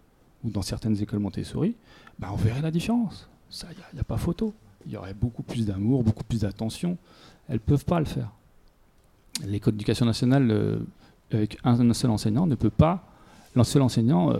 ou 0.43 0.49
dans 0.49 0.61
certaines 0.61 1.01
écoles 1.01 1.19
Montessori, 1.19 1.75
bah, 2.19 2.29
on 2.31 2.37
verrait 2.37 2.61
la 2.61 2.71
différence. 2.71 3.27
Ça, 3.49 3.67
il 3.71 3.95
n'y 3.95 3.99
a, 3.99 4.03
pas 4.03 4.17
photo. 4.17 4.53
Il 4.85 4.91
y 4.91 4.97
aurait 4.97 5.13
beaucoup 5.13 5.43
plus 5.43 5.65
d'amour, 5.65 6.03
beaucoup 6.03 6.23
plus 6.23 6.41
d'attention. 6.41 6.97
Elles 7.47 7.55
ne 7.55 7.59
peuvent 7.59 7.85
pas 7.85 7.99
le 7.99 8.05
faire. 8.05 8.31
L'école 9.45 9.73
d'éducation 9.73 10.05
nationale, 10.05 10.79
avec 11.33 11.57
un 11.63 11.93
seul 11.93 12.11
enseignant, 12.11 12.47
ne 12.47 12.55
peut 12.55 12.69
pas. 12.69 13.03
L'un 13.55 13.63
seul 13.63 13.81
enseignant, 13.81 14.31
euh, 14.31 14.39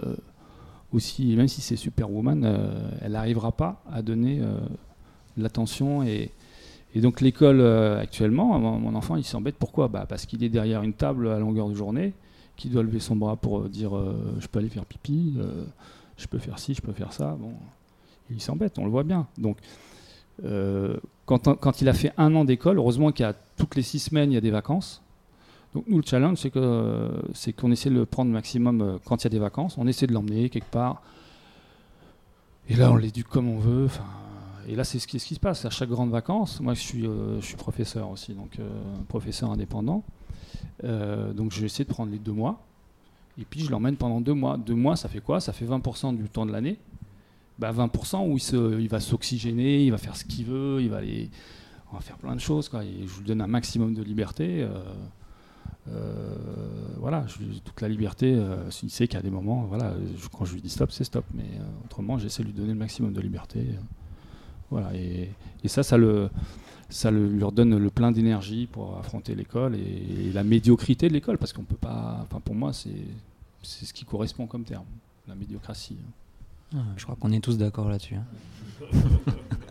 même 1.20 1.48
si 1.48 1.62
c'est 1.62 1.76
Superwoman, 1.76 2.44
euh, 2.46 2.90
elle 3.02 3.14
n'arrivera 3.14 3.52
pas 3.52 3.82
à 3.92 4.02
donner 4.02 4.40
euh, 4.42 4.60
l'attention. 5.38 6.04
Et, 6.04 6.32
donc 6.96 7.22
l'école, 7.22 7.60
euh, 7.60 8.00
actuellement, 8.00 8.60
mon, 8.60 8.96
enfant, 8.96 9.16
il 9.16 9.24
s'embête. 9.24 9.56
Pourquoi? 9.58 9.88
Bah, 9.88 10.06
Parce 10.08 10.26
qu'il 10.26 10.44
est 10.44 10.50
derrière 10.50 10.84
une 10.84 10.94
table 10.94 11.28
à 11.30 11.40
longueur 11.40 11.70
de 11.70 11.74
journée, 11.74 12.14
qui 12.56 12.70
doit 12.70 12.84
lever 12.84 13.00
son 13.00 13.16
bras 13.16 13.36
pour 13.36 13.62
euh, 13.62 13.70
dire 13.70 13.96
euh, 13.98 14.16
je 14.40 14.48
peux 14.48 14.60
aller 14.60 14.70
faire 14.70 14.86
pipi, 14.86 15.34
euh, 15.38 15.64
je 16.18 16.28
peux 16.28 16.38
faire 16.38 16.60
ci, 16.60 16.74
je 16.74 16.82
peux 16.82 16.94
faire 16.94 17.14
ça. 17.14 17.38
Il 18.30 18.42
s'embête, 18.42 18.78
on 18.78 18.86
le 18.86 18.92
voit 18.92 19.04
bien. 19.04 19.28
Donc, 19.38 19.58
euh, 20.44 20.98
quand, 21.26 21.56
quand 21.58 21.82
il 21.82 21.90
a 21.90 21.94
fait 21.94 22.14
un 22.18 22.34
an 22.36 22.46
d'école, 22.46 22.78
heureusement 22.78 23.12
qu'il 23.12 23.26
y 23.26 23.30
a 23.30 23.34
toutes 23.58 23.76
les 23.76 23.82
six 23.82 24.00
semaines, 24.00 24.32
il 24.32 24.36
y 24.36 24.38
a 24.38 24.42
des 24.42 24.52
vacances. 24.52 25.02
Donc 25.74 25.86
nous, 25.88 25.98
le 25.98 26.04
challenge, 26.06 26.38
c'est 26.38 27.54
qu'on 27.54 27.72
essaie 27.72 27.90
de 27.90 27.96
le 27.96 28.06
prendre 28.06 28.32
maximum 28.32 28.82
euh, 28.82 28.98
quand 29.06 29.22
il 29.22 29.26
y 29.26 29.28
a 29.28 29.30
des 29.30 29.40
vacances. 29.40 29.78
On 29.78 29.88
essaie 29.88 30.08
de 30.08 30.14
l'emmener 30.14 30.50
quelque 30.50 30.70
part. 30.70 31.02
Et 32.70 32.76
là, 32.76 32.92
on 32.92 32.96
l'éduque 32.96 33.28
comme 33.28 33.50
on 33.50 33.60
veut. 33.60 33.90
Et 34.68 34.76
là, 34.76 34.84
c'est 34.84 35.00
ce 35.00 35.08
qui, 35.08 35.20
se 35.20 35.40
passe. 35.40 35.66
À 35.66 35.70
chaque 35.70 35.90
grande 35.90 36.10
vacances, 36.10 36.62
moi, 36.62 36.74
je 36.74 36.80
suis, 36.80 37.06
euh, 37.06 37.40
je 37.42 37.46
suis 37.46 37.56
professeur 37.56 38.10
aussi, 38.10 38.34
donc 38.34 38.60
euh, 38.60 38.70
professeur 39.08 39.52
indépendant. 39.52 40.04
Euh, 40.84 41.34
donc 41.34 41.52
j'essaie 41.52 41.84
de 41.84 41.90
prendre 41.90 42.12
les 42.12 42.20
deux 42.20 42.32
mois. 42.32 42.62
Et 43.38 43.46
puis 43.46 43.62
je 43.62 43.72
l'emmène 43.72 43.98
pendant 43.98 44.22
deux 44.22 44.34
mois. 44.34 44.58
Deux 44.58 44.76
mois, 44.76 44.96
ça 44.96 45.10
fait 45.10 45.20
quoi? 45.20 45.40
Ça 45.40 45.54
fait 45.54 45.66
20% 45.66 46.16
du 46.16 46.30
temps 46.30 46.46
de 46.46 46.52
l'année. 46.52 46.78
bah, 47.60 47.72
20% 47.72 48.30
où 48.30 48.38
il, 48.38 48.40
se, 48.40 48.80
il 48.80 48.88
va 48.88 49.00
s'oxygéner, 49.00 49.84
il 49.84 49.92
va 49.92 49.98
faire 49.98 50.16
ce 50.16 50.24
qu'il 50.24 50.46
veut, 50.46 50.82
il 50.82 50.90
va 50.90 50.98
aller, 50.98 51.30
on 51.92 51.96
va 51.96 52.02
faire 52.02 52.18
plein 52.18 52.36
de 52.36 52.40
choses. 52.42 52.70
Je 52.72 53.20
lui 53.20 53.26
donne 53.26 53.42
un 53.42 53.48
maximum 53.48 53.94
de 53.94 54.04
liberté. 54.04 54.66
Euh, 55.90 56.36
voilà, 56.98 57.26
je 57.28 57.38
toute 57.64 57.82
la 57.82 57.90
liberté, 57.90 58.34
euh, 58.36 58.64
il 58.84 58.90
sait 58.90 59.08
qu'à 59.08 59.22
des 59.22 59.30
moments, 59.30 59.64
voilà, 59.64 59.94
je- 60.18 60.28
quand 60.30 60.46
je 60.46 60.54
lui 60.54 60.62
dis 60.62 60.70
stop, 60.70 60.92
c'est 60.92 61.04
stop. 61.04 61.26
Mais 61.34 61.44
euh, 61.44 61.64
autrement, 61.86 62.18
j'essaie 62.18 62.44
de 62.44 62.48
lui 62.48 62.54
donner 62.54 62.74
le 62.74 62.80
maximum 62.80 63.12
de 63.14 63.22
liberté. 63.22 63.60
euh, 63.60 63.74
voilà, 64.72 64.96
et, 64.96 65.30
et 65.64 65.68
ça, 65.68 65.84
ça 65.84 65.98
le, 65.98 66.30
ça 66.90 67.12
le- 67.12 67.28
lui 67.30 67.44
redonne 67.44 67.78
le 67.78 67.90
plein 67.90 68.12
d'énergie 68.12 68.66
pour 68.72 68.98
affronter 68.98 69.36
l'école 69.36 69.76
et, 69.76 70.28
et 70.30 70.32
la 70.34 70.44
médiocrité 70.44 71.10
de 71.10 71.14
l'école, 71.14 71.38
parce 71.38 71.54
qu'on 71.54 71.64
peut 71.64 71.76
pas. 71.76 72.22
Enfin, 72.24 72.40
pour 72.40 72.56
moi, 72.56 72.74
c'est 72.74 72.90
c'est 73.62 73.86
ce 73.86 73.94
qui 73.94 74.04
correspond 74.06 74.48
comme 74.48 74.64
terme, 74.64 74.86
la 75.28 75.36
médiocratie. 75.36 75.98
Ah, 76.76 76.80
je 76.98 77.04
crois 77.04 77.16
qu'on 77.20 77.32
est 77.32 77.40
tous 77.40 77.58
d'accord 77.58 77.88
là-dessus. 77.90 78.16
hein. 78.16 78.26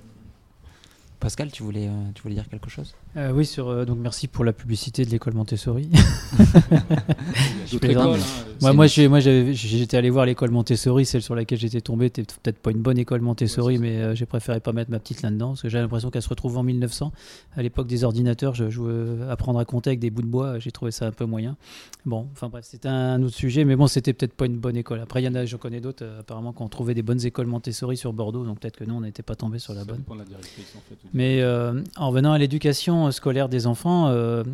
Pascal, 1.23 1.53
tu 1.53 1.63
voulais, 1.63 1.87
euh, 1.87 1.93
tu 2.17 2.23
voulais 2.23 2.35
dire 2.35 2.49
quelque 2.49 2.69
chose? 2.69 2.95
Euh, 3.17 3.31
oui, 3.33 3.47
sur, 3.47 3.69
euh, 3.69 3.85
donc 3.85 3.99
merci 4.01 4.27
pour 4.27 4.45
la 4.45 4.53
publicité 4.53 5.05
de 5.05 5.11
l'école 5.11 5.35
Montessori. 5.35 5.89
Écoles, 7.73 7.97
hein, 7.97 8.17
Moi, 8.61 8.73
moi, 8.73 8.87
j'ai- 8.87 9.09
moi, 9.09 9.21
j'avais- 9.21 9.55
j'étais 9.55 9.97
allé 9.97 10.11
voir 10.11 10.27
l'école 10.27 10.51
Montessori, 10.51 11.05
celle 11.07 11.23
sur 11.23 11.35
laquelle 11.35 11.59
j'étais 11.59 11.81
tombé. 11.81 12.07
C'était 12.07 12.25
peut-être 12.25 12.59
pas 12.59 12.71
une 12.71 12.83
bonne 12.83 12.99
école 12.99 13.21
Montessori, 13.21 13.75
Ouais, 13.75 13.81
mais 13.81 13.97
euh, 13.99 14.15
j'ai 14.15 14.27
préféré 14.27 14.61
pas 14.61 14.73
mettre 14.73 14.91
ma 14.91 14.99
petite 14.99 15.23
là-dedans 15.23 15.49
parce 15.51 15.63
que 15.63 15.69
j'ai 15.69 15.79
l'impression 15.79 16.11
qu'elle 16.11 16.23
se 16.23 16.29
retrouve 16.29 16.59
en 16.59 16.63
1900. 16.63 17.13
À 17.57 17.63
l'époque 17.63 17.87
des 17.87 18.05
ordinateurs, 18.05 18.55
je 18.55 18.69
jouais 18.71 18.93
apprendre 19.31 19.59
à 19.59 19.65
compter 19.65 19.91
avec 19.91 20.01
des 20.01 20.11
bouts 20.11 20.23
de 20.23 20.27
bois. 20.27 20.59
J'ai 20.59 20.71
trouvé 20.73 20.91
ça 20.91 21.07
un 21.07 21.13
peu 21.13 21.25
moyen. 21.25 21.57
Bon, 22.05 22.27
enfin 22.33 22.49
bref, 22.49 22.65
c'était 22.69 22.89
un 22.89 23.23
autre 23.23 23.35
sujet, 23.37 23.65
mais 23.65 23.77
bon, 23.77 23.87
c'était 23.87 24.13
peut-être 24.13 24.35
pas 24.35 24.47
une 24.47 24.59
bonne 24.59 24.77
école. 24.77 25.01
Après, 25.01 25.23
il 25.23 25.25
y 25.25 25.29
en 25.29 25.35
a, 25.35 25.45
je 25.45 25.57
connais 25.57 25.81
d'autres 25.81 26.05
euh, 26.05 26.21
apparemment 26.21 26.53
qui 26.53 26.63
ont 26.63 26.69
trouvé 26.69 26.95
des 26.95 27.03
bonnes 27.03 27.25
écoles 27.25 27.47
Montessori 27.47 27.97
sur 27.97 28.13
Bordeaux, 28.13 28.45
donc 28.45 28.61
peut-être 28.61 28.77
que 28.77 28.85
nous, 28.85 28.95
on 28.95 29.01
n'était 29.01 29.23
pas 29.23 29.35
tombé 29.37 29.59
sur 29.59 29.73
la 29.73 29.81
ça 29.81 29.87
bonne. 29.87 29.99
dépend 29.99 30.15
de 30.15 30.21
la 30.21 30.25
directrice, 30.27 30.75
en 30.77 30.81
fait. 30.89 30.97
Mais 31.13 31.43
euh, 31.43 31.83
en 31.97 32.09
revenant 32.09 32.33
à 32.33 32.39
l'éducation 32.39 33.11
scolaire 33.11 33.49
des 33.49 33.67
enfants, 33.67 34.09
euh, 34.09 34.45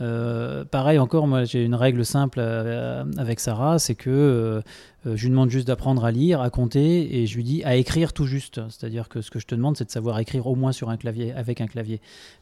euh, 0.00 0.64
pareil 0.64 0.98
encore, 0.98 1.26
moi 1.26 1.44
j'ai 1.44 1.64
une 1.64 1.74
règle 1.74 2.04
simple 2.04 2.40
avec 2.40 3.40
Sarah, 3.40 3.78
c'est 3.78 3.96
que 3.96 4.62
je 5.04 5.22
lui 5.22 5.30
demande 5.30 5.50
juste 5.50 5.66
d'apprendre 5.66 6.04
à 6.04 6.10
lire, 6.10 6.40
à 6.40 6.50
compter, 6.50 7.20
et 7.20 7.26
je 7.26 7.36
lui 7.36 7.44
dis 7.44 7.64
à 7.64 7.76
écrire 7.76 8.12
tout 8.12 8.26
juste. 8.26 8.60
C'est-à-dire 8.68 9.08
que 9.08 9.22
ce 9.22 9.30
que 9.30 9.38
je 9.38 9.46
te 9.46 9.54
demande, 9.54 9.76
c'est 9.76 9.86
de 9.86 9.90
savoir 9.90 10.18
écrire 10.20 10.46
au 10.46 10.54
moins 10.54 10.72
sur 10.72 10.90
un 10.90 10.96
clavier, 10.96 11.32
avec 11.32 11.60
un 11.60 11.66
clavier. 11.66 12.00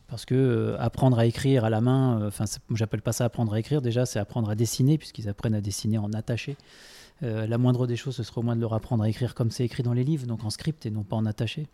Parce 0.09 0.25
que 0.25 0.77
apprendre 0.79 1.19
à 1.19 1.27
écrire 1.27 1.65
à 1.65 1.71
la 1.71 1.81
main, 1.81 2.27
enfin, 2.27 2.45
j'appelle 2.75 3.03
pas 3.03 3.13
ça 3.13 3.25
apprendre 3.25 3.55
à 3.55 3.59
écrire. 3.59 3.81
Déjà, 3.81 4.05
c'est 4.05 4.19
apprendre 4.19 4.51
à 4.51 4.55
dessiner, 4.55 4.99
puisqu'ils 4.99 5.29
apprennent 5.29 5.55
à 5.55 5.61
dessiner 5.61 5.99
en 5.99 6.13
attaché. 6.13 6.57
Euh, 7.23 7.47
la 7.47 7.57
moindre 7.57 7.87
des 7.87 7.97
choses, 7.97 8.17
ce 8.17 8.23
serait 8.23 8.39
au 8.39 8.43
moins 8.43 8.57
de 8.57 8.61
leur 8.61 8.75
apprendre 8.75 9.03
à 9.03 9.09
écrire 9.09 9.35
comme 9.35 9.51
c'est 9.51 9.65
écrit 9.65 9.83
dans 9.83 9.95
les 9.95 10.05
livres, 10.05 10.27
donc 10.27 10.45
en 10.45 10.51
script 10.51 10.85
et 10.85 10.91
non 10.91 11.03
pas 11.03 11.17
en 11.17 11.25
attaché. 11.25 11.67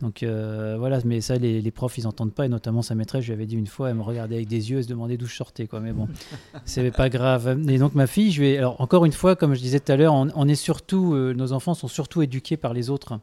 Donc 0.00 0.22
euh, 0.22 0.76
voilà, 0.78 1.00
mais 1.04 1.20
ça, 1.20 1.36
les, 1.36 1.60
les 1.60 1.70
profs, 1.72 1.98
ils 1.98 2.06
entendent 2.06 2.32
pas, 2.32 2.46
et 2.46 2.48
notamment 2.48 2.80
sa 2.80 2.94
maîtresse, 2.94 3.22
je 3.22 3.28
lui 3.28 3.34
avais 3.34 3.46
dit 3.46 3.56
une 3.56 3.66
fois, 3.66 3.90
elle 3.90 3.96
me 3.96 4.02
regardait 4.02 4.36
avec 4.36 4.46
des 4.46 4.70
yeux, 4.70 4.78
elle 4.78 4.84
se 4.84 4.88
demandait 4.88 5.16
d'où 5.16 5.26
je 5.26 5.34
sortais, 5.34 5.66
quoi. 5.66 5.80
Mais 5.80 5.92
bon, 5.92 6.08
c'est 6.64 6.92
pas 6.92 7.08
grave. 7.08 7.58
Et 7.68 7.78
donc 7.78 7.96
ma 7.96 8.06
fille, 8.06 8.30
je 8.30 8.40
vais, 8.40 8.56
alors 8.58 8.80
encore 8.80 9.04
une 9.04 9.12
fois, 9.12 9.34
comme 9.34 9.54
je 9.54 9.60
disais 9.60 9.80
tout 9.80 9.90
à 9.90 9.96
l'heure, 9.96 10.14
on, 10.14 10.28
on 10.36 10.46
est 10.46 10.54
surtout, 10.54 11.14
euh, 11.14 11.34
nos 11.34 11.52
enfants 11.52 11.74
sont 11.74 11.88
surtout 11.88 12.22
éduqués 12.22 12.56
par 12.56 12.72
les 12.72 12.88
autres, 12.88 13.18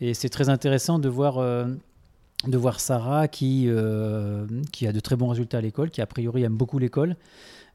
et 0.00 0.14
c'est 0.14 0.30
très 0.30 0.48
intéressant 0.48 0.98
de 0.98 1.08
voir. 1.08 1.36
de 2.46 2.56
voir 2.56 2.80
Sarah 2.80 3.28
qui, 3.28 3.66
euh, 3.68 4.46
qui 4.72 4.86
a 4.88 4.92
de 4.92 4.98
très 4.98 5.14
bons 5.14 5.28
résultats 5.28 5.58
à 5.58 5.60
l'école, 5.60 5.90
qui 5.90 6.00
a 6.00 6.06
priori 6.06 6.42
aime 6.42 6.56
beaucoup 6.56 6.78
l'école. 6.78 7.16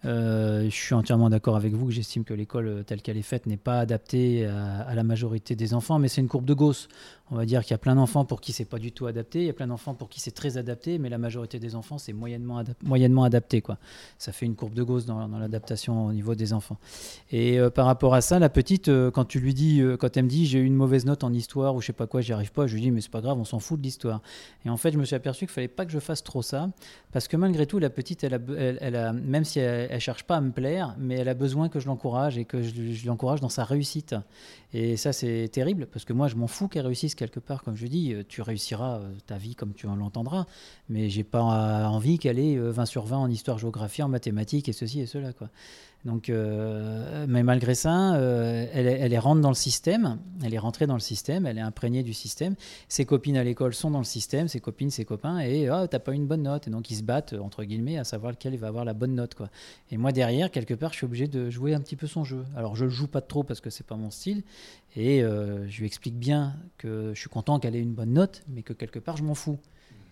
Euh, 0.05 0.65
je 0.65 0.75
suis 0.75 0.93
entièrement 0.93 1.29
d'accord 1.29 1.55
avec 1.55 1.73
vous 1.73 1.87
que 1.87 1.91
j'estime 1.91 2.23
que 2.23 2.33
l'école 2.33 2.67
euh, 2.67 2.83
telle 2.83 3.01
qu'elle 3.01 3.17
est 3.17 3.23
faite 3.23 3.47
n'est 3.47 3.57
pas 3.57 3.79
adaptée 3.79 4.45
à, 4.45 4.81
à 4.81 4.93
la 4.93 5.03
majorité 5.03 5.55
des 5.55 5.73
enfants, 5.73 5.97
mais 5.97 6.07
c'est 6.07 6.21
une 6.21 6.27
courbe 6.27 6.45
de 6.45 6.53
Gauss. 6.53 6.87
On 7.29 7.35
va 7.35 7.45
dire 7.45 7.61
qu'il 7.63 7.71
y 7.71 7.75
a 7.75 7.77
plein 7.77 7.95
d'enfants 7.95 8.23
pour 8.23 8.39
qui 8.39 8.53
c'est 8.53 8.65
pas 8.65 8.79
du 8.79 8.93
tout 8.93 9.05
adapté, 9.05 9.41
il 9.41 9.45
y 9.45 9.49
a 9.49 9.53
plein 9.53 9.67
d'enfants 9.67 9.93
pour 9.93 10.07
qui 10.07 10.21
c'est 10.21 10.31
très 10.31 10.57
adapté, 10.57 10.97
mais 10.97 11.09
la 11.09 11.17
majorité 11.17 11.59
des 11.59 11.75
enfants 11.75 11.97
c'est 11.97 12.13
moyennement, 12.13 12.63
moyennement 12.83 13.23
adapté. 13.23 13.61
Quoi. 13.61 13.77
Ça 14.17 14.31
fait 14.31 14.45
une 14.45 14.55
courbe 14.55 14.73
de 14.73 14.83
Gauss 14.83 15.05
dans, 15.05 15.27
l'adaptation 15.27 16.05
au 16.05 16.13
niveau 16.13 16.35
des 16.35 16.53
enfants. 16.53 16.77
Et 17.31 17.59
euh, 17.59 17.69
par 17.69 17.85
rapport 17.85 18.13
à 18.13 18.21
ça, 18.21 18.39
la 18.39 18.47
petite, 18.47 18.87
euh, 18.87 19.11
quand 19.11 19.25
tu 19.25 19.41
lui 19.41 19.53
dis, 19.53 19.81
euh, 19.81 19.97
quand 19.97 20.15
elle 20.15 20.23
me 20.23 20.29
dit 20.29 20.45
j'ai 20.45 20.59
eu 20.59 20.65
une 20.65 20.75
mauvaise 20.75 21.05
note 21.05 21.25
en 21.25 21.33
histoire 21.33 21.75
ou 21.75 21.81
je 21.81 21.87
sais 21.87 21.93
pas 21.93 22.07
quoi, 22.07 22.21
j'y 22.21 22.31
arrive 22.31 22.53
pas, 22.53 22.65
je 22.65 22.75
lui 22.75 22.81
dis 22.81 22.91
mais 22.91 23.01
c'est 23.01 23.11
pas 23.11 23.21
grave, 23.21 23.37
on 23.37 23.45
s'en 23.45 23.59
fout 23.59 23.77
de 23.77 23.83
l'histoire. 23.83 24.21
Et 24.65 24.69
en 24.69 24.77
fait, 24.77 24.93
je 24.93 24.97
me 24.97 25.03
suis 25.03 25.15
aperçu 25.15 25.45
qu'il 25.45 25.53
fallait 25.53 25.67
pas 25.67 25.85
que 25.85 25.91
je 25.91 25.99
fasse 25.99 26.23
trop 26.23 26.41
ça, 26.41 26.69
parce 27.11 27.27
que 27.27 27.35
malgré 27.35 27.65
tout, 27.65 27.79
la 27.79 27.89
petite, 27.89 28.23
elle 28.23 28.35
a, 28.35 28.39
elle 28.79 28.95
a- 28.95 29.11
même 29.11 29.43
si 29.43 29.59
elle, 29.59 29.89
elle 29.91 29.99
cherche 29.99 30.23
pas 30.23 30.37
à 30.37 30.41
me 30.41 30.51
plaire, 30.51 30.95
mais 30.97 31.15
elle 31.15 31.29
a 31.29 31.33
besoin 31.33 31.67
que 31.67 31.81
je 31.81 31.87
l'encourage 31.87 32.37
et 32.37 32.45
que 32.45 32.61
je, 32.61 32.93
je 32.93 33.07
l'encourage 33.07 33.41
dans 33.41 33.49
sa 33.49 33.65
réussite. 33.65 34.15
Et 34.73 34.97
ça, 34.97 35.13
c'est 35.13 35.49
terrible, 35.51 35.87
parce 35.87 36.05
que 36.05 36.13
moi, 36.13 36.27
je 36.27 36.35
m'en 36.35 36.47
fous 36.47 36.67
qu'elle 36.67 36.85
réussisse 36.85 37.15
quelque 37.17 37.41
part. 37.41 37.63
Comme 37.63 37.75
je 37.75 37.87
dis, 37.87 38.13
euh, 38.13 38.23
tu 38.25 38.41
réussiras 38.41 38.99
euh, 38.99 39.11
ta 39.25 39.37
vie 39.37 39.55
comme 39.55 39.73
tu 39.73 39.87
en 39.87 39.97
l'entendras, 39.97 40.45
mais 40.87 41.09
j'ai 41.09 41.25
pas 41.25 41.39
euh, 41.39 41.85
envie 41.85 42.17
qu'elle 42.17 42.39
ait 42.39 42.55
euh, 42.55 42.71
20 42.71 42.85
sur 42.85 43.05
20 43.05 43.17
en 43.17 43.29
histoire, 43.29 43.57
géographie, 43.57 44.03
en 44.03 44.07
mathématiques 44.07 44.69
et 44.69 44.73
ceci 44.73 45.01
et 45.01 45.05
cela. 45.05 45.33
Quoi. 45.33 45.49
Donc, 46.05 46.29
euh, 46.29 47.25
mais 47.27 47.43
malgré 47.43 47.75
ça, 47.75 48.15
euh, 48.15 48.65
elle, 48.71 48.87
est- 49.11 49.17
rentre 49.17 49.41
dans 49.41 49.49
le 49.49 49.55
système, 49.55 50.19
elle 50.43 50.53
est 50.53 50.59
rentrée 50.59 50.87
dans 50.87 50.93
le 50.93 51.01
système, 51.01 51.45
elle 51.45 51.57
est 51.57 51.61
imprégnée 51.61 52.03
du 52.03 52.13
système. 52.13 52.55
Ses 52.87 53.03
copines 53.05 53.35
à 53.35 53.43
l'école 53.43 53.73
sont 53.73 53.91
dans 53.91 53.97
le 53.97 54.05
système, 54.05 54.47
ses 54.47 54.61
copines, 54.61 54.89
ses 54.89 55.03
copains, 55.03 55.39
et 55.39 55.67
ah, 55.67 55.85
t'as 55.89 55.99
pas 55.99 56.13
une 56.13 56.25
bonne 56.25 56.43
note. 56.43 56.67
Et 56.67 56.71
donc, 56.71 56.91
ils 56.91 56.95
se 56.95 57.03
battent, 57.03 57.33
entre 57.33 57.63
guillemets, 57.65 57.97
à 57.97 58.03
savoir 58.05 58.31
lequel 58.31 58.55
va 58.57 58.67
avoir 58.67 58.85
la 58.85 58.93
bonne 58.93 59.15
note. 59.15 59.33
Quoi. 59.35 59.49
Et 59.91 59.97
moi, 59.97 60.11
derrière, 60.13 60.49
quelque 60.51 60.75
part, 60.75 60.91
je 60.91 60.97
suis 60.97 61.05
obligé 61.05 61.27
de 61.27 61.49
jouer 61.49 61.73
un 61.73 61.81
petit 61.81 61.95
peu 61.97 62.07
son 62.07 62.23
jeu. 62.23 62.45
Alors, 62.55 62.75
je 62.75 62.85
le 62.85 62.91
joue 62.91 63.07
pas 63.07 63.21
trop 63.21 63.43
parce 63.43 63.59
que 63.59 63.69
c'est 63.69 63.85
pas 63.85 63.95
mon 63.97 64.11
style, 64.11 64.43
et 64.95 65.23
euh, 65.23 65.67
je 65.67 65.79
lui 65.79 65.87
explique 65.87 66.17
bien 66.17 66.55
que 66.77 67.11
je 67.13 67.19
suis 67.19 67.29
content 67.29 67.59
qu'elle 67.59 67.75
ait 67.75 67.81
une 67.81 67.93
bonne 67.93 68.13
note, 68.13 68.43
mais 68.47 68.61
que 68.61 68.71
quelque 68.73 68.99
part, 68.99 69.17
je 69.17 69.23
m'en 69.23 69.35
fous. 69.35 69.57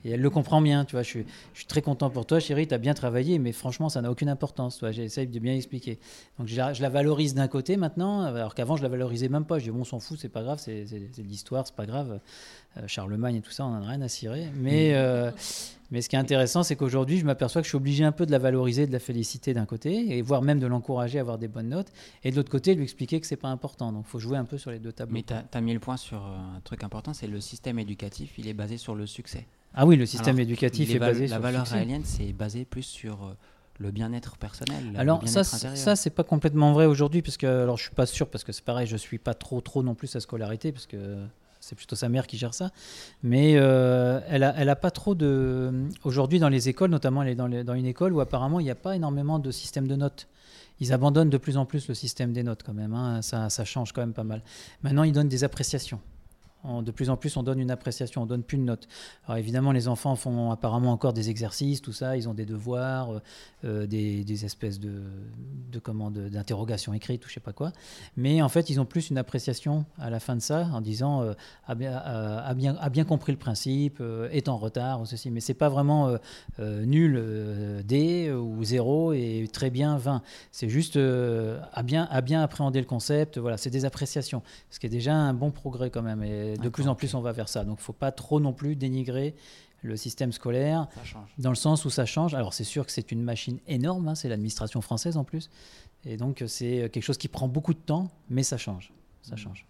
Et 0.06 0.12
elle 0.12 0.22
le 0.22 0.30
comprend 0.30 0.62
bien, 0.62 0.86
tu 0.86 0.96
vois. 0.96 1.04
Je 1.04 1.10
suis, 1.10 1.26
je 1.54 1.60
suis 1.60 1.68
très 1.68 1.82
content 1.82 2.10
pour 2.10 2.26
toi, 2.26 2.40
chérie, 2.40 2.68
tu 2.68 2.74
as 2.74 2.78
bien 2.78 2.94
travaillé, 2.94 3.40
mais 3.40 3.52
franchement, 3.52 3.90
ça 3.90 4.02
n'a 4.02 4.12
aucune 4.12 4.30
importance, 4.30 4.78
tu. 4.78 4.86
J'essaye 4.92 5.28
de 5.28 5.40
bien 5.40 5.56
expliquer. 5.56 6.00
Donc, 6.40 6.48
je 6.48 6.56
la, 6.56 6.74
je 6.74 6.82
la 6.82 6.90
valorise 6.90 7.34
d'un 7.34 7.48
côté 7.48 7.76
maintenant, 7.76 8.22
alors 8.22 8.56
qu'avant, 8.56 8.78
je 8.78 8.84
la 8.84 8.90
valorisais 8.90 9.30
même 9.30 9.46
pas. 9.46 9.60
Je 9.60 9.66
dis, 9.66 9.72
bon, 9.72 9.82
on 9.82 9.84
s'en 9.84 10.00
fout, 10.00 10.18
c'est 10.20 10.30
pas 10.30 10.44
grave, 10.44 10.60
c'est 10.60 10.86
de 10.86 11.24
l'histoire, 11.24 11.66
c'est 11.66 11.76
pas 11.76 11.86
grave. 11.88 12.20
Euh, 12.78 12.88
Charlemagne 12.88 13.36
et 13.38 13.42
tout 13.42 13.52
ça, 13.52 13.66
on 13.66 13.70
en 13.70 13.84
a 13.84 13.88
rien 13.88 14.02
à 14.02 14.08
cirer. 14.08 14.48
Mais, 14.56 14.94
euh, 14.94 15.32
mais 15.92 16.02
ce 16.02 16.10
qui 16.10 16.16
est 16.16 16.20
intéressant, 16.20 16.64
c'est 16.64 16.76
qu'aujourd'hui, 16.76 17.18
je 17.18 17.26
m'aperçois 17.26 17.62
que 17.62 17.66
je 17.66 17.70
suis 17.70 17.78
obligé 17.78 18.04
un 18.04 18.12
peu 18.12 18.26
de 18.26 18.32
la 18.32 18.40
valoriser, 18.40 18.86
de 18.86 18.92
la 18.92 19.00
féliciter 19.00 19.54
d'un 19.54 19.66
côté, 19.66 20.18
et 20.18 20.22
voire 20.22 20.42
même 20.42 20.60
de 20.60 20.68
l'encourager 20.68 21.20
à 21.20 21.22
avoir 21.22 21.38
des 21.38 21.48
bonnes 21.48 21.70
notes, 21.70 21.92
et 22.24 22.32
de 22.32 22.36
l'autre 22.36 22.52
côté, 22.52 22.76
lui 22.76 22.84
expliquer 22.84 23.22
que 23.22 23.28
c'est 23.28 23.38
pas 23.38 23.48
important. 23.48 23.92
Donc, 23.92 24.06
il 24.08 24.12
faut 24.12 24.20
jouer 24.20 24.38
un 24.38 24.46
peu 24.46 24.58
sur 24.58 24.72
les 24.72 24.80
deux 24.80 24.92
tableaux. 24.92 25.14
Mais 25.14 25.24
tu 25.24 25.34
as, 25.34 25.62
mis 25.62 25.74
le 25.74 25.80
point 25.80 25.98
sur 25.98 26.18
euh, 26.18 26.58
un 26.58 26.60
truc 26.62 26.84
important, 26.84 27.14
c'est 27.14 27.28
le 27.28 27.40
système 27.40 27.80
éducatif, 27.80 28.34
il 28.38 28.48
est 28.48 28.54
basé 28.54 28.78
sur 28.78 28.96
le 28.96 29.06
succès. 29.06 29.46
Ah 29.76 29.86
oui, 29.86 29.96
le 29.98 30.06
système 30.06 30.36
Alors, 30.36 30.42
éducatif 30.44 30.90
est 30.90 31.00
basé 31.00 31.22
La 31.24 31.28
sur 31.28 31.36
le 31.38 31.42
valeur 31.44 31.66
raélienne, 31.80 32.02
c'est 32.06 32.32
basé 32.34 32.66
plus 32.66 32.84
sur 32.84 33.24
euh, 33.26 33.34
le 33.80 33.92
bien-être 33.92 34.38
personnel. 34.38 34.84
Alors 34.98 35.20
ça, 35.28 35.44
ça 35.76 35.96
c'est 35.96 36.10
pas 36.10 36.24
complètement 36.24 36.72
vrai 36.74 36.86
aujourd'hui 36.86 37.22
parce 37.22 37.38
que 37.38 37.46
alors 37.46 37.78
je 37.78 37.84
suis 37.84 37.94
pas 37.96 38.06
sûr 38.06 38.28
parce 38.30 38.44
que 38.44 38.52
c'est 38.54 38.64
pareil, 38.64 38.88
je 38.88 38.96
suis 38.98 39.18
pas 39.18 39.34
trop 39.34 39.60
trop 39.62 39.84
non 39.84 39.94
plus 39.96 40.08
sa 40.08 40.20
scolarité 40.22 40.72
parce 40.72 40.86
que 40.86 41.18
c'est 41.60 41.76
plutôt 41.76 41.96
sa 41.96 42.08
mère 42.10 42.26
qui 42.28 42.38
gère 42.38 42.54
ça. 42.54 42.70
Mais 43.24 43.56
euh, 43.58 44.22
elle 44.30 44.44
a 44.44 44.54
elle 44.58 44.70
a 44.70 44.76
pas 44.78 44.92
trop 44.92 45.14
de 45.16 45.74
aujourd'hui 46.04 46.40
dans 46.40 46.50
les 46.50 46.70
écoles, 46.70 46.90
notamment 46.92 47.22
elle 47.24 47.30
est 47.30 47.36
dans, 47.36 47.48
les- 47.48 47.64
dans 47.66 47.74
une 47.74 47.86
école 47.88 48.14
où 48.14 48.22
apparemment 48.22 48.60
il 48.62 48.64
n'y 48.64 48.72
a 48.72 48.76
pas 48.76 48.96
énormément 48.96 49.40
de 49.40 49.52
système 49.52 49.88
de 49.88 49.96
notes. 49.96 50.28
Ils 50.80 50.92
abandonnent 50.94 51.30
de 51.30 51.38
plus 51.38 51.58
en 51.58 51.66
plus 51.66 51.88
le 51.88 51.94
système 51.96 52.34
des 52.34 52.44
notes 52.44 52.62
quand 52.64 52.74
même. 52.74 52.94
hein. 52.94 53.22
Ça, 53.22 53.50
ça 53.50 53.64
change 53.66 53.92
quand 53.94 54.02
même 54.02 54.14
pas 54.14 54.24
mal. 54.26 54.42
Maintenant 54.84 55.04
ils 55.04 55.12
donnent 55.14 55.30
des 55.30 55.44
appréciations. 55.44 56.00
De 56.84 56.92
plus 56.92 57.10
en 57.10 57.18
plus, 57.18 57.36
on 57.38 57.44
donne 57.44 57.60
une 57.60 57.72
appréciation, 57.72 58.24
on 58.24 58.26
donne 58.26 58.44
plus 58.44 58.58
de 58.58 58.64
notes. 58.64 58.88
Alors 59.26 59.38
évidemment, 59.38 59.72
les 59.72 59.88
enfants 59.88 60.16
font 60.16 60.52
apparemment 60.52 60.92
encore 60.92 61.14
des 61.14 61.30
exercices, 61.30 61.82
tout 61.82 61.94
ça, 61.94 62.18
ils 62.18 62.28
ont 62.30 62.34
des 62.34 62.46
devoirs, 62.46 63.12
euh, 63.12 63.20
euh, 63.66 63.88
des, 63.88 64.46
espèces 64.46 64.80
de, 64.80 65.02
de 65.72 66.30
d'interrogations 66.30 66.94
écrites 66.94 67.26
ou 67.26 67.30
je 67.30 67.36
sais 67.36 67.40
pas 67.40 67.54
quoi. 67.54 67.72
Mais 68.18 68.42
en 68.42 68.50
fait, 68.50 68.70
ils 68.70 68.80
ont 68.80 68.86
plus 68.86 69.10
une 69.10 69.18
appréciation 69.18 69.86
à 69.98 70.10
la 70.10 70.20
fin 70.20 70.36
de 70.36 70.42
ça 70.42 70.68
en 70.74 70.82
disant 70.82 71.22
euh, 71.22 71.34
a, 71.68 71.76
bien, 71.76 71.96
a, 71.96 72.40
a 72.48 72.54
bien, 72.54 72.76
a 72.80 72.90
bien 72.90 73.06
compris 73.06 73.32
le 73.32 73.38
principe, 73.38 74.02
est 74.32 74.50
en 74.50 74.58
retard 74.58 75.02
ou 75.02 75.06
ceci. 75.06 75.32
Mais 75.32 75.40
c'est 75.40 75.54
pas 75.54 75.70
vraiment 75.70 76.18
nul 76.60 77.84
D 77.86 78.32
ou 78.32 78.64
0 78.64 79.14
et 79.14 79.48
très 79.52 79.70
bien 79.70 79.98
20. 79.98 80.22
C'est 80.52 80.70
juste 80.70 80.98
a, 80.98 81.84
bien, 81.84 82.08
a 82.10 82.22
bien 82.22 82.42
appréhendé 82.42 82.80
le 82.80 82.86
concept. 82.86 83.38
Voilà, 83.38 83.58
c'est 83.58 83.70
des 83.70 83.86
appréciations, 83.86 84.42
ce 84.70 84.80
qui 84.80 84.88
est 84.88 84.90
déjà 84.90 85.14
un 85.14 85.34
bon 85.34 85.52
progrès 85.52 85.90
quand 85.90 86.02
même. 86.02 86.24
De 86.58 86.70
plus 86.70 86.88
en 86.88 86.96
plus, 86.96 87.14
on 87.16 87.22
va 87.22 87.32
vers 87.32 87.50
ça. 87.50 87.64
Donc, 87.64 87.80
faut 87.80 87.94
pas 87.94 88.12
trop 88.12 88.40
non 88.40 88.54
plus 88.54 88.76
dénigrer 88.76 89.36
le 89.82 89.96
système 89.98 90.32
scolaire 90.32 90.88
dans 91.38 91.50
le 91.52 91.56
sens 91.56 91.86
où 91.86 91.90
ça 91.92 92.06
change. 92.06 92.34
Alors 92.34 92.54
c'est 92.56 92.64
sûr 92.64 92.86
que 92.88 92.92
c'est 92.92 93.12
une 93.12 93.22
machine 93.22 93.60
énorme, 93.68 94.08
hein, 94.08 94.16
c'est 94.16 94.30
l'administration 94.30 94.82
française 94.82 95.16
en 95.16 95.24
plus, 95.24 95.52
et 96.06 96.18
donc 96.18 96.42
euh, 96.42 96.48
c'est 96.48 96.90
quelque 96.92 97.04
chose 97.04 97.20
qui 97.20 97.28
prend 97.28 97.48
beaucoup 97.48 97.74
de 97.76 97.80
temps, 97.80 98.10
mais 98.30 98.42
ça 98.42 98.58
change, 98.58 98.92
ça 99.22 99.36
change. 99.36 99.64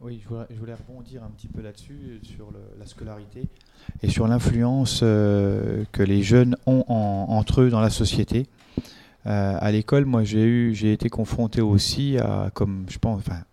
Oui, 0.00 0.20
je 0.22 0.28
voulais, 0.28 0.46
je 0.50 0.56
voulais 0.58 0.74
rebondir 0.74 1.22
un 1.22 1.30
petit 1.30 1.48
peu 1.48 1.62
là-dessus, 1.62 2.20
sur 2.22 2.50
le- 2.50 2.58
la 2.78 2.86
scolarité 2.86 3.46
et 4.02 4.10
sur 4.10 4.26
l'influence 4.26 5.00
euh, 5.02 5.84
que 5.92 6.02
les 6.02 6.22
jeunes 6.22 6.56
ont 6.66 6.84
en- 6.88 7.26
entre 7.30 7.62
eux 7.62 7.70
dans 7.70 7.80
la 7.80 7.90
société. 7.90 8.46
Euh, 9.26 9.56
à 9.58 9.70
l'école, 9.72 10.04
moi, 10.04 10.22
j'ai 10.24 10.42
eu, 10.44 10.74
j'ai 10.74 10.92
été 10.92 11.08
confronté 11.08 11.62
aussi 11.62 12.18
à, 12.18 12.50
comme 12.52 12.84
je 12.90 12.98
pense, 12.98 13.20
enfin, 13.20 13.44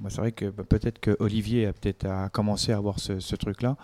moi 0.00 0.10
c'est 0.10 0.18
vrai 0.18 0.32
que 0.32 0.46
bah, 0.46 0.64
peut-être 0.68 0.98
que 0.98 1.16
Olivier 1.20 1.66
a 1.66 1.72
peut-être 1.72 2.06
commencé 2.32 2.72
à 2.72 2.76
avoir 2.76 2.98
ce, 2.98 3.36
truc-là, 3.36 3.76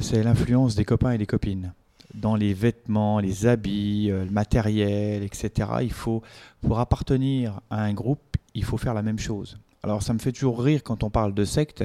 c'est 0.00 0.22
l'influence 0.22 0.74
des 0.74 0.84
copains 0.84 1.12
et 1.12 1.18
des 1.18 1.26
copines 1.26 1.72
dans 2.14 2.36
les 2.36 2.54
vêtements, 2.54 3.18
les 3.18 3.46
habits, 3.46 4.08
euh, 4.10 4.24
le 4.24 4.30
matériel, 4.30 5.22
etc. 5.22 5.68
Il 5.82 5.92
faut, 5.92 6.22
pour 6.60 6.78
appartenir 6.78 7.60
à 7.70 7.82
un 7.82 7.92
groupe, 7.92 8.36
il 8.54 8.64
faut 8.64 8.76
faire 8.76 8.94
la 8.94 9.02
même 9.02 9.18
chose. 9.18 9.58
Alors 9.82 10.02
ça 10.02 10.14
me 10.14 10.18
fait 10.18 10.32
toujours 10.32 10.62
rire 10.62 10.82
quand 10.84 11.02
on 11.02 11.10
parle 11.10 11.34
de 11.34 11.44
secte, 11.44 11.84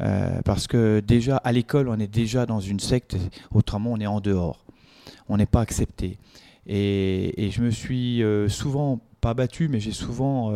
euh, 0.00 0.40
parce 0.44 0.66
que 0.66 1.00
déjà 1.00 1.38
à 1.38 1.52
l'école, 1.52 1.88
on 1.88 1.98
est 1.98 2.06
déjà 2.06 2.46
dans 2.46 2.60
une 2.60 2.80
secte, 2.80 3.16
autrement 3.52 3.92
on 3.92 3.98
est 3.98 4.06
en 4.06 4.20
dehors. 4.20 4.64
On 5.28 5.36
n'est 5.36 5.46
pas 5.46 5.60
accepté. 5.60 6.18
Et, 6.66 7.46
et 7.46 7.50
je 7.50 7.62
me 7.62 7.70
suis 7.70 8.22
euh, 8.22 8.48
souvent, 8.48 9.00
pas 9.20 9.34
battu, 9.34 9.68
mais 9.68 9.80
j'ai 9.80 9.92
souvent, 9.92 10.52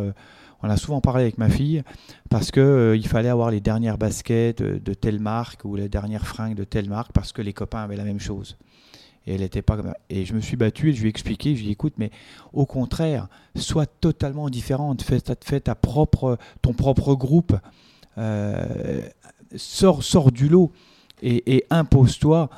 on 0.63 0.69
a 0.69 0.77
souvent 0.77 1.01
parlé 1.01 1.23
avec 1.23 1.37
ma 1.37 1.49
fille, 1.49 1.83
parce 2.29 2.51
que 2.51 2.59
euh, 2.59 2.95
il 2.95 3.07
fallait 3.07 3.29
avoir 3.29 3.51
les 3.51 3.59
dernières 3.61 3.97
baskets 3.97 4.61
de, 4.61 4.93
telle 4.93 5.19
marque 5.19 5.65
ou 5.65 5.75
les 5.75 5.89
dernières 5.89 6.27
fringues 6.27 6.55
de 6.55 6.63
telle 6.63 6.89
marque, 6.89 7.11
parce 7.11 7.31
que 7.31 7.41
les 7.41 7.53
copains 7.53 7.81
avaient 7.83 7.95
la 7.95 8.03
même 8.03 8.19
chose. 8.19 8.57
Et 9.27 9.35
elle 9.35 9.43
était 9.43 9.61
pas 9.61 9.77
Et 10.09 10.25
je 10.25 10.33
me 10.33 10.41
suis 10.41 10.57
battu 10.57 10.89
et 10.89 10.93
je 10.93 11.01
lui 11.01 11.07
ai 11.07 11.09
expliqué, 11.09 11.55
je 11.55 11.59
lui 11.59 11.63
ai 11.63 11.67
dit, 11.67 11.71
écoute, 11.73 11.93
mais 11.97 12.11
au 12.53 12.65
contraire, 12.65 13.27
sois 13.55 13.85
totalement 13.85 14.49
différente, 14.49 15.03
fais, 15.03 15.21
ta- 15.21 15.35
ta 15.35 15.75
propre, 15.75 16.37
ton 16.61 16.73
propre 16.73 17.13
groupe, 17.15 17.55
euh, 18.17 19.01
sors, 19.55 20.03
sors 20.03 20.31
du 20.31 20.49
lot 20.49 20.71
et, 21.21 21.55
et 21.55 21.65
impose-toi. 21.69 22.49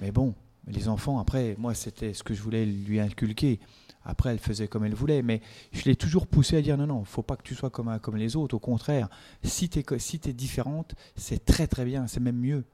Mais 0.00 0.10
bon, 0.12 0.34
les 0.68 0.88
enfants, 0.88 1.18
après, 1.18 1.54
moi, 1.58 1.74
c'était 1.74 2.12
ce 2.12 2.22
que 2.22 2.34
je 2.34 2.42
voulais 2.42 2.66
lui 2.66 3.00
inculquer. 3.00 3.58
Après, 4.06 4.30
elle 4.30 4.38
faisait 4.38 4.68
comme 4.68 4.84
elle 4.84 4.94
voulait, 4.94 5.20
mais 5.20 5.42
je 5.72 5.82
l'ai 5.82 5.96
toujours 5.96 6.28
poussé 6.28 6.56
à 6.56 6.62
dire 6.62 6.76
non, 6.76 6.86
non, 6.86 7.04
faut 7.04 7.22
pas 7.22 7.36
que 7.36 7.42
tu 7.42 7.56
sois 7.56 7.70
comme, 7.70 7.98
comme 8.00 8.16
les 8.16 8.36
autres. 8.36 8.54
Au 8.54 8.60
contraire, 8.60 9.08
si 9.42 9.68
tu 9.68 9.80
es, 9.80 9.98
si 9.98 10.20
t'es 10.20 10.32
différente, 10.32 10.94
c'est 11.16 11.44
très 11.44 11.66
très 11.66 11.84
bien, 11.84 12.06
c'est 12.06 12.20
même 12.20 12.38
mieux. 12.38 12.64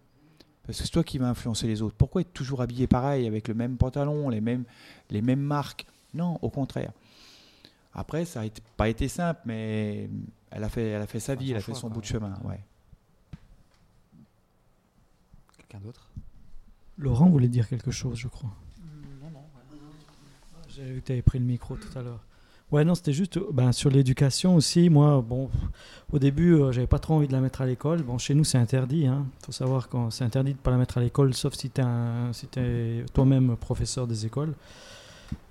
Parce 0.66 0.78
que 0.78 0.85
c'est 0.85 0.91
toi 0.91 1.03
qui 1.03 1.18
vas 1.18 1.28
influencer 1.28 1.66
les 1.66 1.80
autres. 1.80 1.97
Pourquoi 1.97 2.20
être 2.20 2.33
toujours 2.33 2.61
habillé 2.61 2.87
pareil, 2.87 3.26
avec 3.26 3.49
le 3.49 3.55
même 3.55 3.78
pantalon, 3.78 4.28
les 4.28 4.43
mêmes, 4.43 4.64
les 5.11 5.22
mêmes 5.22 5.41
marques? 5.41 5.87
Non, 6.14 6.39
au 6.43 6.51
contraire. 6.51 6.93
Après, 7.95 8.26
ça 8.26 8.45
n'a 8.45 8.51
pas 8.76 8.89
été 8.89 9.09
simple, 9.09 9.41
mais 9.47 10.11
elle 10.51 10.64
a 10.64 10.68
fait, 10.68 10.89
elle 10.91 11.03
a 11.03 11.07
fait 11.07 11.20
sa 11.20 11.35
vie, 11.35 11.51
elle 11.51 11.57
a 11.57 11.61
fait 11.61 11.72
choix, 11.72 11.74
son 11.74 11.89
quoi. 11.89 11.95
bout 11.95 12.01
de 12.03 12.07
chemin. 12.07 12.39
Ouais. 12.45 12.61
Quelqu'un 15.57 15.80
d'autre? 15.80 16.11
Laurent 16.99 17.28
voulait 17.28 17.49
dire 17.49 17.68
quelque 17.68 17.91
chose, 17.91 18.18
je 18.18 18.28
crois. 18.28 18.51
J'ai 20.74 20.84
vu 20.84 21.00
que 21.00 21.06
tu 21.06 21.12
avais 21.12 21.22
pris 21.22 21.38
le 21.38 21.44
micro 21.44 21.76
tout 21.76 21.98
à 21.98 22.02
l'heure. 22.02 22.20
Ouais, 22.70 22.84
non, 22.84 22.94
c'était 22.94 23.12
juste 23.12 23.38
ben, 23.52 23.72
sur 23.72 23.90
l'éducation 23.90 24.56
aussi. 24.56 24.88
Moi, 24.88 25.22
bon, 25.26 25.50
au 26.12 26.18
début, 26.18 26.54
euh, 26.54 26.72
j'avais 26.72 26.86
pas 26.86 26.98
trop 26.98 27.14
envie 27.14 27.28
de 27.28 27.32
la 27.32 27.40
mettre 27.40 27.60
à 27.60 27.66
l'école. 27.66 28.02
Bon, 28.02 28.16
chez 28.16 28.34
nous, 28.34 28.44
c'est 28.44 28.56
interdit. 28.58 29.02
Il 29.02 29.12
faut 29.44 29.52
savoir 29.52 29.88
que 29.90 29.96
c'est 30.10 30.24
interdit 30.24 30.54
de 30.54 30.58
pas 30.58 30.70
la 30.70 30.78
mettre 30.78 30.96
à 30.96 31.02
l'école, 31.02 31.34
sauf 31.34 31.54
si 31.54 31.68
tu 31.68 31.82
es, 31.82 31.84
si 32.32 32.46
t'es 32.46 33.04
toi-même 33.12 33.56
professeur 33.56 34.06
des 34.06 34.24
écoles, 34.24 34.54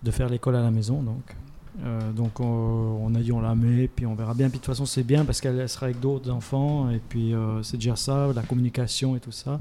de 0.01 0.11
faire 0.11 0.29
l'école 0.29 0.55
à 0.55 0.61
la 0.61 0.71
maison. 0.71 1.03
Donc, 1.03 1.35
Euh, 1.83 2.11
donc 2.11 2.39
on, 2.39 3.13
a 3.15 3.19
dit 3.19 3.31
on 3.31 3.41
la 3.41 3.55
met, 3.55 3.87
puis 3.87 4.05
on 4.05 4.15
verra 4.15 4.33
bien. 4.33 4.49
Puis 4.49 4.59
de 4.59 4.63
toute 4.63 4.73
façon, 4.73 4.85
c'est 4.85 5.03
bien 5.03 5.25
parce 5.25 5.39
qu'elle 5.41 5.59
elle 5.59 5.69
sera 5.69 5.85
avec 5.87 5.99
d'autres 5.99 6.29
enfants. 6.29 6.89
Et 6.89 6.99
puis 6.99 7.33
euh, 7.33 7.63
c'est 7.63 7.77
déjà 7.77 7.95
ça, 7.95 8.31
la 8.35 8.43
communication 8.43 9.15
et 9.15 9.19
tout 9.19 9.31
ça. 9.31 9.59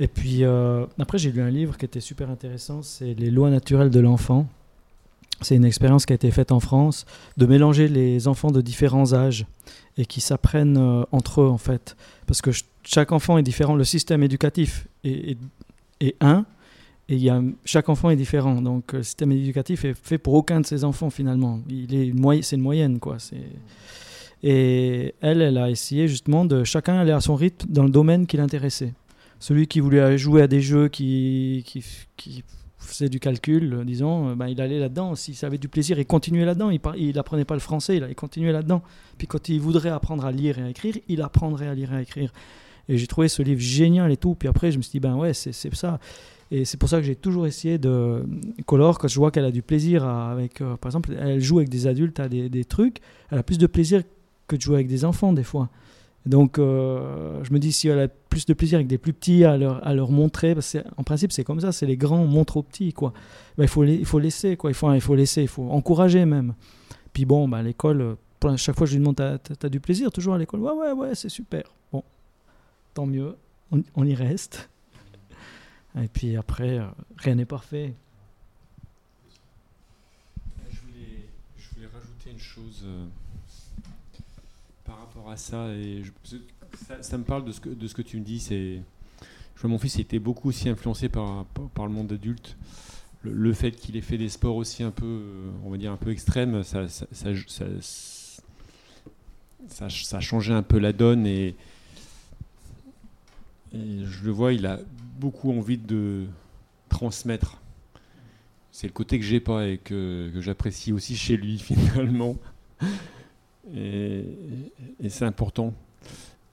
Et 0.00 0.08
puis 0.08 0.44
euh, 0.44 0.86
après, 0.98 1.18
j'ai 1.18 1.32
lu 1.32 1.40
un 1.40 1.50
livre 1.50 1.76
qui 1.76 1.84
était 1.84 2.00
super 2.00 2.30
intéressant, 2.30 2.82
c'est 2.82 3.14
Les 3.14 3.30
lois 3.30 3.50
naturelles 3.50 3.90
de 3.90 4.00
l'enfant. 4.00 4.46
C'est 5.40 5.54
une 5.54 5.64
expérience 5.64 6.04
qui 6.04 6.12
a 6.12 6.16
été 6.16 6.30
faite 6.32 6.50
en 6.50 6.58
France 6.60 7.06
de 7.36 7.46
mélanger 7.46 7.86
les 7.86 8.26
enfants 8.26 8.50
de 8.50 8.60
différents 8.60 9.12
âges 9.12 9.46
et 9.96 10.04
qui 10.04 10.20
s'apprennent 10.20 10.76
euh, 10.76 11.04
entre 11.12 11.42
eux 11.42 11.48
en 11.48 11.58
fait. 11.58 11.96
Parce 12.26 12.42
que 12.42 12.50
ch- 12.50 12.64
chaque 12.82 13.12
enfant 13.12 13.38
est 13.38 13.42
différent, 13.44 13.76
le 13.76 13.84
système 13.84 14.22
éducatif 14.24 14.88
est, 15.04 15.36
est, 16.00 16.16
un 16.20 16.44
et 17.08 17.16
y 17.16 17.30
a, 17.30 17.40
chaque 17.64 17.88
enfant 17.88 18.10
est 18.10 18.16
différent. 18.16 18.60
Donc 18.62 18.94
euh, 18.94 18.98
le 18.98 19.02
système 19.04 19.30
éducatif 19.30 19.84
est 19.84 19.94
fait 19.94 20.18
pour 20.18 20.34
aucun 20.34 20.60
de 20.60 20.66
ces 20.66 20.82
enfants 20.84 21.10
finalement. 21.10 21.60
Il 21.68 21.92
une 21.94 22.42
c'est 22.42 22.56
une 22.56 22.62
moyenne 22.62 22.98
quoi. 22.98 23.18
Et 24.42 25.14
elle, 25.20 25.42
elle 25.42 25.58
a 25.58 25.70
essayé 25.70 26.06
justement 26.08 26.44
de 26.44 26.64
chacun 26.64 26.98
aller 26.98 27.12
à 27.12 27.20
son 27.20 27.34
rythme 27.36 27.68
dans 27.70 27.84
le 27.84 27.90
domaine 27.90 28.26
qui 28.26 28.36
l'intéressait. 28.36 28.92
Celui 29.40 29.66
qui 29.66 29.80
voulait 29.80 30.18
jouer 30.18 30.42
à 30.42 30.48
des 30.48 30.60
jeux 30.60 30.88
qui, 30.88 31.62
qui, 31.66 31.84
qui 32.16 32.44
faisait 32.78 33.08
du 33.08 33.20
calcul, 33.20 33.72
euh, 33.72 33.84
disons, 33.84 34.30
euh, 34.30 34.34
ben, 34.34 34.48
il 34.48 34.60
allait 34.60 34.80
là-dedans. 34.80 35.14
S'il 35.14 35.36
avait 35.44 35.58
du 35.58 35.68
plaisir, 35.68 35.98
il 35.98 36.06
continuait 36.06 36.44
là-dedans. 36.44 36.70
Il, 36.70 36.80
il 36.96 37.18
apprenait 37.18 37.44
pas 37.44 37.54
le 37.54 37.60
français, 37.60 37.96
il 37.96 38.02
allait 38.02 38.14
continuer 38.14 38.52
là-dedans. 38.52 38.82
Puis 39.16 39.26
quand 39.26 39.48
il 39.48 39.60
voudrait 39.60 39.90
apprendre 39.90 40.24
à 40.24 40.32
lire 40.32 40.58
et 40.58 40.62
à 40.62 40.70
écrire, 40.70 40.96
il 41.08 41.22
apprendrait 41.22 41.68
à 41.68 41.74
lire 41.74 41.92
et 41.92 41.96
à 41.96 42.02
écrire. 42.02 42.32
Et 42.88 42.98
j'ai 42.98 43.06
trouvé 43.06 43.28
ce 43.28 43.42
livre 43.42 43.60
génial 43.60 44.10
et 44.10 44.16
tout. 44.16 44.34
Puis 44.34 44.48
après, 44.48 44.72
je 44.72 44.78
me 44.78 44.82
suis 44.82 44.92
dit, 44.92 45.00
ben 45.00 45.14
ouais, 45.14 45.34
c'est 45.34 45.52
ça. 45.52 46.00
Et 46.50 46.64
c'est 46.64 46.78
pour 46.78 46.88
ça 46.88 46.98
que 46.98 47.04
j'ai 47.04 47.16
toujours 47.16 47.46
essayé 47.46 47.76
de. 47.76 48.24
Color, 48.64 48.98
quand 48.98 49.08
je 49.08 49.18
vois 49.18 49.30
qu'elle 49.30 49.44
a 49.44 49.50
du 49.50 49.62
plaisir 49.62 50.04
avec. 50.04 50.62
euh, 50.62 50.76
par 50.76 50.88
exemple, 50.88 51.14
elle 51.20 51.40
joue 51.40 51.58
avec 51.58 51.68
des 51.68 51.86
adultes 51.86 52.18
à 52.20 52.28
des 52.28 52.64
trucs, 52.64 53.00
elle 53.30 53.38
a 53.38 53.42
plus 53.42 53.58
de 53.58 53.66
plaisir 53.66 54.02
que 54.46 54.56
de 54.56 54.60
jouer 54.62 54.76
avec 54.76 54.88
des 54.88 55.04
enfants, 55.04 55.34
des 55.34 55.44
fois. 55.44 55.68
Donc, 56.28 56.58
euh, 56.58 57.42
je 57.42 57.54
me 57.54 57.58
dis, 57.58 57.72
si 57.72 57.88
elle 57.88 58.00
a 58.00 58.08
plus 58.08 58.44
de 58.44 58.52
plaisir 58.52 58.76
avec 58.76 58.86
des 58.86 58.98
plus 58.98 59.14
petits 59.14 59.44
à 59.44 59.56
leur, 59.56 60.10
montrer, 60.10 60.54
parce 60.54 60.74
que 60.74 60.78
en 60.98 61.02
principe, 61.02 61.32
c'est 61.32 61.42
comme 61.42 61.60
ça, 61.60 61.72
c'est 61.72 61.86
les 61.86 61.96
grands 61.96 62.26
montrent 62.26 62.58
aux 62.58 62.62
petits, 62.62 62.92
quoi. 62.92 63.14
Ben, 63.56 63.64
il, 63.64 63.68
faut 63.68 63.82
il 63.82 64.04
faut 64.04 64.18
laisser, 64.18 64.58
quoi. 64.58 64.70
Il 64.70 64.74
faut, 64.74 64.92
il 64.92 65.00
faut 65.00 65.14
laisser, 65.14 65.40
il 65.40 65.48
faut 65.48 65.70
encourager 65.70 66.26
même. 66.26 66.54
Puis 67.14 67.24
bon, 67.24 67.48
ben, 67.48 67.58
à 67.58 67.62
l'école, 67.62 68.16
chaque 68.56 68.76
fois, 68.76 68.86
je 68.86 68.92
lui 68.92 68.98
demande, 68.98 69.16
t'as, 69.16 69.38
t'as 69.38 69.70
du 69.70 69.80
plaisir 69.80 70.12
toujours 70.12 70.34
à 70.34 70.38
l'école? 70.38 70.60
Ouais, 70.60 70.72
ouais, 70.72 70.92
ouais, 70.92 71.14
c'est 71.14 71.30
super. 71.30 71.62
Bon, 71.92 72.04
tant 72.92 73.06
mieux, 73.06 73.34
on, 73.70 74.04
y 74.04 74.14
reste. 74.14 74.68
Et 75.98 76.08
puis 76.08 76.36
après, 76.36 76.78
euh, 76.78 76.86
rien 77.16 77.36
n'est 77.36 77.46
parfait. 77.46 77.94
Je 80.70 80.80
voulais, 80.82 81.30
je 81.56 81.74
voulais 81.74 81.86
rajouter 81.86 82.32
une 82.32 82.38
chose 82.38 82.82
euh, 82.84 83.06
par 84.88 84.98
rapport 85.00 85.30
à 85.30 85.36
ça. 85.36 85.68
Et 85.74 86.02
ça, 87.02 87.18
me 87.18 87.24
parle 87.24 87.44
de 87.44 87.52
ce 87.52 87.60
que, 87.60 88.02
tu 88.02 88.16
me 88.18 88.24
dis. 88.24 88.40
C'est, 88.40 88.80
je 89.54 89.60
vois 89.60 89.70
mon 89.70 89.78
fils 89.78 89.96
il 89.96 90.00
était 90.00 90.18
beaucoup 90.18 90.48
aussi 90.48 90.68
influencé 90.68 91.08
par, 91.08 91.44
le 91.76 91.88
monde 91.88 92.10
adulte. 92.12 92.56
Le, 93.22 93.52
fait 93.52 93.72
qu'il 93.72 93.96
ait 93.96 94.00
fait 94.00 94.16
des 94.16 94.30
sports 94.30 94.56
aussi 94.56 94.82
un 94.82 94.90
peu, 94.90 95.04
euh, 95.04 95.50
on 95.64 95.70
va 95.70 95.76
dire 95.76 95.92
un 95.92 95.96
peu 95.96 96.10
extrêmes, 96.10 96.62
ça, 96.62 96.88
ça, 96.88 97.06
ça, 97.12 97.66
ça, 99.68 100.16
a 100.16 100.20
changé 100.20 100.52
un 100.52 100.62
peu 100.62 100.78
la 100.78 100.92
donne. 100.92 101.26
Et, 101.26 101.54
je 103.72 104.24
le 104.24 104.30
vois, 104.30 104.54
il 104.54 104.64
a 104.64 104.80
beaucoup 105.20 105.52
envie 105.52 105.76
de 105.76 106.24
transmettre 106.88 107.60
c'est 108.70 108.86
le 108.86 108.92
côté 108.92 109.18
que 109.18 109.24
j'ai 109.24 109.40
pas 109.40 109.66
et 109.66 109.78
que 109.78 110.30
j'apprécie 110.36 110.92
aussi 110.92 111.16
chez 111.16 111.36
lui 111.36 111.58
finalement. 111.58 112.36
Et, 113.74 114.24
c'est 115.08 115.24
important. 115.24 115.74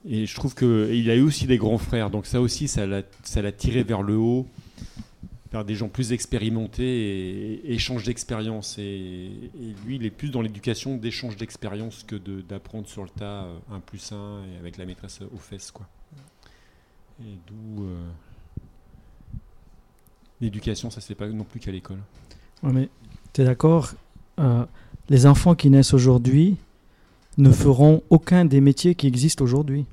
Et 0.07 0.25
je 0.25 0.35
trouve 0.35 0.53
qu'il 0.53 1.09
a 1.09 1.15
eu 1.15 1.21
aussi 1.21 1.47
des 1.47 1.57
grands 1.57 1.77
frères, 1.77 2.09
donc 2.09 2.25
ça 2.25 2.39
aussi, 2.39 2.67
ça 2.67 2.85
l'a 2.85 3.51
tiré 3.51 3.83
vers 3.83 4.03
le 4.03 4.17
haut, 4.17 4.45
vers 5.51 5.65
des 5.65 5.75
gens 5.75 5.87
plus 5.87 6.11
expérimentés 6.11 7.53
et, 7.63 7.73
échange 7.73 8.03
d'expérience. 8.03 8.77
Et, 8.77 9.31
lui, 9.85 9.95
il 9.95 10.05
est 10.05 10.11
plus 10.11 10.29
dans 10.29 10.41
l'éducation 10.41 10.97
d'échange 10.97 11.37
d'expérience 11.37 12.03
que 12.03 12.15
d'apprendre 12.15 12.87
sur 12.87 13.03
le 13.03 13.09
tas 13.09 13.43
euh, 13.43 13.57
un 13.71 13.79
plus 13.79 14.11
un 14.11 14.43
et 14.43 14.57
avec 14.59 14.77
la 14.77 14.85
maîtresse 14.85 15.21
aux 15.33 15.39
fesses. 15.39 15.71
Quoi. 15.71 15.87
Et 17.21 17.37
d'où 17.47 17.83
euh, 17.83 17.97
l'éducation, 20.41 20.89
ça 20.89 21.01
c'est 21.01 21.15
pas 21.15 21.27
non 21.27 21.45
plus 21.45 21.59
qu'à 21.59 21.71
l'école. 21.71 21.99
Ouais, 22.61 22.73
mais 22.73 22.89
tu 23.33 23.41
es 23.41 23.45
d'accord 23.45 23.93
euh, 24.39 24.65
Les 25.09 25.25
enfants 25.25 25.55
qui 25.55 25.69
naissent 25.69 25.93
aujourd'hui 25.93 26.57
ne 27.37 27.51
feront 27.51 28.01
aucun 28.09 28.45
des 28.45 28.61
métiers 28.61 28.95
qui 28.95 29.07
existent 29.07 29.43
aujourd'hui. 29.43 29.85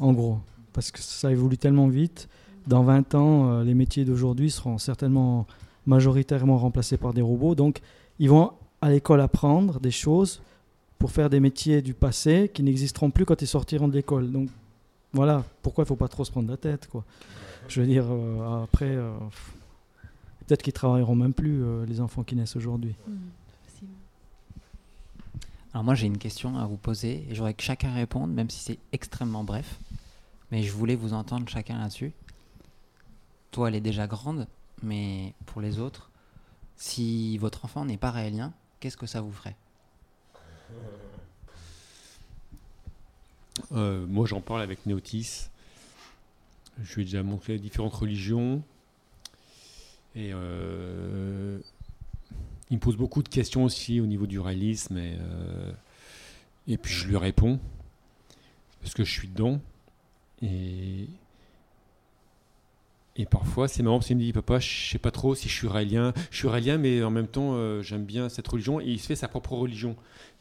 En 0.00 0.12
gros. 0.12 0.38
Parce 0.72 0.90
que 0.90 1.00
ça 1.00 1.30
évolue 1.30 1.58
tellement 1.58 1.88
vite. 1.88 2.28
Dans 2.66 2.82
20 2.82 3.14
ans, 3.14 3.50
euh, 3.50 3.64
les 3.64 3.74
métiers 3.74 4.04
d'aujourd'hui 4.04 4.50
seront 4.50 4.78
certainement 4.78 5.46
majoritairement 5.86 6.58
remplacés 6.58 6.96
par 6.96 7.12
des 7.12 7.22
robots. 7.22 7.54
Donc, 7.54 7.80
ils 8.18 8.30
vont 8.30 8.52
à 8.80 8.90
l'école 8.90 9.20
apprendre 9.20 9.80
des 9.80 9.90
choses 9.90 10.40
pour 10.98 11.10
faire 11.10 11.28
des 11.28 11.40
métiers 11.40 11.82
du 11.82 11.94
passé 11.94 12.50
qui 12.52 12.62
n'existeront 12.62 13.10
plus 13.10 13.24
quand 13.24 13.42
ils 13.42 13.48
sortiront 13.48 13.88
de 13.88 13.94
l'école. 13.94 14.30
Donc, 14.30 14.48
voilà 15.12 15.44
pourquoi 15.62 15.82
il 15.82 15.86
ne 15.86 15.88
faut 15.88 15.96
pas 15.96 16.08
trop 16.08 16.24
se 16.24 16.30
prendre 16.30 16.48
la 16.48 16.56
tête. 16.56 16.88
Quoi. 16.88 17.04
Je 17.68 17.80
veux 17.80 17.86
dire, 17.86 18.06
euh, 18.08 18.62
après, 18.62 18.90
euh, 18.90 19.12
peut-être 20.46 20.62
qu'ils 20.62 20.72
travailleront 20.72 21.16
même 21.16 21.34
plus, 21.34 21.62
les 21.86 22.00
enfants 22.00 22.22
qui 22.22 22.36
naissent 22.36 22.56
aujourd'hui. 22.56 22.94
Alors 25.72 25.84
moi 25.84 25.94
j'ai 25.94 26.06
une 26.06 26.18
question 26.18 26.58
à 26.58 26.66
vous 26.66 26.76
poser 26.76 27.26
et 27.28 27.34
j'aurais 27.34 27.54
que 27.54 27.62
chacun 27.62 27.92
réponde, 27.94 28.32
même 28.32 28.50
si 28.50 28.58
c'est 28.60 28.78
extrêmement 28.92 29.44
bref. 29.44 29.78
Mais 30.50 30.62
je 30.62 30.72
voulais 30.72 30.96
vous 30.96 31.14
entendre 31.14 31.48
chacun 31.48 31.78
là-dessus. 31.78 32.12
Toi 33.50 33.68
elle 33.68 33.74
est 33.74 33.80
déjà 33.80 34.06
grande, 34.06 34.46
mais 34.82 35.34
pour 35.46 35.60
les 35.60 35.78
autres, 35.78 36.10
si 36.76 37.38
votre 37.38 37.64
enfant 37.64 37.84
n'est 37.84 37.96
pas 37.96 38.10
raélien, 38.10 38.52
qu'est-ce 38.80 38.96
que 38.96 39.06
ça 39.06 39.20
vous 39.20 39.32
ferait? 39.32 39.56
Euh, 43.72 44.06
moi, 44.06 44.26
j'en 44.26 44.40
parle 44.40 44.62
avec 44.62 44.86
Néotis. 44.86 45.48
Je 46.82 46.94
lui 46.94 47.02
ai 47.02 47.04
déjà 47.04 47.22
montré 47.22 47.58
différentes 47.58 47.94
religions. 47.94 48.62
Et 50.14 50.30
euh, 50.32 51.58
il 52.72 52.76
me 52.76 52.80
pose 52.80 52.96
beaucoup 52.96 53.22
de 53.22 53.28
questions 53.28 53.64
aussi 53.64 54.00
au 54.00 54.06
niveau 54.06 54.26
du 54.26 54.40
réalisme. 54.40 54.96
Et, 54.96 55.14
euh, 55.20 55.72
et 56.66 56.78
puis 56.78 56.92
je 56.92 57.06
lui 57.06 57.18
réponds. 57.18 57.60
Parce 58.80 58.94
que 58.94 59.04
je 59.04 59.12
suis 59.12 59.28
dedans. 59.28 59.60
Et, 60.40 61.06
et 63.16 63.26
parfois, 63.26 63.68
c'est 63.68 63.82
marrant 63.82 63.98
parce 63.98 64.06
qu'il 64.06 64.16
me 64.16 64.22
dit 64.22 64.32
Papa, 64.32 64.58
je 64.58 64.88
sais 64.88 64.98
pas 64.98 65.10
trop 65.10 65.34
si 65.34 65.50
je 65.50 65.54
suis 65.54 65.68
raélien. 65.68 66.14
Je 66.30 66.38
suis 66.38 66.48
raélien, 66.48 66.78
mais 66.78 67.02
en 67.02 67.10
même 67.10 67.28
temps, 67.28 67.52
euh, 67.52 67.82
j'aime 67.82 68.06
bien 68.06 68.30
cette 68.30 68.48
religion. 68.48 68.80
Et 68.80 68.86
il 68.86 68.98
se 68.98 69.06
fait 69.06 69.16
sa 69.16 69.28
propre 69.28 69.52
religion. 69.52 69.94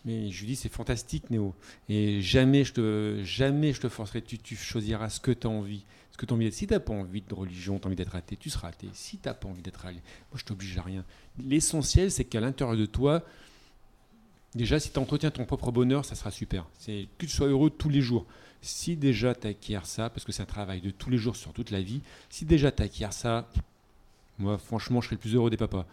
Mais 0.05 0.31
je 0.31 0.39
lui 0.39 0.47
dis 0.47 0.55
C'est 0.55 0.71
fantastique, 0.71 1.29
Néo. 1.31 1.53
Et 1.89 2.21
jamais 2.21 2.63
je 2.63 2.71
te, 2.71 3.21
jamais 3.25 3.73
je 3.73 3.81
te 3.81 3.89
forcerai. 3.89 4.21
Tu, 4.21 4.37
tu 4.37 4.55
choisiras 4.55 5.09
ce 5.09 5.19
que 5.19 5.31
tu 5.31 5.47
as 5.47 5.49
envie. 5.49 5.83
Ce 6.11 6.17
que 6.17 6.25
as 6.25 6.33
envie. 6.33 6.51
Si 6.51 6.67
tu 6.67 6.73
n'as 6.73 6.79
pas 6.79 6.93
envie 6.93 7.21
de 7.21 7.33
religion, 7.33 7.79
tu 7.79 7.85
as 7.85 7.87
envie 7.87 7.95
d'être 7.95 8.15
athée, 8.15 8.37
tu 8.37 8.49
seras 8.49 8.69
athée. 8.69 8.89
Si 8.93 9.17
tu 9.17 9.27
n'as 9.27 9.33
pas 9.33 9.47
envie 9.47 9.61
d'être 9.61 9.77
raélien, 9.77 10.01
moi, 10.31 10.39
je 10.39 10.45
t'oblige 10.45 10.77
à 10.77 10.81
rien. 10.81 11.05
L'essentiel, 11.39 12.11
c'est 12.11 12.25
qu'à 12.25 12.41
l'intérieur 12.41 12.77
de 12.77 12.85
toi, 12.85 13.23
déjà, 14.53 14.79
si 14.79 14.91
tu 14.91 14.99
entretiens 14.99 15.31
ton 15.31 15.45
propre 15.45 15.71
bonheur, 15.71 16.05
ça 16.05 16.15
sera 16.15 16.31
super. 16.31 16.65
C'est 16.79 17.07
que 17.17 17.25
tu 17.25 17.31
sois 17.31 17.47
heureux 17.47 17.69
tous 17.69 17.89
les 17.89 18.01
jours 18.01 18.25
si 18.61 18.95
déjà 18.95 19.33
tu 19.33 19.47
acquiers 19.47 19.79
ça, 19.83 20.09
parce 20.09 20.23
que 20.23 20.31
c'est 20.31 20.43
un 20.43 20.45
travail 20.45 20.81
de 20.81 20.91
tous 20.91 21.09
les 21.09 21.17
jours 21.17 21.35
sur 21.35 21.51
toute 21.51 21.71
la 21.71 21.81
vie, 21.81 22.01
si 22.29 22.45
déjà 22.45 22.71
tu 22.71 22.83
acquiers 22.83 23.11
ça, 23.11 23.49
moi 24.37 24.57
franchement 24.57 25.01
je 25.01 25.07
serais 25.07 25.15
le 25.15 25.19
plus 25.19 25.35
heureux 25.35 25.49
des 25.49 25.57
papas. 25.57 25.85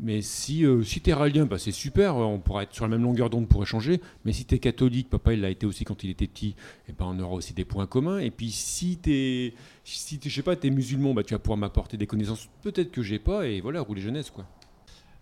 Mais 0.00 0.22
si, 0.22 0.64
euh, 0.64 0.82
si 0.82 1.00
tu 1.00 1.10
es 1.10 1.12
ralien, 1.12 1.46
bah, 1.46 1.58
c'est 1.58 1.72
super, 1.72 2.16
on 2.16 2.38
pourra 2.38 2.64
être 2.64 2.74
sur 2.74 2.84
la 2.84 2.90
même 2.90 3.02
longueur 3.02 3.30
d'onde 3.30 3.48
pour 3.48 3.62
échanger. 3.62 4.00
Mais 4.24 4.32
si 4.32 4.44
tu 4.44 4.54
es 4.54 4.58
catholique, 4.58 5.08
papa 5.10 5.32
il 5.32 5.40
l'a 5.40 5.50
été 5.50 5.66
aussi 5.66 5.84
quand 5.84 6.02
il 6.04 6.10
était 6.10 6.26
petit, 6.26 6.48
et 6.48 6.90
eh 6.90 6.92
ben, 6.92 7.06
on 7.08 7.18
aura 7.20 7.34
aussi 7.34 7.54
des 7.54 7.64
points 7.64 7.86
communs. 7.86 8.18
Et 8.18 8.30
puis 8.30 8.50
si 8.50 8.98
tu 9.02 9.12
es, 9.12 9.54
si 9.84 10.20
je 10.22 10.28
sais 10.28 10.42
pas, 10.42 10.54
es 10.60 10.70
musulman, 10.70 11.14
bah, 11.14 11.22
tu 11.22 11.34
vas 11.34 11.38
pouvoir 11.38 11.58
m'apporter 11.58 11.96
des 11.96 12.06
connaissances 12.06 12.48
peut-être 12.62 12.90
que 12.90 13.02
j'ai 13.02 13.18
pas, 13.18 13.46
et 13.46 13.60
voilà, 13.60 13.80
rouler 13.80 14.00
jeunesse. 14.00 14.30
quoi. 14.30 14.46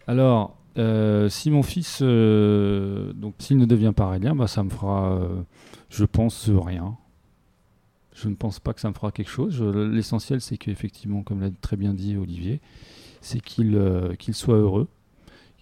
Alors, 0.06 0.56
euh, 0.78 1.28
si 1.28 1.50
mon 1.50 1.62
fils, 1.62 2.00
euh, 2.02 3.12
donc 3.12 3.34
s'il 3.38 3.58
ne 3.58 3.66
devient 3.66 3.92
pas 3.94 4.06
ralien, 4.06 4.34
bah, 4.34 4.46
ça 4.46 4.62
me 4.62 4.70
fera 4.70 5.20
je 5.90 6.04
pense 6.04 6.48
rien. 6.48 6.96
Je 8.14 8.28
ne 8.28 8.34
pense 8.34 8.60
pas 8.60 8.72
que 8.74 8.80
ça 8.80 8.88
me 8.88 8.94
fera 8.94 9.12
quelque 9.12 9.30
chose. 9.30 9.62
L'essentiel, 9.62 10.40
c'est 10.40 10.56
qu'effectivement, 10.56 11.22
comme 11.22 11.40
l'a 11.40 11.50
très 11.50 11.76
bien 11.76 11.94
dit 11.94 12.16
Olivier, 12.16 12.60
c'est 13.20 13.40
qu'il 13.40 13.76
euh, 13.76 14.14
qu'il 14.14 14.34
soit 14.34 14.56
heureux, 14.56 14.88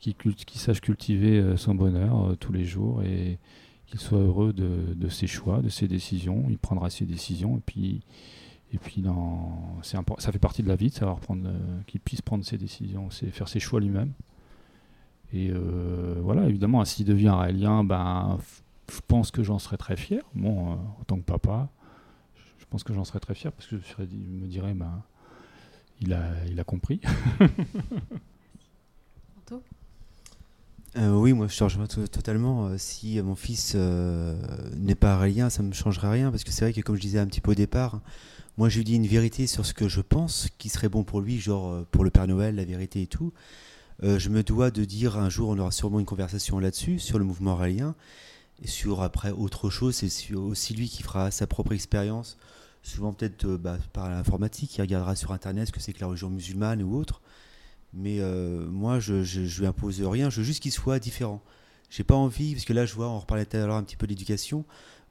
qu'il 0.01 0.15
sache 0.55 0.81
cultiver 0.81 1.39
euh, 1.39 1.57
son 1.57 1.75
bonheur 1.75 2.31
euh, 2.31 2.35
tous 2.37 2.53
les 2.53 2.65
jours 2.65 3.03
et 3.03 3.39
qu'il 3.87 4.01
soit 4.01 4.19
heureux 4.19 4.53
de, 4.53 4.95
de, 4.95 5.09
ses 5.09 5.27
choix, 5.27 5.61
de 5.61 5.69
ses 5.69 5.89
décisions. 5.89 6.45
Il 6.49 6.59
prendra 6.59 6.91
ses 6.91 7.07
décisions 7.07 7.57
et 7.57 7.63
puis, 7.65 8.03
et 8.73 8.79
puis 8.79 9.03
ça 9.83 10.33
fait 10.33 10.39
partie 10.39 10.63
de 10.63 10.69
la 10.69 10.77
vie 10.77 10.91
de 10.91 10.95
savoir 10.95 11.21
qu'il 11.87 12.01
puisse 12.01 12.21
prendre 12.21 12.45
ses 12.45 12.59
décisions, 12.59 13.09
faire 13.11 13.49
ses 13.49 13.61
choix 13.61 13.81
lui-même. 13.81 14.13
Et 15.33 15.51
voilà, 16.21 16.47
évidemment, 16.47 16.85
s'il 16.85 17.07
devient 17.07 17.31
raélien, 17.31 17.83
ben, 17.83 18.39
je 18.93 19.01
pense 19.09 19.31
que 19.31 19.43
j'en 19.43 19.59
serais 19.59 19.79
très 19.79 19.97
fier. 19.97 20.23
Bon, 20.35 20.73
en 20.73 21.05
tant 21.07 21.17
que 21.17 21.25
papa, 21.25 21.71
je 22.59 22.67
pense 22.69 22.85
que 22.85 22.93
j'en 22.93 23.05
serais 23.05 23.21
très 23.21 23.35
fier 23.35 23.51
parce 23.53 23.69
que 23.69 23.77
je, 23.79 24.03
me 24.03 24.47
dirais, 24.47 24.75
ben, 24.75 25.03
il 26.01 26.13
a, 26.13 26.31
il 26.51 26.59
a 26.61 26.65
compris. 26.65 27.01
euh, 30.97 31.13
oui, 31.13 31.33
moi 31.33 31.47
je 31.49 31.55
change 31.55 31.79
totalement. 32.11 32.67
Euh, 32.67 32.79
si 32.79 33.21
mon 33.23 33.35
fils 33.35 33.73
euh, 33.75 34.35
n'est 34.77 34.95
pas 34.95 35.19
rien, 35.19 35.51
ça 35.51 35.63
ne 35.63 35.69
me 35.69 35.75
changerait 35.75 36.11
rien 36.11 36.31
parce 36.31 36.45
que 36.45 36.51
c'est 36.51 36.65
vrai 36.65 36.73
que, 36.73 36.81
comme 36.81 36.97
je 36.97 37.01
disais 37.01 37.19
un 37.19 37.27
petit 37.27 37.41
peu 37.41 37.51
au 37.53 37.57
départ, 37.57 38.01
moi 38.57 38.69
je 38.69 38.79
lui 38.79 38.85
dis 38.85 38.95
une 38.95 39.07
vérité 39.07 39.47
sur 39.47 39.67
ce 39.67 39.75
que 39.75 39.89
je 39.89 40.01
pense 40.01 40.49
qui 40.59 40.69
serait 40.69 40.89
bon 40.89 41.05
pour 41.05 41.21
lui, 41.21 41.39
genre 41.41 41.85
pour 41.91 42.05
le 42.05 42.11
Père 42.11 42.27
Noël, 42.27 42.57
la 42.57 42.65
vérité 42.65 43.03
et 43.03 43.07
tout. 43.07 43.33
je 44.03 44.29
me 44.29 44.43
dois 44.43 44.71
de 44.71 44.85
dire 44.85 45.19
un 45.19 45.29
jour, 45.29 45.51
on 45.51 45.59
aura 45.59 45.71
sûrement 45.73 46.01
une 46.01 46.07
conversation 46.07 46.59
là-dessus, 46.59 46.99
sur 46.99 47.19
le 47.19 47.25
mouvement 47.25 47.55
raélien. 47.57 47.95
Et 48.63 48.67
sur 48.67 49.03
après 49.03 49.31
autre 49.31 49.71
chose, 49.71 49.95
c'est 49.95 50.35
aussi 50.35 50.75
lui 50.75 50.89
qui 50.89 51.03
fera 51.03 51.31
sa 51.31 51.47
propre 51.47 51.73
expérience, 51.73 52.39
souvent 52.89 53.13
peut-être 53.13 53.45
euh, 53.45 53.59
bah, 53.59 53.79
par 53.93 54.09
l'informatique, 54.09 54.77
il 54.77 54.81
regardera 54.81 55.15
sur 55.15 55.33
internet 55.33 55.69
ce 55.69 55.73
que 55.73 55.81
c'est 55.81 55.93
que 55.93 56.01
la 56.01 56.07
religion 56.07 56.31
musulmane 56.31 56.83
ou 56.83 56.97
autre. 56.97 57.21
Mais 57.95 58.21
euh, 58.21 58.67
moi, 58.67 59.01
je, 59.01 59.23
je, 59.23 59.45
je, 59.45 59.61
lui 59.61 59.67
impose 59.67 60.03
rien, 60.03 60.31
je 60.31 60.39
veux 60.41 60.45
juste 60.45 60.63
qu'il 60.63 60.73
soit 60.73 60.99
différent. 60.99 61.43
J'ai 61.91 62.05
pas 62.05 62.15
envie, 62.15 62.53
parce 62.53 62.65
que 62.65 62.73
là, 62.73 62.85
je 62.85 62.95
vois, 62.95 63.09
on 63.09 63.19
reparlait 63.19 63.47
tout 63.47 63.57
à 63.57 63.67
l'heure 63.67 63.77
un 63.77 63.83
petit 63.83 63.97
peu 63.97 64.07
d'éducation. 64.07 64.65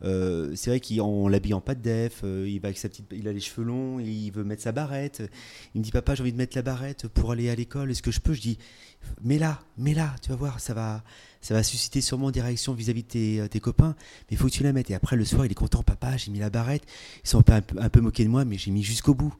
Euh, 0.03 0.53
c'est 0.55 0.69
vrai 0.69 0.79
qu'on 0.79 1.27
l'habille 1.27 1.53
en 1.53 1.63
de 1.67 1.73
def, 1.73 2.23
il 2.23 2.59
va 2.59 2.67
avec 2.67 2.77
sa 2.77 2.87
petite, 2.89 3.05
il 3.11 3.27
a 3.27 3.33
les 3.33 3.39
cheveux 3.39 3.65
longs, 3.65 3.99
il 3.99 4.29
veut 4.31 4.43
mettre 4.43 4.61
sa 4.61 4.71
barrette. 4.71 5.23
Il 5.73 5.79
me 5.79 5.83
dit 5.83 5.91
papa 5.91 6.15
j'ai 6.15 6.21
envie 6.21 6.31
de 6.31 6.37
mettre 6.37 6.55
la 6.55 6.61
barrette 6.61 7.07
pour 7.07 7.31
aller 7.31 7.49
à 7.49 7.55
l'école, 7.55 7.91
est-ce 7.91 8.03
que 8.03 8.11
je 8.11 8.19
peux? 8.19 8.33
Je 8.33 8.41
dis 8.41 8.57
mets-la, 9.23 9.59
mets-la, 9.77 10.15
tu 10.21 10.29
vas 10.29 10.35
voir, 10.35 10.59
ça 10.59 10.73
va, 10.73 11.03
ça 11.41 11.53
va 11.53 11.63
susciter 11.63 12.01
sûrement 12.01 12.31
des 12.31 12.41
réactions 12.41 12.73
vis-à-vis 12.73 13.03
de 13.03 13.07
tes, 13.07 13.39
euh, 13.39 13.59
copains, 13.59 13.95
mais 13.97 14.35
il 14.35 14.37
faut 14.37 14.47
que 14.47 14.51
tu 14.51 14.63
la 14.63 14.73
mettes. 14.73 14.91
Et 14.91 14.95
après, 14.95 15.15
le 15.15 15.25
soir, 15.25 15.45
il 15.45 15.51
est 15.51 15.55
content, 15.55 15.83
papa, 15.83 16.17
j'ai 16.17 16.31
mis 16.31 16.39
la 16.39 16.49
barrette. 16.49 16.83
Ils 17.23 17.29
sont 17.29 17.49
un 17.49 17.61
peu, 17.61 17.79
un 17.79 17.89
peu, 17.89 18.01
moqués 18.01 18.23
de 18.23 18.29
moi, 18.29 18.45
mais 18.45 18.57
j'ai 18.57 18.71
mis 18.71 18.83
jusqu'au 18.83 19.13
bout. 19.13 19.33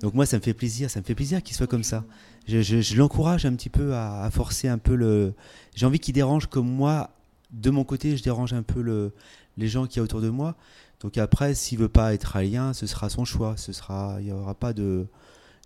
Donc 0.00 0.14
moi, 0.14 0.26
ça 0.26 0.36
me 0.36 0.42
fait 0.42 0.54
plaisir, 0.54 0.90
ça 0.90 1.00
me 1.00 1.04
fait 1.04 1.14
plaisir 1.14 1.42
qu'il 1.42 1.56
soit 1.56 1.66
comme 1.66 1.82
ça. 1.82 2.04
Je, 2.46 2.62
je, 2.62 2.96
l'encourage 2.96 3.44
un 3.44 3.54
petit 3.54 3.68
peu 3.68 3.94
à, 3.94 4.28
forcer 4.32 4.68
un 4.68 4.78
peu 4.78 4.94
le... 4.94 5.34
J'ai 5.74 5.86
envie 5.86 5.98
qu'il 5.98 6.14
dérange 6.14 6.46
comme 6.46 6.70
moi, 6.70 7.10
de 7.50 7.70
mon 7.70 7.84
côté, 7.84 8.16
je 8.16 8.22
dérange 8.22 8.52
un 8.52 8.62
peu 8.62 8.82
le, 8.82 9.12
les 9.56 9.68
gens 9.68 9.86
qui 9.86 9.98
y 9.98 10.00
a 10.00 10.02
autour 10.02 10.20
de 10.20 10.30
moi. 10.30 10.56
Donc 11.00 11.16
après, 11.18 11.54
s'il 11.54 11.78
veut 11.78 11.88
pas 11.88 12.14
être 12.14 12.36
alien, 12.36 12.74
ce 12.74 12.86
sera 12.86 13.08
son 13.08 13.24
choix. 13.24 13.56
Ce 13.56 13.72
sera, 13.72 14.16
il 14.20 14.26
n'y 14.26 14.32
aura 14.32 14.54
pas 14.54 14.72
de... 14.72 15.06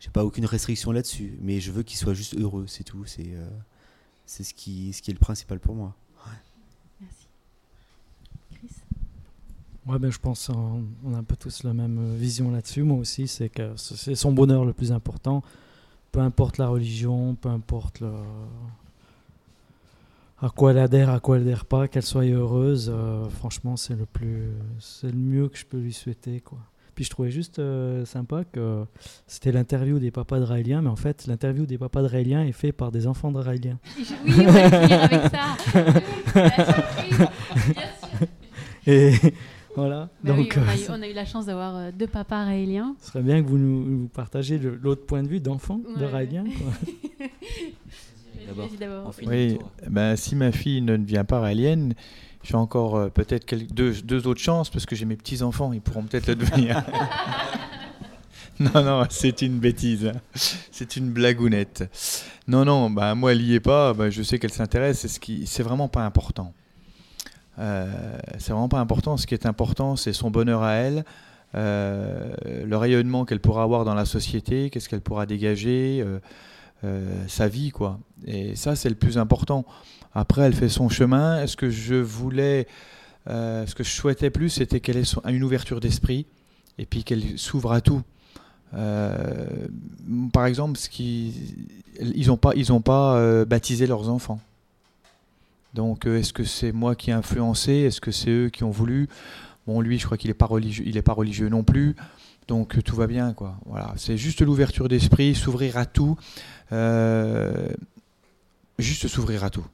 J'ai 0.01 0.11
pas 0.11 0.25
aucune 0.25 0.47
restriction 0.47 0.93
là-dessus, 0.93 1.39
mais 1.41 1.61
je 1.61 1.71
veux 1.71 1.83
qu'il 1.83 1.97
soit 1.97 2.15
juste 2.15 2.37
heureux, 2.37 2.67
c'est 2.67 2.85
tout. 2.85 3.05
C'est... 3.07 3.35
Euh, 3.35 3.49
c'est 4.25 4.45
ce 4.45 4.55
qui, 4.55 4.93
ce 4.93 5.03
qui 5.03 5.11
est 5.11 5.15
le 5.15 5.21
principal 5.21 5.59
pour 5.59 5.75
moi. 5.75 5.95
Merci. 7.01 7.27
Chris? 8.53 8.71
Ouais, 9.85 9.99
ben, 9.99 10.11
je 10.11 10.19
pense 10.19 10.47
qu'on 10.47 10.85
a 11.13 11.19
un 11.19 11.25
peu 11.25 11.37
tous 11.37 11.65
la 11.65 11.75
même 11.75 12.15
vision 12.15 12.51
là-dessus. 12.51 12.83
Moi 12.83 12.99
aussi, 12.99 13.29
c'est 13.29 13.49
que 13.49 13.77
c'est 13.77 14.15
son 14.15 14.33
bonheur 14.33 14.65
le 14.65 14.73
plus 14.73 14.93
important. 14.93 15.43
Peu 16.13 16.21
importe 16.21 16.59
la 16.59 16.69
religion, 16.69 17.35
peu 17.35 17.49
importe 17.49 18.01
le... 18.01 18.13
à 20.43 20.51
quoi 20.51 20.73
elle 20.73 20.79
adhère, 20.79 21.09
à 21.09 21.21
quoi 21.21 21.37
elle 21.37 21.43
adhère 21.43 21.65
pas, 21.65 21.89
qu'elle 21.89 22.03
soit 22.03 22.25
heureuse. 22.25 22.93
Euh, 22.93 23.29
franchement, 23.31 23.77
c'est 23.77 23.95
le 23.95 24.07
plus, 24.07 24.51
c'est 24.81 25.11
le 25.11 25.17
mieux 25.19 25.49
que 25.49 25.57
je 25.57 25.65
peux 25.65 25.79
lui 25.79 25.93
souhaiter, 25.93 26.41
quoi. 26.41 26.59
Puis 26.95 27.07
je 27.07 27.11
trouvais 27.11 27.31
juste 27.31 27.59
euh, 27.59 28.05
sympa 28.05 28.45
que 28.45 28.85
c'était 29.27 29.51
l'interview 29.51 29.99
des 29.99 30.11
papas 30.11 30.41
de 30.41 30.81
mais 30.83 30.91
en 30.91 30.97
fait, 30.97 31.27
l'interview 31.27 31.65
des 31.65 31.79
papas 31.79 32.03
de 32.03 32.09
est 32.17 32.53
faite 32.53 32.77
par 32.77 32.93
des 32.93 33.07
enfants 33.07 33.33
de. 33.33 33.41
Oui, 34.27 34.35
on 34.39 34.53
va 34.53 34.71
finir 34.71 35.03
avec 35.05 35.23
ça. 35.31 35.57
Et 38.87 39.13
voilà. 39.77 40.09
Bah 40.23 40.35
Donc, 40.35 40.59
on, 40.59 40.69
a 40.69 40.77
eu, 40.77 40.81
on, 40.91 41.03
a 41.03 41.09
eu, 41.09 41.13
la 41.13 41.25
chance 41.25 41.47
d'avoir 41.47 41.77
euh, 41.77 41.91
deux 41.97 42.07
papas 42.07 42.45
raéliens. 42.45 42.95
Ce 43.01 43.09
serait 43.09 43.23
bien 43.23 43.43
que 43.43 43.49
vous 43.49 43.59
nous 43.59 44.01
vous 44.01 44.09
partagiez 44.09 44.59
l'autre 44.59 45.07
point 45.07 45.23
de 45.23 45.29
vue 45.29 45.41
d'enfant 45.41 45.79
de 45.79 46.05
raélien. 46.05 46.45
Oui, 49.27 49.59
ben, 49.89 50.17
si 50.17 50.37
ma 50.37 50.53
fille 50.53 50.83
ne 50.83 50.97
devient 50.97 51.25
pas 51.27 51.41
raélienne, 51.41 51.95
j'ai 52.43 52.57
encore 52.57 52.97
euh, 52.97 53.09
peut-être 53.09 53.55
deux, 53.73 53.93
deux, 54.03 54.27
autres 54.27 54.41
chances 54.41 54.69
parce 54.69 54.87
que 54.87 54.97
j'ai 54.97 55.05
mes 55.05 55.17
petits-enfants, 55.17 55.73
ils 55.73 55.81
pourront 55.81 56.03
peut-être 56.03 56.27
le 56.27 56.35
devenir. 56.35 56.83
non, 58.61 58.83
non, 58.83 59.05
c'est 59.11 59.43
une 59.43 59.59
bêtise. 59.59 60.13
C'est 60.35 60.97
une 60.97 61.11
blagounette. 61.11 61.89
Non, 62.49 62.65
non, 62.65 62.91
bah, 62.91 63.15
moi, 63.15 63.33
elle 63.33 63.43
n'y 63.43 63.55
est 63.55 63.61
pas. 63.61 63.95
Bah, 63.95 64.11
je 64.11 64.23
sais 64.23 64.39
qu'elle 64.39 64.53
s'intéresse. 64.53 65.01
C'est, 65.01 65.09
ce 65.09 65.21
qui, 65.21 65.47
c'est 65.47 65.63
vraiment 65.63 65.89
pas 65.89 66.05
important. 66.05 66.53
Euh, 67.59 67.87
c'est 68.39 68.53
vraiment 68.53 68.69
pas 68.69 68.81
important. 68.81 69.17
Ce 69.17 69.27
qui 69.27 69.35
est 69.35 69.47
important, 69.47 69.95
c'est 69.95 70.13
son 70.13 70.31
bonheur 70.31 70.63
à 70.63 70.73
elle, 70.73 71.05
euh, 71.55 72.35
le 72.65 72.77
rayonnement 72.77 73.25
qu'elle 73.25 73.41
pourra 73.41 73.63
avoir 73.63 73.85
dans 73.85 73.95
la 73.95 74.07
société, 74.07 74.71
qu'est-ce 74.71 74.89
qu'elle 74.89 75.03
pourra 75.03 75.27
dégager, 75.27 76.05
sa 77.29 77.49
vie, 77.49 77.71
quoi. 77.71 77.99
Et 78.27 78.57
ça, 78.57 78.77
c'est 78.77 78.89
le 78.89 78.95
plus 78.95 79.19
important. 79.19 79.65
Après, 80.15 80.43
elle 80.43 80.55
fait 80.55 80.69
son 80.69 80.89
chemin. 80.89 81.47
Ce 81.47 81.57
que 81.57 81.71
je 81.71 81.95
voulais, 81.95 82.67
euh, 83.29 83.67
ce 83.67 83.75
que 83.75 83.85
je 83.85 83.91
souhaitais 83.91 84.31
plus, 84.31 84.51
c'était 84.51 84.81
qu'elle 84.81 84.99
ait 84.99 85.15
une 85.29 85.43
ouverture 85.43 85.81
d'esprit 85.81 86.27
et 86.79 86.87
puis 86.87 87.05
qu'elle 87.05 87.39
s'ouvre 87.39 87.73
à 87.73 87.81
tout. 87.81 88.03
Euh, 88.75 89.69
par 90.33 90.47
exemple, 90.47 90.79
ce 90.79 90.89
qui, 90.89 91.55
ils 92.01 92.29
n'ont 92.29 92.37
pas, 92.37 92.53
ils 92.57 92.73
ont 92.73 92.81
pas 92.81 93.17
euh, 93.17 93.45
baptisé 93.45 93.87
leurs 93.87 94.09
enfants. 94.09 94.41
Donc, 95.75 96.05
est-ce 96.07 96.33
que 96.33 96.45
c'est 96.45 96.73
moi 96.73 96.95
qui 96.95 97.11
ai 97.11 97.15
influencé? 97.15 97.73
Est-ce 97.73 98.01
que 98.01 98.11
c'est 98.11 98.31
eux 98.31 98.51
qui 98.51 98.65
ont 98.65 98.71
voulu? 98.71 99.09
Bon, 99.67 99.81
lui, 99.81 99.99
je 99.99 100.05
crois 100.05 100.19
qu'il 100.19 100.29
n'est 100.29 100.35
pas 100.35 100.47
religieux, 100.47 100.85
il 100.87 100.97
est 100.97 101.03
pas 101.03 101.15
religieux 101.15 101.49
non 101.49 101.63
plus. 101.63 101.97
Donc 102.49 102.83
tout 102.85 102.97
va 102.97 103.07
bien, 103.07 103.33
quoi. 103.35 103.57
Voilà, 103.67 103.95
c'est 103.97 104.17
juste 104.17 104.43
l'ouverture 104.43 104.89
d'esprit, 104.89 105.35
s'ouvrir 105.35 105.77
à 105.77 105.87
tout, 105.87 106.17
juste 108.79 109.09
s'ouvrir 109.09 109.45
à 109.45 109.51
tout. 109.51 109.65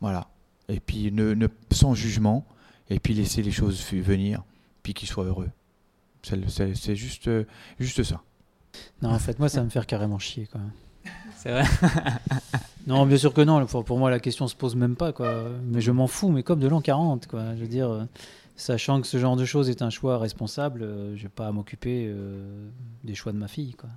Voilà. 0.00 0.28
Et 0.68 0.80
puis 0.80 1.10
ne, 1.12 1.46
sans 1.70 1.94
jugement, 1.94 2.44
et 2.90 2.98
puis 2.98 3.14
laisser 3.14 3.42
les 3.42 3.50
choses 3.52 3.82
venir. 3.92 4.42
puis 4.82 4.94
qu'ils 4.94 5.08
soient 5.08 5.24
heureux. 5.24 5.50
C'est- 6.22 6.94
juste, 6.96 7.28
euh, 7.28 7.44
juste 7.78 8.02
ça. 8.02 8.22
Non, 9.02 9.10
en 9.10 9.18
fait, 9.18 9.38
moi, 9.38 9.48
ça 9.50 9.58
va 9.60 9.64
me 9.64 9.70
faire 9.70 9.86
carrément 9.86 10.18
chier, 10.18 10.46
quoi. 10.50 10.60
C'est 11.36 11.50
vrai. 11.50 11.64
Non, 12.86 13.04
bien 13.04 13.18
sûr 13.18 13.34
que 13.34 13.42
non. 13.42 13.66
Pour, 13.66 13.84
pour 13.84 13.98
moi, 13.98 14.08
la 14.10 14.18
question 14.18 14.48
se 14.48 14.56
pose 14.56 14.74
même 14.74 14.96
pas, 14.96 15.12
quoi. 15.12 15.44
Mais 15.66 15.82
je 15.82 15.90
m'en 15.90 16.06
fous, 16.06 16.30
mais 16.30 16.42
comme 16.42 16.58
de 16.58 16.68
l'an 16.68 16.80
40, 16.80 17.26
quoi. 17.26 17.54
Je 17.54 17.60
veux 17.60 17.68
dire, 17.68 17.90
euh, 17.90 18.04
sachant 18.58 19.00
que 19.00 19.06
ce 19.06 19.18
genre 19.18 19.36
de 19.36 19.44
choses 19.44 19.70
est 19.70 19.82
un 19.82 19.90
choix 19.90 20.18
responsable, 20.18 20.82
euh, 20.82 21.16
je 21.16 21.22
vais 21.22 21.28
pas 21.28 21.46
à 21.46 21.52
m'occuper 21.52 22.06
euh, 22.08 22.68
des 23.04 23.14
choix 23.14 23.32
de 23.32 23.38
ma 23.38 23.48
fille, 23.48 23.74
quoi. 23.74 23.88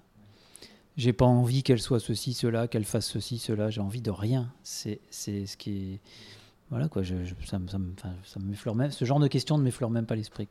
J'ai 0.98 1.14
pas 1.14 1.26
envie 1.26 1.64
qu'elle 1.64 1.82
soit 1.82 2.00
ceci, 2.00 2.34
cela, 2.34 2.68
qu'elle 2.68 2.84
fasse 2.84 3.08
ceci, 3.08 3.40
cela. 3.40 3.70
J'ai 3.70 3.82
envie 3.82 4.02
de 4.02 4.12
rien. 4.12 4.52
C'est 4.62 5.00
c'est 5.10 5.46
ce 5.46 5.56
qui. 5.56 6.00
Voilà, 6.70 6.90
quoi. 6.90 7.04
Ça, 7.04 7.14
ça 7.46 7.60
ça 8.24 8.74
même. 8.76 8.92
Ce 8.92 9.06
genre 9.06 9.20
de 9.20 9.28
question 9.28 9.58
ne 9.58 9.64
m'effleure 9.64 9.90
même 9.90 10.06
pas 10.06 10.16
l'esprit. 10.16 10.48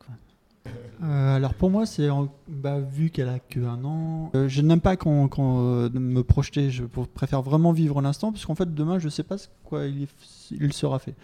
Euh, 1.03 1.35
alors 1.35 1.53
pour 1.55 1.71
moi, 1.71 1.85
c'est 1.85 2.07
bah, 2.47 2.79
vu 2.79 3.09
qu'elle 3.09 3.29
a 3.29 3.39
que 3.39 3.59
un 3.59 3.83
an, 3.83 4.31
euh, 4.35 4.47
je 4.47 4.61
n'aime 4.61 4.81
pas 4.81 4.97
qu'on 4.97 5.29
euh, 5.39 5.89
me 5.93 6.21
projeter. 6.21 6.69
Je 6.69 6.83
préfère 6.83 7.41
vraiment 7.41 7.71
vivre 7.71 8.01
l'instant 8.01 8.31
parce 8.31 8.45
qu'en 8.45 8.55
fait 8.55 8.73
demain, 8.73 8.99
je 8.99 9.09
sais 9.09 9.23
pas 9.23 9.37
ce 9.37 9.47
quoi 9.63 9.85
il 9.85 10.73
sera 10.73 10.99
fait. 10.99 11.15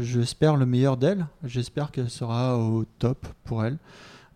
J'espère 0.00 0.56
le 0.56 0.66
meilleur 0.66 0.96
d'elle. 0.96 1.26
J'espère 1.44 1.92
qu'elle 1.92 2.10
sera 2.10 2.58
au 2.58 2.84
top 2.98 3.26
pour 3.44 3.64
elle. 3.64 3.78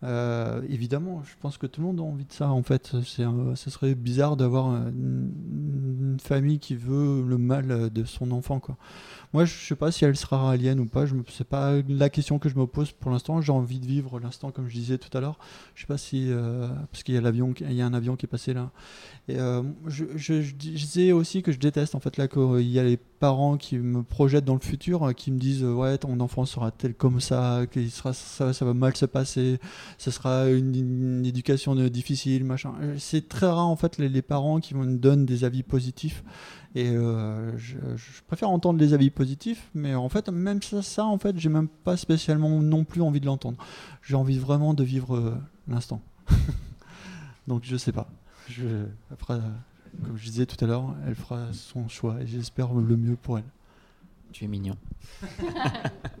Euh, 0.03 0.61
évidemment, 0.69 1.23
je 1.23 1.33
pense 1.39 1.57
que 1.57 1.65
tout 1.65 1.81
le 1.81 1.87
monde 1.87 1.99
a 1.99 2.03
envie 2.03 2.25
de 2.25 2.31
ça. 2.31 2.51
En 2.51 2.63
fait, 2.63 2.95
c'est 3.03 3.23
ce 3.55 3.69
serait 3.69 3.95
bizarre 3.95 4.37
d'avoir 4.37 4.67
une, 4.87 6.17
famille 6.21 6.59
qui 6.59 6.75
veut 6.75 7.23
le 7.27 7.37
mal 7.37 7.89
de 7.91 8.03
son 8.03 8.31
enfant. 8.31 8.59
Moi, 9.33 9.45
je 9.45 9.53
sais 9.53 9.75
pas 9.75 9.91
si 9.91 10.03
elle 10.05 10.15
sera 10.15 10.47
raélienne 10.47 10.79
ou 10.79 10.85
pas. 10.85 11.05
Je 11.05 11.13
me, 11.15 11.23
c'est 11.29 11.47
pas 11.47 11.75
la 11.87 12.09
question 12.09 12.39
que 12.39 12.49
je 12.49 12.55
me 12.55 12.65
pose 12.65 12.91
pour 12.91 13.11
l'instant. 13.11 13.41
J'ai 13.41 13.51
envie 13.51 13.79
de 13.79 13.85
vivre 13.85 14.19
l'instant, 14.19 14.51
comme 14.51 14.67
je 14.67 14.73
disais 14.73 14.97
tout 14.97 15.15
à 15.15 15.21
l'heure. 15.21 15.37
Je 15.75 15.81
sais 15.81 15.87
pas 15.87 15.97
si 15.97 16.31
euh, 16.31 16.67
parce 16.91 17.03
qu'il 17.03 17.13
y 17.15 17.17
a 17.17 17.21
l'avion, 17.21 17.53
il 17.59 17.73
y 17.73 17.81
a 17.81 17.85
un 17.85 17.93
avion 17.93 18.15
qui 18.15 18.25
est 18.25 18.29
passé 18.29 18.53
là. 18.53 18.71
Et 19.27 19.39
euh, 19.39 19.61
je, 19.87 20.05
je- 20.15 20.41
je 20.41 20.55
disais 20.55 21.11
aussi 21.11 21.43
que 21.43 21.51
je 21.51 21.59
déteste 21.59 21.93
en 21.95 21.99
fait 21.99 22.17
là 22.17 22.27
qu'il 22.27 22.61
y 22.67 22.79
a 22.79 22.83
les 22.83 22.97
parents 23.19 23.57
qui 23.57 23.77
me 23.77 24.03
projettent 24.03 24.45
dans 24.45 24.53
le 24.53 24.59
futur, 24.59 25.03
euh, 25.03 25.13
qui 25.13 25.31
me 25.31 25.37
disent 25.37 25.63
euh, 25.63 25.73
ouais 25.73 25.97
ton 25.97 26.19
enfant 26.19 26.45
sera 26.45 26.71
tel 26.71 26.93
comme 26.93 27.19
ça, 27.19 27.65
qu'il 27.71 27.91
sera 27.91 28.13
ça, 28.13 28.51
va 28.61 28.73
mal 28.73 28.95
se 28.95 29.05
passer, 29.05 29.59
ce 29.97 30.11
sera 30.11 30.49
une, 30.49 31.25
éducation 31.25 31.75
difficile, 31.75 32.43
machin. 32.43 32.73
Euh, 32.81 32.95
C'est 32.97 33.27
très 33.27 33.47
rare 33.47 33.67
en 33.67 33.75
fait 33.75 33.97
les, 33.97 34.21
parents 34.21 34.59
qui 34.59 34.75
me 34.75 34.97
donnent 34.97 35.25
des 35.25 35.43
avis 35.43 35.63
positifs. 35.63 36.23
Et 36.75 36.93
je, 36.93 37.75
préfère 38.27 38.51
entendre 38.51 38.77
les 38.77 38.93
avis 38.93 39.09
positifs, 39.09 39.69
mais 39.73 39.95
en 39.95 40.09
fait, 40.09 40.29
même 40.29 40.61
ça, 40.61 41.05
en 41.05 41.17
fait, 41.17 41.39
j'ai 41.39 41.49
même 41.49 41.67
pas 41.67 41.97
spécialement 41.97 42.61
non 42.61 42.83
plus 42.83 43.01
envie 43.01 43.19
de 43.19 43.25
l'entendre. 43.25 43.57
J'ai 44.03 44.13
envie 44.13 44.37
vraiment 44.37 44.75
de 44.75 44.83
vivre 44.83 45.39
l'instant. 45.67 46.01
Donc 47.47 47.61
je 47.63 47.77
sais 47.77 47.91
pas. 47.91 48.11
Après, 49.11 49.39
comme 50.05 50.17
je 50.17 50.25
disais 50.29 50.45
tout 50.45 50.63
à 50.63 50.67
l'heure, 50.67 50.95
elle 51.05 51.15
fera 51.15 51.51
son 51.53 51.87
choix 51.87 52.21
et 52.21 52.27
j'espère 52.27 52.73
le 52.73 52.95
mieux 52.97 53.15
pour 53.15 53.37
elle. 53.37 53.43
Tu 54.31 54.43
es 54.45 54.47
mignon. 54.47 54.75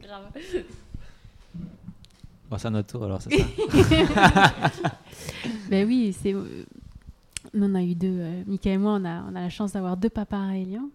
Grave. 0.01 0.31
Bon, 2.49 2.57
c'est 2.57 2.67
à 2.67 2.71
notre 2.71 2.87
tour 2.87 3.03
alors, 3.03 3.21
c'est 3.21 3.37
ça 3.37 4.61
Ben 5.69 5.85
oui, 5.87 6.15
c'est. 6.19 6.33
euh, 6.33 6.63
nous, 7.53 7.65
on 7.67 7.75
a 7.75 7.83
eu 7.83 7.93
deux. 7.95 8.07
euh, 8.19 8.43
Mika 8.47 8.71
et 8.71 8.77
moi, 8.77 8.93
on 8.93 9.03
a, 9.05 9.21
on 9.23 9.35
a 9.35 9.41
la 9.41 9.49
chance 9.49 9.73
d'avoir 9.73 9.97
deux 9.97 10.09
papas 10.09 10.39
raéliens. 10.47 10.89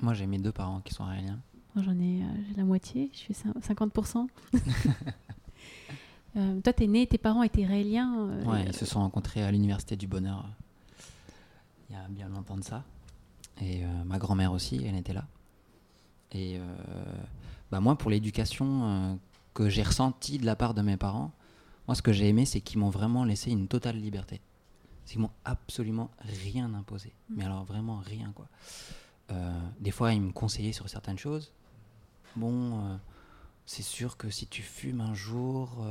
Moi, 0.00 0.14
j'ai 0.14 0.26
mes 0.26 0.38
deux 0.38 0.52
parents 0.52 0.80
qui 0.80 0.94
sont 0.94 1.04
raéliens. 1.04 1.38
Moi, 1.74 1.84
j'en 1.84 1.98
ai, 2.00 2.22
euh, 2.22 2.26
la 2.56 2.64
moitié. 2.64 3.10
Je 3.12 3.18
suis 3.18 3.34
cin- 3.34 3.52
50%. 3.60 4.26
Euh, 6.36 6.60
toi, 6.60 6.72
t'es 6.72 6.86
né, 6.86 7.06
tes 7.06 7.18
parents 7.18 7.42
étaient 7.42 7.66
raéliens. 7.66 8.14
euh, 8.18 8.44
Ouais, 8.44 8.64
ils 8.66 8.72
se 8.74 8.86
sont 8.86 9.00
rencontrés 9.00 9.42
à 9.42 9.50
l'Université 9.50 9.96
du 9.96 10.06
Bonheur 10.06 10.48
il 11.90 11.96
y 11.96 11.98
a 11.98 12.08
bien 12.08 12.28
longtemps 12.28 12.56
de 12.56 12.64
ça. 12.64 12.84
Et 13.60 13.84
euh, 13.84 14.04
ma 14.04 14.18
grand-mère 14.18 14.52
aussi, 14.52 14.82
elle 14.84 14.96
était 14.96 15.12
là. 15.12 15.26
Et 16.32 16.58
euh, 16.58 16.64
bah 17.70 17.80
moi, 17.80 17.96
pour 17.96 18.10
l'éducation 18.10 18.84
euh, 18.84 19.14
que 19.54 19.68
j'ai 19.68 19.82
ressentie 19.82 20.38
de 20.38 20.46
la 20.46 20.56
part 20.56 20.74
de 20.74 20.82
mes 20.82 20.96
parents, 20.96 21.32
moi, 21.86 21.94
ce 21.94 22.02
que 22.02 22.12
j'ai 22.12 22.28
aimé, 22.28 22.46
c'est 22.46 22.60
qu'ils 22.60 22.78
m'ont 22.78 22.90
vraiment 22.90 23.24
laissé 23.24 23.50
une 23.50 23.66
totale 23.68 23.96
liberté. 23.96 24.40
C'est 25.04 25.12
qu'ils 25.12 25.22
m'ont 25.22 25.32
absolument 25.44 26.10
rien 26.20 26.72
imposé. 26.74 27.12
Mais 27.28 27.44
alors, 27.44 27.64
vraiment 27.64 27.98
rien, 27.98 28.32
quoi. 28.34 28.46
Des 29.78 29.92
fois, 29.92 30.12
ils 30.12 30.20
me 30.20 30.32
conseillaient 30.32 30.72
sur 30.72 30.88
certaines 30.88 31.18
choses. 31.18 31.52
Bon, 32.34 32.98
c'est 33.64 33.82
sûr 33.82 34.16
que 34.16 34.28
si 34.28 34.48
tu 34.48 34.62
fumes 34.62 35.00
un 35.00 35.14
jour, 35.14 35.84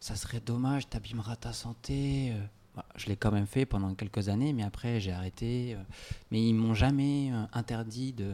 ça 0.00 0.16
serait 0.16 0.40
dommage, 0.40 0.88
t'abîmeras 0.88 1.36
ta 1.36 1.52
santé. 1.52 2.34
Bah, 2.76 2.84
je 2.96 3.06
l'ai 3.06 3.16
quand 3.16 3.30
même 3.30 3.46
fait 3.46 3.66
pendant 3.66 3.94
quelques 3.94 4.28
années, 4.28 4.52
mais 4.52 4.64
après 4.64 5.00
j'ai 5.00 5.12
arrêté. 5.12 5.74
euh. 5.74 5.82
Mais 6.30 6.42
ils 6.46 6.54
m'ont 6.54 6.74
jamais 6.74 7.30
euh, 7.32 7.44
interdit 7.52 8.12
de 8.12 8.32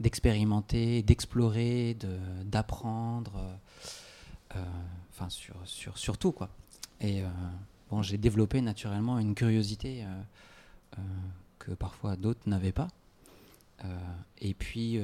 d'expérimenter, 0.00 1.02
d'explorer, 1.02 1.94
de 1.94 2.18
d'apprendre. 2.44 3.58
euh, 4.56 4.64
Enfin, 5.10 5.28
sur, 5.28 5.54
sur, 5.64 5.96
sur 5.98 6.18
tout, 6.18 6.32
quoi. 6.32 6.48
Et 7.00 7.22
bon, 7.90 8.00
j'ai 8.02 8.16
développé 8.18 8.60
naturellement 8.62 9.18
une 9.18 9.34
curiosité 9.34 10.04
que 11.58 11.72
parfois 11.72 12.16
d'autres 12.16 12.48
n'avaient 12.48 12.72
pas. 12.72 12.88
Et 14.40 14.54
puis, 14.54 14.98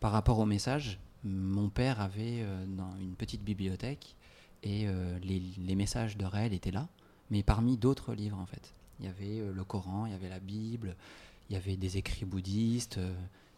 par 0.00 0.10
rapport 0.12 0.38
au 0.40 0.44
message, 0.46 0.98
mon 1.24 1.68
père 1.70 2.00
avait 2.00 2.44
dans 2.66 2.96
une 3.00 3.14
petite 3.14 3.42
bibliothèque 3.42 4.16
et 4.64 4.86
les, 5.22 5.40
les 5.58 5.74
messages 5.76 6.16
de 6.16 6.24
Raël 6.24 6.52
étaient 6.52 6.72
là, 6.72 6.88
mais 7.32 7.42
parmi 7.42 7.76
d'autres 7.76 8.14
livres 8.14 8.38
en 8.38 8.46
fait. 8.46 8.74
Il 9.00 9.06
y 9.06 9.08
avait 9.08 9.40
euh, 9.40 9.52
le 9.52 9.64
Coran, 9.64 10.06
il 10.06 10.12
y 10.12 10.14
avait 10.14 10.28
la 10.28 10.38
Bible, 10.38 10.94
il 11.50 11.54
y 11.54 11.56
avait 11.56 11.76
des 11.76 11.96
écrits 11.96 12.24
bouddhistes, 12.24 12.98
euh, 12.98 13.12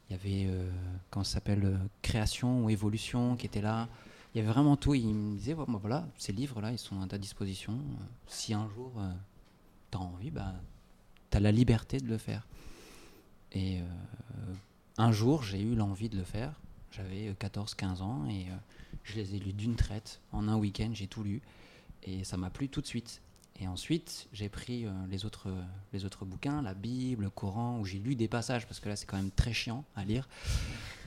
il 0.09 0.13
y 0.13 0.15
avait, 0.17 0.47
euh, 0.49 0.71
comment 1.11 1.25
ça 1.25 1.35
s'appelle, 1.35 1.65
euh, 1.65 1.77
Création 2.01 2.65
ou 2.65 2.71
Évolution 2.71 3.37
qui 3.37 3.47
était 3.47 3.61
là. 3.61 3.89
Il 4.35 4.39
y 4.39 4.41
avait 4.41 4.53
vraiment 4.53 4.77
tout. 4.77 4.95
Il 4.95 5.15
me 5.15 5.37
disait, 5.37 5.55
bah, 5.55 5.67
voilà, 5.69 6.09
ces 6.19 6.33
livres-là, 6.33 6.73
ils 6.73 6.79
sont 6.79 7.01
à 7.03 7.07
ta 7.07 7.19
disposition. 7.19 7.73
Euh, 7.73 8.05
Si 8.29 8.55
un 8.55 8.69
jour 8.71 8.93
tu 9.91 9.99
as 9.99 10.01
envie, 10.01 10.31
bah, 10.31 10.55
tu 11.31 11.37
as 11.37 11.41
la 11.41 11.53
liberté 11.53 11.99
de 11.99 12.07
le 12.07 12.19
faire. 12.19 12.47
Et 13.53 13.81
euh, 13.81 13.85
un 14.99 15.13
jour, 15.13 15.43
j'ai 15.43 15.61
eu 15.61 15.75
l'envie 15.75 16.09
de 16.09 16.17
le 16.17 16.25
faire. 16.25 16.61
J'avais 16.91 17.33
14-15 17.33 18.03
ans 18.03 18.27
et 18.29 18.47
euh, 18.51 18.57
je 19.03 19.15
les 19.17 19.35
ai 19.35 19.39
lus 19.41 19.53
d'une 19.53 19.75
traite. 19.77 20.21
En 20.33 20.49
un 20.49 20.57
week-end, 20.57 20.91
j'ai 20.93 21.07
tout 21.09 21.25
lu. 21.25 21.43
Et 22.03 22.25
ça 22.25 22.37
m'a 22.37 22.51
plu 22.51 22.69
tout 22.69 22.81
de 22.81 22.87
suite. 22.87 23.21
Et 23.61 23.69
ensuite, 23.69 24.29
j'ai 24.33 24.49
pris 24.49 24.85
euh, 24.85 24.91
les, 25.09 25.25
autres, 25.25 25.49
les 25.93 26.05
autres 26.05 26.25
bouquins, 26.25 26.61
la 26.61 26.75
Bible, 26.75 27.25
le 27.25 27.31
Coran, 27.31 27.79
où 27.79 27.85
j'ai 27.85 27.99
lu 27.99 28.17
des 28.17 28.27
passages, 28.27 28.67
parce 28.67 28.81
que 28.81 28.89
là, 28.89 28.97
c'est 28.97 29.07
quand 29.07 29.17
même 29.17 29.31
très 29.31 29.53
chiant 29.53 29.85
à 29.95 30.05
lire. 30.05 30.29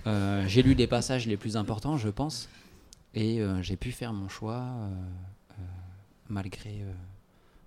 Euh, 0.06 0.48
j'ai 0.48 0.64
lu 0.64 0.74
des 0.74 0.88
passages 0.88 1.28
les 1.28 1.36
plus 1.36 1.58
importants, 1.58 1.98
je 1.98 2.10
pense. 2.10 2.48
Et 3.14 3.42
euh, 3.42 3.62
j'ai 3.62 3.76
pu 3.76 3.92
faire 3.92 4.14
mon 4.14 4.30
choix 4.30 4.66
malgré, 6.30 6.84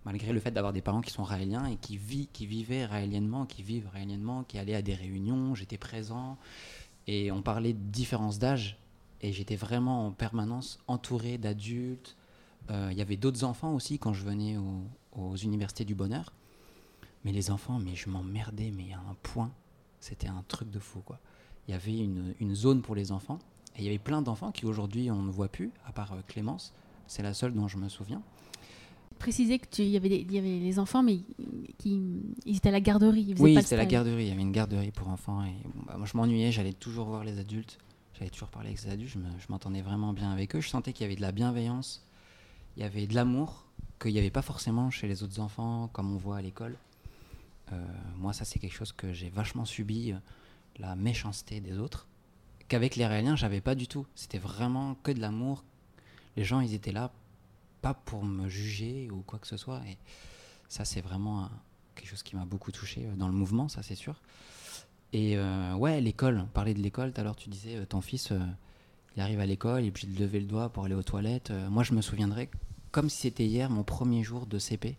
malgré 0.05 0.35
le 0.35 0.40
fait 0.40 0.51
d'avoir 0.51 0.74
des 0.74 0.82
parents 0.82 1.01
qui 1.01 1.11
sont 1.11 1.23
raéliens 1.23 1.65
et 1.65 1.77
qui, 1.77 1.97
vit, 1.97 2.28
qui 2.31 2.44
vivaient 2.47 2.85
raéliennement, 2.85 3.47
qui 3.47 3.62
vivent 3.62 3.89
raéliennement, 3.90 4.44
qui 4.44 4.59
allaient 4.59 4.74
à 4.74 4.82
des 4.82 4.94
réunions, 4.94 5.55
j'étais 5.55 5.78
présent. 5.78 6.36
Et 7.07 7.32
on 7.32 7.40
parlait 7.40 7.73
de 7.73 7.78
différence 7.78 8.39
d'âge. 8.39 8.77
Et 9.23 9.32
j'étais 9.32 9.57
vraiment 9.57 10.07
en 10.07 10.11
permanence 10.12 10.78
entouré 10.86 11.39
d'adultes. 11.39 12.16
Euh, 12.71 12.89
Il 12.93 12.99
y 12.99 13.03
avait 13.03 13.17
d'autres 13.17 13.45
enfants 13.45 13.75
aussi 13.75 13.99
quand 13.99 14.13
je 14.13 14.25
venais 14.25 14.57
au- 14.57 14.85
aux 15.13 15.37
universités 15.37 15.85
du 15.85 15.95
bonheur. 15.95 16.33
Mais 17.25 17.33
les 17.33 17.51
enfants, 17.51 17.79
mais 17.79 17.95
je 17.97 18.09
m'emmerdais, 18.09 18.73
mais 18.75 18.93
à 18.93 18.99
un 18.99 19.15
point. 19.23 19.51
C'était 19.99 20.29
un 20.29 20.43
truc 20.49 20.71
de 20.71 20.79
fou, 20.79 21.01
quoi. 21.01 21.19
Il 21.69 21.73
y 21.73 21.75
avait 21.75 21.99
une, 21.99 22.35
une 22.41 22.55
zone 22.55 22.81
pour 22.81 22.95
les 22.95 23.13
enfants. 23.13 23.39
Et 23.77 23.81
il 23.81 23.85
y 23.85 23.89
avait 23.89 23.99
plein 23.99 24.23
d'enfants 24.23 24.51
qui 24.53 24.65
aujourd'hui 24.67 25.11
on 25.11 25.23
ne 25.23 25.31
voit 25.31 25.49
plus, 25.49 25.71
à 25.87 25.93
part 25.93 26.13
euh, 26.13 26.21
Clémence. 26.27 26.73
C'est 27.07 27.23
la 27.23 27.35
seule 27.35 27.53
dont 27.53 27.69
je 27.69 27.77
me 27.77 27.89
souviens. 27.89 28.23
Préciser 29.19 29.59
que 29.59 29.67
tu, 29.71 29.83
il 29.83 29.89
y 29.91 29.97
avait 29.99 30.09
des- 30.09 30.21
il 30.27 30.33
y 30.33 30.39
avait 30.39 30.59
les 30.59 30.79
enfants, 30.79 31.03
mais 31.03 31.19
qui, 31.77 32.01
ils 32.47 32.57
étaient 32.57 32.71
à 32.71 32.73
la 32.73 32.81
garderie. 32.81 33.23
Ils 33.29 33.41
Oui, 33.43 33.55
c'était 33.63 33.77
la 33.77 33.85
garderie. 33.87 34.25
Il 34.25 34.29
y 34.29 34.33
avait 34.33 34.41
une 34.41 34.53
garderie 34.53 34.91
pour 34.93 35.09
enfants. 35.09 35.45
Et 35.45 35.53
bon, 35.75 35.83
bah, 35.87 35.97
moi, 35.99 36.07
je 36.07 36.17
m'ennuyais. 36.17 36.51
J'allais 36.53 36.73
toujours 36.73 37.07
voir 37.07 37.23
les 37.25 37.39
adultes. 37.39 37.79
J'allais 38.19 38.31
toujours 38.31 38.49
parler 38.49 38.69
avec 38.69 38.79
ces 38.79 38.89
adultes. 38.89 39.11
Je 39.13 39.19
me- 39.19 39.39
je 39.39 39.47
m'entendais 39.51 39.83
vraiment 39.83 40.15
bien 40.15 40.31
avec 40.31 40.57
eux. 40.57 40.61
Je 40.61 40.69
sentais 40.71 40.93
qu'il 40.95 41.03
y 41.05 41.07
avait 41.07 41.17
de 41.17 41.21
la 41.21 41.33
bienveillance. 41.33 42.03
Il 42.77 42.83
y 42.83 42.87
avait 42.87 43.07
de 43.07 43.15
l'amour 43.15 43.67
qu'il 44.01 44.13
n'y 44.13 44.19
avait 44.19 44.31
pas 44.31 44.43
forcément 44.43 44.91
chez 44.91 45.07
les 45.09 45.23
autres 45.23 45.41
enfants, 45.41 45.89
comme 45.93 46.13
on 46.13 46.17
voit 46.17 46.39
à 46.39 46.43
l'école. 46.43 46.77
Euh, 47.73 47.77
moi, 48.17 48.33
ça, 48.33 48.45
c'est 48.45 48.59
quelque 48.59 48.75
chose 48.75 48.93
que 48.93 49.13
j'ai 49.13 49.29
vachement 49.31 49.65
subi. 49.65 50.13
euh, 50.13 50.19
la 50.79 50.97
méchanceté 50.97 51.61
des 51.61 51.79
autres. 51.79 52.07
Qu'avec 52.69 52.97
les 52.97 53.07
Réaliens, 53.07 53.37
j'avais 53.37 53.61
pas 53.61 53.75
du 53.75 53.87
tout. 53.87 54.07
C'était 54.15 54.39
vraiment 54.39 54.95
que 55.03 55.11
de 55.11 55.21
l'amour. 55.21 55.63
Les 56.37 56.45
gens, 56.45 56.61
ils 56.61 56.73
étaient 56.73 56.93
là, 56.93 57.13
pas 57.83 57.93
pour 57.93 58.25
me 58.25 58.49
juger 58.49 59.11
ou 59.11 59.21
quoi 59.23 59.39
que 59.39 59.47
ce 59.47 59.59
soit. 59.59 59.83
Et 59.87 59.99
ça, 60.69 60.87
c'est 60.87 61.03
vraiment 61.03 61.51
quelque 61.97 62.09
chose 62.09 62.23
qui 62.23 62.35
m'a 62.35 62.47
beaucoup 62.47 62.73
touché 62.73 63.05
euh, 63.05 63.15
dans 63.17 63.27
le 63.27 63.35
mouvement, 63.35 63.69
ça 63.69 63.83
c'est 63.83 63.95
sûr. 63.97 64.23
Et 65.13 65.37
ouais, 65.75 66.01
l'école, 66.01 66.47
parler 66.55 66.73
de 66.73 66.79
l'école, 66.79 67.13
tout 67.13 67.21
à 67.21 67.25
l'heure 67.25 67.35
tu 67.35 67.49
disais, 67.49 67.85
ton 67.87 68.01
fils, 68.01 68.33
Il 69.16 69.23
arrive 69.23 69.41
à 69.41 69.47
l'école, 69.47 69.82
il 69.82 69.87
est 69.87 69.91
obligé 69.91 70.07
de 70.07 70.19
lever 70.19 70.41
le 70.41 70.47
doigt 70.47 70.69
pour 70.69 70.85
aller 70.85 70.95
aux 70.95 71.03
toilettes. 71.03 71.51
Euh, 71.51 71.69
moi, 71.69 71.82
je 71.82 71.93
me 71.95 72.01
souviendrai 72.01 72.49
comme 72.93 73.09
si 73.09 73.19
c'était 73.23 73.47
hier 73.47 73.70
mon 73.70 73.82
premier 73.85 74.23
jour 74.24 74.47
de 74.47 74.59
CP, 74.59 74.97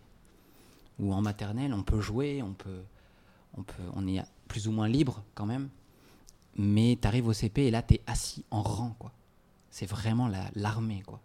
où 0.98 1.12
en 1.12 1.22
maternelle, 1.22 1.72
on 1.74 1.82
peut 1.82 2.00
jouer, 2.00 2.42
on 2.42 2.52
peut, 2.52 2.82
on 3.56 3.62
peut, 3.62 3.82
on 3.94 4.06
est 4.06 4.22
plus 4.48 4.68
ou 4.68 4.72
moins 4.72 4.88
libre 4.88 5.22
quand 5.34 5.46
même. 5.46 5.68
Mais 6.56 6.98
tu 7.00 7.08
arrives 7.08 7.26
au 7.28 7.32
CP 7.32 7.66
et 7.66 7.70
là, 7.70 7.82
tu 7.82 7.94
es 7.94 8.00
assis 8.06 8.44
en 8.50 8.62
rang, 8.62 8.94
quoi. 8.98 9.12
C'est 9.70 9.86
vraiment 9.86 10.28
la- 10.28 10.50
l'armée, 10.54 11.02
quoi. 11.06 11.20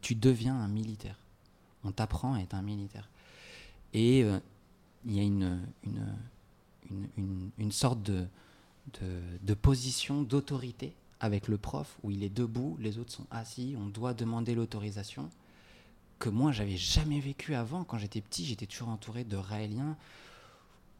Tu 0.00 0.14
deviens 0.14 0.54
un 0.54 0.68
militaire. 0.68 1.16
On 1.84 1.90
t'apprend 1.90 2.34
à 2.34 2.40
être 2.40 2.54
un 2.54 2.62
militaire. 2.62 3.08
Et 3.94 4.22
euh, 4.22 4.38
il 5.06 5.16
y 5.16 5.20
a 5.20 5.22
une, 5.22 5.60
une, 5.84 6.06
une, 6.90 7.08
une- 7.16 7.50
une 7.58 7.72
sorte 7.72 8.02
de, 8.02 8.26
de, 9.00 9.20
de 9.42 9.54
position 9.54 10.22
d'autorité 10.22 10.94
avec 11.20 11.48
le 11.48 11.58
prof 11.58 11.98
où 12.02 12.10
il 12.10 12.22
est 12.24 12.34
debout, 12.34 12.76
les 12.80 12.98
autres 12.98 13.12
sont 13.12 13.26
assis, 13.30 13.76
on 13.78 13.86
doit 13.86 14.14
demander 14.14 14.54
l'autorisation 14.54 15.28
que 16.18 16.28
moi 16.28 16.52
j'avais 16.52 16.76
jamais 16.76 17.20
vécu 17.20 17.54
avant. 17.54 17.84
Quand 17.84 17.98
j'étais 17.98 18.20
petit, 18.20 18.44
j'étais 18.44 18.66
toujours 18.66 18.88
entouré 18.88 19.24
de 19.24 19.36
Raéliens 19.36 19.96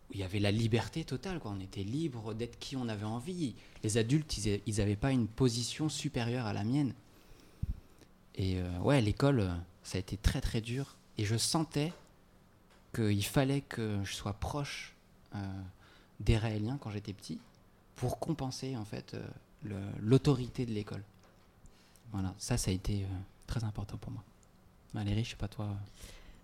où 0.09 0.15
il 0.15 0.21
y 0.21 0.23
avait 0.25 0.41
la 0.41 0.51
liberté 0.51 1.05
totale. 1.05 1.41
Quoi. 1.41 1.53
On 1.57 1.61
était 1.61 1.83
libre 1.83 2.35
d'être 2.35 2.59
qui 2.59 2.77
on 2.77 2.89
avait 2.89 3.05
envie. 3.05 3.55
Les 3.83 3.99
adultes, 3.99 4.37
ils 4.67 4.77
n'avaient 4.77 4.97
pas 4.97 5.13
une 5.13 5.29
position 5.29 5.89
supérieure 5.89 6.47
à 6.47 6.53
la 6.53 6.65
mienne. 6.65 6.95
Et 8.35 8.59
euh, 8.59 8.79
ouais, 8.79 9.01
l'école, 9.01 9.51
ça 9.83 9.99
a 9.99 10.01
été 10.01 10.17
très 10.17 10.41
très 10.41 10.61
dur. 10.61 10.97
Et 11.19 11.25
je 11.25 11.37
sentais 11.37 11.93
qu'il 12.95 13.25
fallait 13.25 13.61
que 13.61 14.01
je 14.05 14.15
sois 14.15 14.33
proche 14.33 14.95
euh, 15.35 15.63
des 16.19 16.37
Raéliens 16.37 16.79
quand 16.81 16.91
j'étais 16.91 17.13
petit 17.13 17.39
pour 17.95 18.19
compenser 18.19 18.77
en 18.77 18.85
fait 18.85 19.15
euh, 19.15 19.23
l'autorité 20.01 20.67
de 20.67 20.73
l'école. 20.73 21.03
Voilà, 22.13 22.35
ça, 22.39 22.57
ça 22.57 22.71
a 22.71 22.75
été 22.75 23.03
euh, 23.05 23.07
très 23.47 23.63
important 23.65 23.97
pour 23.97 24.11
moi. 24.13 24.23
Valérie, 24.95 25.25
je 25.25 25.31
sais 25.31 25.37
pas 25.37 25.49
toi. 25.49 25.69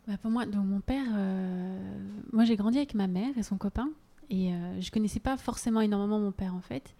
Bah, 0.06 0.16
pour 0.18 0.30
moi, 0.30 0.46
donc 0.46 0.64
mon 0.64 0.80
père, 0.80 1.06
euh, 1.14 1.98
moi 2.32 2.44
j'ai 2.44 2.54
grandi 2.56 2.78
avec 2.78 2.94
ma 2.94 3.08
mère 3.08 3.36
et 3.36 3.42
son 3.42 3.56
copain, 3.56 3.90
et 4.30 4.52
euh, 4.52 4.80
je 4.80 4.90
connaissais 4.92 5.18
pas 5.20 5.36
forcément 5.36 5.80
énormément 5.80 6.20
mon 6.20 6.30
père 6.32 6.54
en 6.54 6.60
fait. 6.60 6.94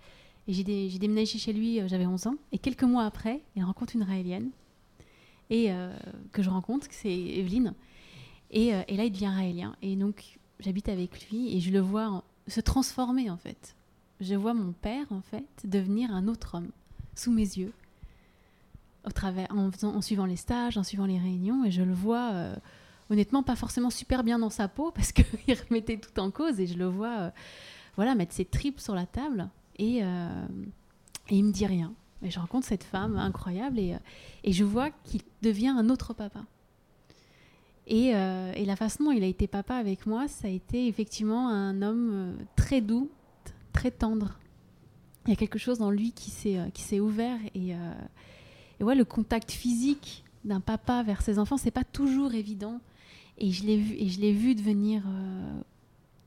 Et 0.49 0.53
j'ai 0.53 0.65
dé- 0.65 0.89
j'ai 0.91 0.99
déménagé 0.99 1.39
chez 1.39 1.53
lui, 1.53 1.81
euh, 1.81 1.87
j'avais 1.89 2.07
11 2.07 2.27
ans, 2.27 2.35
et 2.53 2.59
quelques 2.59 2.83
mois 2.85 3.05
après, 3.05 3.43
il 3.55 3.63
rencontre 3.65 3.95
une 3.95 4.03
raélienne, 4.03 4.51
et 5.51 5.71
euh, 5.73 5.97
que 6.33 6.43
je 6.43 6.51
rencontre, 6.51 6.89
c'est 6.91 7.13
Evelyne, 7.17 7.75
et, 8.51 8.75
euh, 8.75 8.83
et 8.89 8.97
là 8.97 9.05
il 9.05 9.13
devient 9.13 9.29
raélien, 9.29 9.77
et 9.83 9.95
donc 9.95 10.39
j'habite 10.59 10.89
avec 10.89 11.29
lui, 11.31 11.57
et 11.57 11.61
je 11.61 11.71
le 11.71 11.79
vois 11.81 12.25
se 12.49 12.61
transformer 12.61 13.31
en 13.31 13.37
fait. 13.37 13.77
Je 14.21 14.35
vois 14.35 14.55
mon 14.55 14.73
père 14.73 15.07
en 15.11 15.21
fait 15.21 15.45
devenir 15.65 16.11
un 16.13 16.29
autre 16.29 16.57
homme 16.57 16.71
sous 17.15 17.33
mes 17.33 17.43
yeux, 17.43 17.73
au 19.07 19.11
travers, 19.11 19.49
en, 19.51 20.01
suivant 20.03 20.27
les 20.27 20.37
stages, 20.37 20.77
en 20.77 20.83
suivant 20.83 21.07
les 21.07 21.19
réunions, 21.19 21.65
et 21.65 21.71
je 21.71 21.83
le 21.83 21.95
vois. 21.95 22.33
euh, 22.33 22.57
honnêtement 23.11 23.43
pas 23.43 23.57
forcément 23.57 23.91
super 23.91 24.25
bien 24.25 24.39
dans 24.39 24.51
sa 24.51 24.69
peau 24.69 24.91
parce 24.95 25.13
qu'il 25.13 25.55
remettait 25.69 25.99
tout 25.99 26.19
en 26.21 26.31
cause 26.31 26.61
et 26.61 26.67
je 26.67 26.77
le 26.79 26.87
vois 26.87 27.19
euh, 27.19 27.31
voilà 27.97 28.15
mettre 28.15 28.33
ses 28.33 28.45
tripes 28.45 28.81
sur 28.81 28.95
la 28.95 29.07
table 29.07 29.49
et, 29.79 30.01
euh, 30.03 30.47
et 31.29 31.37
il 31.37 31.45
me 31.45 31.53
dit 31.53 31.67
rien 31.67 31.93
et 32.23 32.31
je 32.31 32.39
rencontre 32.39 32.67
cette 32.67 32.85
femme 32.85 33.17
incroyable 33.17 33.79
et, 33.79 33.95
euh, 33.95 33.99
je 34.51 34.65
vois 34.65 34.91
qu'il 35.05 35.23
devient 35.43 35.69
un 35.69 35.89
autre 35.91 36.15
papa 36.15 36.41
et, 37.89 38.09
et 38.09 38.65
la 38.65 38.75
façon 38.75 39.05
dont 39.05 39.11
il 39.13 39.23
a 39.23 39.29
été 39.29 39.47
papa 39.47 39.77
avec 39.77 40.07
moi 40.07 40.27
ça 40.27 40.49
a 40.49 40.51
été 40.51 40.89
effectivement 40.89 41.49
un 41.49 41.83
homme 41.83 42.37
très 42.57 42.81
doux 42.81 43.09
très 43.77 43.91
tendre 43.91 44.39
il 45.27 45.31
y 45.31 45.33
a 45.33 45.37
quelque 45.37 45.59
chose 45.59 45.79
dans 45.79 45.91
lui 45.91 46.13
qui 46.13 46.31
s'est 46.31 46.57
euh, 46.59 46.69
qui 46.71 46.83
s'est 46.83 47.01
ouvert 47.01 47.39
et, 47.55 47.75
euh, 47.75 47.93
et 48.81 48.85
ouais 48.85 48.95
le 48.95 49.05
contact 49.05 49.51
physique 49.51 50.25
d'un 50.45 50.61
papa 50.61 51.03
vers 51.03 51.21
ses 51.23 51.39
enfants 51.39 51.57
c'est 51.57 51.71
pas 51.73 51.85
toujours 51.85 52.35
évident 52.35 52.81
et 53.39 53.51
je 53.53 53.65
l'ai 53.65 53.77
vu, 53.77 53.95
et 53.99 54.09
je 54.09 54.21
l'ai 54.21 54.33
vu 54.33 54.55
devenir 54.55 55.03
euh, 55.07 55.61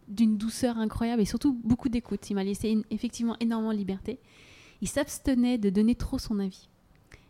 d'une 0.09 0.37
douceur 0.37 0.77
incroyable 0.77 1.21
et 1.21 1.25
surtout 1.25 1.53
beaucoup 1.63 1.89
d'écoute. 1.89 2.29
Il 2.29 2.35
m'a 2.35 2.43
laissé 2.43 2.69
une- 2.69 2.83
effectivement 2.91 3.35
énormément 3.39 3.71
de 3.73 3.77
liberté. 3.77 4.19
Il 4.81 4.87
s'abstenait 4.87 5.57
de 5.57 5.69
donner 5.71 5.95
trop 5.95 6.17
son 6.19 6.39
avis. 6.39 6.67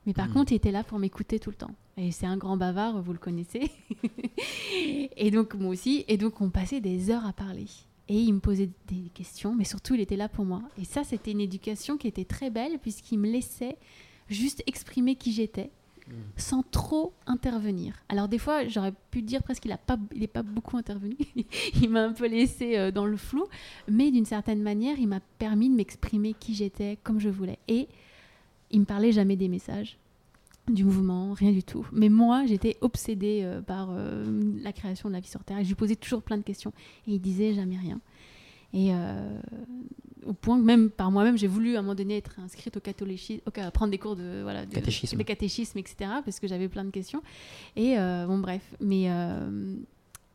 Mais 0.06 0.14
par 0.14 0.28
Mhm. 0.28 0.34
contre, 0.34 0.52
il 0.52 0.56
était 0.56 0.72
là 0.72 0.84
pour 0.84 1.00
m'écouter 1.00 1.40
tout 1.40 1.50
le 1.50 1.56
temps. 1.56 1.72
Et 1.98 2.12
c'est 2.12 2.26
un 2.26 2.36
grand 2.38 2.58
bavard, 2.58 3.02
vous 3.02 3.14
le 3.14 3.20
connaissez. 3.20 3.72
et 5.18 5.32
donc, 5.32 5.54
moi 5.56 5.72
aussi. 5.72 6.04
Et 6.08 6.18
donc, 6.18 6.41
on 6.41 6.50
passait 6.50 6.82
des 6.82 7.10
heures 7.10 7.26
à 7.26 7.34
parler. 7.34 7.66
Et 8.10 8.15
il 8.15 8.34
me 8.34 8.40
posait 8.40 8.69
des 8.88 9.10
questions, 9.14 9.56
mais 9.56 9.64
surtout, 9.64 9.94
il 9.94 10.02
était 10.02 10.18
là 10.18 10.27
pour 10.27 10.44
moi. 10.44 10.64
Et 10.81 10.84
ça, 10.84 11.03
c'était 11.03 11.31
une 11.31 11.41
éducation 11.41 11.98
qui 11.98 12.07
était 12.07 12.26
très 12.26 12.49
belle, 12.49 12.80
puisqu'il 12.80 13.19
me 13.19 13.30
laissait 13.30 13.77
juste 14.27 14.64
exprimer 14.68 15.15
qui 15.15 15.31
j'étais 15.31 15.69
sans 16.38 16.64
trop 16.64 17.14
intervenir. 17.27 17.94
Alors 18.10 18.27
des 18.27 18.38
fois, 18.38 18.68
j'aurais 18.68 18.94
pu 19.11 19.22
dire 19.22 19.44
presque 19.44 19.64
qu'il 19.64 19.72
n'est 19.72 19.77
pas, 19.77 19.98
il 20.15 20.23
est 20.23 20.27
pas 20.27 20.44
beaucoup 20.44 20.77
intervenu. 20.77 21.18
il 21.81 21.90
m'a 21.90 22.03
un 22.03 22.14
peu 22.14 22.27
laissé 22.27 22.77
euh, 22.77 22.91
dans 22.91 23.06
le 23.06 23.18
flou, 23.18 23.45
mais 23.88 24.11
d'une 24.11 24.26
certaine 24.26 24.61
manière, 24.61 24.98
il 24.99 25.07
m'a 25.07 25.19
permis 25.38 25.69
de 25.69 25.76
m'exprimer 25.76 26.34
qui 26.34 26.56
j'étais, 26.56 26.98
comme 27.03 27.19
je 27.19 27.30
voulais. 27.30 27.60
Et 27.68 27.88
il 28.72 28.81
me 28.81 28.86
parlait 28.86 29.11
jamais 29.11 29.36
des 29.36 29.48
messages, 29.48 29.98
du 30.74 30.84
mouvement, 30.86 31.34
rien 31.34 31.52
du 31.52 31.64
tout. 31.64 31.86
Mais 31.91 32.10
moi, 32.10 32.46
j'étais 32.46 32.78
obsédée 32.82 33.41
euh, 33.44 33.62
par 33.62 33.90
euh, 33.91 34.26
la 34.64 34.72
création 34.74 35.10
de 35.10 35.14
la 35.14 35.20
vie 35.20 35.28
sur 35.28 35.44
Terre. 35.44 35.60
Et 35.60 35.64
je 35.64 35.70
lui 35.70 35.76
posais 35.76 35.96
toujours 35.96 36.22
plein 36.22 36.38
de 36.38 36.44
questions. 36.44 36.72
Et 37.08 37.14
il 37.14 37.20
disait 37.20 37.54
jamais 37.54 37.78
rien. 37.78 38.00
Et 38.74 38.90
euh, 38.94 39.40
au 40.26 40.34
point 40.34 40.60
que 40.60 40.64
même 40.64 40.90
par 40.91 41.10
moi-même, 41.12 41.38
j'ai 41.38 41.48
voulu 41.48 41.76
à 41.76 41.80
un 41.80 41.82
moment 41.82 41.96
donné 41.96 42.18
être 42.18 42.40
inscrite 42.40 42.78
au 42.78 42.80
catéchisme, 42.80 43.41
au 43.48 43.52
ca- 43.56 43.72
prendre 43.72 43.91
des 43.91 43.98
cours 43.98 44.16
de, 44.16 44.41
voilà, 44.44 44.66
de, 44.66 44.74
Catéchisme. 44.74 45.18
de 45.18 45.24
catéchisme, 45.24 45.78
etc. 45.80 46.12
Parce 46.24 46.40
que 46.40 46.48
j'avais 46.48 46.68
plein 46.70 46.86
de 46.86 46.91
questions. 46.91 47.24
Et 47.76 47.96
bon, 47.98 48.38
bref. 48.40 48.62
Mais, 48.80 49.08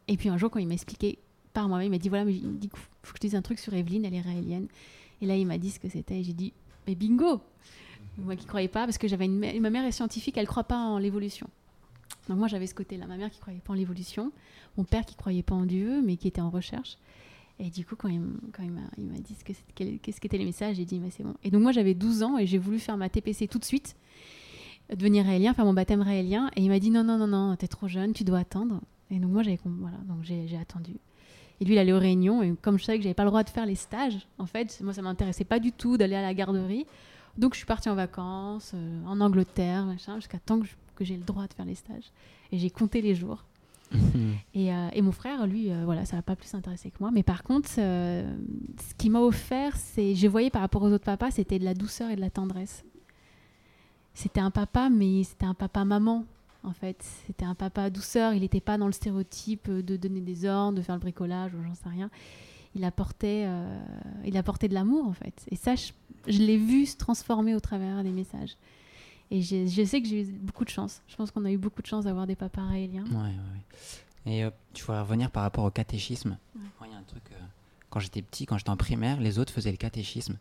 et 0.08 0.16
puis 0.16 0.28
un 0.28 0.36
jour, 0.36 0.50
quand 0.50 0.58
il 0.58 0.66
m'a 0.66 0.74
expliqué 0.74 1.18
par 1.52 1.68
moi-même, 1.68 1.86
il 1.86 1.90
m'a 1.90 1.98
dit 1.98 2.08
voilà, 2.08 2.24
mais 2.24 2.34
il 2.34 2.58
dit 2.58 2.68
faut 3.02 3.12
que 3.12 3.18
je 3.18 3.20
dise 3.20 3.34
un 3.36 3.42
truc 3.42 3.58
sur 3.60 3.72
Evelyne, 3.74 4.04
elle 4.04 4.14
est 4.14 4.20
raélienne. 4.20 4.66
Et 5.22 5.26
là, 5.26 5.36
il 5.36 5.46
m'a 5.46 5.56
dit 5.58 5.70
ce 5.70 5.78
que 5.78 5.88
c'était. 5.88 6.18
Et 6.18 6.24
j'ai 6.24 6.32
dit 6.32 6.52
mais 6.88 6.94
bingo 6.96 7.40
Moi 8.18 8.36
qui 8.36 8.46
croyais 8.46 8.68
pas, 8.68 8.84
parce 8.84 8.98
que 8.98 9.08
j'avais 9.08 9.24
une 9.24 9.60
ma 9.60 9.70
mère 9.70 9.84
est 9.84 9.92
scientifique, 9.92 10.36
elle 10.36 10.46
croit 10.46 10.64
pas 10.64 10.78
en 10.78 10.98
l'évolution. 10.98 11.48
Donc 12.28 12.38
moi, 12.38 12.48
j'avais 12.48 12.66
ce 12.66 12.74
côté-là. 12.74 13.06
Ma 13.06 13.16
mère 13.16 13.30
qui 13.30 13.40
croyait 13.40 13.60
pas 13.60 13.72
en 13.72 13.76
l'évolution, 13.76 14.32
mon 14.76 14.84
père 14.84 15.04
qui 15.04 15.14
croyait 15.14 15.42
pas 15.42 15.54
en 15.54 15.66
Dieu, 15.66 16.02
mais 16.02 16.16
qui 16.16 16.28
était 16.28 16.40
en 16.40 16.50
recherche. 16.50 16.96
Et 17.60 17.70
du 17.70 17.84
coup, 17.84 17.94
quand 17.96 18.08
il, 18.08 18.20
quand 18.52 18.62
il 18.62 18.72
m'a 18.72 19.18
dit 19.18 19.36
ce 19.36 20.20
qu'étaient 20.20 20.38
les 20.38 20.44
messages, 20.44 20.76
j'ai 20.76 20.84
dit, 20.84 20.98
mais 20.98 21.10
c'est 21.10 21.22
bon. 21.22 21.34
Et 21.44 21.50
donc, 21.50 21.62
moi, 21.62 21.72
j'avais 21.72 21.94
12 21.94 22.22
ans 22.22 22.38
et 22.38 22.46
j'ai 22.46 22.58
voulu 22.58 22.78
faire 22.78 22.96
ma 22.96 23.08
TPC 23.08 23.46
tout 23.46 23.58
de 23.58 23.64
suite, 23.64 23.94
devenir 24.92 25.24
raélien, 25.24 25.54
faire 25.54 25.64
mon 25.64 25.72
baptême 25.72 26.02
raélien. 26.02 26.50
Et 26.56 26.62
il 26.62 26.68
m'a 26.68 26.80
dit, 26.80 26.90
non, 26.90 27.04
non, 27.04 27.16
non, 27.16 27.28
non, 27.28 27.54
t'es 27.56 27.68
trop 27.68 27.86
jeune, 27.86 28.12
tu 28.12 28.24
dois 28.24 28.38
attendre. 28.38 28.80
Et 29.10 29.20
donc, 29.20 29.30
moi, 29.30 29.42
j'avais 29.42 29.60
voilà, 29.64 29.98
donc 30.08 30.24
j'ai 30.24 30.56
attendu. 30.56 30.96
Et 31.60 31.64
lui, 31.64 31.74
il 31.74 31.78
allait 31.78 31.92
aux 31.92 32.00
réunions. 32.00 32.42
Et 32.42 32.54
comme 32.60 32.78
je 32.78 32.84
savais 32.84 32.98
que 32.98 33.04
j'avais 33.04 33.14
pas 33.14 33.22
le 33.22 33.30
droit 33.30 33.44
de 33.44 33.50
faire 33.50 33.66
les 33.66 33.76
stages, 33.76 34.26
en 34.38 34.46
fait, 34.46 34.80
moi, 34.82 34.92
ça 34.92 35.02
m'intéressait 35.02 35.44
pas 35.44 35.60
du 35.60 35.70
tout 35.70 35.96
d'aller 35.96 36.16
à 36.16 36.22
la 36.22 36.34
garderie. 36.34 36.86
Donc, 37.36 37.54
je 37.54 37.58
suis 37.58 37.66
partie 37.66 37.88
en 37.88 37.94
vacances, 37.94 38.72
euh, 38.74 39.04
en 39.06 39.20
Angleterre, 39.20 39.84
machin, 39.86 40.16
jusqu'à 40.16 40.38
temps 40.38 40.60
que 40.60 40.66
je- 40.66 40.74
que 40.96 41.04
j'ai 41.04 41.16
le 41.16 41.24
droit 41.24 41.46
de 41.48 41.52
faire 41.54 41.64
les 41.66 41.74
stages. 41.74 42.12
Et 42.52 42.58
j'ai 42.58 42.70
compté 42.70 43.00
les 43.02 43.14
jours. 43.16 43.44
Et, 44.54 44.72
euh, 44.72 44.88
et 44.92 45.02
mon 45.02 45.12
frère, 45.12 45.46
lui, 45.46 45.70
euh, 45.70 45.82
voilà, 45.84 46.04
ça 46.04 46.16
va 46.16 46.22
pas 46.22 46.36
plus 46.36 46.52
intéressé 46.54 46.90
que 46.90 46.96
moi. 47.00 47.10
Mais 47.12 47.22
par 47.24 47.42
contre, 47.42 47.68
euh, 47.78 48.36
ce 48.88 48.94
qui 48.94 49.10
m'a 49.10 49.20
offert, 49.20 49.76
c'est, 49.76 50.14
je 50.14 50.26
voyais 50.28 50.50
par 50.50 50.62
rapport 50.62 50.82
aux 50.82 50.90
autres 50.92 51.04
papas, 51.04 51.32
c'était 51.32 51.58
de 51.58 51.64
la 51.64 51.74
douceur 51.74 52.10
et 52.10 52.16
de 52.16 52.20
la 52.20 52.30
tendresse. 52.30 52.84
C'était 54.14 54.40
un 54.40 54.50
papa, 54.50 54.88
mais 54.90 55.24
c'était 55.24 55.46
un 55.46 55.54
papa 55.54 55.84
maman, 55.84 56.24
en 56.62 56.72
fait. 56.72 56.96
C'était 57.26 57.44
un 57.44 57.54
papa 57.56 57.90
douceur. 57.90 58.32
Il 58.34 58.40
n'était 58.40 58.60
pas 58.60 58.78
dans 58.78 58.86
le 58.86 58.92
stéréotype 58.92 59.68
de 59.70 59.96
donner 59.96 60.20
des 60.20 60.44
ordres, 60.46 60.78
de 60.78 60.82
faire 60.82 60.94
le 60.94 61.00
bricolage 61.00 61.52
ou 61.54 61.62
j'en 61.64 61.74
sais 61.74 61.88
rien. 61.88 62.10
Il 62.74 62.84
apportait, 62.84 63.44
euh, 63.46 63.78
il 64.24 64.36
apportait 64.36 64.68
de 64.68 64.74
l'amour, 64.74 65.06
en 65.06 65.12
fait. 65.12 65.44
Et 65.50 65.56
ça, 65.56 65.74
je, 65.76 65.92
je 66.26 66.38
l'ai 66.38 66.56
vu 66.58 66.86
se 66.86 66.96
transformer 66.96 67.54
au 67.54 67.60
travers 67.60 68.02
des 68.02 68.10
messages. 68.10 68.56
Et 69.30 69.42
je 69.42 69.84
sais 69.84 70.02
que 70.02 70.08
j'ai 70.08 70.22
eu 70.22 70.24
beaucoup 70.32 70.64
de 70.64 70.70
chance. 70.70 71.00
Je 71.08 71.16
pense 71.16 71.30
qu'on 71.30 71.44
a 71.44 71.50
eu 71.50 71.56
beaucoup 71.56 71.82
de 71.82 71.86
chance 71.86 72.04
d'avoir 72.04 72.26
des 72.26 72.36
papas 72.36 72.62
raéliens. 72.66 73.04
Ouais, 73.06 73.16
ouais, 73.16 73.22
ouais. 74.26 74.32
Et 74.32 74.44
euh, 74.44 74.50
tu 74.72 74.84
voudrais 74.84 75.00
revenir 75.00 75.30
par 75.30 75.42
rapport 75.42 75.64
au 75.64 75.70
catéchisme. 75.70 76.36
Il 76.54 76.90
y 76.90 76.94
a 76.94 76.98
un 76.98 77.02
truc. 77.02 77.22
euh, 77.32 77.36
quand 77.90 78.00
j'étais 78.00 78.22
petit, 78.22 78.44
quand 78.46 78.58
j'étais 78.58 78.70
en 78.70 78.76
primaire, 78.76 79.20
les 79.20 79.38
autres 79.38 79.52
faisaient 79.52 79.70
le 79.70 79.76
catéchisme. 79.76 80.36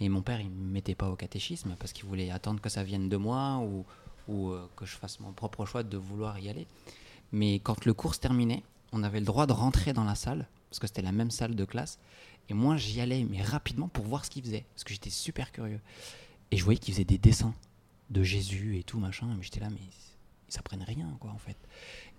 Et 0.00 0.08
mon 0.08 0.20
père, 0.22 0.40
il 0.40 0.50
me 0.50 0.70
mettait 0.72 0.94
pas 0.94 1.08
au 1.10 1.16
catéchisme 1.16 1.74
parce 1.78 1.92
qu'il 1.92 2.06
voulait 2.06 2.30
attendre 2.30 2.60
que 2.60 2.68
ça 2.68 2.82
vienne 2.82 3.08
de 3.08 3.16
moi 3.16 3.58
ou, 3.58 3.84
ou 4.28 4.50
euh, 4.50 4.68
que 4.76 4.84
je 4.84 4.96
fasse 4.96 5.20
mon 5.20 5.32
propre 5.32 5.64
choix 5.64 5.82
de 5.82 5.96
vouloir 5.96 6.38
y 6.38 6.48
aller. 6.48 6.66
Mais 7.32 7.60
quand 7.60 7.84
le 7.84 7.94
cours 7.94 8.14
se 8.14 8.20
terminait, 8.20 8.62
on 8.92 9.02
avait 9.02 9.20
le 9.20 9.26
droit 9.26 9.46
de 9.46 9.52
rentrer 9.52 9.92
dans 9.92 10.04
la 10.04 10.14
salle 10.14 10.46
parce 10.72 10.78
que 10.78 10.86
c'était 10.86 11.02
la 11.02 11.12
même 11.12 11.30
salle 11.30 11.54
de 11.54 11.64
classe. 11.66 11.98
Et 12.48 12.54
moi, 12.54 12.78
j'y 12.78 13.02
allais, 13.02 13.26
mais 13.28 13.42
rapidement 13.42 13.88
pour 13.88 14.06
voir 14.06 14.24
ce 14.24 14.30
qu'il 14.30 14.42
faisait 14.42 14.64
parce 14.72 14.84
que 14.84 14.94
j'étais 14.94 15.10
super 15.10 15.52
curieux. 15.52 15.80
Et 16.50 16.56
je 16.56 16.64
voyais 16.64 16.80
qu'il 16.80 16.94
faisait 16.94 17.04
des 17.04 17.18
dessins 17.18 17.54
de 18.08 18.22
Jésus 18.22 18.78
et 18.78 18.82
tout 18.82 18.98
machin. 18.98 19.26
Mais 19.36 19.42
j'étais 19.42 19.60
là, 19.60 19.68
mais 19.68 19.76
ils 20.48 20.58
apprennent 20.58 20.82
rien, 20.82 21.14
quoi, 21.20 21.30
en 21.30 21.36
fait. 21.36 21.58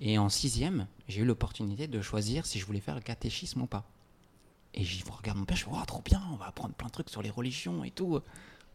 Et 0.02 0.20
en 0.20 0.30
sixième, 0.30 0.86
j'ai 1.08 1.22
eu 1.22 1.26
l'opportunité 1.26 1.88
de 1.88 2.00
choisir 2.00 2.46
si 2.46 2.60
je 2.60 2.66
voulais 2.68 2.80
faire 2.80 2.94
le 2.94 3.02
catéchisme 3.02 3.64
ou 3.64 3.66
pas. 3.66 3.90
Et 4.76 4.84
j'y 4.84 5.04
regarde 5.04 5.40
mon 5.40 5.46
père, 5.46 5.58
je 5.58 5.64
fais, 5.64 5.72
oh, 5.74 5.86
trop 5.88 6.04
bien, 6.04 6.22
on 6.32 6.36
va 6.36 6.46
apprendre 6.46 6.76
plein 6.76 6.88
de 6.88 6.92
trucs 6.92 7.10
sur 7.10 7.24
les 7.24 7.32
religions 7.32 7.84
et 7.84 7.90
tout. 7.90 8.20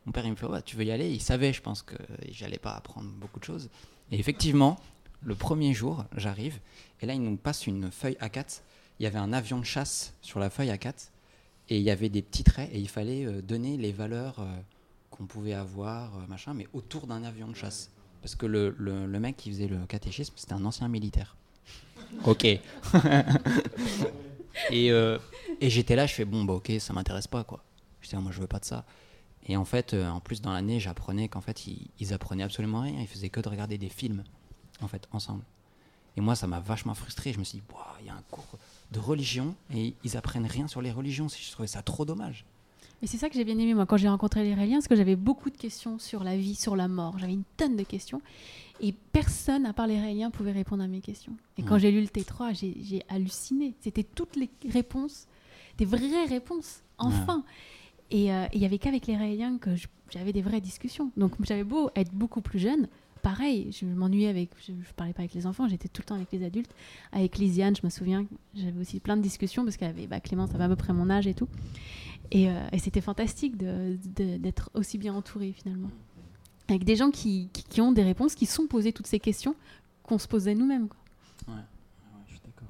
Mon 0.06 0.12
père, 0.12 0.26
il 0.26 0.32
me 0.32 0.36
fait, 0.36 0.46
Ouais, 0.46 0.62
tu 0.62 0.74
veux 0.74 0.84
y 0.84 0.90
aller? 0.90 1.08
Il 1.08 1.22
savait, 1.22 1.52
je 1.52 1.62
pense, 1.62 1.82
que 1.82 1.94
j'allais 2.32 2.58
pas 2.58 2.72
apprendre 2.72 3.08
beaucoup 3.10 3.38
de 3.38 3.44
choses. 3.44 3.70
Et 4.10 4.18
effectivement, 4.18 4.80
le 5.22 5.36
premier 5.36 5.72
jour, 5.72 6.04
j'arrive, 6.16 6.58
et 7.00 7.06
là, 7.06 7.14
il 7.14 7.22
nous 7.22 7.36
passe 7.36 7.68
une 7.68 7.92
feuille 7.92 8.16
A4. 8.20 8.62
Il 9.00 9.04
y 9.04 9.06
avait 9.06 9.18
un 9.18 9.32
avion 9.32 9.58
de 9.58 9.64
chasse 9.64 10.12
sur 10.22 10.38
la 10.40 10.50
feuille 10.50 10.68
A4, 10.70 11.10
et 11.70 11.76
il 11.76 11.82
y 11.82 11.90
avait 11.90 12.08
des 12.08 12.22
petits 12.22 12.44
traits, 12.44 12.70
et 12.72 12.78
il 12.78 12.88
fallait 12.88 13.24
euh, 13.26 13.42
donner 13.42 13.76
les 13.76 13.92
valeurs 13.92 14.40
euh, 14.40 14.46
qu'on 15.10 15.26
pouvait 15.26 15.52
avoir, 15.54 16.16
euh, 16.18 16.26
machin, 16.28 16.54
mais 16.54 16.66
autour 16.72 17.06
d'un 17.06 17.22
avion 17.24 17.48
de 17.48 17.54
chasse. 17.54 17.90
Parce 18.22 18.34
que 18.34 18.46
le, 18.46 18.74
le- 18.78 19.06
le 19.06 19.20
mec 19.20 19.36
qui 19.36 19.50
faisait 19.50 19.68
le 19.68 19.84
catéchisme, 19.86 20.34
c'était 20.36 20.54
un 20.54 20.64
ancien 20.64 20.88
militaire. 20.88 21.36
Ok. 22.24 22.44
et 24.70 24.90
euh, 24.90 25.18
et 25.60 25.70
j'étais 25.70 25.96
là, 25.96 26.06
je 26.06 26.14
fais, 26.14 26.24
bon, 26.24 26.44
bah 26.44 26.54
ok, 26.54 26.72
ça 26.78 26.92
m'intéresse 26.92 27.26
pas, 27.26 27.44
quoi. 27.44 27.62
Je 28.00 28.08
dis, 28.08 28.16
moi, 28.16 28.32
je 28.32 28.40
veux 28.40 28.46
pas 28.46 28.58
de 28.60 28.64
ça. 28.64 28.84
Et 29.46 29.56
en 29.56 29.64
fait, 29.64 29.94
en 29.94 30.20
plus, 30.20 30.40
dans 30.40 30.52
l'année, 30.52 30.78
j'apprenais 30.80 31.28
qu'en 31.28 31.40
fait, 31.40 31.66
ils, 31.66 31.88
ils 32.00 32.12
apprenaient 32.12 32.42
absolument 32.44 32.82
rien. 32.82 33.00
Ils 33.00 33.06
faisaient 33.08 33.28
que 33.30 33.40
de 33.40 33.48
regarder 33.48 33.78
des 33.78 33.88
films, 33.88 34.22
en 34.80 34.88
fait, 34.88 35.08
ensemble. 35.12 35.42
Et 36.16 36.20
moi, 36.20 36.34
ça 36.36 36.46
m'a 36.46 36.60
vachement 36.60 36.94
frustré. 36.94 37.32
Je 37.32 37.38
me 37.38 37.44
suis 37.44 37.58
dit, 37.58 37.64
il 38.00 38.06
y 38.06 38.10
a 38.10 38.14
un 38.14 38.22
cours 38.30 38.46
de 38.92 38.98
religion 38.98 39.54
et 39.74 39.94
ils 40.04 40.16
apprennent 40.16 40.46
rien 40.46 40.68
sur 40.68 40.82
les 40.82 40.90
religions. 40.90 41.28
Je 41.28 41.52
trouvais 41.52 41.68
ça 41.68 41.82
trop 41.82 42.04
dommage. 42.04 42.44
Mais 43.00 43.06
c'est 43.06 43.18
ça 43.18 43.28
que 43.28 43.34
j'ai 43.34 43.44
bien 43.44 43.58
aimé, 43.58 43.74
moi, 43.74 43.86
quand 43.86 43.96
j'ai 43.96 44.08
rencontré 44.08 44.42
les 44.42 44.54
Raéliens, 44.54 44.78
parce 44.78 44.88
que 44.88 44.96
j'avais 44.96 45.14
beaucoup 45.14 45.50
de 45.50 45.56
questions 45.56 45.98
sur 45.98 46.24
la 46.24 46.36
vie, 46.36 46.56
sur 46.56 46.74
la 46.74 46.88
mort. 46.88 47.16
J'avais 47.18 47.32
une 47.32 47.44
tonne 47.56 47.76
de 47.76 47.84
questions. 47.84 48.20
Et 48.80 48.92
personne, 49.12 49.66
à 49.66 49.72
part 49.72 49.86
les 49.86 50.00
Raéliens, 50.00 50.30
pouvait 50.30 50.52
répondre 50.52 50.82
à 50.82 50.88
mes 50.88 51.00
questions. 51.00 51.36
Et 51.58 51.62
quand 51.62 51.78
j'ai 51.78 51.90
lu 51.90 52.00
le 52.00 52.06
T3, 52.06 52.54
j'ai 52.54 53.02
halluciné. 53.08 53.74
C'était 53.80 54.02
toutes 54.02 54.36
les 54.36 54.50
réponses, 54.68 55.26
des 55.78 55.84
vraies 55.84 56.26
réponses, 56.28 56.82
enfin. 56.98 57.44
Et 58.10 58.32
euh, 58.32 58.46
il 58.54 58.60
y 58.60 58.64
avait 58.64 58.78
qu'avec 58.78 59.06
les 59.06 59.16
Raéliens 59.16 59.58
que 59.58 59.70
j'avais 60.10 60.32
des 60.32 60.42
vraies 60.42 60.60
discussions. 60.60 61.10
Donc 61.16 61.32
j'avais 61.40 61.64
beau 61.64 61.90
être 61.94 62.12
beaucoup 62.12 62.40
plus 62.40 62.58
jeune, 62.58 62.88
pareil, 63.30 63.70
je 63.72 63.84
m'ennuyais 63.84 64.28
avec. 64.28 64.50
Je, 64.66 64.72
je 64.72 64.92
parlais 64.94 65.12
pas 65.12 65.20
avec 65.20 65.34
les 65.34 65.46
enfants, 65.46 65.68
j'étais 65.68 65.88
tout 65.88 66.00
le 66.02 66.06
temps 66.06 66.14
avec 66.14 66.32
les 66.32 66.42
adultes. 66.44 66.70
Avec 67.12 67.36
Lisiane, 67.38 67.76
je 67.76 67.82
me 67.84 67.90
souviens, 67.90 68.24
j'avais 68.54 68.80
aussi 68.80 69.00
plein 69.00 69.16
de 69.18 69.22
discussions 69.22 69.64
parce 69.64 69.76
qu'elle 69.76 69.90
avait 69.90 70.06
bah, 70.06 70.20
Clémence 70.20 70.54
avait 70.54 70.64
à 70.64 70.68
peu 70.68 70.76
près 70.76 70.92
mon 70.94 71.10
âge 71.10 71.26
et 71.26 71.34
tout. 71.34 71.48
Et, 72.30 72.48
euh, 72.50 72.66
et 72.72 72.78
c'était 72.78 73.00
fantastique 73.02 73.56
d'être 73.56 74.70
aussi 74.74 74.96
bien 74.98 75.14
entouré 75.14 75.52
finalement. 75.52 75.90
Avec 76.68 76.84
des 76.84 76.96
gens 76.96 77.10
qui, 77.10 77.48
qui- 77.52 77.64
qui 77.64 77.80
ont 77.80 77.92
des 77.92 78.02
réponses, 78.02 78.34
qui 78.34 78.46
sont 78.46 78.66
posées 78.66 78.92
toutes 78.92 79.06
ces 79.06 79.20
questions 79.20 79.54
qu'on 80.02 80.18
se 80.18 80.28
posait 80.28 80.54
nous-mêmes. 80.54 80.88
quoi. 80.88 80.98
je 82.26 82.32
suis 82.32 82.40
d'accord. 82.44 82.68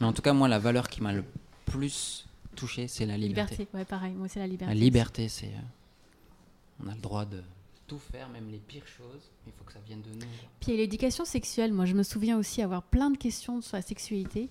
Mais 0.00 0.06
en 0.06 0.12
tout 0.12 0.22
cas, 0.22 0.32
moi, 0.32 0.48
la 0.48 0.58
valeur 0.58 0.88
qui 0.88 1.00
m'a 1.00 1.12
le 1.12 1.24
plus 1.64 2.26
touché, 2.56 2.88
c'est 2.88 3.06
la 3.06 3.16
liberté. 3.16 3.52
Liberté, 3.56 3.76
ouais, 3.76 3.84
pareil, 3.84 4.14
moi 4.14 4.26
c'est 4.28 4.40
la 4.40 4.46
liberté. 4.48 4.74
La 4.74 4.80
liberté, 4.80 5.28
c'est. 5.28 5.46
euh, 5.46 6.84
on 6.84 6.88
a 6.88 6.94
le 6.94 7.00
droit 7.00 7.24
de 7.24 7.40
tout 7.88 7.98
faire, 7.98 8.28
même 8.28 8.48
les 8.50 8.58
pires 8.58 8.86
choses. 8.86 9.30
mais 9.44 9.52
Il 9.54 9.58
faut 9.58 9.64
que 9.64 9.72
ça 9.72 9.80
vienne 9.86 10.02
de 10.02 10.10
nous. 10.14 10.26
Puis 10.60 10.68
il 10.68 10.74
y 10.74 10.74
a 10.74 10.76
l'éducation 10.82 11.24
sexuelle, 11.24 11.72
moi 11.72 11.84
je 11.86 11.94
me 11.94 12.02
souviens 12.04 12.38
aussi 12.38 12.62
avoir 12.62 12.82
plein 12.84 13.10
de 13.10 13.16
questions 13.16 13.60
sur 13.60 13.76
la 13.76 13.82
sexualité. 13.82 14.42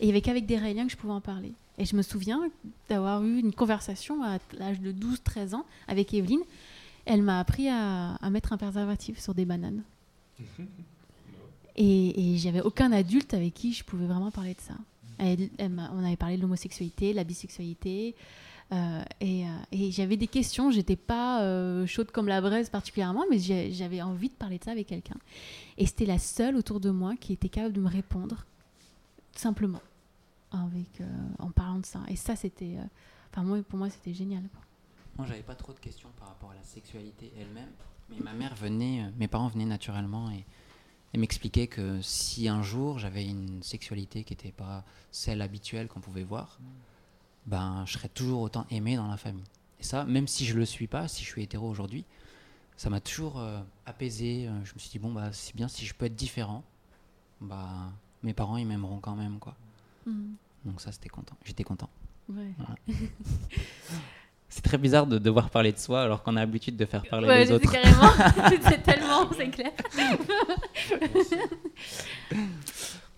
Et 0.00 0.04
il 0.04 0.06
y 0.06 0.10
avait 0.10 0.20
qu'avec 0.22 0.46
des 0.46 0.56
Raéliens 0.56 0.86
que 0.86 0.92
je 0.92 0.96
pouvais 0.96 1.12
en 1.12 1.20
parler. 1.20 1.52
Et 1.78 1.84
je 1.84 1.94
me 1.96 2.02
souviens 2.02 2.48
d'avoir 2.88 3.22
eu 3.22 3.38
une 3.38 3.52
conversation 3.52 4.22
à 4.22 4.38
l'âge 4.58 4.80
de 4.80 4.92
12-13 4.92 5.54
ans 5.54 5.66
avec 5.88 6.14
Evelyne. 6.14 6.40
Elle 7.04 7.22
m'a 7.22 7.38
appris 7.40 7.68
à, 7.68 8.14
à 8.16 8.30
mettre 8.30 8.52
un 8.52 8.56
préservatif 8.56 9.18
sur 9.20 9.34
des 9.34 9.44
bananes. 9.44 9.82
Et, 11.78 12.34
et 12.34 12.38
j'avais 12.38 12.62
aucun 12.62 12.90
adulte 12.90 13.34
avec 13.34 13.52
qui 13.52 13.74
je 13.74 13.84
pouvais 13.84 14.06
vraiment 14.06 14.30
parler 14.30 14.54
de 14.54 14.60
ça. 14.60 14.74
Elle- 15.18 15.50
elle 15.58 15.68
m'a- 15.70 15.90
on 15.94 16.02
avait 16.04 16.16
parlé 16.16 16.36
de 16.38 16.42
l'homosexualité, 16.42 17.10
de 17.10 17.16
la 17.16 17.24
bisexualité. 17.24 18.14
Euh, 18.72 19.02
et 19.20 19.46
euh, 19.46 19.50
et 19.72 19.90
j'avais 19.92 20.16
des 20.16 20.26
questions. 20.26 20.70
J'étais 20.70 20.96
pas 20.96 21.42
euh, 21.42 21.86
chaude 21.86 22.10
comme 22.10 22.28
la 22.28 22.40
braise 22.40 22.68
particulièrement, 22.70 23.24
mais 23.30 23.38
j'avais 23.38 24.02
envie 24.02 24.28
de 24.28 24.34
parler 24.34 24.58
de 24.58 24.64
ça 24.64 24.72
avec 24.72 24.86
quelqu'un. 24.88 25.16
Et 25.78 25.86
c'était 25.86 26.06
la 26.06 26.18
seule 26.18 26.56
autour 26.56 26.80
de 26.80 26.90
moi 26.90 27.14
qui 27.16 27.32
était 27.32 27.48
capable 27.48 27.74
de 27.74 27.80
me 27.80 27.88
répondre 27.88 28.44
simplement 29.34 29.80
avec, 30.50 31.00
euh, 31.00 31.04
en 31.38 31.50
parlant 31.50 31.78
de 31.78 31.86
ça. 31.86 32.00
Et 32.08 32.16
ça, 32.16 32.36
c'était. 32.36 32.76
euh, 32.78 32.84
Enfin, 33.32 33.42
moi, 33.42 33.58
pour 33.68 33.78
moi, 33.78 33.90
c'était 33.90 34.14
génial. 34.14 34.42
quoi. 34.48 34.62
Moi, 35.18 35.26
j'avais 35.26 35.42
pas 35.42 35.54
trop 35.54 35.74
de 35.74 35.78
questions 35.78 36.08
par 36.18 36.28
rapport 36.28 36.52
à 36.52 36.54
la 36.54 36.62
sexualité 36.62 37.30
elle-même. 37.38 37.68
Mais 38.08 38.16
ma 38.20 38.32
mère 38.32 38.54
venait, 38.54 39.02
euh, 39.02 39.10
mes 39.18 39.28
parents 39.28 39.48
venaient 39.48 39.66
naturellement 39.66 40.30
et, 40.30 40.46
et 41.12 41.18
m'expliquaient 41.18 41.66
que 41.66 42.00
si 42.00 42.48
un 42.48 42.62
jour 42.62 42.98
j'avais 42.98 43.26
une 43.26 43.62
sexualité 43.62 44.24
qui 44.24 44.32
n'était 44.32 44.52
pas 44.52 44.84
celle 45.10 45.42
habituelle 45.42 45.86
qu'on 45.88 46.00
pouvait 46.00 46.22
voir, 46.24 46.58
ben 47.46 47.84
je 47.86 47.92
serais 47.94 48.08
toujours 48.08 48.40
autant 48.42 48.66
aimé 48.70 48.96
dans 48.96 49.08
la 49.08 49.16
famille. 49.16 49.44
Et 49.80 49.84
ça, 49.84 50.04
même 50.04 50.26
si 50.26 50.44
je 50.46 50.56
le 50.56 50.64
suis 50.64 50.86
pas, 50.86 51.08
si 51.08 51.22
je 51.24 51.28
suis 51.28 51.42
hétéro 51.42 51.68
aujourd'hui, 51.68 52.04
ça 52.76 52.90
m'a 52.90 53.00
toujours 53.00 53.38
euh, 53.38 53.60
apaisé. 53.86 54.46
Euh, 54.48 54.64
Je 54.64 54.74
me 54.74 54.78
suis 54.78 54.90
dit 54.90 54.98
bon 54.98 55.12
bah 55.12 55.30
c'est 55.32 55.54
bien 55.54 55.68
si 55.68 55.86
je 55.86 55.94
peux 55.94 56.06
être 56.06 56.16
différent, 56.16 56.62
bah 57.40 57.90
mes 58.22 58.32
parents 58.34 58.56
ils 58.56 58.66
m'aimeront 58.66 58.98
quand 59.00 59.14
même 59.16 59.38
quoi. 59.38 59.54
Mhm. 60.06 60.34
Donc 60.64 60.80
ça 60.80 60.92
c'était 60.92 61.08
content, 61.08 61.36
j'étais 61.44 61.64
content. 61.64 61.88
Ouais. 62.28 62.52
C'est 64.48 64.62
très 64.62 64.78
bizarre 64.78 65.06
de 65.06 65.18
devoir 65.18 65.50
parler 65.50 65.72
de 65.72 65.76
soi 65.78 66.02
alors 66.02 66.22
qu'on 66.22 66.36
a 66.36 66.40
l'habitude 66.40 66.76
de 66.76 66.86
faire 66.86 67.02
parler 67.02 67.26
Ouais, 67.28 67.44
les 67.44 67.52
autres. 67.52 67.70
carrément. 67.70 68.10
c'est 68.62 68.82
tellement, 68.82 69.28
c'est 69.36 69.50
clair. 69.50 69.72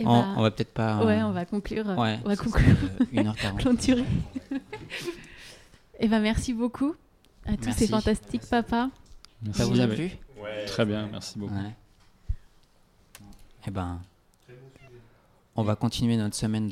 Eh 0.01 0.07
on, 0.07 0.21
ben, 0.21 0.35
on 0.37 0.43
va 0.43 0.51
peut-être 0.51 0.73
pas. 0.73 1.05
Ouais, 1.05 1.23
on 1.23 1.33
va 1.33 1.45
conclure. 1.45 1.89
euh, 1.91 1.97
Ouais, 1.97 2.19
on 2.25 2.29
va 2.29 2.37
conclure. 2.37 2.77
serait, 2.77 2.91
euh, 3.19 3.23
1h40. 3.23 3.57
Clôturer. 3.59 4.05
Eh 6.01 6.07
ben, 6.07 6.21
merci 6.21 6.53
beaucoup 6.55 6.95
à 7.45 7.57
tous 7.57 7.65
Merci. 7.67 7.87
ces 7.87 7.87
fantastiques 7.89 8.47
papas. 8.49 8.89
Ça 9.53 9.67
vous 9.67 9.81
a 9.81 9.87
Ouais. 9.87 9.95
plu? 9.97 10.11
Très 10.69 10.85
bien, 10.87 11.09
merci 11.11 11.37
beaucoup. 11.39 11.55
Ouais. 11.55 11.75
Eh 13.67 13.71
ben, 13.73 14.01
on 15.57 15.65
va 15.65 15.75
continuer 15.75 16.17
notre 16.17 16.37
semaine 16.37 16.69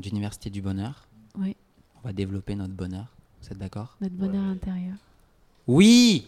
d'université 0.00 0.50
du 0.50 0.60
bonheur. 0.60 1.06
Oui, 1.38 1.54
On 2.02 2.08
va 2.08 2.12
développer 2.12 2.56
notre 2.56 2.72
bonheur. 2.74 3.06
Vous 3.42 3.52
êtes 3.52 3.58
d'accord? 3.58 3.96
Notre 4.00 4.14
bonheur 4.16 4.42
intérieur. 4.44 4.96
Oui 5.68 6.26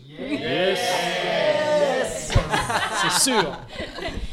C'est 3.02 3.20
sûr 3.20 3.58